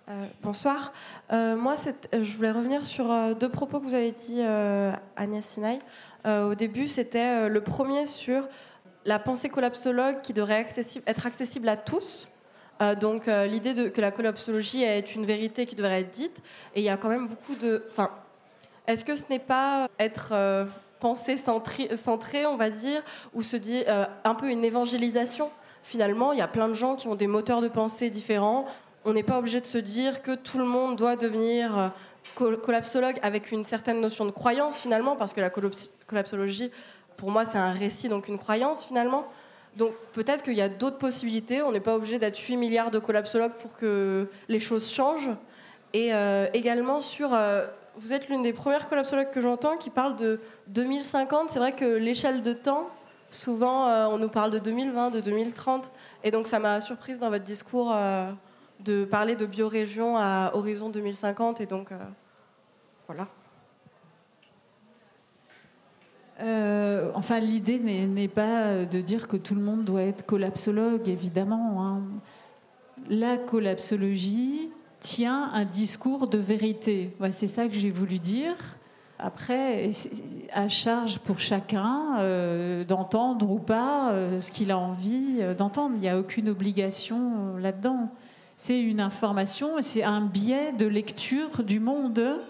Euh, 0.10 0.26
bonsoir. 0.42 0.92
Euh, 1.32 1.56
moi, 1.56 1.76
euh, 1.86 2.24
je 2.24 2.36
voulais 2.36 2.52
revenir 2.52 2.84
sur 2.84 3.36
deux 3.36 3.50
propos 3.50 3.80
que 3.80 3.86
vous 3.86 3.94
avez 3.94 4.12
dit, 4.12 4.42
Agnès 5.16 5.46
Sinaï. 5.46 5.80
au 6.26 6.56
début, 6.56 6.88
c'était 6.88 7.48
le 7.48 7.62
premier 7.62 8.08
sur 8.08 8.48
la 9.06 9.20
pensée 9.20 9.50
collapsologue 9.50 10.22
qui 10.22 10.34
devrait 10.34 10.66
être 11.06 11.26
accessible 11.28 11.70
à 11.70 11.78
tous. 11.78 12.28
Donc, 13.00 13.28
l'idée 13.28 13.92
que 13.92 14.02
la 14.02 14.12
collapsologie 14.12 14.84
est 14.84 15.16
une 15.16 15.26
vérité 15.26 15.66
qui 15.66 15.76
devrait 15.76 16.02
être 16.02 16.12
dite. 16.12 16.42
Et 16.76 16.80
il 16.80 16.84
y 16.84 16.90
a 16.90 16.98
quand 16.98 17.10
même 17.10 17.28
beaucoup 17.28 17.56
de. 17.56 17.84
Enfin, 17.92 18.10
est-ce 18.88 19.04
que 19.04 19.16
ce 19.16 19.26
n'est 19.30 19.40
pas 19.40 19.90
être 20.00 20.68
pensée 21.00 21.38
centrée, 21.38 22.46
on 22.46 22.56
va 22.56 22.70
dire, 22.70 23.02
ou 23.34 23.44
se 23.44 23.58
dit 23.58 23.84
un 24.24 24.36
peu 24.36 24.50
une 24.50 24.64
évangélisation? 24.64 25.50
Finalement, 25.84 26.32
il 26.32 26.40
y 26.40 26.42
a 26.42 26.48
plein 26.48 26.70
de 26.70 26.74
gens 26.74 26.96
qui 26.96 27.08
ont 27.08 27.16
des 27.16 27.28
moteurs 27.28 27.62
de 27.62 27.68
pensée 27.68 28.10
différents 28.10 28.66
on 29.06 29.14
n'est 29.14 29.24
pas 29.24 29.38
obligé 29.40 29.60
de 29.60 29.66
se 29.66 29.78
dire 29.78 30.22
que 30.22 30.36
tout 30.36 30.58
le 30.58 30.66
monde 30.66 30.96
doit 30.96 31.16
devenir 31.16 31.94
euh, 32.38 32.56
collapsologue 32.58 33.18
avec 33.22 33.52
une 33.52 33.66
certaine 33.66 34.02
notion 34.02 34.26
de 34.26 34.32
croyance 34.32 34.80
finalement, 34.80 35.16
parce 35.16 35.34
que 35.34 35.42
la 35.42 35.50
collapsologie, 35.50 36.72
pour 37.18 37.32
moi, 37.32 37.46
c'est 37.46 37.58
un 37.58 37.72
récit, 37.72 38.10
donc 38.10 38.28
une 38.28 38.38
croyance 38.38 38.86
finalement. 38.86 39.26
Donc 39.78 39.94
peut-être 40.14 40.44
qu'il 40.44 40.56
y 40.56 40.62
a 40.62 40.70
d'autres 40.70 40.98
possibilités. 40.98 41.62
On 41.62 41.72
n'est 41.72 41.80
pas 41.80 41.96
obligé 41.96 42.20
d'être 42.20 42.38
8 42.38 42.58
milliards 42.58 42.92
de 42.92 43.00
collapsologues 43.00 43.54
pour 43.54 43.76
que 43.78 44.28
les 44.48 44.60
choses 44.60 44.92
changent. 44.92 45.32
Et 45.94 46.14
euh, 46.14 46.48
également 46.54 47.00
sur... 47.00 47.34
Euh, 47.34 47.68
vous 47.98 48.14
êtes 48.14 48.30
l'une 48.30 48.44
des 48.44 48.54
premières 48.54 48.88
collapsologues 48.88 49.32
que 49.32 49.42
j'entends 49.42 49.76
qui 49.76 49.90
parle 49.90 50.16
de 50.16 50.40
2050. 50.68 51.50
C'est 51.50 51.60
vrai 51.60 51.74
que 51.74 51.86
l'échelle 51.86 52.44
de 52.44 52.54
temps, 52.54 52.90
souvent, 53.30 53.88
on 54.10 54.18
nous 54.18 54.30
parle 54.30 54.52
de 54.52 54.60
2020, 54.60 55.10
de 55.10 55.20
2030. 55.20 55.92
Et 56.24 56.32
donc 56.32 56.48
ça 56.48 56.60
m'a 56.60 56.80
surprise 56.80 57.20
dans 57.20 57.30
votre 57.30 57.44
discours 57.44 57.94
de 58.80 59.04
parler 59.06 59.36
de 59.36 59.46
biorégion 59.46 60.18
à 60.18 60.52
horizon 60.54 60.90
2050 60.90 61.62
et 61.62 61.66
donc 61.66 61.92
euh, 61.92 61.98
voilà. 63.08 63.28
Euh, 66.42 67.12
enfin, 67.16 67.40
l'idée 67.40 67.80
n'est 67.80 68.28
pas 68.28 68.86
de 68.86 69.02
dire 69.02 69.28
que 69.28 69.38
tout 69.38 69.56
le 69.56 69.62
monde 69.62 69.84
doit 69.84 70.04
être 70.04 70.26
collapsologue, 70.26 71.08
évidemment. 71.08 71.86
Hein. 71.86 72.02
La 73.10 73.38
collapsologie 73.38 74.70
tient 75.00 75.50
un 75.54 75.66
discours 75.66 76.28
de 76.28 76.38
vérité. 76.38 77.16
c'est 77.32 77.48
ça 77.48 77.68
que 77.68 77.74
j'ai 77.74 77.90
voulu 77.90 78.20
dire. 78.20 78.56
Après, 79.18 79.92
à 80.54 80.70
charge 80.70 81.20
pour 81.20 81.40
chacun 81.40 82.20
euh, 82.20 82.86
d'entendre 82.86 83.50
ou 83.52 83.60
pas 83.60 84.14
ce 84.40 84.50
qu'il 84.52 84.72
a 84.72 84.78
envie 84.78 85.42
d'entendre. 85.58 85.96
Il 85.96 86.02
n'y 86.02 86.10
a 86.10 86.18
aucune 86.18 86.50
obligation 86.50 87.58
là-dedans 87.58 88.10
c'est 88.62 88.78
une 88.78 89.00
information, 89.00 89.70
c'est 89.80 90.04
un 90.04 90.20
biais 90.20 90.74
de 90.74 90.86
lecture 90.86 91.64
du 91.64 91.80
monde 91.80 92.42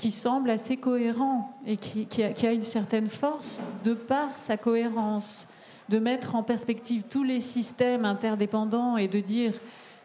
qui 0.00 0.10
semble 0.10 0.48
assez 0.48 0.78
cohérent 0.78 1.54
et 1.66 1.76
qui, 1.76 2.22
a, 2.22 2.52
une 2.52 2.62
certaine 2.62 3.08
force 3.08 3.60
de 3.84 3.92
par 3.92 4.34
sa 4.38 4.56
cohérence, 4.56 5.46
de 5.90 5.98
mettre 5.98 6.36
en 6.36 6.42
perspective 6.42 7.02
tous 7.10 7.22
les 7.22 7.40
systèmes 7.40 8.06
interdépendants 8.06 8.96
et 8.96 9.08
de 9.08 9.20
dire 9.20 9.52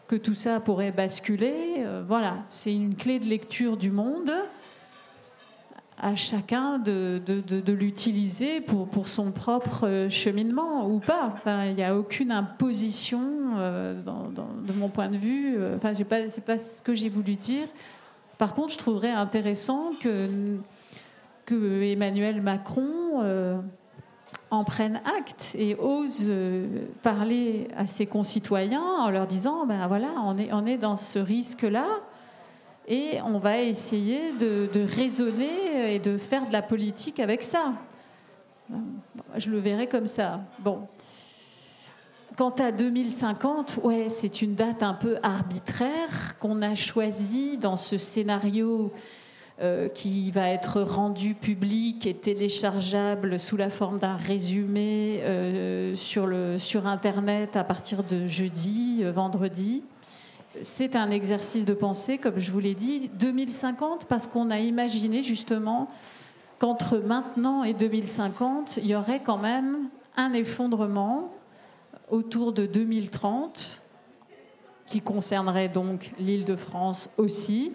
que 0.10 0.18
tout 0.18 0.34
ça 0.34 0.60
pourrait 0.60 0.92
basculer. 0.92 1.76
Euh, 1.78 2.04
voilà, 2.06 2.40
c'est 2.50 2.76
une 2.76 2.96
clé 2.96 3.20
de 3.20 3.26
lecture 3.26 3.78
du 3.78 3.90
monde 3.90 4.34
à 5.98 6.14
chacun 6.16 6.78
de, 6.78 7.22
l'utiliser 7.72 8.60
pour, 8.60 9.08
son 9.08 9.32
propre 9.32 9.88
euh, 9.88 10.10
cheminement 10.10 10.90
ou 10.90 11.00
pas. 11.00 11.36
il 11.68 11.76
n'y 11.76 11.84
a 11.86 11.96
aucune 11.98 12.34
imposition 12.34 13.22
euh, 13.56 14.02
de 14.68 14.74
mon 14.74 14.90
point 14.90 15.08
de 15.08 15.16
vue. 15.16 15.58
Enfin, 15.74 15.94
ce 15.94 16.00
n'est 16.00 16.46
pas 16.46 16.58
ce 16.58 16.84
que 16.84 16.94
j'ai 16.94 17.08
voulu 17.08 17.36
dire. 17.36 17.70
Par 18.38 18.54
contre, 18.54 18.74
je 18.74 18.78
trouverais 18.78 19.12
intéressant 19.12 19.92
que, 20.00 20.58
Emmanuel 21.50 22.42
Macron 22.42 23.22
en 24.52 24.64
prenne 24.64 25.02
acte 25.06 25.56
et 25.58 25.76
ose 25.76 26.32
parler 27.04 27.68
à 27.76 27.88
ses 27.88 28.06
concitoyens 28.06 28.82
en 28.82 29.10
leur 29.10 29.28
disant, 29.28 29.66
ben 29.66 29.88
voilà, 29.88 30.10
on 30.18 30.66
est, 30.66 30.78
dans 30.78 30.96
ce 30.96 31.20
risque-là 31.20 31.86
et 32.88 33.20
on 33.24 33.40
va 33.40 33.60
essayer 33.62 34.32
de, 34.34 34.70
raisonner 34.96 35.96
et 35.96 36.00
de 36.00 36.18
faire 36.18 36.48
de 36.48 36.54
la 36.54 36.62
politique 36.62 37.20
avec 37.20 37.44
ça. 37.44 37.74
Je 39.38 39.50
le 39.50 39.58
verrais 39.58 39.88
comme 39.88 40.08
ça. 40.08 40.42
Bon. 40.60 40.88
Quant 42.38 42.50
à 42.50 42.74
2050, 42.74 43.80
ouais, 43.84 44.08
c'est 44.10 44.42
une 44.42 44.56
date 44.56 44.84
un 44.84 44.94
peu 44.94 45.18
arbitraire 45.24 46.38
qu'on 46.40 46.62
a 46.62 46.76
choisie 46.76 47.58
dans 47.58 47.78
ce 47.78 47.98
scénario 47.98 48.92
euh, 49.62 49.88
qui 49.88 50.32
va 50.32 50.50
être 50.50 50.82
rendu 50.82 51.34
public 51.34 52.06
et 52.06 52.14
téléchargeable 52.14 53.40
sous 53.40 53.56
la 53.56 53.70
forme 53.70 54.00
d'un 54.00 54.18
résumé 54.18 55.22
euh, 55.24 55.96
sur, 55.96 56.86
Internet 56.86 57.56
à 57.56 57.64
partir 57.64 58.04
de 58.04 58.26
jeudi, 58.26 59.00
euh, 59.04 59.14
vendredi. 59.14 59.84
C'est 60.62 60.98
un 60.98 61.12
exercice 61.12 61.64
de 61.64 61.74
pensée, 61.74 62.18
comme 62.18 62.38
je 62.38 62.52
vous 62.52 62.60
l'ai 62.60 62.76
dit, 62.76 63.10
2050, 63.18 64.08
parce 64.08 64.28
qu'on 64.28 64.50
a 64.50 64.60
imaginé 64.60 65.24
justement 65.24 65.88
qu'entre 66.60 66.98
maintenant 66.98 67.64
et 67.64 67.74
2050, 67.74 68.76
il 68.76 68.88
y 68.88 68.96
aurait 68.96 69.22
quand 69.24 69.38
même 69.38 69.88
un 70.18 70.34
effondrement 70.34 71.35
autour 72.10 72.54
de 72.54 72.66
2030, 72.66 73.82
qui 74.86 75.02
concernerait 75.02 75.70
donc 75.70 76.12
l'île 76.20 76.46
de 76.46 76.56
France 76.56 77.10
aussi, 77.18 77.72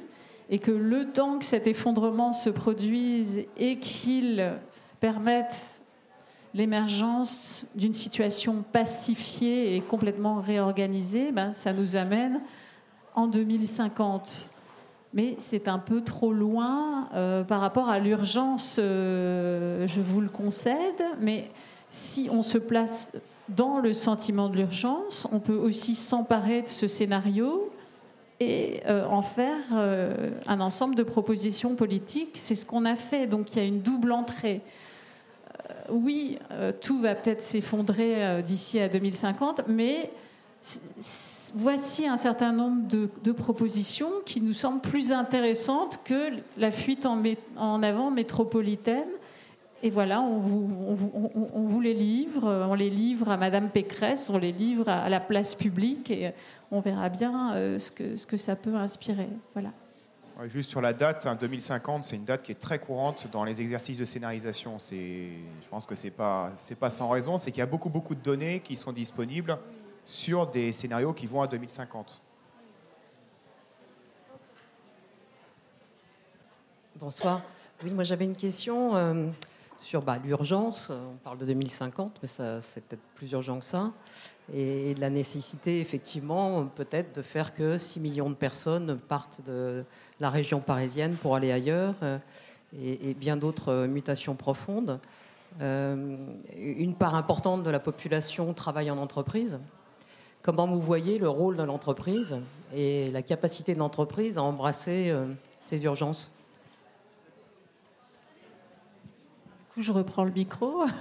et 0.49 0.59
que 0.59 0.71
le 0.71 1.13
temps 1.13 1.39
que 1.39 1.45
cet 1.45 1.67
effondrement 1.67 2.33
se 2.33 2.51
produise 2.51 3.45
et 3.57 3.79
qu'il 3.79 4.53
permette 4.99 5.81
l'émergence 6.55 7.67
d'une 7.77 7.93
situation 7.93 8.65
pacifiée 8.73 9.77
et 9.77 9.81
complètement 9.81 10.41
réorganisée, 10.41 11.31
ben, 11.31 11.53
ça 11.53 11.73
nous 11.73 11.97
amène 11.97 12.41
en 13.15 13.29
2050. 13.29 14.51
Mais 15.13 15.37
c'est 15.39 15.69
un 15.69 15.79
peu 15.79 16.03
trop 16.03 16.33
loin 16.33 17.09
euh, 17.15 17.43
par 17.45 17.61
rapport 17.61 17.89
à 17.89 17.99
l'urgence, 17.99 18.79
euh, 18.81 19.87
je 19.87 20.01
vous 20.01 20.21
le 20.21 20.29
concède, 20.29 21.03
mais 21.21 21.51
si 21.89 22.29
on 22.31 22.43
se 22.43 22.59
place 22.59 23.13
dans 23.57 23.79
le 23.79 23.93
sentiment 23.93 24.49
de 24.49 24.57
l'urgence, 24.57 25.27
on 25.33 25.41
peut 25.41 25.57
aussi 25.57 25.95
s'emparer 25.95 26.63
de 26.63 26.69
ce 26.69 26.87
scénario 26.87 27.71
et 28.41 28.81
euh, 28.87 29.05
en 29.07 29.21
faire 29.21 29.59
euh, 29.75 30.31
un 30.47 30.61
ensemble 30.61 30.95
de 30.95 31.03
propositions 31.03 31.75
politiques. 31.75 32.33
C'est 32.35 32.55
ce 32.55 32.65
qu'on 32.65 32.87
a 32.87 32.97
fait. 32.97 33.27
Donc 33.27 33.55
il 33.55 33.59
y 33.59 33.61
a 33.61 33.65
une 33.65 33.83
double 33.83 34.13
entrée. 34.13 34.63
Euh, 35.69 35.75
oui, 35.91 36.39
tout 36.81 37.01
va 37.01 37.15
peut-être 37.15 37.43
s'effondrer 37.43 38.43
d'ici 38.43 38.81
à 38.81 38.89
2050, 38.89 39.63
mais 39.69 40.11
voici 41.55 42.07
un 42.07 42.17
certain 42.17 42.53
nombre 42.53 42.87
de, 42.89 43.33
propositions 43.33 44.11
qui 44.25 44.41
nous 44.41 44.53
semblent 44.53 44.81
plus 44.81 45.13
intéressantes 45.13 45.99
que 46.05 46.31
la 46.57 46.71
fuite 46.71 47.07
en, 47.07 47.23
en 47.57 47.83
avant 47.83 48.11
métropolitaine. 48.11 49.09
Et 49.83 49.89
voilà, 49.91 50.21
on 50.21 50.39
vous, 50.39 50.69
on, 51.55 51.63
vous, 51.63 51.81
les 51.81 51.95
livre, 51.95 52.67
on 52.69 52.75
les 52.75 52.91
livre 52.91 53.31
à 53.31 53.39
Madame 53.39 53.71
Pécresse, 53.71 54.29
on 54.29 54.37
les 54.37 54.53
livre 54.53 54.89
à 54.89 55.09
la 55.09 55.21
place 55.21 55.55
publique, 55.55 56.11
et 56.11 56.33
on 56.71 56.81
verra 56.81 57.09
bien 57.09 57.55
euh, 57.55 57.79
ce, 57.79 57.91
que, 57.91 58.17
ce 58.17 58.27
que 58.27 58.37
ça 58.37 58.57
peut 58.57 58.75
inspirer. 58.75 59.29
Voilà. 59.55 59.71
Juste 60.47 60.71
sur 60.71 60.81
la 60.81 60.95
date, 60.95 61.27
2050, 61.39 61.97
hein, 61.99 62.03
c'est 62.03 62.17
une 62.17 62.25
date 62.25 62.43
qui 62.43 62.53
est 62.53 62.61
très 62.61 62.79
courante 62.79 63.29
dans 63.31 63.45
les 63.45 63.61
exercices 63.61 63.99
de 63.99 64.07
scénarisation. 64.07 64.79
Je 64.79 65.69
pense 65.71 65.85
que 65.85 65.95
ce 65.95 66.05
n'est 66.05 66.11
pas, 66.11 66.53
pas 66.79 66.91
sans 66.91 67.11
raison, 67.11 67.39
c'est 67.39 67.51
qu'il 67.51 67.61
y 67.61 67.63
a 67.63 67.67
beaucoup, 67.67 67.91
beaucoup 67.91 68.15
de 68.15 68.23
données 68.23 68.61
qui 68.61 68.77
sont 68.77 68.93
disponibles 68.93 69.59
sur 70.05 70.47
des 70.47 70.73
scénarios 70.73 71.13
qui 71.13 71.27
vont 71.27 71.43
à 71.43 71.47
2050. 71.47 72.23
Bonsoir. 76.97 77.43
Oui, 77.83 77.93
moi 77.93 78.05
j'avais 78.05 78.25
une 78.25 78.37
question 78.37 78.97
euh, 78.97 79.27
sur 79.91 80.03
bah, 80.03 80.19
l'urgence. 80.25 80.89
On 80.91 81.17
parle 81.17 81.39
de 81.39 81.47
2050, 81.47 82.21
mais 82.23 82.29
c'est 82.29 82.85
peut-être 82.85 83.03
plus 83.17 83.33
urgent 83.33 83.59
que 83.59 83.65
ça 83.65 83.91
et, 84.55 84.95
de 84.95 85.01
la 85.01 85.11
nécessité, 85.11 85.81
effectivement, 85.81 86.67
peut-être 86.67 87.17
de 87.17 87.23
faire 87.23 87.53
que 87.55 87.77
6 87.77 87.99
millions 87.99 88.31
de 88.31 88.37
personnes 88.37 89.01
partent 89.09 89.41
de 89.49 89.85
la 90.21 90.31
région 90.31 90.61
parisienne 90.61 91.17
pour 91.17 91.35
aller 91.35 91.51
ailleurs 91.51 91.97
euh, 92.05 92.19
et, 92.81 93.15
bien 93.15 93.37
d'autres 93.37 93.87
mutations 93.87 94.37
profondes. 94.37 95.01
Euh, 95.61 96.17
une 96.57 96.95
part 96.95 97.17
importante 97.17 97.65
de 97.65 97.71
la 97.71 97.81
population 97.81 98.55
travaille 98.55 98.93
en 98.93 98.99
entreprise. 98.99 99.59
Comment 100.43 100.69
vous 100.69 100.81
voyez 100.81 101.19
le 101.19 101.29
rôle 101.29 101.57
de 101.57 101.65
l'entreprise 101.65 102.37
et 102.73 103.11
la 103.11 103.23
capacité 103.23 103.75
de 103.75 103.81
l'entreprise 103.81 104.39
à 104.39 104.45
embrasser 104.45 105.11
euh, 105.11 105.27
ces 105.65 105.83
urgences 105.83 106.31
Du 109.70 109.70
je 109.81 109.93
reprends 109.93 110.25
le 110.25 110.33
micro. 110.33 110.85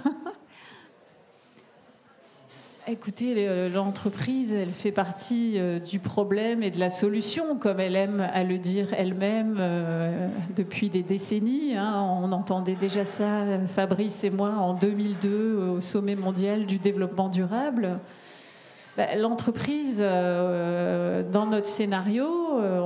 Écoutez, 2.88 3.68
l'entreprise, 3.68 4.52
elle 4.52 4.70
fait 4.70 4.90
partie 4.90 5.58
euh, 5.58 5.78
du 5.78 6.00
problème 6.00 6.62
et 6.62 6.70
de 6.70 6.80
la 6.80 6.90
solution, 6.90 7.56
comme 7.56 7.78
elle 7.78 7.94
aime 7.94 8.20
à 8.20 8.42
le 8.42 8.58
dire 8.58 8.88
elle-même 8.94 9.58
euh, 9.60 10.28
depuis 10.56 10.88
des 10.88 11.02
décennies. 11.02 11.76
Hein. 11.76 11.94
On 12.22 12.32
entendait 12.32 12.74
déjà 12.74 13.04
ça, 13.04 13.44
Fabrice 13.68 14.24
et 14.24 14.30
moi, 14.30 14.52
en 14.52 14.74
2002, 14.74 15.56
au 15.76 15.80
sommet 15.80 16.16
mondial 16.16 16.66
du 16.66 16.78
développement 16.78 17.28
durable. 17.28 18.00
Bah, 19.00 19.16
l'entreprise, 19.16 20.00
euh, 20.02 21.22
dans 21.22 21.46
notre 21.46 21.68
scénario, 21.68 22.28
euh, 22.60 22.84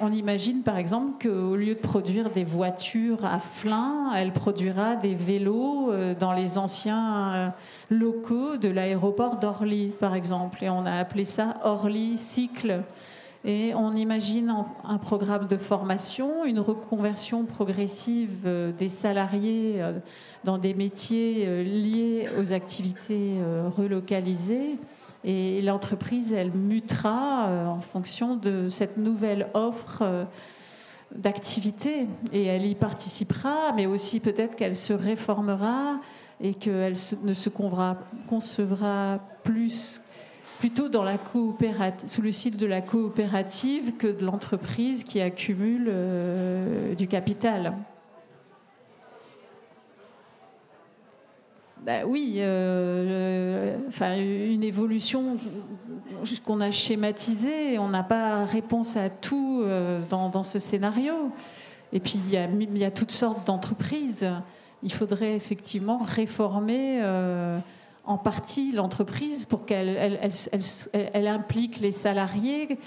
on, 0.00 0.12
imagine 0.12 0.62
par 0.62 0.78
exemple 0.78 1.26
qu'au 1.26 1.56
lieu 1.56 1.74
de 1.74 1.80
produire 1.80 2.30
des 2.30 2.44
voitures 2.44 3.24
à 3.24 3.40
flin, 3.40 4.12
elle 4.14 4.32
produira 4.32 4.94
des 4.94 5.16
vélos 5.16 5.90
euh, 5.90 6.14
dans 6.14 6.32
les 6.32 6.56
anciens 6.56 7.52
locaux 7.90 8.58
de 8.58 8.68
l'aéroport 8.68 9.38
d'Orly, 9.38 9.90
par 9.98 10.14
exemple. 10.14 10.62
Et 10.62 10.70
on 10.70 10.86
a 10.86 10.92
appelé 10.92 11.24
ça 11.24 11.54
Orly 11.64 12.16
Cycle. 12.16 12.82
Et 13.44 13.74
on 13.74 13.96
imagine 13.96 14.54
un 14.84 14.98
programme 14.98 15.48
de 15.48 15.56
formation, 15.56 16.44
une 16.44 16.60
reconversion 16.60 17.44
progressive 17.44 18.48
des 18.78 18.88
salariés 18.88 19.82
dans 20.44 20.58
des 20.58 20.74
métiers 20.74 21.64
liés 21.64 22.28
aux 22.38 22.52
activités 22.52 23.34
relocalisées 23.76 24.78
et 25.26 25.60
l'entreprise, 25.60 26.32
elle 26.32 26.52
mutera 26.52 27.48
euh, 27.48 27.66
en 27.66 27.80
fonction 27.80 28.36
de 28.36 28.68
cette 28.68 28.96
nouvelle 28.96 29.48
offre 29.54 30.02
euh, 30.02 30.24
d'activité 31.16 32.06
et 32.32 32.44
elle 32.44 32.64
y 32.64 32.76
participera, 32.76 33.72
mais 33.74 33.86
aussi 33.86 34.20
peut-être 34.20 34.54
qu'elle 34.54 34.76
se 34.76 34.92
réformera 34.92 35.98
et 36.40 36.54
qu'elle 36.54 36.94
ne 37.24 37.34
se 37.34 37.48
concevra 37.48 39.18
plus 39.42 40.00
plutôt 40.60 40.88
dans 40.88 41.02
la 41.02 41.18
sous 42.06 42.22
le 42.22 42.30
style 42.30 42.56
de 42.56 42.64
la 42.64 42.80
coopérative 42.80 43.96
que 43.96 44.06
de 44.06 44.24
l'entreprise 44.24 45.04
qui 45.04 45.20
accumule 45.20 45.86
euh, 45.88 46.94
du 46.94 47.08
capital. 47.08 47.74
Bah 51.86 52.04
oui, 52.04 52.38
euh, 52.38 53.76
enfin, 53.86 54.16
une 54.18 54.64
évolution 54.64 55.36
qu'on 56.44 56.60
a 56.60 56.72
schématisée. 56.72 57.78
On 57.78 57.88
n'a 57.88 58.02
pas 58.02 58.44
réponse 58.44 58.96
à 58.96 59.08
tout 59.08 59.62
euh, 59.64 60.00
dans, 60.10 60.42
ce 60.42 60.58
scénario. 60.58 61.30
Et 61.92 62.00
puis, 62.00 62.18
il 62.26 62.78
y 62.78 62.84
a, 62.84 62.90
toutes 62.90 63.12
sortes 63.12 63.46
d'entreprises. 63.46 64.28
Il 64.82 64.92
faudrait 64.92 65.36
effectivement 65.36 65.98
réformer 65.98 66.98
euh, 67.04 67.56
en 68.04 68.18
partie 68.18 68.72
l'entreprise 68.72 69.44
pour 69.44 69.64
qu'elle 69.64 69.90
elle, 69.90 70.30
elle, 70.92 71.28
implique 71.28 71.78
les 71.78 71.92
salariés 71.92 72.78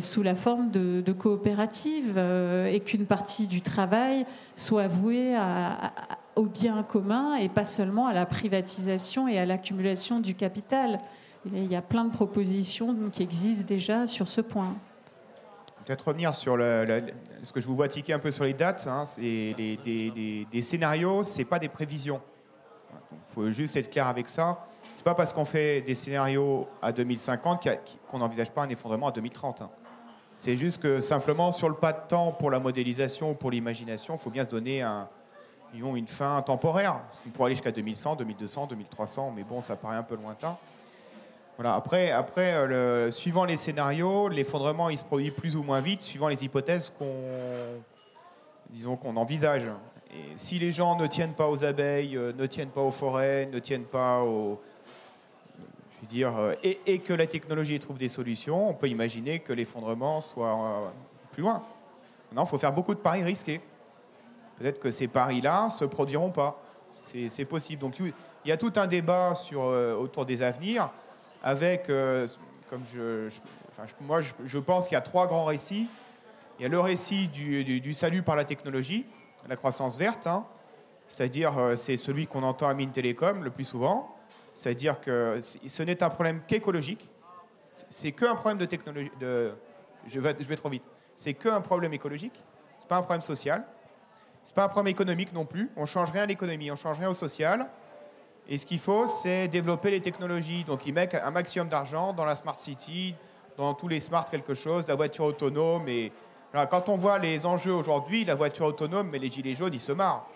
sous 0.00 0.22
la 0.22 0.36
forme 0.36 0.70
de 0.70 1.12
coopératives 1.12 2.18
et 2.18 2.80
qu'une 2.80 3.06
partie 3.06 3.46
du 3.46 3.62
travail 3.62 4.26
soit 4.54 4.86
vouée 4.86 5.34
à 5.34 5.92
au 6.38 6.46
bien 6.46 6.84
commun 6.84 7.34
et 7.34 7.48
pas 7.48 7.64
seulement 7.64 8.06
à 8.06 8.12
la 8.12 8.24
privatisation 8.24 9.26
et 9.26 9.40
à 9.40 9.44
l'accumulation 9.44 10.20
du 10.20 10.36
capital. 10.36 11.00
il 11.44 11.66
y 11.66 11.74
a 11.74 11.82
plein 11.82 12.04
de 12.04 12.12
propositions 12.12 12.94
qui 13.10 13.24
existent 13.24 13.66
déjà 13.66 14.06
sur 14.06 14.28
ce 14.28 14.40
point. 14.40 14.76
Peut-être 15.84 16.06
revenir 16.06 16.32
sur 16.32 16.54
ce 16.54 17.52
que 17.52 17.60
je 17.60 17.66
vous 17.66 17.74
vois 17.74 17.88
tiquer 17.88 18.12
un 18.12 18.20
peu 18.20 18.30
sur 18.30 18.44
les 18.44 18.54
dates. 18.54 18.86
Hein, 18.86 19.02
les, 19.18 20.46
des, 20.48 20.62
scénarios, 20.62 21.24
ce 21.24 21.38
n'est 21.38 21.44
pas 21.44 21.58
des 21.58 21.68
prévisions. 21.68 22.20
Il 23.10 23.34
faut 23.34 23.50
juste 23.50 23.76
être 23.76 23.90
clair 23.90 24.06
avec 24.06 24.28
ça. 24.28 24.64
Ce 24.92 24.98
n'est 24.98 25.04
pas 25.04 25.16
parce 25.16 25.32
qu'on 25.32 25.44
fait 25.44 25.80
des 25.80 25.96
scénarios 25.96 26.68
à 26.80 26.92
2050 26.92 27.68
qu'on 28.06 28.18
n'envisage 28.18 28.52
pas 28.52 28.62
un 28.62 28.68
effondrement 28.68 29.08
à 29.08 29.12
2030. 29.12 29.62
Hein. 29.62 29.70
C'est 30.36 30.56
juste 30.56 30.80
que 30.80 31.00
simplement, 31.00 31.50
sur 31.50 31.68
le 31.68 31.74
pas 31.74 31.92
de 31.92 32.06
temps 32.06 32.30
pour 32.30 32.52
la 32.52 32.60
modélisation 32.60 33.32
ou 33.32 33.34
pour 33.34 33.50
l'imagination, 33.50 34.14
il 34.14 34.18
faut 34.18 34.30
bien 34.30 34.44
se 34.44 34.50
donner 34.50 34.82
un, 34.82 35.08
ils 35.74 35.84
ont 35.84 35.96
une 35.96 36.08
fin 36.08 36.40
temporaire, 36.42 37.00
ce 37.10 37.20
qui 37.20 37.28
pourrait 37.28 37.46
aller 37.46 37.54
jusqu'à 37.54 37.72
2100, 37.72 38.16
2200, 38.16 38.66
2300, 38.66 39.32
mais 39.36 39.44
bon, 39.44 39.62
ça 39.62 39.76
paraît 39.76 39.96
un 39.96 40.02
peu 40.02 40.16
lointain. 40.16 40.56
Voilà. 41.56 41.74
Après, 41.74 42.10
après 42.10 42.54
euh, 42.54 43.10
suivant 43.10 43.44
les 43.44 43.56
scénarios, 43.56 44.28
l'effondrement 44.28 44.90
il 44.90 44.98
se 44.98 45.04
produit 45.04 45.30
plus 45.30 45.56
ou 45.56 45.62
moins 45.62 45.80
vite, 45.80 46.02
suivant 46.02 46.28
les 46.28 46.44
hypothèses 46.44 46.92
qu'on, 46.96 47.06
disons 48.70 48.96
qu'on 48.96 49.16
envisage. 49.16 49.68
Et 50.10 50.32
si 50.36 50.58
les 50.58 50.70
gens 50.70 50.96
ne 50.96 51.06
tiennent 51.06 51.34
pas 51.34 51.48
aux 51.48 51.64
abeilles, 51.64 52.16
euh, 52.16 52.32
ne 52.32 52.46
tiennent 52.46 52.70
pas 52.70 52.80
aux 52.80 52.90
forêts, 52.90 53.46
ne 53.52 53.58
tiennent 53.58 53.84
pas 53.84 54.22
aux. 54.22 54.60
Je 55.96 56.00
veux 56.02 56.08
dire, 56.08 56.36
euh, 56.36 56.54
et, 56.62 56.80
et 56.86 56.98
que 57.00 57.12
la 57.12 57.26
technologie 57.26 57.78
trouve 57.78 57.98
des 57.98 58.08
solutions, 58.08 58.68
on 58.68 58.74
peut 58.74 58.88
imaginer 58.88 59.40
que 59.40 59.52
l'effondrement 59.52 60.20
soit 60.20 60.48
euh, 60.48 60.88
plus 61.32 61.42
loin. 61.42 61.62
Non, 62.32 62.44
il 62.44 62.48
faut 62.48 62.58
faire 62.58 62.72
beaucoup 62.72 62.94
de 62.94 63.00
paris 63.00 63.22
risqués. 63.22 63.60
Peut-être 64.58 64.80
que 64.80 64.90
ces 64.90 65.08
paris-là 65.08 65.66
ne 65.66 65.70
se 65.70 65.84
produiront 65.84 66.30
pas. 66.30 66.60
C'est 66.94 67.44
possible. 67.44 67.80
Donc 67.80 67.98
il 68.00 68.12
y 68.44 68.52
a 68.52 68.56
tout 68.56 68.72
un 68.76 68.86
débat 68.86 69.34
sur, 69.34 69.62
euh, 69.62 69.94
autour 69.94 70.26
des 70.26 70.42
avenirs 70.42 70.90
avec, 71.42 71.88
euh, 71.88 72.26
comme 72.68 72.82
je, 72.92 73.28
enfin, 73.68 73.84
moi 74.00 74.20
je, 74.20 74.58
pense 74.58 74.88
qu'il 74.88 74.94
y 74.94 74.98
a 74.98 75.00
trois 75.00 75.26
grands 75.26 75.44
récits. 75.44 75.86
Il 76.58 76.62
y 76.62 76.66
a 76.66 76.68
le 76.68 76.80
récit 76.80 77.28
du, 77.28 77.62
du- 77.80 77.92
salut 77.92 78.22
par 78.22 78.34
la 78.34 78.44
technologie, 78.44 79.06
la 79.48 79.54
croissance 79.54 79.96
verte, 79.96 80.26
hein. 80.26 80.44
c'est-à-dire 81.06 81.56
euh, 81.56 81.76
c'est 81.76 81.96
celui 81.96 82.26
qu'on 82.26 82.42
entend 82.42 82.68
à 82.68 82.74
Mines 82.74 82.90
Télécom 82.90 83.44
le 83.44 83.50
plus 83.50 83.64
souvent, 83.64 84.16
c'est-à-dire 84.54 85.00
que 85.00 85.38
ce 85.40 85.82
n'est 85.84 86.02
un 86.02 86.10
problème 86.10 86.40
qu'écologique, 86.48 87.08
c'est 87.90 88.10
qu'un 88.10 88.34
problème 88.34 88.58
de 88.58 88.66
technologie, 88.66 89.12
de, 89.20 89.52
je, 90.04 90.18
vais, 90.18 90.34
je 90.40 90.48
vais 90.48 90.56
trop 90.56 90.68
vite, 90.68 90.82
c'est 91.14 91.34
qu'un 91.34 91.60
problème 91.60 91.92
écologique, 91.92 92.42
c'est 92.76 92.88
pas 92.88 92.96
un 92.96 93.02
problème 93.02 93.22
social, 93.22 93.64
c'est 94.48 94.54
pas 94.54 94.64
un 94.64 94.68
problème 94.68 94.90
économique 94.90 95.34
non 95.34 95.44
plus, 95.44 95.70
on 95.76 95.84
change 95.84 96.10
rien 96.10 96.22
à 96.22 96.26
l'économie, 96.26 96.70
on 96.70 96.76
change 96.76 96.98
rien 96.98 97.10
au 97.10 97.14
social, 97.14 97.68
et 98.48 98.56
ce 98.56 98.64
qu'il 98.64 98.78
faut, 98.78 99.06
c'est 99.06 99.46
développer 99.46 99.90
les 99.90 100.00
technologies. 100.00 100.64
Donc, 100.64 100.86
ils 100.86 100.94
mettent 100.94 101.14
un 101.14 101.30
maximum 101.30 101.68
d'argent 101.68 102.14
dans 102.14 102.24
la 102.24 102.34
smart 102.34 102.58
city, 102.58 103.14
dans 103.58 103.74
tous 103.74 103.88
les 103.88 104.00
smart 104.00 104.24
quelque 104.24 104.54
chose, 104.54 104.88
la 104.88 104.94
voiture 104.94 105.26
autonome. 105.26 105.86
Et 105.86 106.12
quand 106.70 106.88
on 106.88 106.96
voit 106.96 107.18
les 107.18 107.44
enjeux 107.44 107.74
aujourd'hui, 107.74 108.24
la 108.24 108.34
voiture 108.34 108.64
autonome, 108.64 109.10
mais 109.10 109.18
les 109.18 109.28
gilets 109.28 109.54
jaunes, 109.54 109.74
ils 109.74 109.82
se 109.82 109.92
marrent. 109.92 110.26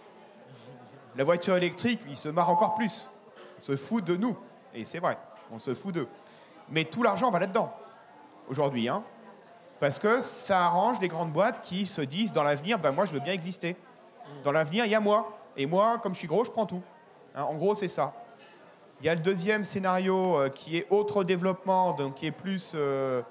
La 1.17 1.25
voiture 1.25 1.57
électrique, 1.57 2.01
ils 2.07 2.19
se 2.19 2.29
marrent 2.29 2.51
encore 2.51 2.75
plus. 2.75 3.09
On 3.57 3.63
se 3.63 3.77
fout 3.77 4.05
de 4.05 4.15
nous. 4.15 4.37
Et 4.75 4.85
c'est 4.85 4.99
vrai, 4.99 5.17
on 5.51 5.59
se 5.59 5.73
fout 5.73 5.95
d'eux. 5.95 6.09
Mais 6.71 6.85
tout 6.85 7.03
l'argent 7.03 7.31
va 7.31 7.39
là-dedans, 7.39 7.73
aujourd'hui. 8.47 8.91
Hein, 8.91 9.05
parce 9.81 9.99
que 9.99 10.21
ça 10.21 10.67
arrange 10.67 11.01
les 11.01 11.09
grandes 11.09 11.33
boîtes 11.33 11.63
qui 11.63 11.87
se 11.87 12.03
disent 12.03 12.33
dans 12.33 12.43
l'avenir, 12.43 12.79
ben 12.79 12.93
moi, 12.93 13.07
je 13.07 13.13
veux 13.13 13.21
bien 13.21 13.33
exister. 13.33 13.75
Dans 14.43 14.53
l'avenir, 14.53 14.85
il 14.85 14.91
y 14.91 14.95
a 14.95 15.01
moi. 15.01 15.39
Et 15.57 15.67
moi, 15.67 15.99
comme 15.99 16.15
je 16.15 16.19
suis 16.19 16.29
gros, 16.29 16.45
je 16.45 16.51
prends 16.51 16.67
tout. 16.67 16.83
Hein, 17.35 17.45
en 17.45 17.55
gros, 17.55 17.75
c'est 17.75 17.89
ça. 17.89 18.13
Il 19.01 19.07
y 19.07 19.09
a 19.09 19.15
le 19.15 19.21
deuxième 19.21 19.65
scénario 19.65 20.37
euh, 20.37 20.49
qui 20.49 20.77
est 20.77 20.87
autre 20.91 21.25
développement, 21.25 21.93
donc 21.93 22.15
qui 22.15 22.27
est 22.27 22.33
plus 22.33 22.73
euh, 22.75 23.23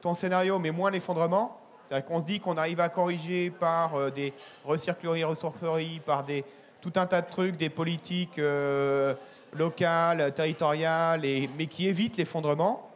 ton 0.00 0.14
scénario, 0.14 0.58
mais 0.58 0.70
moins 0.70 0.90
l'effondrement. 0.90 1.58
C'est-à-dire 1.86 2.06
qu'on 2.06 2.20
se 2.20 2.26
dit 2.26 2.40
qu'on 2.40 2.56
arrive 2.56 2.80
à 2.80 2.88
corriger 2.88 3.50
par 3.50 3.94
euh, 3.94 4.10
des 4.10 4.32
recycleries, 4.64 5.24
ressourceries, 5.24 6.00
par 6.04 6.24
des, 6.24 6.44
tout 6.80 6.92
un 6.96 7.06
tas 7.06 7.22
de 7.22 7.30
trucs, 7.30 7.56
des 7.56 7.70
politiques 7.70 8.38
euh, 8.38 9.14
locales, 9.52 10.34
territoriales, 10.34 11.24
et, 11.24 11.48
mais 11.56 11.66
qui 11.66 11.88
évitent 11.88 12.16
l'effondrement. 12.16 12.90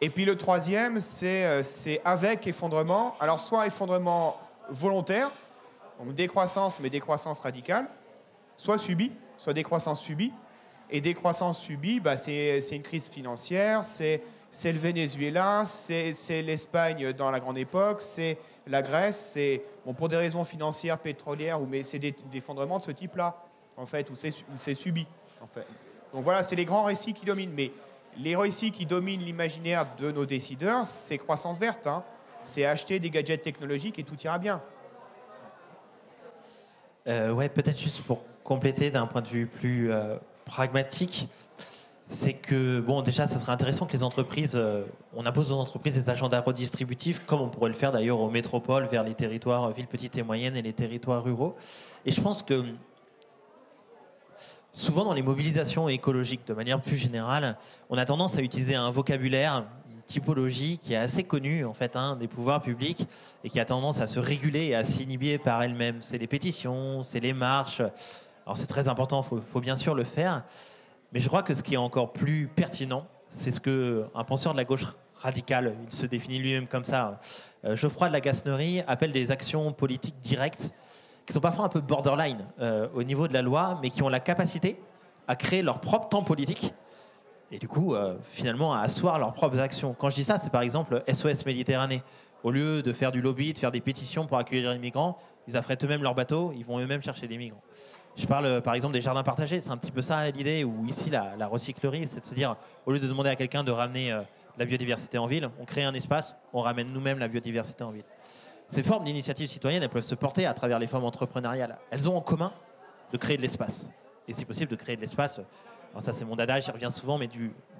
Et 0.00 0.08
puis 0.08 0.24
le 0.24 0.36
troisième, 0.36 1.00
c'est 1.00 2.00
avec 2.04 2.46
effondrement. 2.46 3.16
Alors 3.20 3.38
soit 3.38 3.66
effondrement 3.66 4.38
volontaire, 4.70 5.30
donc 6.04 6.14
décroissance, 6.14 6.80
mais 6.80 6.90
décroissance 6.90 7.40
radicale, 7.40 7.88
soit 8.56 8.78
subie, 8.78 9.12
soit 9.36 9.52
décroissance 9.52 10.00
subie. 10.00 10.32
Et 10.90 11.00
décroissance 11.00 11.60
subie, 11.60 12.00
bah, 12.00 12.16
c'est 12.16 12.58
une 12.72 12.82
crise 12.82 13.08
financière, 13.08 13.84
c'est 13.84 14.22
le 14.64 14.78
Venezuela, 14.78 15.64
c'est 15.64 16.42
l'Espagne 16.42 17.12
dans 17.12 17.30
la 17.30 17.38
grande 17.38 17.58
époque, 17.58 18.02
c'est 18.02 18.38
la 18.66 18.82
Grèce, 18.82 19.30
c'est 19.34 19.62
bon, 19.86 19.94
pour 19.94 20.08
des 20.08 20.16
raisons 20.16 20.42
financières, 20.42 20.98
pétrolières, 20.98 21.62
ou 21.62 21.66
mais 21.66 21.84
c'est 21.84 22.00
des, 22.00 22.10
des 22.10 22.38
effondrements 22.38 22.78
de 22.78 22.82
ce 22.82 22.90
type-là, 22.90 23.36
en 23.76 23.86
fait, 23.86 24.10
où 24.10 24.16
c'est 24.16 24.30
où 24.30 24.56
c'est 24.56 24.74
subi. 24.74 25.06
En 25.40 25.46
fait. 25.46 25.66
Donc 26.12 26.24
voilà, 26.24 26.42
c'est 26.42 26.56
les 26.56 26.64
grands 26.64 26.84
récits 26.84 27.14
qui 27.14 27.24
dominent. 27.24 27.52
Mais 27.54 27.70
les 28.16 28.34
récits 28.34 28.72
qui 28.72 28.84
dominent 28.84 29.22
l'imaginaire 29.22 29.86
de 29.96 30.10
nos 30.10 30.26
décideurs, 30.26 30.86
c'est 30.86 31.18
croissance 31.18 31.58
verte. 31.58 31.86
hein. 31.86 32.02
C'est 32.42 32.64
acheter 32.64 32.98
des 32.98 33.10
gadgets 33.10 33.42
technologiques 33.42 33.98
et 33.98 34.02
tout 34.02 34.16
ira 34.22 34.38
bien. 34.38 34.60
Euh, 37.06 37.32
ouais, 37.32 37.48
peut-être 37.48 37.78
juste 37.78 38.02
pour 38.02 38.24
compléter 38.44 38.90
d'un 38.90 39.06
point 39.06 39.22
de 39.22 39.28
vue 39.28 39.46
plus 39.46 39.90
euh, 39.90 40.16
pragmatique, 40.44 41.28
c'est 42.08 42.32
que, 42.34 42.80
bon, 42.80 43.02
déjà, 43.02 43.26
ça 43.26 43.38
serait 43.38 43.52
intéressant 43.52 43.86
que 43.86 43.92
les 43.92 44.02
entreprises, 44.02 44.54
euh, 44.56 44.84
on 45.14 45.24
impose 45.24 45.52
aux 45.52 45.56
entreprises 45.56 45.94
des 45.94 46.10
agendas 46.10 46.40
redistributifs, 46.40 47.24
comme 47.24 47.40
on 47.40 47.48
pourrait 47.48 47.70
le 47.70 47.76
faire 47.76 47.92
d'ailleurs 47.92 48.18
aux 48.18 48.30
métropoles, 48.30 48.86
vers 48.86 49.04
les 49.04 49.14
territoires 49.14 49.70
villes 49.70 49.86
petites 49.86 50.18
et 50.18 50.22
moyennes 50.22 50.56
et 50.56 50.62
les 50.62 50.72
territoires 50.72 51.22
ruraux. 51.22 51.56
Et 52.04 52.10
je 52.10 52.20
pense 52.20 52.42
que 52.42 52.64
souvent 54.72 55.04
dans 55.04 55.12
les 55.14 55.22
mobilisations 55.22 55.88
écologiques, 55.88 56.46
de 56.46 56.54
manière 56.54 56.80
plus 56.80 56.96
générale, 56.96 57.56
on 57.88 57.98
a 57.98 58.04
tendance 58.04 58.36
à 58.36 58.42
utiliser 58.42 58.74
un 58.74 58.90
vocabulaire, 58.90 59.64
typologie 60.10 60.78
qui 60.78 60.92
est 60.92 60.96
assez 60.96 61.22
connue 61.22 61.64
en 61.64 61.72
fait 61.72 61.94
hein, 61.94 62.16
des 62.16 62.26
pouvoirs 62.26 62.60
publics 62.60 63.06
et 63.44 63.50
qui 63.50 63.60
a 63.60 63.64
tendance 63.64 64.00
à 64.00 64.08
se 64.08 64.18
réguler 64.18 64.66
et 64.66 64.74
à 64.74 64.84
s'inhiber 64.84 65.38
par 65.38 65.62
elle-même. 65.62 65.98
C'est 66.00 66.18
les 66.18 66.26
pétitions, 66.26 67.04
c'est 67.04 67.20
les 67.20 67.32
marches. 67.32 67.80
Alors 68.44 68.58
c'est 68.58 68.66
très 68.66 68.88
important, 68.88 69.24
il 69.32 69.40
faut, 69.40 69.60
bien 69.60 69.76
sûr 69.76 69.94
le 69.94 70.02
faire. 70.02 70.42
Mais 71.12 71.20
je 71.20 71.28
crois 71.28 71.44
que 71.44 71.54
ce 71.54 71.62
qui 71.62 71.74
est 71.74 71.78
encore 71.78 72.12
plus 72.12 72.48
pertinent, 72.48 73.06
c'est 73.28 73.52
ce 73.52 73.60
que 73.60 74.04
un 74.14 74.24
penseur 74.24 74.52
de 74.52 74.58
la 74.58 74.64
gauche 74.64 74.84
radicale, 75.14 75.76
il 75.88 75.96
se 75.96 76.06
définit 76.06 76.38
lui-même 76.38 76.66
comme 76.66 76.84
ça, 76.84 77.20
euh, 77.64 77.76
Geoffroy 77.76 78.08
de 78.08 78.12
la 78.12 78.20
Gasnerie, 78.20 78.82
appelle 78.88 79.12
des 79.12 79.30
actions 79.30 79.72
politiques 79.72 80.20
directes 80.22 80.70
qui 81.26 81.32
sont 81.32 81.40
parfois 81.40 81.66
un 81.66 81.68
peu 81.68 81.80
borderline 81.80 82.46
euh, 82.60 82.88
au 82.94 83.04
niveau 83.04 83.28
de 83.28 83.32
la 83.32 83.42
loi, 83.42 83.78
mais 83.82 83.90
qui 83.90 84.02
ont 84.02 84.08
la 84.08 84.18
capacité 84.18 84.80
à 85.28 85.36
créer 85.36 85.62
leur 85.62 85.80
propre 85.80 86.08
temps 86.08 86.24
politique 86.24 86.72
et 87.52 87.58
du 87.58 87.68
coup, 87.68 87.94
euh, 87.94 88.16
finalement, 88.22 88.72
à 88.72 88.80
asseoir 88.80 89.18
leurs 89.18 89.32
propres 89.32 89.58
actions. 89.58 89.94
Quand 89.98 90.10
je 90.10 90.14
dis 90.16 90.24
ça, 90.24 90.38
c'est 90.38 90.50
par 90.50 90.62
exemple 90.62 91.02
SOS 91.12 91.44
Méditerranée. 91.46 92.02
Au 92.42 92.50
lieu 92.50 92.82
de 92.82 92.92
faire 92.92 93.12
du 93.12 93.20
lobby, 93.20 93.52
de 93.52 93.58
faire 93.58 93.70
des 93.70 93.80
pétitions 93.80 94.26
pour 94.26 94.38
accueillir 94.38 94.70
les 94.70 94.78
migrants, 94.78 95.18
ils 95.46 95.56
affrètent 95.56 95.84
eux-mêmes 95.84 96.02
leurs 96.02 96.14
bateaux, 96.14 96.52
ils 96.56 96.64
vont 96.64 96.78
eux-mêmes 96.78 97.02
chercher 97.02 97.26
des 97.26 97.36
migrants. 97.36 97.60
Je 98.16 98.26
parle 98.26 98.46
euh, 98.46 98.60
par 98.60 98.74
exemple 98.74 98.94
des 98.94 99.00
jardins 99.00 99.22
partagés, 99.22 99.60
c'est 99.60 99.70
un 99.70 99.76
petit 99.76 99.92
peu 99.92 100.00
ça 100.00 100.30
l'idée, 100.30 100.64
où 100.64 100.86
ici 100.86 101.10
la, 101.10 101.36
la 101.36 101.46
recyclerie, 101.46 102.06
c'est 102.06 102.20
de 102.20 102.24
se 102.24 102.34
dire, 102.34 102.56
au 102.86 102.92
lieu 102.92 102.98
de 102.98 103.06
demander 103.06 103.30
à 103.30 103.36
quelqu'un 103.36 103.62
de 103.62 103.70
ramener 103.70 104.12
euh, 104.12 104.22
la 104.58 104.64
biodiversité 104.64 105.18
en 105.18 105.26
ville, 105.26 105.50
on 105.60 105.64
crée 105.64 105.84
un 105.84 105.94
espace, 105.94 106.36
on 106.52 106.60
ramène 106.60 106.92
nous-mêmes 106.92 107.18
la 107.18 107.28
biodiversité 107.28 107.84
en 107.84 107.90
ville. 107.90 108.04
Ces 108.68 108.82
formes 108.82 109.04
d'initiatives 109.04 109.48
citoyennes, 109.48 109.82
elles 109.82 109.88
peuvent 109.88 110.02
se 110.02 110.14
porter 110.14 110.46
à 110.46 110.54
travers 110.54 110.78
les 110.78 110.86
formes 110.86 111.04
entrepreneuriales. 111.04 111.76
Elles 111.90 112.08
ont 112.08 112.16
en 112.16 112.20
commun 112.20 112.52
de 113.12 113.16
créer 113.16 113.36
de 113.36 113.42
l'espace. 113.42 113.90
Et 114.28 114.32
si 114.32 114.44
possible, 114.44 114.70
de 114.70 114.76
créer 114.76 114.94
de 114.94 115.00
l'espace, 115.00 115.40
ça 115.98 116.12
c'est 116.12 116.24
mon 116.24 116.36
dada, 116.36 116.60
j'y 116.60 116.70
reviens 116.70 116.90
souvent, 116.90 117.18
mais 117.18 117.28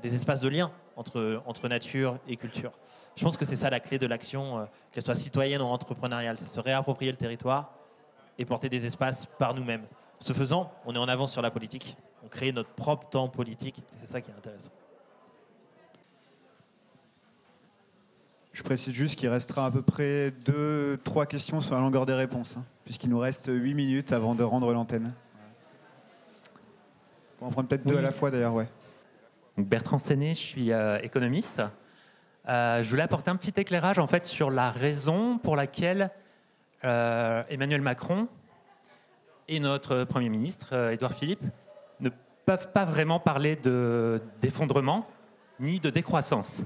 des 0.03 0.15
espaces 0.15 0.41
de 0.41 0.49
lien 0.49 0.73
entre, 0.97 1.43
entre 1.47 1.69
nature 1.69 2.19
et 2.29 2.37
culture. 2.37 2.73
Je 3.17 3.25
pense 3.25 3.37
que 3.37 3.45
c'est 3.45 3.57
ça 3.57 3.71
la 3.71 3.81
clé 3.81 3.99
de 3.99 4.07
l'action, 4.07 4.59
euh, 4.59 4.65
qu'elle 4.93 5.03
soit 5.03 5.15
citoyenne 5.15 5.63
ou 5.63 5.67
entrepreneuriale, 5.67 6.39
c'est 6.39 6.49
se 6.49 6.61
réapproprier 6.61 7.13
le 7.13 7.19
territoire 7.19 7.73
et 8.39 8.45
porter 8.45 8.69
des 8.69 8.87
espaces 8.87 9.27
par 9.39 9.55
nous-mêmes. 9.55 9.85
Ce 10.19 10.33
faisant, 10.33 10.73
on 10.87 10.95
est 10.95 10.99
en 10.99 11.09
avance 11.09 11.33
sur 11.33 11.43
la 11.43 11.51
politique, 11.51 11.97
on 12.25 12.29
crée 12.29 12.53
notre 12.53 12.71
propre 12.71 13.09
temps 13.09 13.29
politique, 13.29 13.83
c'est 13.95 14.07
ça 14.07 14.21
qui 14.21 14.31
est 14.31 14.35
intéressant. 14.35 14.73
Je 18.53 18.63
précise 18.63 18.93
juste 18.93 19.17
qu'il 19.17 19.29
restera 19.29 19.67
à 19.67 19.71
peu 19.71 19.81
près 19.81 20.33
deux, 20.45 20.99
trois 21.05 21.25
questions 21.25 21.61
sur 21.61 21.75
la 21.77 21.81
longueur 21.81 22.05
des 22.05 22.15
réponses, 22.15 22.57
hein, 22.57 22.65
puisqu'il 22.85 23.09
nous 23.09 23.19
reste 23.19 23.49
8 23.51 23.75
minutes 23.75 24.13
avant 24.13 24.35
de 24.35 24.43
rendre 24.43 24.73
l'antenne. 24.73 25.15
On 27.41 27.45
va 27.45 27.49
en 27.49 27.51
prendre 27.53 27.69
peut-être 27.69 27.87
deux 27.87 27.97
à 27.97 28.03
la 28.03 28.13
fois 28.13 28.31
d'ailleurs, 28.31 28.55
ouais. 28.55 28.69
Donc 29.57 29.67
Bertrand 29.67 29.99
Séné, 29.99 30.35
je 30.35 30.41
suis 30.41 30.73
euh, 30.73 30.99
économiste. 31.03 31.63
Euh, 32.49 32.83
je 32.83 32.91
voulais 32.91 33.03
apporter 33.03 33.31
un 33.31 33.37
petit 33.37 33.53
éclairage 33.59 33.99
en 33.99 34.07
fait 34.07 34.27
sur 34.27 34.51
la 34.51 34.71
raison 34.71 35.39
pour 35.39 35.57
laquelle 35.57 36.11
euh, 36.85 37.43
Emmanuel 37.49 37.81
Macron 37.83 38.29
et 39.49 39.61
notre 39.61 40.05
Premier 40.05 40.29
ministre, 40.29 40.91
Édouard 40.93 41.13
Philippe, 41.15 41.43
ne 42.01 42.11
peuvent 42.47 42.71
pas 42.73 42.85
vraiment 42.85 43.21
parler 43.21 43.57
de- 43.57 44.23
d'effondrement 44.41 45.07
ni 45.59 45.81
de 45.81 45.91
décroissance. 45.91 46.63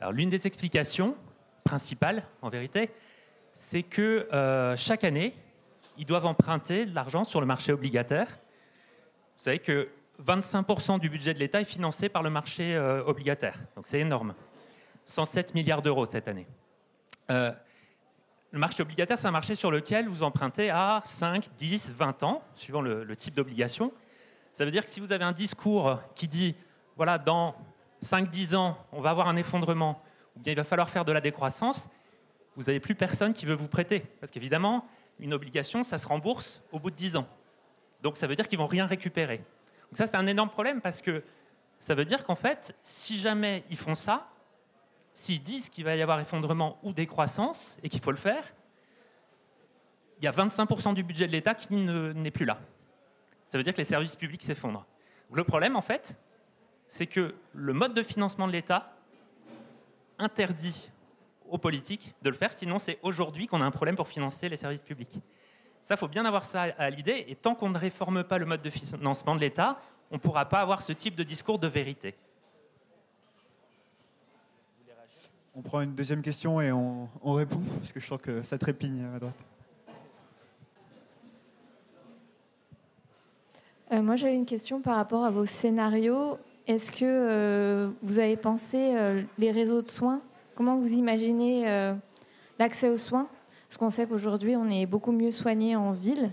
Alors 0.00 0.12
l'une 0.12 0.30
des 0.30 0.46
explications 0.46 1.16
principales, 1.62 2.22
en 2.42 2.48
vérité, 2.48 2.90
c'est 3.52 3.82
que 3.82 4.26
chaque 4.76 5.04
année, 5.04 5.34
ils 5.98 6.06
doivent 6.06 6.26
emprunter 6.26 6.86
de 6.86 6.94
l'argent 6.94 7.24
sur 7.24 7.40
le 7.40 7.46
marché 7.46 7.72
obligataire. 7.72 8.26
Vous 9.36 9.44
savez 9.44 9.58
que 9.58 9.88
25% 10.22 11.00
du 11.00 11.08
budget 11.08 11.34
de 11.34 11.38
l'État 11.38 11.60
est 11.60 11.64
financé 11.64 12.08
par 12.08 12.22
le 12.22 12.30
marché 12.30 12.74
euh, 12.74 13.02
obligataire. 13.04 13.58
Donc 13.76 13.86
c'est 13.86 14.00
énorme. 14.00 14.34
107 15.04 15.54
milliards 15.54 15.82
d'euros 15.82 16.06
cette 16.06 16.28
année. 16.28 16.46
Euh, 17.30 17.52
le 18.52 18.58
marché 18.58 18.82
obligataire, 18.82 19.18
c'est 19.18 19.26
un 19.26 19.32
marché 19.32 19.54
sur 19.54 19.70
lequel 19.70 20.08
vous 20.08 20.22
empruntez 20.22 20.70
à 20.70 21.02
5, 21.04 21.48
10, 21.58 21.94
20 21.96 22.22
ans, 22.22 22.42
suivant 22.54 22.80
le, 22.80 23.04
le 23.04 23.16
type 23.16 23.34
d'obligation. 23.34 23.92
Ça 24.52 24.64
veut 24.64 24.70
dire 24.70 24.84
que 24.84 24.90
si 24.90 25.00
vous 25.00 25.12
avez 25.12 25.24
un 25.24 25.32
discours 25.32 25.98
qui 26.14 26.28
dit, 26.28 26.56
voilà, 26.96 27.18
dans 27.18 27.56
5-10 28.04 28.54
ans, 28.54 28.78
on 28.92 29.00
va 29.00 29.10
avoir 29.10 29.28
un 29.28 29.36
effondrement, 29.36 30.00
ou 30.36 30.40
bien 30.40 30.52
il 30.52 30.56
va 30.56 30.64
falloir 30.64 30.88
faire 30.88 31.04
de 31.04 31.10
la 31.10 31.20
décroissance, 31.20 31.88
vous 32.54 32.64
n'avez 32.64 32.80
plus 32.80 32.94
personne 32.94 33.32
qui 33.32 33.46
veut 33.46 33.54
vous 33.54 33.68
prêter. 33.68 34.00
Parce 34.20 34.30
qu'évidemment, 34.30 34.86
une 35.18 35.34
obligation, 35.34 35.82
ça 35.82 35.98
se 35.98 36.06
rembourse 36.06 36.62
au 36.70 36.78
bout 36.78 36.90
de 36.90 36.96
10 36.96 37.16
ans. 37.16 37.26
Donc 38.04 38.18
ça 38.18 38.26
veut 38.26 38.36
dire 38.36 38.46
qu'ils 38.46 38.58
vont 38.58 38.66
rien 38.66 38.84
récupérer. 38.84 39.38
Donc 39.38 39.96
ça, 39.96 40.06
c'est 40.06 40.16
un 40.16 40.26
énorme 40.26 40.50
problème 40.50 40.82
parce 40.82 41.00
que 41.00 41.22
ça 41.80 41.94
veut 41.94 42.04
dire 42.04 42.22
qu'en 42.24 42.34
fait, 42.34 42.76
si 42.82 43.18
jamais 43.18 43.64
ils 43.70 43.78
font 43.78 43.94
ça, 43.94 44.28
s'ils 45.14 45.42
disent 45.42 45.70
qu'il 45.70 45.84
va 45.84 45.96
y 45.96 46.02
avoir 46.02 46.20
effondrement 46.20 46.78
ou 46.82 46.92
décroissance 46.92 47.78
et 47.82 47.88
qu'il 47.88 48.02
faut 48.02 48.10
le 48.10 48.18
faire, 48.18 48.44
il 50.18 50.24
y 50.24 50.28
a 50.28 50.32
25% 50.32 50.92
du 50.94 51.02
budget 51.02 51.26
de 51.26 51.32
l'État 51.32 51.54
qui 51.54 51.74
n'est 51.74 52.30
plus 52.30 52.44
là. 52.44 52.58
Ça 53.48 53.56
veut 53.56 53.64
dire 53.64 53.72
que 53.72 53.78
les 53.78 53.84
services 53.84 54.16
publics 54.16 54.42
s'effondrent. 54.42 54.86
Le 55.32 55.42
problème, 55.42 55.74
en 55.74 55.82
fait, 55.82 56.14
c'est 56.88 57.06
que 57.06 57.34
le 57.54 57.72
mode 57.72 57.94
de 57.94 58.02
financement 58.02 58.46
de 58.46 58.52
l'État 58.52 58.92
interdit 60.18 60.90
aux 61.48 61.58
politiques 61.58 62.14
de 62.20 62.28
le 62.28 62.36
faire, 62.36 62.52
sinon 62.52 62.78
c'est 62.78 62.98
aujourd'hui 63.02 63.46
qu'on 63.46 63.62
a 63.62 63.64
un 63.64 63.70
problème 63.70 63.96
pour 63.96 64.08
financer 64.08 64.50
les 64.50 64.56
services 64.56 64.82
publics. 64.82 65.20
Ça, 65.84 65.98
faut 65.98 66.08
bien 66.08 66.24
avoir 66.24 66.46
ça 66.46 66.62
à 66.62 66.88
l'idée, 66.88 67.26
et 67.28 67.34
tant 67.34 67.54
qu'on 67.54 67.68
ne 67.68 67.76
réforme 67.76 68.24
pas 68.24 68.38
le 68.38 68.46
mode 68.46 68.62
de 68.62 68.70
financement 68.70 69.34
de 69.34 69.40
l'État, 69.40 69.78
on 70.10 70.14
ne 70.14 70.18
pourra 70.18 70.48
pas 70.48 70.60
avoir 70.60 70.80
ce 70.80 70.94
type 70.94 71.14
de 71.14 71.22
discours 71.22 71.58
de 71.58 71.68
vérité. 71.68 72.14
On 75.54 75.60
prend 75.60 75.82
une 75.82 75.94
deuxième 75.94 76.22
question 76.22 76.58
et 76.62 76.72
on, 76.72 77.08
répond, 77.22 77.60
parce 77.78 77.92
que 77.92 78.00
je 78.00 78.06
sens 78.06 78.20
que 78.20 78.42
ça 78.44 78.56
trépigne 78.56 79.04
à 79.14 79.18
droite. 79.18 79.34
Euh, 83.92 84.00
moi, 84.00 84.16
j'avais 84.16 84.36
une 84.36 84.46
question 84.46 84.80
par 84.80 84.96
rapport 84.96 85.24
à 85.24 85.30
vos 85.30 85.44
scénarios. 85.44 86.38
Est-ce 86.66 86.90
que 86.90 87.04
euh, 87.04 87.90
vous 88.02 88.18
avez 88.18 88.38
pensé 88.38 88.96
euh, 88.96 89.22
les 89.36 89.50
réseaux 89.50 89.82
de 89.82 89.88
soins? 89.88 90.22
Comment 90.54 90.78
vous 90.78 90.94
imaginez 90.94 91.66
l'accès 92.58 92.88
aux 92.88 92.96
soins? 92.96 93.28
Parce 93.74 93.80
qu'on 93.80 93.90
sait 93.90 94.06
qu'aujourd'hui, 94.06 94.54
on 94.54 94.70
est 94.70 94.86
beaucoup 94.86 95.10
mieux 95.10 95.32
soigné 95.32 95.74
en 95.74 95.90
ville. 95.90 96.30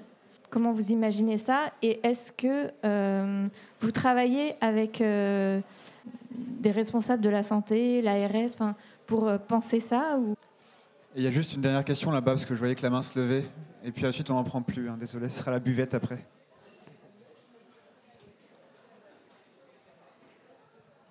Comment 0.51 0.73
vous 0.73 0.91
imaginez 0.91 1.39
ça 1.39 1.71
Et 1.81 1.99
est-ce 2.03 2.31
que 2.31 2.69
vous 3.79 3.89
travaillez 3.89 4.53
avec 4.61 4.99
des 4.99 5.63
responsables 6.71 7.23
de 7.23 7.29
la 7.29 7.41
santé, 7.41 8.03
l'ARS, 8.03 8.75
pour 9.07 9.31
penser 9.47 9.79
ça 9.79 10.19
ou... 10.19 10.35
Il 11.15 11.23
y 11.23 11.27
a 11.27 11.31
juste 11.31 11.55
une 11.55 11.61
dernière 11.61 11.83
question 11.83 12.11
là-bas, 12.11 12.33
parce 12.33 12.45
que 12.45 12.53
je 12.53 12.59
voyais 12.59 12.75
que 12.75 12.83
la 12.83 12.91
main 12.91 13.01
se 13.01 13.17
levait. 13.17 13.45
Et 13.83 13.91
puis 13.91 14.05
ensuite, 14.05 14.29
on 14.29 14.35
n'en 14.35 14.43
prend 14.43 14.61
plus. 14.61 14.87
Hein. 14.87 14.97
Désolé, 14.99 15.27
ce 15.27 15.39
sera 15.39 15.49
la 15.49 15.59
buvette 15.59 15.95
après. 15.95 16.23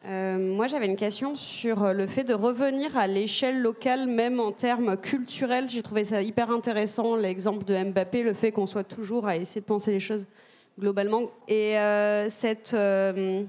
Euh, 0.06 0.38
moi, 0.38 0.66
j'avais 0.66 0.86
une 0.86 0.96
question 0.96 1.36
sur 1.36 1.92
le 1.92 2.06
fait 2.06 2.24
de 2.24 2.32
revenir 2.32 2.96
à 2.96 3.06
l'échelle 3.06 3.60
locale, 3.60 4.06
même 4.06 4.40
en 4.40 4.50
termes 4.50 4.96
culturels. 4.96 5.68
J'ai 5.68 5.82
trouvé 5.82 6.04
ça 6.04 6.22
hyper 6.22 6.50
intéressant, 6.50 7.16
l'exemple 7.16 7.64
de 7.64 7.84
Mbappé, 7.84 8.22
le 8.22 8.32
fait 8.32 8.50
qu'on 8.50 8.66
soit 8.66 8.84
toujours 8.84 9.26
à 9.26 9.36
essayer 9.36 9.60
de 9.60 9.66
penser 9.66 9.90
les 9.92 10.00
choses 10.00 10.26
globalement. 10.78 11.24
Et 11.48 11.78
euh, 11.78 12.30
cette, 12.30 12.72
euh, 12.72 13.44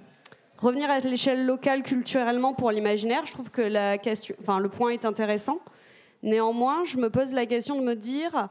revenir 0.57 0.89
à 0.89 0.99
l'échelle 0.99 1.45
locale 1.45 1.83
culturellement 1.83 2.53
pour 2.53 2.71
l'imaginaire, 2.71 3.25
je 3.25 3.31
trouve 3.31 3.49
que 3.49 3.61
le 3.61 4.67
point 4.67 4.89
est 4.89 5.05
intéressant. 5.05 5.59
Néanmoins, 6.21 6.83
je 6.83 6.97
me 6.97 7.09
pose 7.09 7.33
la 7.33 7.45
question 7.45 7.79
de 7.79 7.85
me 7.85 7.95
dire, 7.95 8.49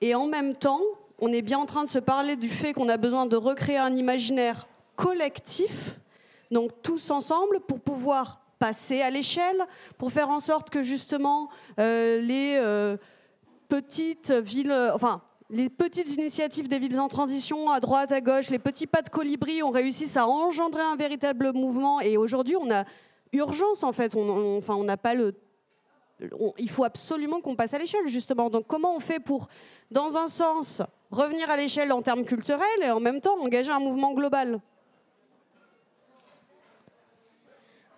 et 0.00 0.16
en 0.16 0.26
même 0.26 0.56
temps, 0.56 0.82
on 1.20 1.32
est 1.32 1.40
bien 1.40 1.58
en 1.58 1.66
train 1.66 1.84
de 1.84 1.88
se 1.88 2.00
parler 2.00 2.34
du 2.34 2.48
fait 2.48 2.72
qu'on 2.72 2.88
a 2.88 2.96
besoin 2.96 3.26
de 3.26 3.36
recréer 3.36 3.78
un 3.78 3.94
imaginaire 3.94 4.66
collectif 4.96 5.98
donc 6.50 6.70
tous 6.82 7.10
ensemble 7.10 7.60
pour 7.60 7.80
pouvoir 7.80 8.40
passer 8.58 9.02
à 9.02 9.10
l'échelle, 9.10 9.62
pour 9.98 10.12
faire 10.12 10.30
en 10.30 10.40
sorte 10.40 10.70
que 10.70 10.82
justement 10.82 11.48
euh, 11.78 12.18
les 12.20 12.56
euh, 12.56 12.96
petites 13.68 14.30
villes, 14.30 14.74
enfin 14.94 15.22
les 15.50 15.70
petites 15.70 16.16
initiatives 16.16 16.68
des 16.68 16.78
villes 16.78 16.98
en 16.98 17.08
transition, 17.08 17.70
à 17.70 17.80
droite, 17.80 18.10
à 18.12 18.20
gauche, 18.20 18.50
les 18.50 18.58
petits 18.58 18.86
pas 18.86 19.02
de 19.02 19.08
colibri 19.08 19.62
ont 19.62 19.70
réussi 19.70 20.18
à 20.18 20.26
engendrer 20.26 20.82
un 20.82 20.96
véritable 20.96 21.52
mouvement. 21.52 22.00
Et 22.00 22.16
aujourd'hui, 22.16 22.56
on 22.56 22.70
a 22.70 22.84
urgence 23.32 23.84
en 23.84 23.92
fait. 23.92 24.14
On 24.16 24.84
n'a 24.84 24.96
pas 24.96 25.14
le. 25.14 25.34
il 26.58 26.70
faut 26.70 26.84
absolument 26.84 27.40
qu'on 27.40 27.54
passe 27.54 27.74
à 27.74 27.78
l'échelle 27.78 28.08
justement. 28.08 28.50
Donc, 28.50 28.66
comment 28.66 28.96
on 28.96 29.00
fait 29.00 29.20
pour, 29.20 29.48
dans 29.90 30.16
un 30.16 30.28
sens, 30.28 30.82
revenir 31.10 31.48
à 31.48 31.56
l'échelle 31.56 31.92
en 31.92 32.02
termes 32.02 32.24
culturels 32.24 32.82
et 32.82 32.90
en 32.90 33.00
même 33.00 33.20
temps 33.20 33.38
engager 33.40 33.70
un 33.70 33.80
mouvement 33.80 34.14
global? 34.14 34.60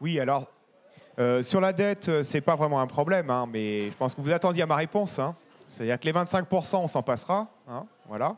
Oui, 0.00 0.20
alors, 0.20 0.46
euh, 1.18 1.42
sur 1.42 1.60
la 1.60 1.72
dette, 1.72 2.08
euh, 2.08 2.22
c'est 2.22 2.40
pas 2.40 2.54
vraiment 2.54 2.80
un 2.80 2.86
problème, 2.86 3.28
hein, 3.30 3.48
mais 3.50 3.90
je 3.90 3.96
pense 3.96 4.14
que 4.14 4.20
vous 4.20 4.30
attendiez 4.30 4.62
à 4.62 4.66
ma 4.66 4.76
réponse. 4.76 5.18
Hein. 5.18 5.34
C'est-à-dire 5.68 5.98
que 5.98 6.04
les 6.04 6.12
25%, 6.12 6.76
on 6.76 6.86
s'en 6.88 7.02
passera. 7.02 7.48
Hein, 7.68 7.84
voilà. 8.06 8.36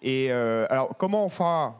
Et 0.00 0.28
euh, 0.30 0.66
alors, 0.70 0.96
comment 0.96 1.26
on 1.26 1.28
fera? 1.28 1.76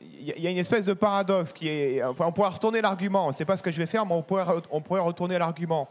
Il 0.00 0.38
y 0.38 0.46
a 0.46 0.50
une 0.50 0.58
espèce 0.58 0.84
de 0.86 0.92
paradoxe 0.92 1.54
qui 1.54 1.68
est. 1.68 2.02
Enfin, 2.02 2.26
on 2.26 2.32
pourrait 2.32 2.50
retourner 2.50 2.82
l'argument. 2.82 3.32
C'est 3.32 3.46
pas 3.46 3.56
ce 3.56 3.62
que 3.62 3.70
je 3.70 3.78
vais 3.78 3.86
faire, 3.86 4.04
mais 4.04 4.14
on 4.14 4.22
pourrait, 4.22 5.00
retourner 5.00 5.38
l'argument. 5.38 5.88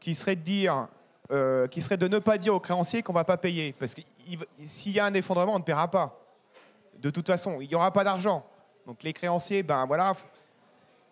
Qui 0.00 0.14
serait 0.14 0.36
de 0.36 0.40
dire. 0.40 0.88
qui 1.70 1.82
serait 1.82 1.96
de 1.96 2.08
ne 2.08 2.18
pas 2.18 2.38
dire 2.38 2.54
aux 2.54 2.60
créanciers 2.60 3.02
qu'on 3.02 3.12
va 3.12 3.24
pas 3.24 3.36
payer. 3.36 3.74
Parce 3.78 3.94
que 3.94 4.00
s'il 4.64 4.92
y 4.92 5.00
a 5.00 5.04
un 5.04 5.14
effondrement, 5.14 5.54
on 5.54 5.58
ne 5.58 5.64
paiera 5.64 5.88
pas. 5.88 6.18
De 6.98 7.10
toute 7.10 7.26
façon, 7.26 7.60
il 7.60 7.68
n'y 7.68 7.74
aura 7.74 7.92
pas 7.92 8.04
d'argent. 8.04 8.44
Donc 8.86 9.02
les 9.02 9.12
créanciers, 9.12 9.62
ben 9.62 9.86
voilà, 9.86 10.14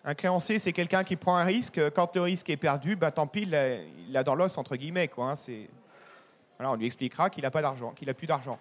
un 0.04 0.14
créancier, 0.14 0.58
c'est 0.58 0.72
quelqu'un 0.72 1.04
qui 1.04 1.16
prend 1.16 1.36
un 1.36 1.44
risque. 1.44 1.80
Quand 1.90 2.14
le 2.14 2.22
risque 2.22 2.48
est 2.48 2.56
perdu, 2.56 2.96
bah, 2.96 3.10
tant 3.10 3.26
pis, 3.26 3.42
il 3.42 4.12
l'a 4.12 4.24
dans 4.24 4.34
l'os, 4.34 4.56
entre 4.56 4.76
guillemets. 4.76 5.08
Quoi, 5.08 5.32
hein. 5.32 5.34
On 6.60 6.74
lui 6.74 6.86
expliquera 6.86 7.30
qu'il 7.30 7.42
n'a 7.42 7.50
pas 7.50 7.62
d'argent, 7.62 7.92
qu'il 7.92 8.08
n'a 8.08 8.14
plus 8.14 8.26
d'argent. 8.26 8.58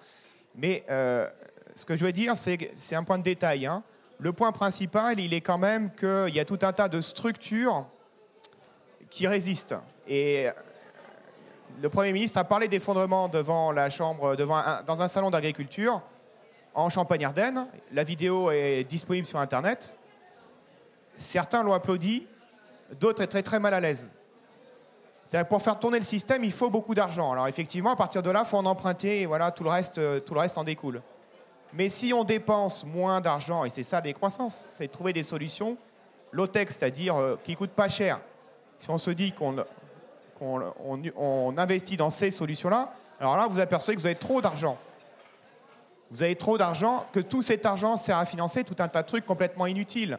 Mais 0.55 0.83
euh, 0.89 1.27
ce 1.75 1.85
que 1.85 1.95
je 1.95 2.05
veux 2.05 2.11
dire, 2.11 2.35
c'est, 2.35 2.71
un 2.93 3.03
point 3.03 3.17
de 3.17 3.23
détail. 3.23 3.65
Hein. 3.65 3.83
Le 4.19 4.33
point 4.33 4.51
principal, 4.51 5.19
il 5.19 5.33
est 5.33 5.41
quand 5.41 5.57
même 5.57 5.93
qu'il 5.95 6.33
y 6.33 6.39
a 6.39 6.45
tout 6.45 6.59
un 6.61 6.73
tas 6.73 6.89
de 6.89 6.99
structures 6.99 7.85
qui 9.09 9.27
résistent. 9.27 9.75
Et 10.07 10.47
le 11.81 11.89
Premier 11.89 12.11
ministre 12.11 12.37
a 12.37 12.43
parlé 12.43 12.67
d'effondrement 12.67 13.29
devant 13.29 13.71
la 13.71 13.89
Chambre, 13.89 14.35
devant 14.35 14.61
dans 14.85 15.01
un 15.01 15.07
salon 15.07 15.29
d'agriculture 15.29 16.01
en 16.73 16.89
Champagne-Ardenne. 16.89 17.67
La 17.93 18.03
vidéo 18.03 18.51
est 18.51 18.83
disponible 18.83 19.25
sur 19.25 19.39
Internet. 19.39 19.97
Certains 21.19 21.63
l'ont 21.63 21.73
applaudi, 21.73 22.25
d'autres 22.99 23.21
étaient 23.21 23.27
très 23.27 23.43
très 23.43 23.59
mal 23.59 23.73
à 23.73 23.79
l'aise. 23.79 24.09
pour 25.49 25.61
faire 25.61 25.77
tourner 25.77 25.99
le 25.99 26.05
système, 26.05 26.43
il 26.43 26.51
faut 26.51 26.69
beaucoup 26.69 26.95
d'argent. 26.95 27.31
Alors 27.31 27.47
effectivement, 27.47 27.91
à 27.91 27.95
partir 27.95 28.23
de 28.23 28.31
là, 28.31 28.43
il 28.45 28.47
faut 28.47 28.57
en 28.57 28.65
emprunter 28.65 29.21
et 29.21 29.25
voilà, 29.25 29.51
tout 29.51 29.63
le 29.63 29.69
reste, 29.69 29.97
euh, 29.97 30.19
tout 30.19 30.33
le 30.33 30.39
reste 30.39 30.57
en 30.57 30.63
découle. 30.63 31.01
Mais 31.73 31.89
si 31.89 32.13
on 32.13 32.23
dépense 32.23 32.83
moins 32.85 33.21
d'argent, 33.21 33.65
et 33.65 33.69
c'est 33.69 33.83
ça 33.83 34.01
les 34.01 34.13
croissances, 34.13 34.55
c'est 34.55 34.87
trouver 34.87 35.13
des 35.13 35.21
solutions 35.21 35.77
low-tech, 36.31 36.69
c'est-à-dire 36.69 37.15
euh, 37.17 37.35
qui 37.43 37.51
ne 37.51 37.57
coûtent 37.57 37.71
pas 37.71 37.89
cher. 37.89 38.21
Si 38.77 38.89
on 38.89 38.97
se 38.97 39.11
dit 39.11 39.33
qu'on 39.33 39.57
on, 40.39 41.57
investit 41.57 41.97
dans 41.97 42.09
ces 42.09 42.31
solutions-là, 42.31 42.93
alors 43.19 43.35
là, 43.35 43.47
vous 43.47 43.59
apercevez 43.59 43.95
que 43.95 44.01
vous 44.01 44.07
avez 44.07 44.15
trop 44.15 44.41
d'argent. 44.41 44.77
Vous 46.11 46.23
avez 46.23 46.35
trop 46.35 46.57
d'argent, 46.57 47.05
que 47.11 47.19
tout 47.19 47.41
cet 47.41 47.65
argent 47.65 47.97
sert 47.97 48.17
à 48.17 48.25
financer 48.25 48.63
tout 48.63 48.75
un 48.79 48.87
tas 48.87 49.01
de 49.03 49.07
trucs 49.07 49.25
complètement 49.25 49.67
inutiles. 49.67 50.17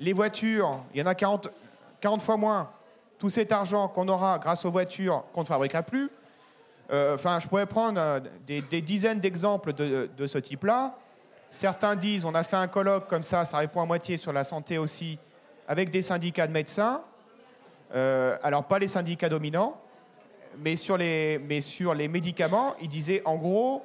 Les 0.00 0.12
voitures, 0.12 0.80
il 0.94 1.00
y 1.00 1.02
en 1.02 1.06
a 1.06 1.14
40, 1.14 1.50
40 2.00 2.22
fois 2.22 2.36
moins. 2.36 2.70
Tout 3.18 3.30
cet 3.30 3.50
argent 3.50 3.88
qu'on 3.88 4.08
aura 4.08 4.38
grâce 4.38 4.64
aux 4.64 4.70
voitures 4.70 5.24
qu'on 5.32 5.40
ne 5.40 5.46
fabriquera 5.46 5.82
plus. 5.82 6.10
Euh, 6.90 7.14
enfin, 7.14 7.38
je 7.38 7.46
pourrais 7.46 7.66
prendre 7.66 8.00
euh, 8.00 8.20
des, 8.46 8.62
dizaines 8.80 9.20
d'exemples 9.20 9.72
de, 9.72 10.26
ce 10.26 10.38
type-là. 10.38 10.94
Certains 11.50 11.96
disent, 11.96 12.24
on 12.24 12.34
a 12.34 12.42
fait 12.42 12.56
un 12.56 12.68
colloque 12.68 13.08
comme 13.08 13.22
ça, 13.22 13.44
ça 13.44 13.58
répond 13.58 13.82
à 13.82 13.86
moitié 13.86 14.16
sur 14.16 14.32
la 14.32 14.44
santé 14.44 14.78
aussi, 14.78 15.18
avec 15.66 15.90
des 15.90 16.02
syndicats 16.02 16.46
de 16.46 16.52
médecins. 16.52 17.02
Euh, 17.94 18.36
alors, 18.42 18.64
pas 18.64 18.78
les 18.78 18.88
syndicats 18.88 19.28
dominants, 19.28 19.80
mais 20.58 20.76
sur 20.76 20.96
les, 20.96 21.38
médicaments, 21.38 22.74
ils 22.80 22.88
disaient, 22.88 23.22
en 23.24 23.36
gros, 23.36 23.84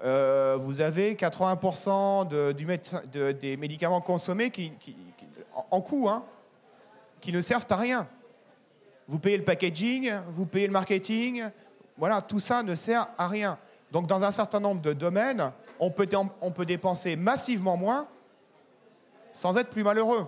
vous 0.00 0.80
avez 0.82 1.14
80% 1.14 2.28
de, 2.28 3.32
des 3.32 3.56
médicaments 3.56 4.02
consommés 4.02 4.50
qui, 4.50 4.72
en 5.70 5.80
coût, 5.80 6.08
hein, 6.08 6.24
qui 7.20 7.32
ne 7.32 7.40
servent 7.40 7.66
à 7.70 7.76
rien. 7.76 8.06
Vous 9.06 9.18
payez 9.18 9.36
le 9.36 9.44
packaging, 9.44 10.12
vous 10.28 10.46
payez 10.46 10.66
le 10.66 10.72
marketing, 10.72 11.44
voilà, 11.96 12.22
tout 12.22 12.40
ça 12.40 12.62
ne 12.62 12.74
sert 12.74 13.08
à 13.18 13.28
rien. 13.28 13.58
Donc 13.92 14.06
dans 14.06 14.22
un 14.24 14.30
certain 14.30 14.60
nombre 14.60 14.80
de 14.80 14.92
domaines, 14.92 15.52
on 15.78 15.90
peut, 15.90 16.08
on 16.40 16.50
peut 16.50 16.66
dépenser 16.66 17.16
massivement 17.16 17.76
moins 17.76 18.08
sans 19.32 19.56
être 19.56 19.70
plus 19.70 19.84
malheureux. 19.84 20.26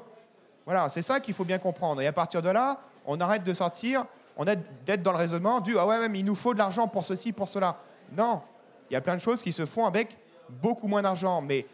Voilà, 0.65 0.89
c'est 0.89 1.03
ça 1.03 1.21
qu'il 1.21 1.35
faut 1.35 1.45
bien 1.45 1.59
comprendre. 1.59 2.01
Et 2.03 2.07
à 2.07 2.13
partir 2.13 2.43
de 2.43 2.49
là, 2.49 2.81
on 3.07 3.21
arrête 3.21 3.45
de 3.45 3.53
sortir, 3.53 4.05
on 4.37 4.45
arrête 4.45 4.85
d'être 4.85 5.03
dans 5.03 5.13
le 5.13 5.19
raisonnement 5.19 5.61
du 5.61 5.79
ah 5.79 5.87
ouais, 5.87 5.99
même 6.01 6.15
il 6.15 6.25
nous 6.25 6.35
faut 6.35 6.53
de 6.53 6.59
l'argent 6.59 6.89
pour 6.89 7.05
ceci, 7.05 7.33
pour 7.33 7.49
cela. 7.49 7.79
Non, 8.13 8.43
il 8.91 8.95
y 8.95 8.97
a 8.97 9.01
plein 9.01 9.15
de 9.15 9.21
choses 9.21 9.43
qui 9.43 9.53
se 9.53 9.65
font 9.65 9.87
avec 9.87 10.17
beaucoup 10.49 10.89
moins 10.89 11.03
d'argent. 11.03 11.41
Mais 11.41 11.67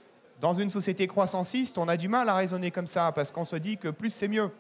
dans 0.43 0.53
une 0.53 0.71
société 0.71 1.07
croissanciste, 1.07 1.79
on 1.79 1.87
a 1.87 1.97
du 1.97 2.09
mal 2.09 2.29
à 2.29 2.35
raisonner 2.35 2.73
comme 2.73 2.89
ça, 2.89 3.13
parce 3.13 3.31
qu'on 3.31 3.45
se 3.45 3.55
dit 3.55 3.79
que 3.79 3.89
plus 3.89 4.11
c'est 4.11 4.27
mieux. 4.27 4.51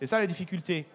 C'est 0.00 0.06
ça 0.06 0.18
la 0.18 0.26
difficulté. 0.26 0.86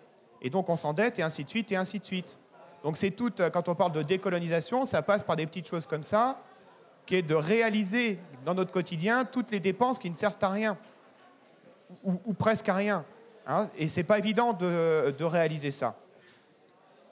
Et 0.42 0.50
donc 0.50 0.70
on 0.70 0.76
s'endette, 0.76 1.20
et 1.20 1.22
ainsi 1.22 1.44
de 1.44 1.50
suite, 1.50 1.72
et 1.72 1.76
ainsi 1.76 2.00
de 2.00 2.04
suite. 2.04 2.40
Donc 2.84 2.98
c'est 2.98 3.12
tout, 3.12 3.32
euh, 3.40 3.52
quand 3.52 3.70
on 3.70 3.76
parle 3.76 3.92
de 3.92 4.02
décolonisation, 4.02 4.86
ça 4.86 5.04
passe 5.04 5.24
par 5.24 5.36
des 5.36 5.46
petites 5.46 5.68
choses 5.68 5.86
comme 5.86 6.02
ça, 6.02 6.42
qui 7.06 7.16
est 7.16 7.22
de 7.22 7.36
réaliser 7.36 8.18
dans 8.44 8.56
notre 8.56 8.72
quotidien 8.72 9.24
toutes 9.24 9.52
les 9.52 9.60
dépenses 9.60 10.00
qui 10.00 10.10
ne 10.10 10.16
servent 10.16 10.38
à 10.42 10.50
rien, 10.50 10.80
ou, 12.04 12.34
presque 12.34 12.70
à 12.70 12.74
rien. 12.74 13.06
Hein. 13.46 13.70
et 13.78 13.88
c'est 13.88 14.04
pas 14.04 14.18
évident 14.18 14.54
de, 14.54 15.24
réaliser 15.24 15.70
ça. 15.70 15.96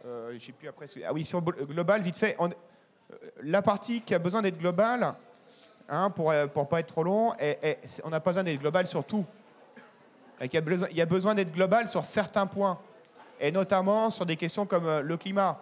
Euh, 0.06 0.34
j'ai 0.40 0.53
plus 0.53 0.68
après. 0.68 0.86
Ah 1.06 1.14
oui, 1.14 1.24
sur 1.24 1.40
global, 1.41 2.02
vite 2.02 2.18
fait. 2.18 2.36
Euh, 2.40 2.48
la 3.44 3.61
partie 3.61 4.02
qui 4.02 4.16
a 4.16 4.20
besoin 4.20 4.41
d'être 4.41 4.57
globale, 4.57 5.16
hein, 5.90 6.10
pour 6.10 6.32
ne 6.32 6.45
pas 6.45 6.80
être 6.80 6.88
trop 6.88 7.03
long, 7.03 7.34
on 8.03 8.10
n'a 8.10 8.20
pas 8.20 8.32
besoin 8.32 8.44
d'être 8.44 8.60
global 8.60 8.88
sur 8.88 9.03
tout. 9.03 9.26
Il 10.41 10.53
y 10.53 11.02
a 11.02 11.06
besoin, 11.06 11.36
d'être 11.36 11.52
global 11.52 11.90
sur 11.90 12.06
certains 12.06 12.48
points, 12.48 12.80
et 13.41 13.52
notamment 13.52 14.10
sur 14.10 14.26
des 14.26 14.38
questions 14.38 14.66
comme 14.66 14.88
euh, 14.88 15.02
le 15.02 15.18
climat. 15.18 15.61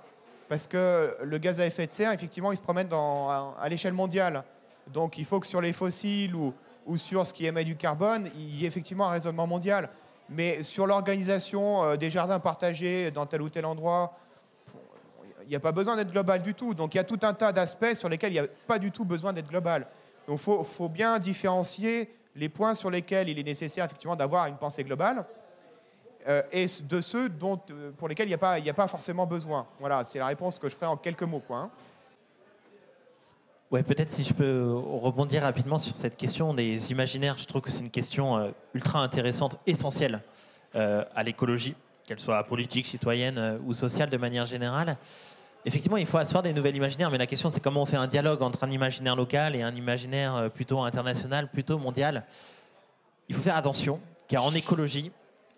Parce 0.50 0.68
que 0.68 1.18
le 1.24 1.38
gaz 1.40 1.60
à 1.60 1.66
effet 1.66 1.88
de 1.88 1.92
serre, 1.92 2.12
effectivement, 2.12 2.52
il 2.52 2.58
se 2.58 2.62
promène 2.62 2.88
à, 2.92 3.68
l'échelle 3.70 3.94
mondiale. 3.94 4.44
Donc 4.88 5.18
il 5.18 5.26
faut 5.26 5.40
que 5.40 5.48
sur 5.48 5.62
les 5.62 5.74
fossiles 5.74 6.36
ou, 6.36 6.54
ou, 6.86 6.96
sur 6.96 7.26
ce 7.26 7.34
qui 7.34 7.46
émet 7.46 7.66
du 7.66 7.76
carbone, 7.76 8.30
il 8.36 8.56
y 8.56 8.64
ait 8.64 8.68
effectivement 8.68 9.08
un 9.08 9.12
raisonnement 9.12 9.48
mondial. 9.48 9.90
Mais 10.30 10.64
sur 10.64 10.88
l'organisation 10.88 11.84
euh, 11.84 11.96
des 11.98 12.10
jardins 12.10 12.40
partagés 12.40 13.12
dans 13.12 13.26
tel 13.26 13.42
ou 13.42 13.50
tel 13.50 13.66
endroit, 13.66 14.16
il 15.44 15.50
n'y 15.50 15.56
a 15.56 15.60
pas 15.60 15.72
besoin 15.72 15.96
d'être 15.96 16.12
global 16.12 16.42
du 16.42 16.54
tout. 16.54 16.74
Donc 16.74 16.94
il 16.94 16.98
y 16.98 17.00
a 17.00 17.04
tout 17.04 17.20
un 17.24 17.34
tas 17.34 17.52
d'aspects 17.52 17.94
sur 17.94 18.10
lesquels 18.10 18.32
il 18.32 18.40
n'y 18.40 18.46
a 18.46 18.48
pas 18.68 18.80
du 18.80 18.92
tout 18.92 19.06
besoin 19.06 19.34
d'être 19.34 19.48
global. 19.48 19.88
Donc 20.28 20.40
il 20.46 20.64
faut, 20.66 20.90
bien 20.90 21.18
différencier 21.20 22.10
les 22.36 22.50
points 22.50 22.76
sur 22.76 22.92
lesquels 22.92 23.30
il 23.30 23.40
est 23.40 23.44
nécessaire 23.44 23.86
effectivement 23.86 24.16
d'avoir 24.16 24.48
une 24.48 24.58
pensée 24.58 24.84
globale 24.84 25.26
euh, 26.28 26.44
et 26.52 26.66
de 26.84 27.02
ceux 27.02 27.30
dont, 27.30 27.60
euh, 27.72 27.92
pour 27.92 28.10
lesquels 28.10 28.28
il 28.28 28.38
n'y 28.64 28.70
a, 28.70 28.74
pas, 28.74 28.88
forcément 28.88 29.26
besoin. 29.26 29.66
Voilà, 29.80 30.04
c'est 30.04 30.20
la 30.20 30.26
réponse 30.26 30.60
que 30.60 30.68
je 30.68 30.76
ferai 30.76 30.88
en 30.88 30.98
quelques 30.98 31.24
mots. 31.24 31.42
Quoi, 31.48 31.58
hein. 31.60 31.72
Ouais, 33.72 33.84
peut-être 33.84 34.12
si 34.12 34.26
je 34.26 34.34
peux 34.34 34.74
rebondir 34.74 35.44
rapidement 35.44 35.78
sur 35.78 35.96
cette 35.96 36.18
question 36.18 36.54
des 36.54 36.92
imaginaires, 36.92 37.38
je 37.38 37.46
trouve 37.46 37.62
que 37.62 37.72
c'est 37.72 37.82
une 37.82 37.90
question 37.90 38.38
euh, 38.38 38.52
ultra 38.74 39.00
intéressante, 39.00 39.58
essentielle 39.66 40.22
à 40.74 41.24
l'écologie, 41.24 41.74
qu'elle 42.06 42.20
soit 42.20 42.44
politique, 42.44 42.86
citoyenne 42.86 43.60
ou 43.66 43.74
sociale 43.74 44.12
de 44.12 44.18
manière 44.18 44.46
générale 44.46 44.96
effectivement, 45.68 45.98
il 45.98 46.06
faut 46.06 46.18
asseoir 46.18 46.42
des 46.42 46.54
nouvelles 46.54 46.78
imaginaires, 46.78 47.12
mais 47.12 47.18
la 47.18 47.28
question, 47.28 47.50
c'est 47.50 47.60
comment 47.60 47.82
on 47.82 47.86
fait 47.86 47.98
un 47.98 48.08
dialogue 48.08 48.42
entre 48.42 48.64
un 48.64 48.72
imaginaire 48.72 49.16
local 49.16 49.56
et 49.56 49.62
un 49.62 49.76
imaginaire 49.76 50.36
euh, 50.36 50.50
plutôt 50.50 50.80
international, 50.80 51.50
plutôt 51.50 51.78
mondial. 51.78 52.26
Il 53.28 53.36
faut 53.36 53.42
faire 53.42 53.58
attention, 53.58 54.00
car 54.30 54.46
en 54.46 54.54
écologie, 54.54 55.12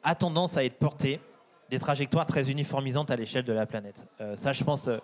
a 0.03 0.15
tendance 0.15 0.57
à 0.57 0.65
être 0.65 0.80
porté 0.80 1.22
des 1.69 1.77
trajectoires 1.77 2.26
très 2.26 2.49
uniformisantes 2.49 3.11
à 3.11 3.15
l'échelle 3.15 3.45
de 3.45 3.53
la 3.53 3.68
planète. 3.68 4.03
Euh, 4.19 4.36
ça, 4.36 4.52
je 4.52 4.64
pense, 4.64 4.88
euh, 4.88 4.98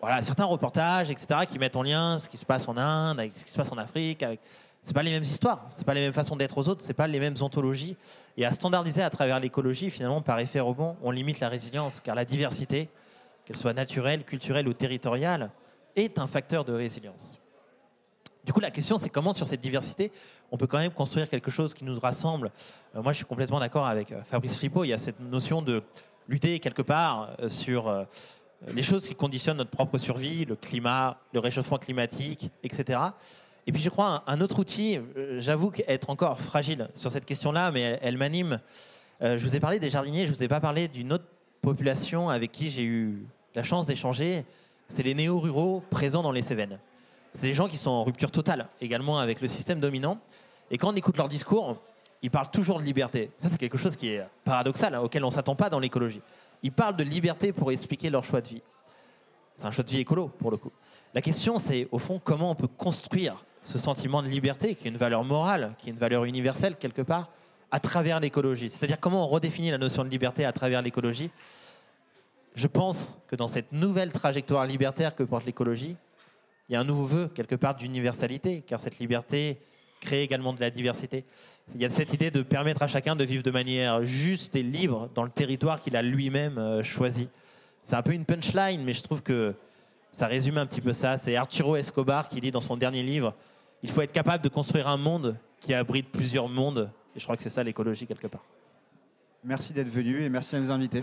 voilà, 0.00 0.20
certains 0.22 0.46
reportages, 0.46 1.10
etc., 1.10 1.42
qui 1.48 1.58
mettent 1.60 1.76
en 1.76 1.84
lien 1.84 2.18
ce 2.18 2.28
qui 2.28 2.38
se 2.38 2.44
passe 2.44 2.66
en 2.66 2.76
Inde 2.76 3.20
avec 3.20 3.38
ce 3.38 3.44
qui 3.44 3.52
se 3.52 3.56
passe 3.56 3.70
en 3.70 3.78
Afrique. 3.78 4.24
Avec... 4.24 4.40
C'est 4.82 4.94
pas 4.94 5.04
les 5.04 5.12
mêmes 5.12 5.22
histoires, 5.22 5.66
c'est 5.68 5.84
pas 5.84 5.94
les 5.94 6.00
mêmes 6.00 6.12
façons 6.12 6.34
d'être 6.34 6.58
aux 6.58 6.66
autres, 6.68 6.82
c'est 6.82 6.94
pas 6.94 7.06
les 7.06 7.20
mêmes 7.20 7.36
ontologies. 7.40 7.96
Et 8.36 8.44
à 8.44 8.52
standardiser 8.52 9.02
à 9.02 9.10
travers 9.10 9.38
l'écologie, 9.38 9.90
finalement, 9.90 10.22
par 10.22 10.40
effet 10.40 10.58
rebond, 10.58 10.96
on 11.02 11.12
limite 11.12 11.38
la 11.38 11.50
résilience, 11.50 12.00
car 12.00 12.16
la 12.16 12.24
diversité, 12.24 12.88
qu'elle 13.50 13.58
soit 13.58 13.72
naturelle, 13.72 14.22
culturelle 14.22 14.68
ou 14.68 14.72
territoriale, 14.72 15.50
est 15.96 16.20
un 16.20 16.28
facteur 16.28 16.64
de 16.64 16.72
résilience. 16.72 17.40
Du 18.44 18.52
coup, 18.52 18.60
la 18.60 18.70
question, 18.70 18.96
c'est 18.96 19.08
comment, 19.08 19.32
sur 19.32 19.48
cette 19.48 19.60
diversité, 19.60 20.12
on 20.52 20.56
peut 20.56 20.68
quand 20.68 20.78
même 20.78 20.92
construire 20.92 21.28
quelque 21.28 21.50
chose 21.50 21.74
qui 21.74 21.84
nous 21.84 21.98
rassemble. 21.98 22.52
Euh, 22.94 23.02
moi, 23.02 23.12
je 23.12 23.16
suis 23.16 23.26
complètement 23.26 23.58
d'accord 23.58 23.88
avec 23.88 24.12
euh, 24.12 24.22
Fabrice 24.22 24.56
Flippo. 24.56 24.84
Il 24.84 24.88
y 24.88 24.92
a 24.92 24.98
cette 24.98 25.18
notion 25.18 25.62
de 25.62 25.82
lutter 26.28 26.60
quelque 26.60 26.80
part 26.80 27.30
euh, 27.40 27.48
sur 27.48 28.06
les 28.68 28.84
choses 28.84 29.08
qui 29.08 29.16
conditionnent 29.16 29.56
notre 29.56 29.70
propre 29.70 29.98
survie, 29.98 30.44
le 30.44 30.54
climat, 30.54 31.18
le 31.32 31.40
réchauffement 31.40 31.78
climatique, 31.78 32.52
etc. 32.62 33.00
Et 33.66 33.72
puis, 33.72 33.82
je 33.82 33.90
crois, 33.90 34.22
un, 34.28 34.40
autre 34.40 34.60
outil, 34.60 35.00
j'avoue 35.38 35.72
être 35.88 36.08
encore 36.08 36.40
fragile 36.40 36.88
sur 36.94 37.10
cette 37.10 37.24
question-là, 37.24 37.72
mais 37.72 37.80
elle, 37.80 37.98
elle 38.00 38.16
m'anime. 38.16 38.60
je 39.20 39.44
vous 39.44 39.56
ai 39.56 39.60
parlé 39.60 39.80
des 39.80 39.90
jardiniers, 39.90 40.26
je 40.26 40.30
ne 40.30 40.36
vous 40.36 40.42
ai 40.44 40.48
pas 40.48 40.60
parlé 40.60 40.86
d'une 40.86 41.12
autre 41.12 41.24
population 41.62 42.30
avec 42.30 42.52
qui 42.52 42.70
j'ai 42.70 42.84
eu 42.84 43.26
la 43.54 43.62
chance 43.62 43.86
d'échanger, 43.86 44.44
c'est 44.88 45.02
les 45.02 45.14
néo-ruraux 45.14 45.82
présents 45.90 46.22
dans 46.22 46.32
les 46.32 46.42
Cévennes. 46.42 46.78
C'est 47.34 47.46
des 47.46 47.54
gens 47.54 47.68
qui 47.68 47.76
sont 47.76 47.90
en 47.90 48.04
rupture 48.04 48.30
totale 48.30 48.68
également 48.80 49.18
avec 49.18 49.40
le 49.40 49.48
système 49.48 49.80
dominant. 49.80 50.18
Et 50.70 50.78
quand 50.78 50.92
on 50.92 50.96
écoute 50.96 51.16
leur 51.16 51.28
discours, 51.28 51.76
ils 52.22 52.30
parlent 52.30 52.50
toujours 52.50 52.78
de 52.78 52.84
liberté. 52.84 53.30
Ça, 53.38 53.48
c'est 53.48 53.58
quelque 53.58 53.78
chose 53.78 53.96
qui 53.96 54.08
est 54.08 54.24
paradoxal, 54.44 54.94
hein, 54.94 55.00
auquel 55.00 55.24
on 55.24 55.28
ne 55.28 55.32
s'attend 55.32 55.54
pas 55.54 55.70
dans 55.70 55.78
l'écologie. 55.78 56.20
Ils 56.62 56.72
parlent 56.72 56.96
de 56.96 57.04
liberté 57.04 57.52
pour 57.52 57.70
expliquer 57.72 58.10
leur 58.10 58.24
choix 58.24 58.40
de 58.40 58.48
vie. 58.48 58.62
C'est 59.56 59.66
un 59.66 59.70
choix 59.70 59.84
de 59.84 59.90
vie 59.90 60.00
écolo, 60.00 60.28
pour 60.28 60.50
le 60.50 60.56
coup. 60.56 60.72
La 61.14 61.22
question, 61.22 61.58
c'est 61.58 61.88
au 61.90 61.98
fond 61.98 62.20
comment 62.22 62.50
on 62.50 62.54
peut 62.54 62.68
construire 62.68 63.44
ce 63.62 63.78
sentiment 63.78 64.22
de 64.22 64.28
liberté, 64.28 64.74
qui 64.74 64.86
est 64.86 64.90
une 64.90 64.96
valeur 64.96 65.24
morale, 65.24 65.74
qui 65.78 65.88
est 65.88 65.92
une 65.92 65.98
valeur 65.98 66.24
universelle 66.24 66.76
quelque 66.76 67.02
part, 67.02 67.28
à 67.70 67.80
travers 67.80 68.20
l'écologie. 68.20 68.68
C'est-à-dire 68.68 68.98
comment 68.98 69.24
on 69.24 69.28
redéfinit 69.28 69.70
la 69.70 69.78
notion 69.78 70.04
de 70.04 70.08
liberté 70.08 70.44
à 70.44 70.52
travers 70.52 70.82
l'écologie 70.82 71.30
je 72.54 72.66
pense 72.66 73.20
que 73.28 73.36
dans 73.36 73.48
cette 73.48 73.72
nouvelle 73.72 74.12
trajectoire 74.12 74.66
libertaire 74.66 75.14
que 75.14 75.22
porte 75.22 75.46
l'écologie, 75.46 75.96
il 76.68 76.74
y 76.74 76.76
a 76.76 76.80
un 76.80 76.84
nouveau 76.84 77.04
vœu, 77.04 77.28
quelque 77.34 77.54
part, 77.54 77.74
d'universalité, 77.74 78.62
car 78.66 78.80
cette 78.80 78.98
liberté 78.98 79.58
crée 80.00 80.22
également 80.22 80.52
de 80.52 80.60
la 80.60 80.70
diversité. 80.70 81.24
Il 81.74 81.80
y 81.80 81.84
a 81.84 81.90
cette 81.90 82.12
idée 82.12 82.30
de 82.30 82.42
permettre 82.42 82.82
à 82.82 82.86
chacun 82.86 83.16
de 83.16 83.24
vivre 83.24 83.42
de 83.42 83.50
manière 83.50 84.04
juste 84.04 84.56
et 84.56 84.62
libre 84.62 85.10
dans 85.14 85.22
le 85.22 85.30
territoire 85.30 85.80
qu'il 85.80 85.96
a 85.96 86.02
lui-même 86.02 86.58
euh, 86.58 86.82
choisi. 86.82 87.28
C'est 87.82 87.96
un 87.96 88.02
peu 88.02 88.12
une 88.12 88.24
punchline, 88.24 88.82
mais 88.82 88.92
je 88.92 89.02
trouve 89.02 89.22
que 89.22 89.54
ça 90.12 90.26
résume 90.26 90.58
un 90.58 90.66
petit 90.66 90.80
peu 90.80 90.92
ça. 90.92 91.16
C'est 91.16 91.36
Arturo 91.36 91.76
Escobar 91.76 92.28
qui 92.28 92.40
dit 92.40 92.50
dans 92.50 92.60
son 92.60 92.76
dernier 92.76 93.02
livre, 93.02 93.34
il 93.82 93.90
faut 93.90 94.02
être 94.02 94.12
capable 94.12 94.42
de 94.42 94.48
construire 94.48 94.88
un 94.88 94.96
monde 94.96 95.36
qui 95.60 95.74
abrite 95.74 96.10
plusieurs 96.10 96.48
mondes. 96.48 96.90
Et 97.14 97.20
je 97.20 97.24
crois 97.24 97.36
que 97.36 97.42
c'est 97.42 97.50
ça 97.50 97.62
l'écologie 97.62 98.06
quelque 98.06 98.26
part. 98.26 98.44
Merci 99.44 99.72
d'être 99.72 99.88
venu 99.88 100.22
et 100.22 100.28
merci 100.28 100.56
à 100.56 100.60
nous 100.60 100.70
inviter. 100.70 101.02